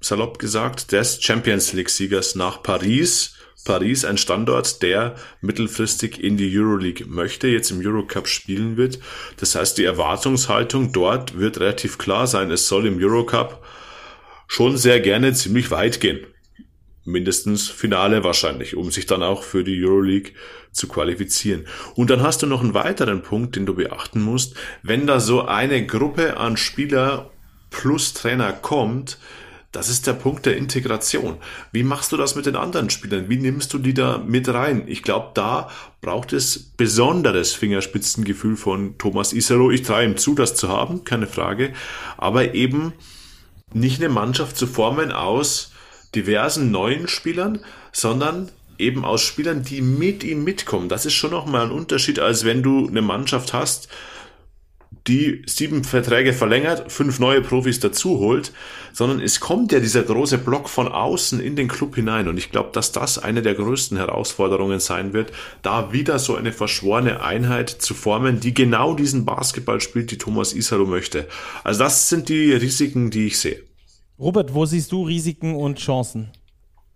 salopp 0.00 0.38
gesagt, 0.38 0.92
des 0.92 1.22
Champions 1.22 1.72
League-Siegers 1.72 2.34
nach 2.34 2.62
Paris. 2.62 3.36
Paris, 3.64 4.04
ein 4.04 4.18
Standort, 4.18 4.82
der 4.82 5.14
mittelfristig 5.40 6.22
in 6.22 6.36
die 6.36 6.54
Euroleague 6.54 7.06
möchte, 7.06 7.48
jetzt 7.48 7.70
im 7.70 7.80
Eurocup 7.80 8.28
spielen 8.28 8.76
wird. 8.76 8.98
Das 9.38 9.54
heißt, 9.54 9.78
die 9.78 9.84
Erwartungshaltung 9.84 10.92
dort 10.92 11.38
wird 11.38 11.60
relativ 11.60 11.96
klar 11.96 12.26
sein. 12.26 12.50
Es 12.50 12.68
soll 12.68 12.86
im 12.86 13.02
Eurocup 13.02 13.64
schon 14.54 14.76
sehr 14.76 15.00
gerne 15.00 15.32
ziemlich 15.32 15.72
weit 15.72 16.00
gehen. 16.00 16.20
Mindestens 17.04 17.68
Finale 17.68 18.22
wahrscheinlich, 18.22 18.76
um 18.76 18.92
sich 18.92 19.04
dann 19.04 19.24
auch 19.24 19.42
für 19.42 19.64
die 19.64 19.84
Euroleague 19.84 20.30
zu 20.70 20.86
qualifizieren. 20.86 21.66
Und 21.96 22.08
dann 22.08 22.22
hast 22.22 22.40
du 22.42 22.46
noch 22.46 22.62
einen 22.62 22.72
weiteren 22.72 23.22
Punkt, 23.22 23.56
den 23.56 23.66
du 23.66 23.74
beachten 23.74 24.22
musst. 24.22 24.54
Wenn 24.84 25.08
da 25.08 25.18
so 25.18 25.44
eine 25.44 25.84
Gruppe 25.84 26.36
an 26.36 26.56
Spieler 26.56 27.32
plus 27.70 28.14
Trainer 28.14 28.52
kommt, 28.52 29.18
das 29.72 29.88
ist 29.88 30.06
der 30.06 30.12
Punkt 30.12 30.46
der 30.46 30.56
Integration. 30.56 31.38
Wie 31.72 31.82
machst 31.82 32.12
du 32.12 32.16
das 32.16 32.36
mit 32.36 32.46
den 32.46 32.54
anderen 32.54 32.90
Spielern? 32.90 33.28
Wie 33.28 33.38
nimmst 33.38 33.72
du 33.72 33.78
die 33.78 33.92
da 33.92 34.18
mit 34.18 34.48
rein? 34.48 34.84
Ich 34.86 35.02
glaube, 35.02 35.32
da 35.34 35.68
braucht 36.00 36.32
es 36.32 36.60
besonderes 36.76 37.54
Fingerspitzengefühl 37.54 38.56
von 38.56 38.98
Thomas 38.98 39.32
Isero. 39.32 39.72
Ich 39.72 39.82
traue 39.82 40.04
ihm 40.04 40.16
zu, 40.16 40.36
das 40.36 40.54
zu 40.54 40.68
haben, 40.68 41.02
keine 41.02 41.26
Frage. 41.26 41.72
Aber 42.16 42.54
eben 42.54 42.92
nicht 43.72 44.00
eine 44.00 44.08
Mannschaft 44.08 44.56
zu 44.56 44.66
formen 44.66 45.12
aus 45.12 45.72
diversen 46.14 46.70
neuen 46.70 47.08
Spielern, 47.08 47.60
sondern 47.92 48.50
eben 48.78 49.04
aus 49.04 49.22
Spielern, 49.22 49.62
die 49.62 49.80
mit 49.80 50.24
ihm 50.24 50.44
mitkommen. 50.44 50.88
Das 50.88 51.06
ist 51.06 51.14
schon 51.14 51.30
nochmal 51.30 51.66
ein 51.66 51.72
Unterschied, 51.72 52.18
als 52.18 52.44
wenn 52.44 52.62
du 52.62 52.88
eine 52.88 53.02
Mannschaft 53.02 53.52
hast, 53.52 53.88
die 55.06 55.42
sieben 55.46 55.84
Verträge 55.84 56.32
verlängert, 56.32 56.90
fünf 56.90 57.18
neue 57.18 57.42
Profis 57.42 57.78
dazu 57.78 58.18
holt, 58.20 58.52
sondern 58.92 59.20
es 59.20 59.38
kommt 59.38 59.70
ja 59.70 59.80
dieser 59.80 60.02
große 60.02 60.38
Block 60.38 60.70
von 60.70 60.88
außen 60.88 61.40
in 61.40 61.56
den 61.56 61.68
Club 61.68 61.94
hinein. 61.94 62.26
Und 62.26 62.38
ich 62.38 62.50
glaube, 62.50 62.70
dass 62.72 62.92
das 62.92 63.18
eine 63.18 63.42
der 63.42 63.54
größten 63.54 63.98
Herausforderungen 63.98 64.80
sein 64.80 65.12
wird, 65.12 65.32
da 65.60 65.92
wieder 65.92 66.18
so 66.18 66.36
eine 66.36 66.52
verschworene 66.52 67.22
Einheit 67.22 67.68
zu 67.68 67.92
formen, 67.92 68.40
die 68.40 68.54
genau 68.54 68.94
diesen 68.94 69.26
Basketball 69.26 69.80
spielt, 69.80 70.10
die 70.10 70.18
Thomas 70.18 70.54
Isaro 70.54 70.86
möchte. 70.86 71.28
Also 71.64 71.80
das 71.80 72.08
sind 72.08 72.30
die 72.30 72.52
Risiken, 72.52 73.10
die 73.10 73.26
ich 73.26 73.38
sehe. 73.38 73.62
Robert, 74.18 74.54
wo 74.54 74.64
siehst 74.64 74.90
du 74.92 75.02
Risiken 75.02 75.54
und 75.54 75.78
Chancen? 75.78 76.30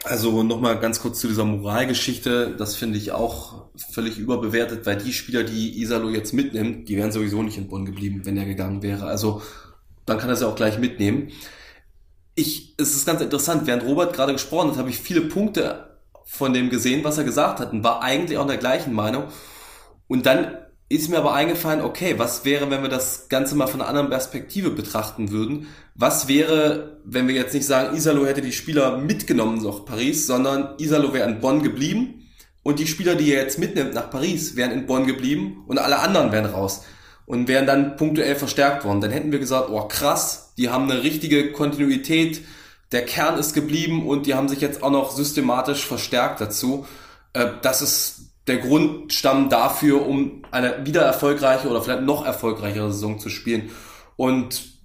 Also 0.08 0.42
nochmal 0.42 0.80
ganz 0.80 1.00
kurz 1.00 1.20
zu 1.20 1.28
dieser 1.28 1.44
Moralgeschichte. 1.44 2.54
Das 2.56 2.76
finde 2.76 2.96
ich 2.96 3.12
auch 3.12 3.66
völlig 3.92 4.16
überbewertet, 4.18 4.86
weil 4.86 4.96
die 4.96 5.12
Spieler, 5.12 5.44
die 5.44 5.82
Isalo 5.82 6.08
jetzt 6.08 6.32
mitnimmt, 6.32 6.88
die 6.88 6.96
wären 6.96 7.12
sowieso 7.12 7.42
nicht 7.42 7.58
in 7.58 7.68
Bonn 7.68 7.84
geblieben, 7.84 8.22
wenn 8.24 8.38
er 8.38 8.46
gegangen 8.46 8.82
wäre. 8.82 9.06
Also 9.06 9.42
dann 10.06 10.16
kann 10.16 10.30
er 10.30 10.36
sie 10.36 10.48
auch 10.48 10.56
gleich 10.56 10.78
mitnehmen. 10.78 11.30
Ich, 12.34 12.74
es 12.78 12.94
ist 12.94 13.04
ganz 13.04 13.20
interessant, 13.20 13.66
während 13.66 13.84
Robert 13.84 14.14
gerade 14.14 14.32
gesprochen 14.32 14.70
hat, 14.70 14.78
habe 14.78 14.88
ich 14.88 14.98
viele 14.98 15.22
Punkte 15.22 15.98
von 16.24 16.54
dem 16.54 16.70
gesehen, 16.70 17.04
was 17.04 17.18
er 17.18 17.24
gesagt 17.24 17.60
hat 17.60 17.72
und 17.72 17.84
war 17.84 18.02
eigentlich 18.02 18.38
auch 18.38 18.42
in 18.42 18.48
der 18.48 18.56
gleichen 18.56 18.94
Meinung. 18.94 19.24
Und 20.06 20.24
dann 20.24 20.56
ist 20.90 21.10
mir 21.10 21.18
aber 21.18 21.34
eingefallen, 21.34 21.82
okay, 21.82 22.14
was 22.16 22.44
wäre, 22.44 22.70
wenn 22.70 22.82
wir 22.82 22.88
das 22.88 23.28
Ganze 23.28 23.54
mal 23.54 23.66
von 23.66 23.80
einer 23.80 23.90
anderen 23.90 24.08
Perspektive 24.08 24.70
betrachten 24.70 25.30
würden? 25.30 25.66
Was 25.94 26.28
wäre, 26.28 27.00
wenn 27.04 27.28
wir 27.28 27.34
jetzt 27.34 27.52
nicht 27.52 27.66
sagen, 27.66 27.94
Isalo 27.94 28.24
hätte 28.24 28.40
die 28.40 28.52
Spieler 28.52 28.96
mitgenommen 28.96 29.62
nach 29.62 29.84
Paris, 29.84 30.26
sondern 30.26 30.74
Isalo 30.78 31.12
wäre 31.12 31.28
in 31.28 31.40
Bonn 31.40 31.62
geblieben 31.62 32.28
und 32.62 32.78
die 32.78 32.86
Spieler, 32.86 33.16
die 33.16 33.32
er 33.32 33.42
jetzt 33.42 33.58
mitnimmt 33.58 33.92
nach 33.92 34.10
Paris, 34.10 34.56
wären 34.56 34.70
in 34.70 34.86
Bonn 34.86 35.06
geblieben 35.06 35.64
und 35.66 35.78
alle 35.78 35.98
anderen 35.98 36.32
wären 36.32 36.46
raus 36.46 36.84
und 37.26 37.48
wären 37.48 37.66
dann 37.66 37.96
punktuell 37.96 38.36
verstärkt 38.36 38.86
worden. 38.86 39.02
Dann 39.02 39.10
hätten 39.10 39.32
wir 39.32 39.38
gesagt, 39.38 39.68
oh 39.70 39.86
krass, 39.88 40.54
die 40.56 40.70
haben 40.70 40.90
eine 40.90 41.02
richtige 41.02 41.52
Kontinuität, 41.52 42.40
der 42.92 43.04
Kern 43.04 43.38
ist 43.38 43.52
geblieben 43.52 44.06
und 44.06 44.24
die 44.24 44.34
haben 44.34 44.48
sich 44.48 44.62
jetzt 44.62 44.82
auch 44.82 44.90
noch 44.90 45.10
systematisch 45.10 45.84
verstärkt 45.84 46.40
dazu. 46.40 46.86
Äh, 47.34 47.48
das 47.60 47.82
ist 47.82 48.17
der 48.48 48.58
Grundstamm 48.58 49.48
dafür, 49.50 50.06
um 50.06 50.42
eine 50.50 50.84
wieder 50.86 51.02
erfolgreiche 51.02 51.68
oder 51.68 51.82
vielleicht 51.82 52.02
noch 52.02 52.24
erfolgreichere 52.24 52.92
Saison 52.92 53.18
zu 53.18 53.28
spielen. 53.28 53.70
Und 54.16 54.78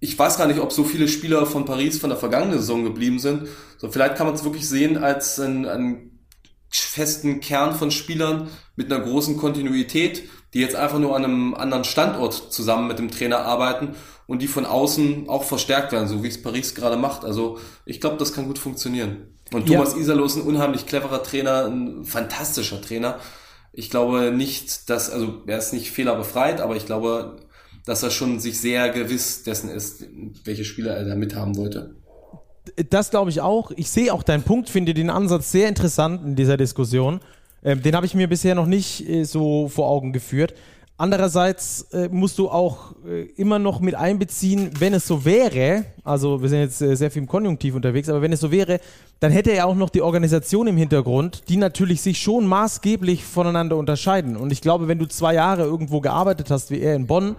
ich 0.00 0.18
weiß 0.18 0.38
gar 0.38 0.48
nicht, 0.48 0.58
ob 0.58 0.72
so 0.72 0.82
viele 0.82 1.06
Spieler 1.06 1.46
von 1.46 1.64
Paris 1.64 2.00
von 2.00 2.10
der 2.10 2.18
vergangenen 2.18 2.58
Saison 2.58 2.82
geblieben 2.82 3.20
sind. 3.20 3.46
So, 3.78 3.88
vielleicht 3.88 4.16
kann 4.16 4.26
man 4.26 4.34
es 4.34 4.42
wirklich 4.42 4.68
sehen 4.68 4.98
als 4.98 5.38
einen, 5.38 5.66
einen 5.66 6.26
festen 6.70 7.40
Kern 7.40 7.74
von 7.74 7.90
Spielern 7.90 8.48
mit 8.74 8.92
einer 8.92 9.04
großen 9.04 9.36
Kontinuität, 9.36 10.24
die 10.54 10.60
jetzt 10.60 10.74
einfach 10.74 10.98
nur 10.98 11.14
an 11.14 11.24
einem 11.24 11.54
anderen 11.54 11.84
Standort 11.84 12.52
zusammen 12.52 12.88
mit 12.88 12.98
dem 12.98 13.10
Trainer 13.10 13.40
arbeiten 13.40 13.94
und 14.26 14.42
die 14.42 14.48
von 14.48 14.66
außen 14.66 15.28
auch 15.28 15.44
verstärkt 15.44 15.92
werden, 15.92 16.08
so 16.08 16.22
wie 16.22 16.28
es 16.28 16.42
Paris 16.42 16.74
gerade 16.74 16.96
macht. 16.96 17.24
Also 17.24 17.58
ich 17.84 18.00
glaube, 18.00 18.16
das 18.16 18.32
kann 18.32 18.46
gut 18.46 18.58
funktionieren. 18.58 19.31
Und 19.52 19.66
Thomas 19.66 19.92
ja. 19.92 20.00
Isalo 20.00 20.24
ist 20.24 20.36
ein 20.36 20.42
unheimlich 20.42 20.86
cleverer 20.86 21.22
Trainer, 21.22 21.66
ein 21.66 22.04
fantastischer 22.04 22.80
Trainer. 22.80 23.18
Ich 23.72 23.90
glaube 23.90 24.32
nicht, 24.32 24.90
dass, 24.90 25.10
also 25.10 25.42
er 25.46 25.58
ist 25.58 25.72
nicht 25.72 25.90
fehlerbefreit, 25.90 26.60
aber 26.60 26.76
ich 26.76 26.86
glaube, 26.86 27.36
dass 27.84 28.02
er 28.02 28.10
schon 28.10 28.38
sich 28.38 28.60
sehr 28.60 28.90
gewiss 28.90 29.42
dessen 29.42 29.70
ist, 29.70 30.04
welche 30.44 30.64
Spieler 30.64 30.94
er 30.96 31.04
da 31.04 31.14
mithaben 31.14 31.56
wollte. 31.56 31.94
Das 32.90 33.10
glaube 33.10 33.30
ich 33.30 33.40
auch. 33.40 33.72
Ich 33.72 33.90
sehe 33.90 34.12
auch 34.12 34.22
deinen 34.22 34.44
Punkt, 34.44 34.68
finde 34.68 34.94
den 34.94 35.10
Ansatz 35.10 35.50
sehr 35.50 35.68
interessant 35.68 36.24
in 36.24 36.36
dieser 36.36 36.56
Diskussion. 36.56 37.20
Ähm, 37.64 37.82
den 37.82 37.94
habe 37.94 38.06
ich 38.06 38.14
mir 38.14 38.28
bisher 38.28 38.54
noch 38.54 38.66
nicht 38.66 39.08
äh, 39.08 39.24
so 39.24 39.68
vor 39.68 39.88
Augen 39.88 40.12
geführt. 40.12 40.54
Andererseits 40.98 41.82
äh, 41.92 42.08
musst 42.08 42.38
du 42.38 42.48
auch 42.48 42.94
äh, 43.06 43.22
immer 43.36 43.58
noch 43.58 43.80
mit 43.80 43.94
einbeziehen, 43.94 44.70
wenn 44.78 44.94
es 44.94 45.06
so 45.06 45.24
wäre, 45.24 45.86
also 46.04 46.42
wir 46.42 46.48
sind 46.48 46.60
jetzt 46.60 46.80
äh, 46.80 46.94
sehr 46.94 47.10
viel 47.10 47.22
im 47.22 47.28
Konjunktiv 47.28 47.74
unterwegs, 47.74 48.08
aber 48.08 48.22
wenn 48.22 48.32
es 48.32 48.40
so 48.40 48.52
wäre, 48.52 48.78
dann 49.18 49.32
hätte 49.32 49.50
er 49.50 49.66
auch 49.66 49.74
noch 49.74 49.90
die 49.90 50.02
Organisation 50.02 50.66
im 50.66 50.76
Hintergrund, 50.76 51.48
die 51.48 51.56
natürlich 51.56 52.02
sich 52.02 52.18
schon 52.18 52.46
maßgeblich 52.46 53.24
voneinander 53.24 53.76
unterscheiden. 53.76 54.36
Und 54.36 54.52
ich 54.52 54.60
glaube, 54.60 54.86
wenn 54.86 54.98
du 54.98 55.06
zwei 55.06 55.34
Jahre 55.34 55.62
irgendwo 55.62 56.00
gearbeitet 56.00 56.50
hast, 56.50 56.70
wie 56.70 56.80
er 56.80 56.94
in 56.94 57.06
Bonn, 57.06 57.36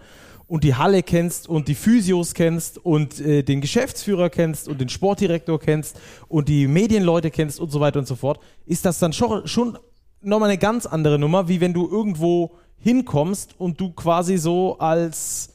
und 0.47 0.63
die 0.63 0.75
Halle 0.75 1.03
kennst 1.03 1.47
und 1.47 1.67
die 1.67 1.75
Physios 1.75 2.33
kennst 2.33 2.77
und 2.77 3.19
äh, 3.19 3.43
den 3.43 3.61
Geschäftsführer 3.61 4.29
kennst 4.29 4.67
und 4.67 4.79
den 4.79 4.89
Sportdirektor 4.89 5.59
kennst 5.59 5.99
und 6.27 6.49
die 6.49 6.67
Medienleute 6.67 7.31
kennst 7.31 7.59
und 7.59 7.71
so 7.71 7.79
weiter 7.79 7.99
und 7.99 8.07
so 8.07 8.15
fort, 8.15 8.39
ist 8.65 8.85
das 8.85 8.99
dann 8.99 9.13
schon, 9.13 9.47
schon 9.47 9.77
nochmal 10.21 10.49
eine 10.49 10.57
ganz 10.57 10.85
andere 10.85 11.17
Nummer, 11.17 11.47
wie 11.47 11.61
wenn 11.61 11.73
du 11.73 11.89
irgendwo 11.89 12.51
hinkommst 12.83 13.55
und 13.57 13.79
du 13.79 13.91
quasi 13.91 14.37
so 14.37 14.77
als 14.77 15.49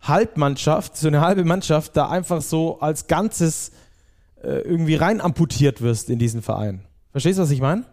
Halbmannschaft, 0.00 0.96
so 0.96 1.08
eine 1.08 1.20
halbe 1.20 1.44
Mannschaft, 1.44 1.96
da 1.96 2.08
einfach 2.08 2.42
so 2.42 2.80
als 2.80 3.06
Ganzes 3.06 3.72
äh, 4.42 4.60
irgendwie 4.62 4.94
rein 4.94 5.20
amputiert 5.20 5.82
wirst 5.82 6.10
in 6.10 6.18
diesen 6.18 6.42
Verein. 6.42 6.82
Verstehst 7.10 7.38
du, 7.38 7.42
was 7.42 7.50
ich 7.50 7.60
meine? 7.60 7.84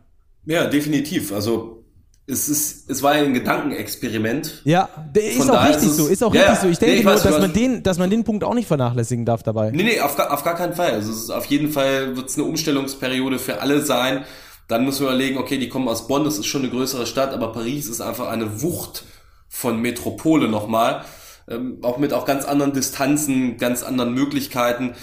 Ja, 0.46 0.66
definitiv. 0.66 1.32
Also 1.32 1.84
es 2.26 2.48
ist, 2.48 2.90
es 2.90 3.02
war 3.02 3.12
ein 3.12 3.34
Gedankenexperiment. 3.34 4.62
Ja, 4.64 4.90
der 5.16 5.32
ist 5.32 5.50
auch 5.50 5.68
richtig 5.68 5.90
ist 5.90 5.98
so, 5.98 6.08
ist 6.08 6.24
auch 6.24 6.34
ja, 6.34 6.42
richtig 6.42 6.60
so. 6.62 6.68
Ich 6.70 6.78
denke 6.78 6.94
nee, 6.94 7.00
ich 7.00 7.06
nur, 7.06 7.16
dass 7.16 7.40
man 7.40 7.54
den, 7.54 7.84
dass 7.84 7.98
man 7.98 8.10
den 8.10 8.24
Punkt 8.24 8.44
auch 8.44 8.54
nicht 8.54 8.68
vernachlässigen 8.68 9.26
darf 9.26 9.42
dabei. 9.42 9.72
Nee, 9.72 9.84
nee, 9.84 10.00
auf, 10.00 10.18
auf 10.18 10.44
gar 10.44 10.56
keinen 10.56 10.74
Fall. 10.74 10.92
Also 10.92 11.12
es 11.12 11.24
ist, 11.24 11.30
auf 11.32 11.46
jeden 11.46 11.72
Fall 11.72 12.16
wird 12.16 12.30
es 12.30 12.38
eine 12.38 12.46
Umstellungsperiode 12.46 13.40
für 13.40 13.62
alle 13.62 13.82
sein. 13.84 14.26
Dann 14.70 14.86
müssen 14.86 15.02
wir 15.02 15.08
überlegen, 15.08 15.40
okay, 15.40 15.58
die 15.58 15.68
kommen 15.68 15.88
aus 15.88 16.08
Bonn, 16.08 16.24
das 16.24 16.38
ist 16.38 16.46
schon 16.46 16.62
eine 16.62 16.70
größere 16.70 17.08
Stadt, 17.08 17.34
aber 17.34 17.52
Paris 17.52 17.88
ist 17.90 18.02
einfach 18.02 18.28
eine 18.28 18.62
Wucht 18.62 19.04
von 19.50 19.82
Metropole 19.82 20.48
nochmal. 20.48 21.04
Ähm, 21.48 21.80
auch 21.82 21.98
mit 21.98 22.14
auch 22.14 22.24
ganz 22.24 22.46
anderen 22.46 22.72
Distanzen, 22.72 23.58
ganz 23.58 23.82
anderen 23.82 24.14
Möglichkeiten. 24.14 24.94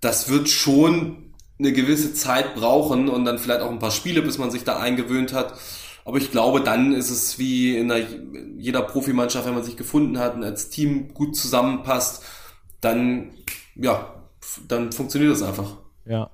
Das 0.00 0.28
wird 0.28 0.48
schon 0.48 1.34
eine 1.58 1.72
gewisse 1.72 2.14
Zeit 2.14 2.54
brauchen 2.54 3.08
und 3.08 3.24
dann 3.24 3.40
vielleicht 3.40 3.62
auch 3.62 3.70
ein 3.70 3.80
paar 3.80 3.90
Spiele, 3.90 4.22
bis 4.22 4.38
man 4.38 4.52
sich 4.52 4.62
da 4.62 4.78
eingewöhnt 4.78 5.32
hat. 5.32 5.54
Aber 6.04 6.18
ich 6.18 6.30
glaube, 6.30 6.60
dann 6.60 6.92
ist 6.92 7.10
es 7.10 7.36
wie 7.36 7.76
in 7.76 7.88
der, 7.88 8.06
jeder 8.58 8.82
Profimannschaft, 8.82 9.44
wenn 9.44 9.54
man 9.54 9.64
sich 9.64 9.76
gefunden 9.76 10.20
hat 10.20 10.36
und 10.36 10.44
als 10.44 10.70
Team 10.70 11.12
gut 11.14 11.34
zusammenpasst, 11.36 12.22
dann, 12.80 13.32
ja, 13.74 14.14
dann 14.68 14.92
funktioniert 14.92 15.32
das 15.32 15.42
einfach. 15.42 15.78
Ja. 16.06 16.30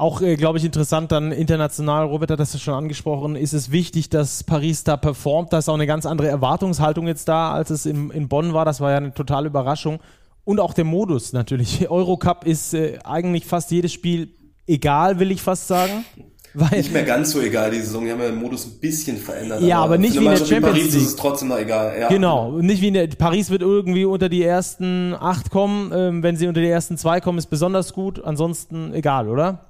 Auch, 0.00 0.22
äh, 0.22 0.36
glaube 0.36 0.56
ich, 0.56 0.64
interessant 0.64 1.12
dann 1.12 1.30
international, 1.30 2.06
Robert 2.06 2.30
hat 2.30 2.40
das 2.40 2.54
ja 2.54 2.58
schon 2.58 2.72
angesprochen, 2.72 3.36
ist 3.36 3.52
es 3.52 3.70
wichtig, 3.70 4.08
dass 4.08 4.44
Paris 4.44 4.82
da 4.82 4.96
performt. 4.96 5.52
Da 5.52 5.58
ist 5.58 5.68
auch 5.68 5.74
eine 5.74 5.86
ganz 5.86 6.06
andere 6.06 6.28
Erwartungshaltung 6.28 7.06
jetzt 7.06 7.28
da, 7.28 7.52
als 7.52 7.68
es 7.68 7.84
in, 7.84 8.08
in 8.08 8.26
Bonn 8.26 8.54
war. 8.54 8.64
Das 8.64 8.80
war 8.80 8.92
ja 8.92 8.96
eine 8.96 9.12
totale 9.12 9.48
Überraschung. 9.48 9.98
Und 10.42 10.58
auch 10.58 10.72
der 10.72 10.84
Modus 10.86 11.34
natürlich. 11.34 11.90
Eurocup 11.90 12.46
ist 12.46 12.72
äh, 12.72 12.98
eigentlich 13.04 13.44
fast 13.44 13.70
jedes 13.72 13.92
Spiel 13.92 14.30
egal, 14.66 15.18
will 15.18 15.30
ich 15.30 15.42
fast 15.42 15.68
sagen. 15.68 16.06
Weil, 16.54 16.78
nicht 16.78 16.94
mehr 16.94 17.04
ganz 17.04 17.32
so 17.32 17.40
egal, 17.42 17.70
die 17.70 17.80
Saison. 17.80 18.06
Die 18.06 18.10
haben 18.10 18.20
ja 18.20 18.28
den 18.28 18.40
Modus 18.40 18.64
ein 18.64 18.80
bisschen 18.80 19.18
verändert. 19.18 19.60
Ja, 19.60 19.76
aber, 19.76 19.84
aber 19.84 19.98
nicht 19.98 20.14
wie 20.14 20.24
in 20.24 20.30
der 20.30 20.36
Champions 20.38 20.62
Paris 20.62 20.84
League. 20.84 20.94
ist 20.94 21.08
es 21.08 21.16
trotzdem 21.16 21.48
noch 21.48 21.58
egal. 21.58 21.94
Ja. 22.00 22.08
Genau, 22.08 22.52
nicht 22.52 22.80
wie 22.80 22.88
in 22.88 22.94
der 22.94 23.06
Paris 23.06 23.50
wird 23.50 23.60
irgendwie 23.60 24.06
unter 24.06 24.30
die 24.30 24.42
ersten 24.42 25.14
acht 25.14 25.50
kommen. 25.50 25.92
Ähm, 25.94 26.22
wenn 26.22 26.36
sie 26.36 26.48
unter 26.48 26.62
die 26.62 26.68
ersten 26.68 26.96
zwei 26.96 27.20
kommen, 27.20 27.38
ist 27.38 27.50
besonders 27.50 27.92
gut. 27.92 28.24
Ansonsten 28.24 28.94
egal, 28.94 29.28
oder? 29.28 29.69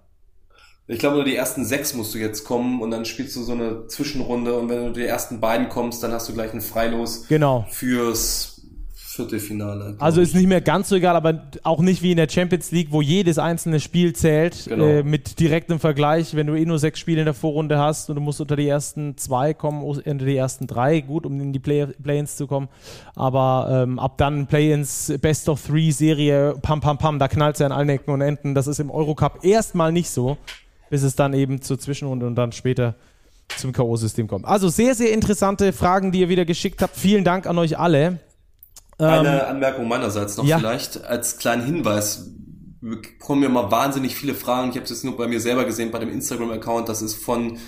Ich 0.91 0.99
glaube, 0.99 1.14
nur 1.14 1.24
die 1.24 1.36
ersten 1.36 1.64
sechs 1.64 1.95
musst 1.95 2.14
du 2.14 2.18
jetzt 2.18 2.45
kommen 2.45 2.82
und 2.82 2.91
dann 2.91 3.05
spielst 3.05 3.36
du 3.36 3.45
so 3.45 3.53
eine 3.53 3.86
Zwischenrunde 3.86 4.59
und 4.59 4.68
wenn 4.68 4.86
du 4.86 4.93
die 4.93 5.07
ersten 5.07 5.38
beiden 5.38 5.68
kommst, 5.68 6.03
dann 6.03 6.11
hast 6.11 6.28
du 6.28 6.32
gleich 6.32 6.53
ein 6.53 6.61
Freilos 6.61 7.28
genau. 7.28 7.64
fürs 7.70 8.61
Viertelfinale. 8.97 9.95
Also 10.01 10.20
ist 10.20 10.34
nicht 10.34 10.49
mehr 10.49 10.61
ganz 10.61 10.88
so 10.88 10.97
egal, 10.97 11.14
aber 11.14 11.45
auch 11.62 11.80
nicht 11.80 12.03
wie 12.03 12.11
in 12.11 12.16
der 12.16 12.28
Champions 12.28 12.72
League, 12.72 12.88
wo 12.91 13.03
jedes 13.03 13.38
einzelne 13.38 13.78
Spiel 13.78 14.14
zählt, 14.14 14.66
genau. 14.66 14.84
äh, 14.84 15.03
mit 15.05 15.38
direktem 15.38 15.78
Vergleich. 15.78 16.34
Wenn 16.34 16.49
du 16.49 16.57
eh 16.57 16.64
nur 16.64 16.80
sechs 16.80 16.99
Spiele 16.99 17.20
in 17.20 17.26
der 17.26 17.34
Vorrunde 17.34 17.78
hast 17.78 18.09
und 18.09 18.16
du 18.16 18.20
musst 18.20 18.41
unter 18.41 18.57
die 18.57 18.66
ersten 18.66 19.16
zwei 19.16 19.55
kommen, 19.55 19.84
unter 19.84 20.12
die 20.12 20.36
ersten 20.36 20.66
drei, 20.66 21.03
gut, 21.03 21.24
um 21.24 21.41
in 21.41 21.53
die 21.53 21.61
Play-ins 21.61 22.36
zu 22.36 22.49
kommen. 22.49 22.68
Aber 23.14 23.84
ähm, 23.84 24.01
ab 24.01 24.18
dann 24.18 24.49
Play-ins, 24.49 25.12
Best 25.20 25.49
of 25.49 25.64
Three 25.64 25.93
Serie, 25.93 26.57
pam, 26.61 26.80
pam, 26.80 26.99
pam, 26.99 27.20
da 27.20 27.28
knallt 27.28 27.55
es 27.55 27.61
ja 27.61 27.66
an 27.66 27.72
allen 27.72 27.91
Ecken 27.91 28.12
und 28.12 28.22
Enden. 28.22 28.57
Das 28.57 28.66
ist 28.66 28.80
im 28.80 28.91
Eurocup 28.91 29.45
erstmal 29.45 29.93
nicht 29.93 30.11
so, 30.11 30.36
bis 30.91 31.03
es 31.03 31.16
dann 31.16 31.32
eben 31.32 31.62
zur 31.62 31.78
Zwischenrunde 31.78 32.26
und 32.26 32.34
dann 32.34 32.53
später 32.53 32.97
zum 33.57 33.72
K.O.-System 33.72 34.26
kommt. 34.26 34.45
Also 34.45 34.68
sehr, 34.68 34.95
sehr 34.95 35.12
interessante 35.12 35.72
Fragen, 35.72 36.12
die 36.12 36.20
ihr 36.20 36.28
wieder 36.28 36.45
geschickt 36.45 36.82
habt. 36.82 36.97
Vielen 36.97 37.24
Dank 37.24 37.47
an 37.47 37.57
euch 37.59 37.78
alle. 37.78 38.18
Eine 38.99 39.43
ähm, 39.43 39.49
Anmerkung 39.49 39.88
meinerseits 39.88 40.36
noch 40.36 40.45
ja. 40.45 40.59
vielleicht 40.59 41.05
als 41.05 41.38
kleinen 41.38 41.64
Hinweis. 41.64 42.30
Wir 42.82 42.99
kommen 43.18 43.43
ja 43.43 43.49
mal 43.49 43.70
wahnsinnig 43.70 44.14
viele 44.14 44.34
Fragen. 44.34 44.70
Ich 44.70 44.76
habe 44.76 44.84
es 44.84 44.91
jetzt 44.91 45.05
nur 45.05 45.16
bei 45.16 45.26
mir 45.26 45.41
selber 45.41 45.64
gesehen, 45.64 45.91
bei 45.91 45.99
dem 45.99 46.11
Instagram-Account. 46.11 46.88
Das 46.88 47.03
ist 47.03 47.14
von 47.14 47.59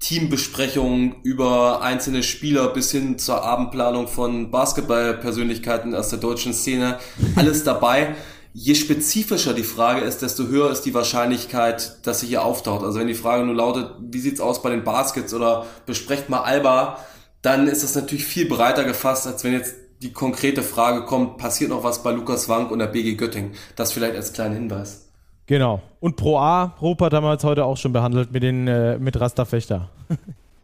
Teambesprechungen 0.00 1.16
über 1.22 1.82
einzelne 1.82 2.22
Spieler 2.22 2.68
bis 2.68 2.90
hin 2.90 3.18
zur 3.18 3.42
Abendplanung 3.42 4.06
von 4.06 4.50
Basketballpersönlichkeiten 4.50 5.94
aus 5.94 6.08
der 6.10 6.20
deutschen 6.20 6.52
Szene. 6.52 6.98
Alles 7.36 7.64
dabei. 7.64 8.14
Je 8.52 8.74
spezifischer 8.74 9.54
die 9.54 9.62
Frage 9.62 10.00
ist, 10.00 10.22
desto 10.22 10.46
höher 10.46 10.70
ist 10.70 10.82
die 10.82 10.94
Wahrscheinlichkeit, 10.94 12.06
dass 12.06 12.20
sie 12.20 12.26
hier 12.26 12.44
auftaucht. 12.44 12.84
Also 12.84 12.98
wenn 12.98 13.06
die 13.06 13.14
Frage 13.14 13.44
nur 13.44 13.54
lautet, 13.54 13.90
wie 14.00 14.18
sieht's 14.18 14.40
aus 14.40 14.62
bei 14.62 14.70
den 14.70 14.84
Baskets 14.84 15.34
oder 15.34 15.66
besprecht 15.86 16.28
mal 16.28 16.40
Alba, 16.40 16.98
dann 17.42 17.68
ist 17.68 17.84
das 17.84 17.94
natürlich 17.94 18.24
viel 18.24 18.48
breiter 18.48 18.84
gefasst, 18.84 19.26
als 19.26 19.44
wenn 19.44 19.52
jetzt 19.52 19.74
die 20.02 20.12
konkrete 20.12 20.62
Frage 20.62 21.04
kommt, 21.04 21.38
passiert 21.38 21.70
noch 21.70 21.84
was 21.84 22.02
bei 22.02 22.12
Lukas 22.12 22.48
Wank 22.48 22.70
und 22.70 22.78
der 22.78 22.86
BG 22.86 23.14
Göttingen? 23.14 23.52
Das 23.76 23.92
vielleicht 23.92 24.16
als 24.16 24.32
kleinen 24.32 24.54
Hinweis. 24.54 25.08
Genau. 25.46 25.80
Und 26.00 26.16
Pro 26.16 26.38
A, 26.38 26.76
Rupert 26.80 27.14
haben 27.14 27.24
wir 27.24 27.32
jetzt 27.32 27.44
heute 27.44 27.64
auch 27.64 27.76
schon 27.76 27.92
behandelt 27.92 28.32
mit 28.32 28.42
den 28.42 28.68
äh, 28.68 28.98
mit 28.98 29.20
Rasta 29.20 29.44
Fechter. 29.44 29.90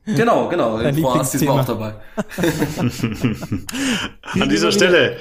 Genau, 0.06 0.50
genau. 0.50 0.78
Dein 0.78 1.00
Pro 1.00 1.12
A 1.12 1.22
ist 1.22 1.30
diesmal 1.30 1.60
auch 1.60 1.64
dabei. 1.64 1.94
an 4.38 4.50
dieser 4.50 4.70
Stelle, 4.70 5.16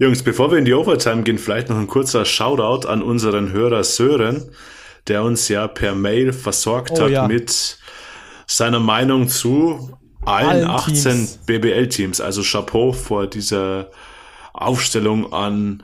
Jungs, 0.00 0.22
bevor 0.22 0.52
wir 0.52 0.58
in 0.58 0.64
die 0.64 0.74
Overtime 0.74 1.22
gehen, 1.24 1.38
vielleicht 1.38 1.68
noch 1.68 1.76
ein 1.76 1.88
kurzer 1.88 2.24
Shoutout 2.24 2.86
an 2.86 3.02
unseren 3.02 3.52
Hörer 3.52 3.82
Sören, 3.82 4.50
der 5.08 5.24
uns 5.24 5.48
ja 5.48 5.66
per 5.66 5.94
Mail 5.94 6.32
versorgt 6.32 6.92
oh, 6.94 7.02
hat 7.02 7.10
ja. 7.10 7.26
mit 7.26 7.78
seiner 8.46 8.78
Meinung 8.78 9.28
zu 9.28 9.98
allen, 10.24 10.68
18 10.68 11.28
BBL-Teams. 11.46 12.20
Also 12.20 12.42
Chapeau 12.42 12.92
vor 12.92 13.26
dieser 13.26 13.90
Aufstellung 14.52 15.32
an 15.32 15.82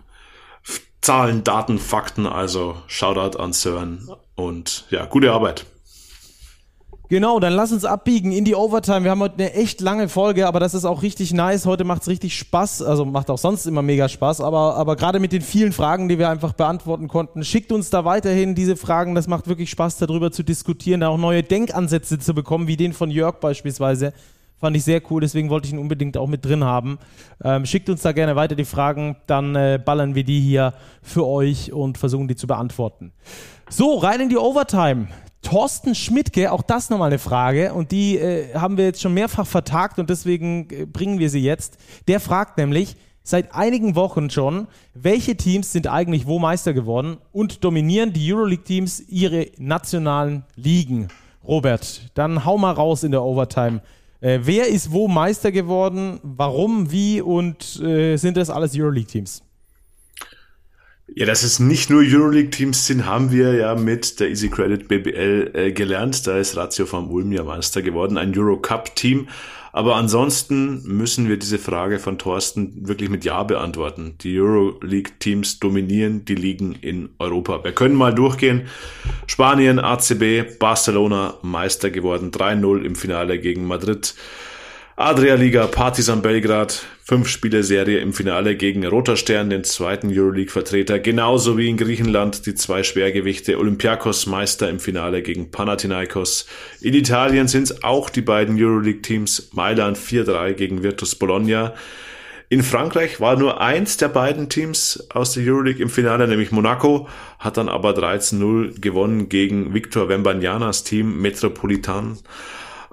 Zahlen, 1.01 1.43
Daten, 1.43 1.79
Fakten. 1.79 2.27
Also 2.27 2.77
Shoutout 2.87 3.39
an 3.39 3.53
CERN 3.53 4.09
und 4.37 4.87
ja, 4.91 5.07
gute 5.07 5.33
Arbeit. 5.33 5.67
Genau, 7.15 7.39
dann 7.39 7.53
lass 7.53 7.71
uns 7.71 7.85
abbiegen 7.85 8.33
in 8.33 8.45
die 8.45 8.57
Overtime. 8.57 9.05
Wir 9.05 9.13
haben 9.13 9.21
heute 9.21 9.37
eine 9.39 9.55
echt 9.55 9.81
lange 9.81 10.09
Folge, 10.09 10.49
aber 10.49 10.59
das 10.59 10.75
ist 10.75 10.85
auch 10.85 11.03
richtig 11.03 11.33
nice. 11.33 11.65
Heute 11.65 11.85
macht 11.85 12.03
es 12.03 12.09
richtig 12.09 12.37
Spaß. 12.37 12.83
Also 12.83 13.05
macht 13.05 13.31
auch 13.31 13.39
sonst 13.39 13.67
immer 13.67 13.83
mega 13.83 14.09
Spaß, 14.09 14.41
aber, 14.41 14.75
aber 14.75 14.97
gerade 14.97 15.21
mit 15.21 15.31
den 15.31 15.41
vielen 15.41 15.71
Fragen, 15.71 16.09
die 16.09 16.19
wir 16.19 16.29
einfach 16.29 16.55
beantworten 16.55 17.07
konnten, 17.07 17.45
schickt 17.45 17.71
uns 17.71 17.89
da 17.89 18.05
weiterhin 18.05 18.57
diese 18.57 18.75
Fragen. 18.75 19.15
Das 19.15 19.29
macht 19.29 19.47
wirklich 19.47 19.71
Spaß, 19.71 19.99
darüber 19.99 20.33
zu 20.33 20.43
diskutieren, 20.43 21.03
da 21.03 21.09
auch 21.09 21.17
neue 21.17 21.45
Denkansätze 21.45 22.19
zu 22.19 22.35
bekommen, 22.35 22.67
wie 22.67 22.77
den 22.77 22.93
von 22.93 23.13
Jörg 23.13 23.37
beispielsweise. 23.37 24.13
Fand 24.59 24.77
ich 24.77 24.83
sehr 24.83 25.01
cool, 25.09 25.21
deswegen 25.21 25.51
wollte 25.51 25.69
ich 25.69 25.73
ihn 25.73 25.79
unbedingt 25.79 26.17
auch 26.17 26.27
mit 26.27 26.45
drin 26.45 26.65
haben. 26.65 26.99
Ähm, 27.45 27.65
schickt 27.65 27.89
uns 27.91 28.03
da 28.03 28.11
gerne 28.11 28.35
weiter 28.35 28.57
die 28.57 28.65
Fragen, 28.65 29.15
dann 29.29 29.55
äh, 29.55 29.79
ballern 29.85 30.17
wir 30.17 30.25
die 30.25 30.41
hier 30.41 30.75
für 31.01 31.25
euch 31.25 31.73
und 31.73 31.97
versuchen 31.97 32.27
die 32.27 32.35
zu 32.35 32.49
beantworten. 32.49 33.13
So, 33.71 33.99
rein 33.99 34.21
in 34.21 34.31
die 34.31 34.37
Overtime. 34.37 35.07
Thorsten 35.45 35.95
Schmidtke, 35.95 36.51
auch 36.51 36.63
das 36.63 36.91
nochmal 36.91 37.11
eine 37.11 37.21
Frage 37.21 37.73
und 37.73 37.93
die 37.93 38.19
äh, 38.19 38.55
haben 38.55 38.77
wir 38.77 38.87
jetzt 38.87 39.01
schon 39.01 39.15
mehrfach 39.15 39.47
vertagt 39.47 40.01
und 40.01 40.11
deswegen 40.11 40.69
äh, 40.71 40.87
bringen 40.87 41.21
wir 41.21 41.31
sie 41.31 41.39
jetzt. 41.39 41.77
Der 42.09 42.19
fragt 42.19 42.59
nämlich 42.59 42.97
seit 43.23 43.55
einigen 43.55 43.95
Wochen 43.95 44.31
schon, 44.31 44.67
welche 44.95 45.37
Teams 45.37 45.71
sind 45.71 45.87
eigentlich 45.87 46.27
wo 46.27 46.39
Meister 46.39 46.73
geworden 46.73 47.19
und 47.31 47.63
dominieren 47.63 48.13
die 48.13 48.33
Euroleague-Teams 48.33 49.05
ihre 49.09 49.49
nationalen 49.59 50.45
Ligen? 50.57 51.09
Robert, 51.47 52.11
dann 52.15 52.45
hau 52.45 52.59
mal 52.59 52.73
raus 52.73 53.05
in 53.05 53.13
der 53.13 53.23
Overtime. 53.23 53.83
Äh, 54.21 54.41
wer 54.43 54.67
ist 54.67 54.91
wo 54.91 55.09
Meister 55.09 55.53
geworden? 55.53 56.19
Warum, 56.23 56.91
wie 56.91 57.21
und 57.21 57.81
äh, 57.81 58.17
sind 58.17 58.37
das 58.37 58.51
alles 58.51 58.75
Euroleague-Teams? 58.75 59.43
Ja, 61.07 61.27
dass 61.27 61.43
es 61.43 61.61
nicht 61.61 61.91
nur 61.91 62.03
Euroleague-Teams 62.03 62.87
sind, 62.87 63.05
haben 63.05 63.31
wir 63.31 63.55
ja 63.55 63.75
mit 63.75 64.21
der 64.21 64.31
Easy 64.31 64.49
Credit 64.49 64.89
BBL 64.89 65.51
äh, 65.53 65.73
gelernt. 65.73 66.27
Da 66.27 66.39
ist 66.39 66.57
Ratio 66.57 66.87
vom 66.87 67.11
Ulm 67.11 67.31
ja 67.31 67.45
Meister 67.45 67.83
geworden, 67.83 68.17
ein 68.17 68.37
Eurocup-Team. 68.37 69.29
Aber 69.73 69.97
ansonsten 69.97 70.83
müssen 70.85 71.29
wir 71.29 71.37
diese 71.37 71.59
Frage 71.59 71.99
von 71.99 72.17
Thorsten 72.17 72.87
wirklich 72.87 73.11
mit 73.11 73.25
Ja 73.25 73.43
beantworten. 73.43 74.15
Die 74.23 74.39
Euroleague-Teams 74.39 75.59
dominieren 75.59 76.25
die 76.25 76.37
Ligen 76.37 76.75
in 76.75 77.11
Europa. 77.19 77.65
Wir 77.65 77.73
können 77.73 77.97
mal 77.97 78.15
durchgehen. 78.15 78.69
Spanien, 79.27 79.81
ACB, 79.81 80.59
Barcelona 80.59 81.35
Meister 81.43 81.91
geworden, 81.91 82.31
3-0 82.31 82.83
im 82.83 82.95
Finale 82.95 83.39
gegen 83.39 83.67
Madrid. 83.67 84.15
Adria 84.97 85.35
Liga, 85.35 85.67
Partizan 85.67 86.23
Belgrad, 86.23 86.87
fünf 87.03 87.27
Spiele 87.27 87.65
Serie 87.65 87.99
im 87.99 88.13
Finale 88.13 88.55
gegen 88.55 88.87
Roter 88.87 89.17
Stern, 89.17 89.51
den 89.51 89.65
zweiten 89.65 90.17
Euroleague-Vertreter, 90.17 91.01
genauso 91.01 91.59
wie 91.59 91.69
in 91.69 91.77
Griechenland 91.77 92.47
die 92.47 92.55
zwei 92.55 92.85
Schwergewichte 92.85 93.59
Olympiakos 93.59 94.27
Meister 94.27 94.71
im 94.71 94.79
Finale 94.79 95.23
gegen 95.23 95.51
Panathinaikos. 95.51 96.47
In 96.81 96.95
Italien 96.95 97.49
sind 97.49 97.65
es 97.65 97.83
auch 97.83 98.09
die 98.09 98.21
beiden 98.21 98.57
Euroleague-Teams 98.57 99.51
Mailand 99.53 99.99
4-3 99.99 100.53
gegen 100.53 100.85
Virtus 100.85 101.17
Bologna. 101.17 101.75
In 102.49 102.63
Frankreich 102.63 103.21
war 103.21 103.35
nur 103.35 103.61
eins 103.61 103.97
der 103.97 104.11
beiden 104.11 104.49
Teams 104.49 105.09
aus 105.11 105.33
der 105.33 105.43
Euroleague 105.43 105.83
im 105.83 105.91
Finale, 105.91 106.29
nämlich 106.29 106.53
Monaco, 106.53 107.09
hat 107.41 107.57
dann 107.57 107.69
aber 107.69 107.99
13-0 107.99 108.81
gewonnen 108.81 109.29
gegen 109.29 109.75
Victor 109.75 110.09
Wembanyama's 110.09 110.85
Team 110.85 111.21
Metropolitan. 111.21 112.17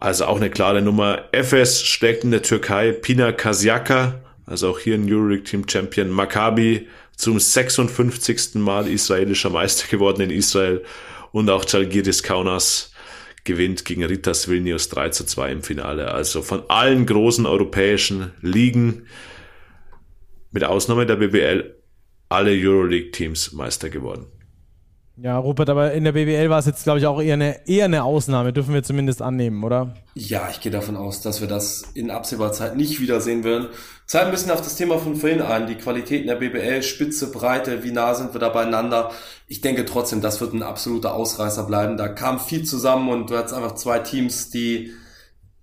Also 0.01 0.25
auch 0.25 0.37
eine 0.37 0.49
klare 0.49 0.81
Nummer. 0.81 1.25
FS 1.31 1.83
schlägt 1.83 2.23
in 2.23 2.31
der 2.31 2.41
Türkei 2.41 2.91
Pina 2.91 3.31
Kasyaka, 3.31 4.19
Also 4.47 4.71
auch 4.71 4.79
hier 4.79 4.95
ein 4.95 5.07
Euroleague 5.07 5.43
Team 5.43 5.69
Champion. 5.69 6.09
Maccabi 6.09 6.87
zum 7.15 7.39
56. 7.39 8.55
Mal 8.55 8.87
israelischer 8.87 9.51
Meister 9.51 9.87
geworden 9.87 10.21
in 10.21 10.31
Israel. 10.31 10.83
Und 11.31 11.51
auch 11.51 11.65
Chalgiris 11.65 12.23
Kaunas 12.23 12.93
gewinnt 13.43 13.85
gegen 13.85 14.03
Ritas 14.03 14.49
Vilnius 14.49 14.89
3 14.89 15.09
zu 15.09 15.23
2 15.23 15.51
im 15.51 15.61
Finale. 15.61 16.11
Also 16.11 16.41
von 16.41 16.63
allen 16.67 17.05
großen 17.05 17.45
europäischen 17.45 18.31
Ligen, 18.41 19.05
mit 20.49 20.63
Ausnahme 20.63 21.05
der 21.05 21.17
BBL, 21.17 21.75
alle 22.27 22.51
Euroleague-Teams 22.51 23.51
Meister 23.51 23.91
geworden. 23.91 24.25
Ja, 25.23 25.37
Rupert, 25.37 25.69
aber 25.69 25.91
in 25.91 26.03
der 26.03 26.13
BBL 26.13 26.49
war 26.49 26.57
es 26.57 26.65
jetzt, 26.65 26.83
glaube 26.83 26.97
ich, 26.97 27.05
auch 27.05 27.21
eher 27.21 27.35
eine, 27.35 27.67
eher 27.67 27.85
eine 27.85 28.03
Ausnahme, 28.03 28.53
dürfen 28.53 28.73
wir 28.73 28.81
zumindest 28.81 29.21
annehmen, 29.21 29.63
oder? 29.63 29.93
Ja, 30.15 30.49
ich 30.49 30.61
gehe 30.61 30.71
davon 30.71 30.95
aus, 30.95 31.21
dass 31.21 31.41
wir 31.41 31.47
das 31.47 31.83
in 31.93 32.09
absehbarer 32.09 32.53
Zeit 32.53 32.75
nicht 32.75 32.99
wiedersehen 32.99 33.43
werden. 33.43 33.67
Zeit 34.07 34.25
ein 34.25 34.31
bisschen 34.31 34.49
auf 34.49 34.61
das 34.61 34.75
Thema 34.75 34.97
von 34.97 35.15
vorhin 35.15 35.43
ein, 35.43 35.67
die 35.67 35.75
Qualitäten 35.75 36.27
der 36.27 36.37
BBL, 36.37 36.81
Spitze, 36.81 37.31
Breite, 37.31 37.83
wie 37.83 37.91
nah 37.91 38.15
sind 38.15 38.33
wir 38.33 38.39
da 38.39 38.49
beieinander. 38.49 39.11
Ich 39.47 39.61
denke 39.61 39.85
trotzdem, 39.85 40.21
das 40.21 40.41
wird 40.41 40.53
ein 40.53 40.63
absoluter 40.63 41.13
Ausreißer 41.13 41.65
bleiben. 41.65 41.97
Da 41.97 42.07
kam 42.07 42.39
viel 42.39 42.63
zusammen 42.63 43.09
und 43.09 43.29
du 43.29 43.37
hattest 43.37 43.53
einfach 43.53 43.75
zwei 43.75 43.99
Teams, 43.99 44.49
die 44.49 44.91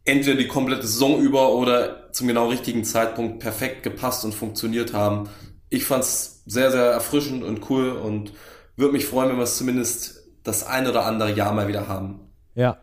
entweder 0.04 0.36
die 0.36 0.46
komplette 0.46 0.86
Saison 0.86 1.20
über 1.20 1.52
oder 1.52 2.12
zum 2.12 2.28
genau 2.28 2.48
richtigen 2.48 2.84
Zeitpunkt 2.84 3.40
perfekt 3.40 3.82
gepasst 3.82 4.24
und 4.24 4.34
funktioniert 4.34 4.92
haben. 4.92 5.28
Ich 5.68 5.84
fand's 5.84 6.44
sehr, 6.46 6.70
sehr 6.70 6.84
erfrischend 6.84 7.42
und 7.42 7.68
cool 7.68 7.90
und 7.90 8.32
würde 8.78 8.92
mich 8.92 9.06
freuen, 9.06 9.30
wenn 9.30 9.36
wir 9.36 9.44
es 9.44 9.56
zumindest 9.56 10.22
das 10.44 10.66
ein 10.66 10.86
oder 10.86 11.04
andere 11.04 11.32
Jahr 11.34 11.52
mal 11.52 11.68
wieder 11.68 11.88
haben. 11.88 12.20
Ja. 12.54 12.78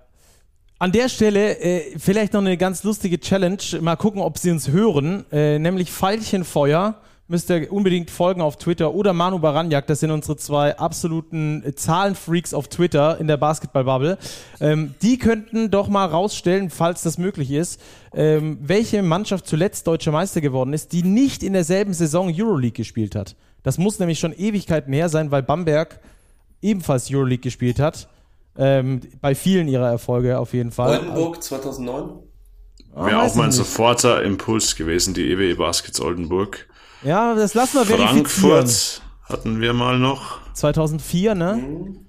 An 0.77 0.91
der 0.91 1.07
Stelle 1.07 1.57
äh, 1.59 1.97
vielleicht 1.97 2.33
noch 2.33 2.41
eine 2.41 2.57
ganz 2.57 2.83
lustige 2.83 3.19
Challenge. 3.19 3.57
Mal 3.79 3.95
gucken, 3.95 4.21
ob 4.21 4.37
Sie 4.37 4.51
uns 4.51 4.67
hören. 4.67 5.25
Äh, 5.31 5.57
nämlich 5.57 5.91
Pfeilchenfeuer. 5.91 6.95
Müsst 7.27 7.49
ihr 7.49 7.71
unbedingt 7.71 8.11
folgen 8.11 8.41
auf 8.41 8.57
Twitter. 8.57 8.93
Oder 8.93 9.13
Manu 9.13 9.39
Baranjak. 9.39 9.87
Das 9.87 10.01
sind 10.01 10.11
unsere 10.11 10.37
zwei 10.37 10.77
absoluten 10.77 11.63
Zahlenfreaks 11.75 12.53
auf 12.53 12.67
Twitter 12.67 13.17
in 13.19 13.27
der 13.27 13.37
Basketballbubble. 13.37 14.17
Ähm, 14.59 14.93
die 15.01 15.17
könnten 15.17 15.71
doch 15.71 15.87
mal 15.87 16.05
rausstellen, 16.05 16.69
falls 16.69 17.01
das 17.03 17.17
möglich 17.17 17.51
ist, 17.51 17.81
ähm, 18.13 18.59
welche 18.61 19.01
Mannschaft 19.01 19.47
zuletzt 19.47 19.87
deutscher 19.87 20.11
Meister 20.11 20.41
geworden 20.41 20.73
ist, 20.73 20.91
die 20.91 21.03
nicht 21.03 21.41
in 21.41 21.53
derselben 21.53 21.93
Saison 21.93 22.31
Euroleague 22.31 22.73
gespielt 22.73 23.15
hat. 23.15 23.35
Das 23.65 23.79
muss 23.79 23.97
nämlich 23.97 24.19
schon 24.19 24.31
Ewigkeiten 24.31 24.93
her 24.93 25.09
sein, 25.09 25.31
weil 25.31 25.41
Bamberg 25.41 25.99
ebenfalls 26.61 27.09
Euroleague 27.11 27.41
gespielt 27.41 27.79
hat. 27.79 28.07
Ähm, 28.55 29.01
bei 29.21 29.33
vielen 29.33 29.67
ihrer 29.67 29.89
Erfolge 29.89 30.37
auf 30.37 30.53
jeden 30.53 30.71
Fall. 30.71 30.99
Oldenburg 30.99 31.41
2009? 31.41 32.11
Ah, 32.93 33.05
Wäre 33.07 33.21
auch 33.23 33.33
mein 33.33 33.51
soforter 33.51 34.21
Impuls 34.21 34.75
gewesen, 34.75 35.15
die 35.15 35.31
EWE 35.31 35.55
Baskets 35.55 35.99
Oldenburg. 35.99 36.69
Ja, 37.03 37.33
das 37.33 37.55
lassen 37.55 37.79
wir 37.79 37.85
verifizieren. 37.85 38.25
Frankfurt 38.27 39.01
hatten 39.23 39.59
wir 39.59 39.73
mal 39.73 39.97
noch. 39.97 40.37
2004, 40.53 41.33
ne? 41.33 41.55
Mhm. 41.55 42.04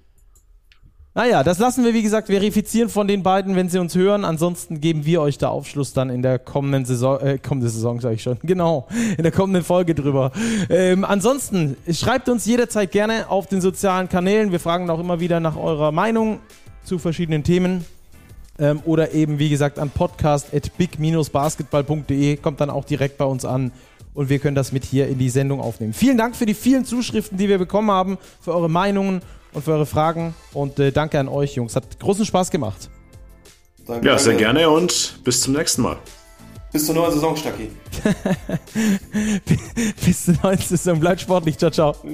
Naja, 1.17 1.43
das 1.43 1.59
lassen 1.59 1.83
wir, 1.83 1.93
wie 1.95 2.03
gesagt, 2.03 2.27
verifizieren 2.27 2.91
von 2.91 3.09
den 3.09 3.23
beiden, 3.23 3.57
wenn 3.57 3.71
sie 3.71 3.79
uns 3.79 3.95
hören. 3.95 4.27
Ansonsten 4.27 4.83
geben 4.83 5.07
wir 5.07 5.23
euch 5.23 5.39
da 5.39 5.49
Aufschluss 5.49 5.95
dann 5.95 6.11
in 6.11 6.21
der 6.21 6.39
kommenden 6.39 6.85
Saison, 6.85 7.19
äh, 7.21 7.39
kommende 7.39 7.71
Saison 7.71 8.03
sage 8.03 8.17
ich 8.17 8.23
schon, 8.23 8.37
genau, 8.43 8.87
in 9.17 9.23
der 9.23 9.33
kommenden 9.33 9.65
Folge 9.65 9.95
drüber. 9.95 10.31
Ähm, 10.69 11.07
ansonsten, 11.07 11.79
schreibt 11.91 12.29
uns 12.29 12.45
jederzeit 12.45 12.93
gerne 12.93 13.31
auf 13.31 13.47
den 13.47 13.63
sozialen 13.63 14.11
Kanälen. 14.11 14.53
Wir 14.53 14.61
fragen 14.61 14.91
auch 14.91 15.01
immer 15.01 15.19
wieder 15.19 15.41
nach 15.41 15.57
eurer 15.57 15.91
Meinung 15.91 16.41
zu 16.85 16.99
verschiedenen 16.99 17.45
Themen. 17.45 17.87
Ähm, 18.59 18.81
oder 18.85 19.13
eben, 19.13 19.39
wie 19.39 19.49
gesagt, 19.49 19.79
an 19.79 19.89
podcast.big-basketball.de 19.89 22.37
kommt 22.37 22.61
dann 22.61 22.69
auch 22.69 22.85
direkt 22.85 23.17
bei 23.17 23.25
uns 23.25 23.47
an 23.47 23.73
und 24.13 24.29
wir 24.29 24.39
können 24.39 24.55
das 24.55 24.71
mit 24.71 24.85
hier 24.85 25.09
in 25.09 25.17
die 25.17 25.31
Sendung 25.31 25.63
aufnehmen. 25.63 25.95
Vielen 25.95 26.19
Dank 26.19 26.37
für 26.37 26.45
die 26.45 26.53
vielen 26.53 26.85
Zuschriften, 26.85 27.39
die 27.39 27.49
wir 27.49 27.57
bekommen 27.57 27.91
haben, 27.91 28.19
für 28.43 28.55
eure 28.55 28.69
Meinungen 28.69 29.23
und 29.57 29.63
für 29.63 29.73
eure 29.73 29.87
Fragen. 29.87 30.35
Und 30.53 30.79
äh, 30.79 30.93
danke 30.93 31.19
an 31.19 31.29
euch, 31.29 31.55
Jungs. 31.55 31.75
Hat 31.75 31.99
großen 31.99 32.27
Spaß 32.27 32.51
gemacht. 32.51 32.91
Danke, 33.87 34.07
ja, 34.07 34.19
sehr 34.19 34.35
danke. 34.35 34.45
gerne 34.45 34.69
und 34.69 35.21
bis 35.25 35.41
zum 35.41 35.55
nächsten 35.55 35.83
Mal. 35.83 35.97
Bis 36.73 36.85
zur 36.85 36.95
neuen 36.95 37.13
Saison, 37.13 37.35
Stacki. 37.35 37.71
bis 40.05 40.27
zur 40.27 40.35
neuen 40.43 40.59
Saison. 40.59 41.01
Bleibt 41.01 41.23
sportlich. 41.23 41.57
Ciao, 41.57 41.71
ciao. 41.71 41.97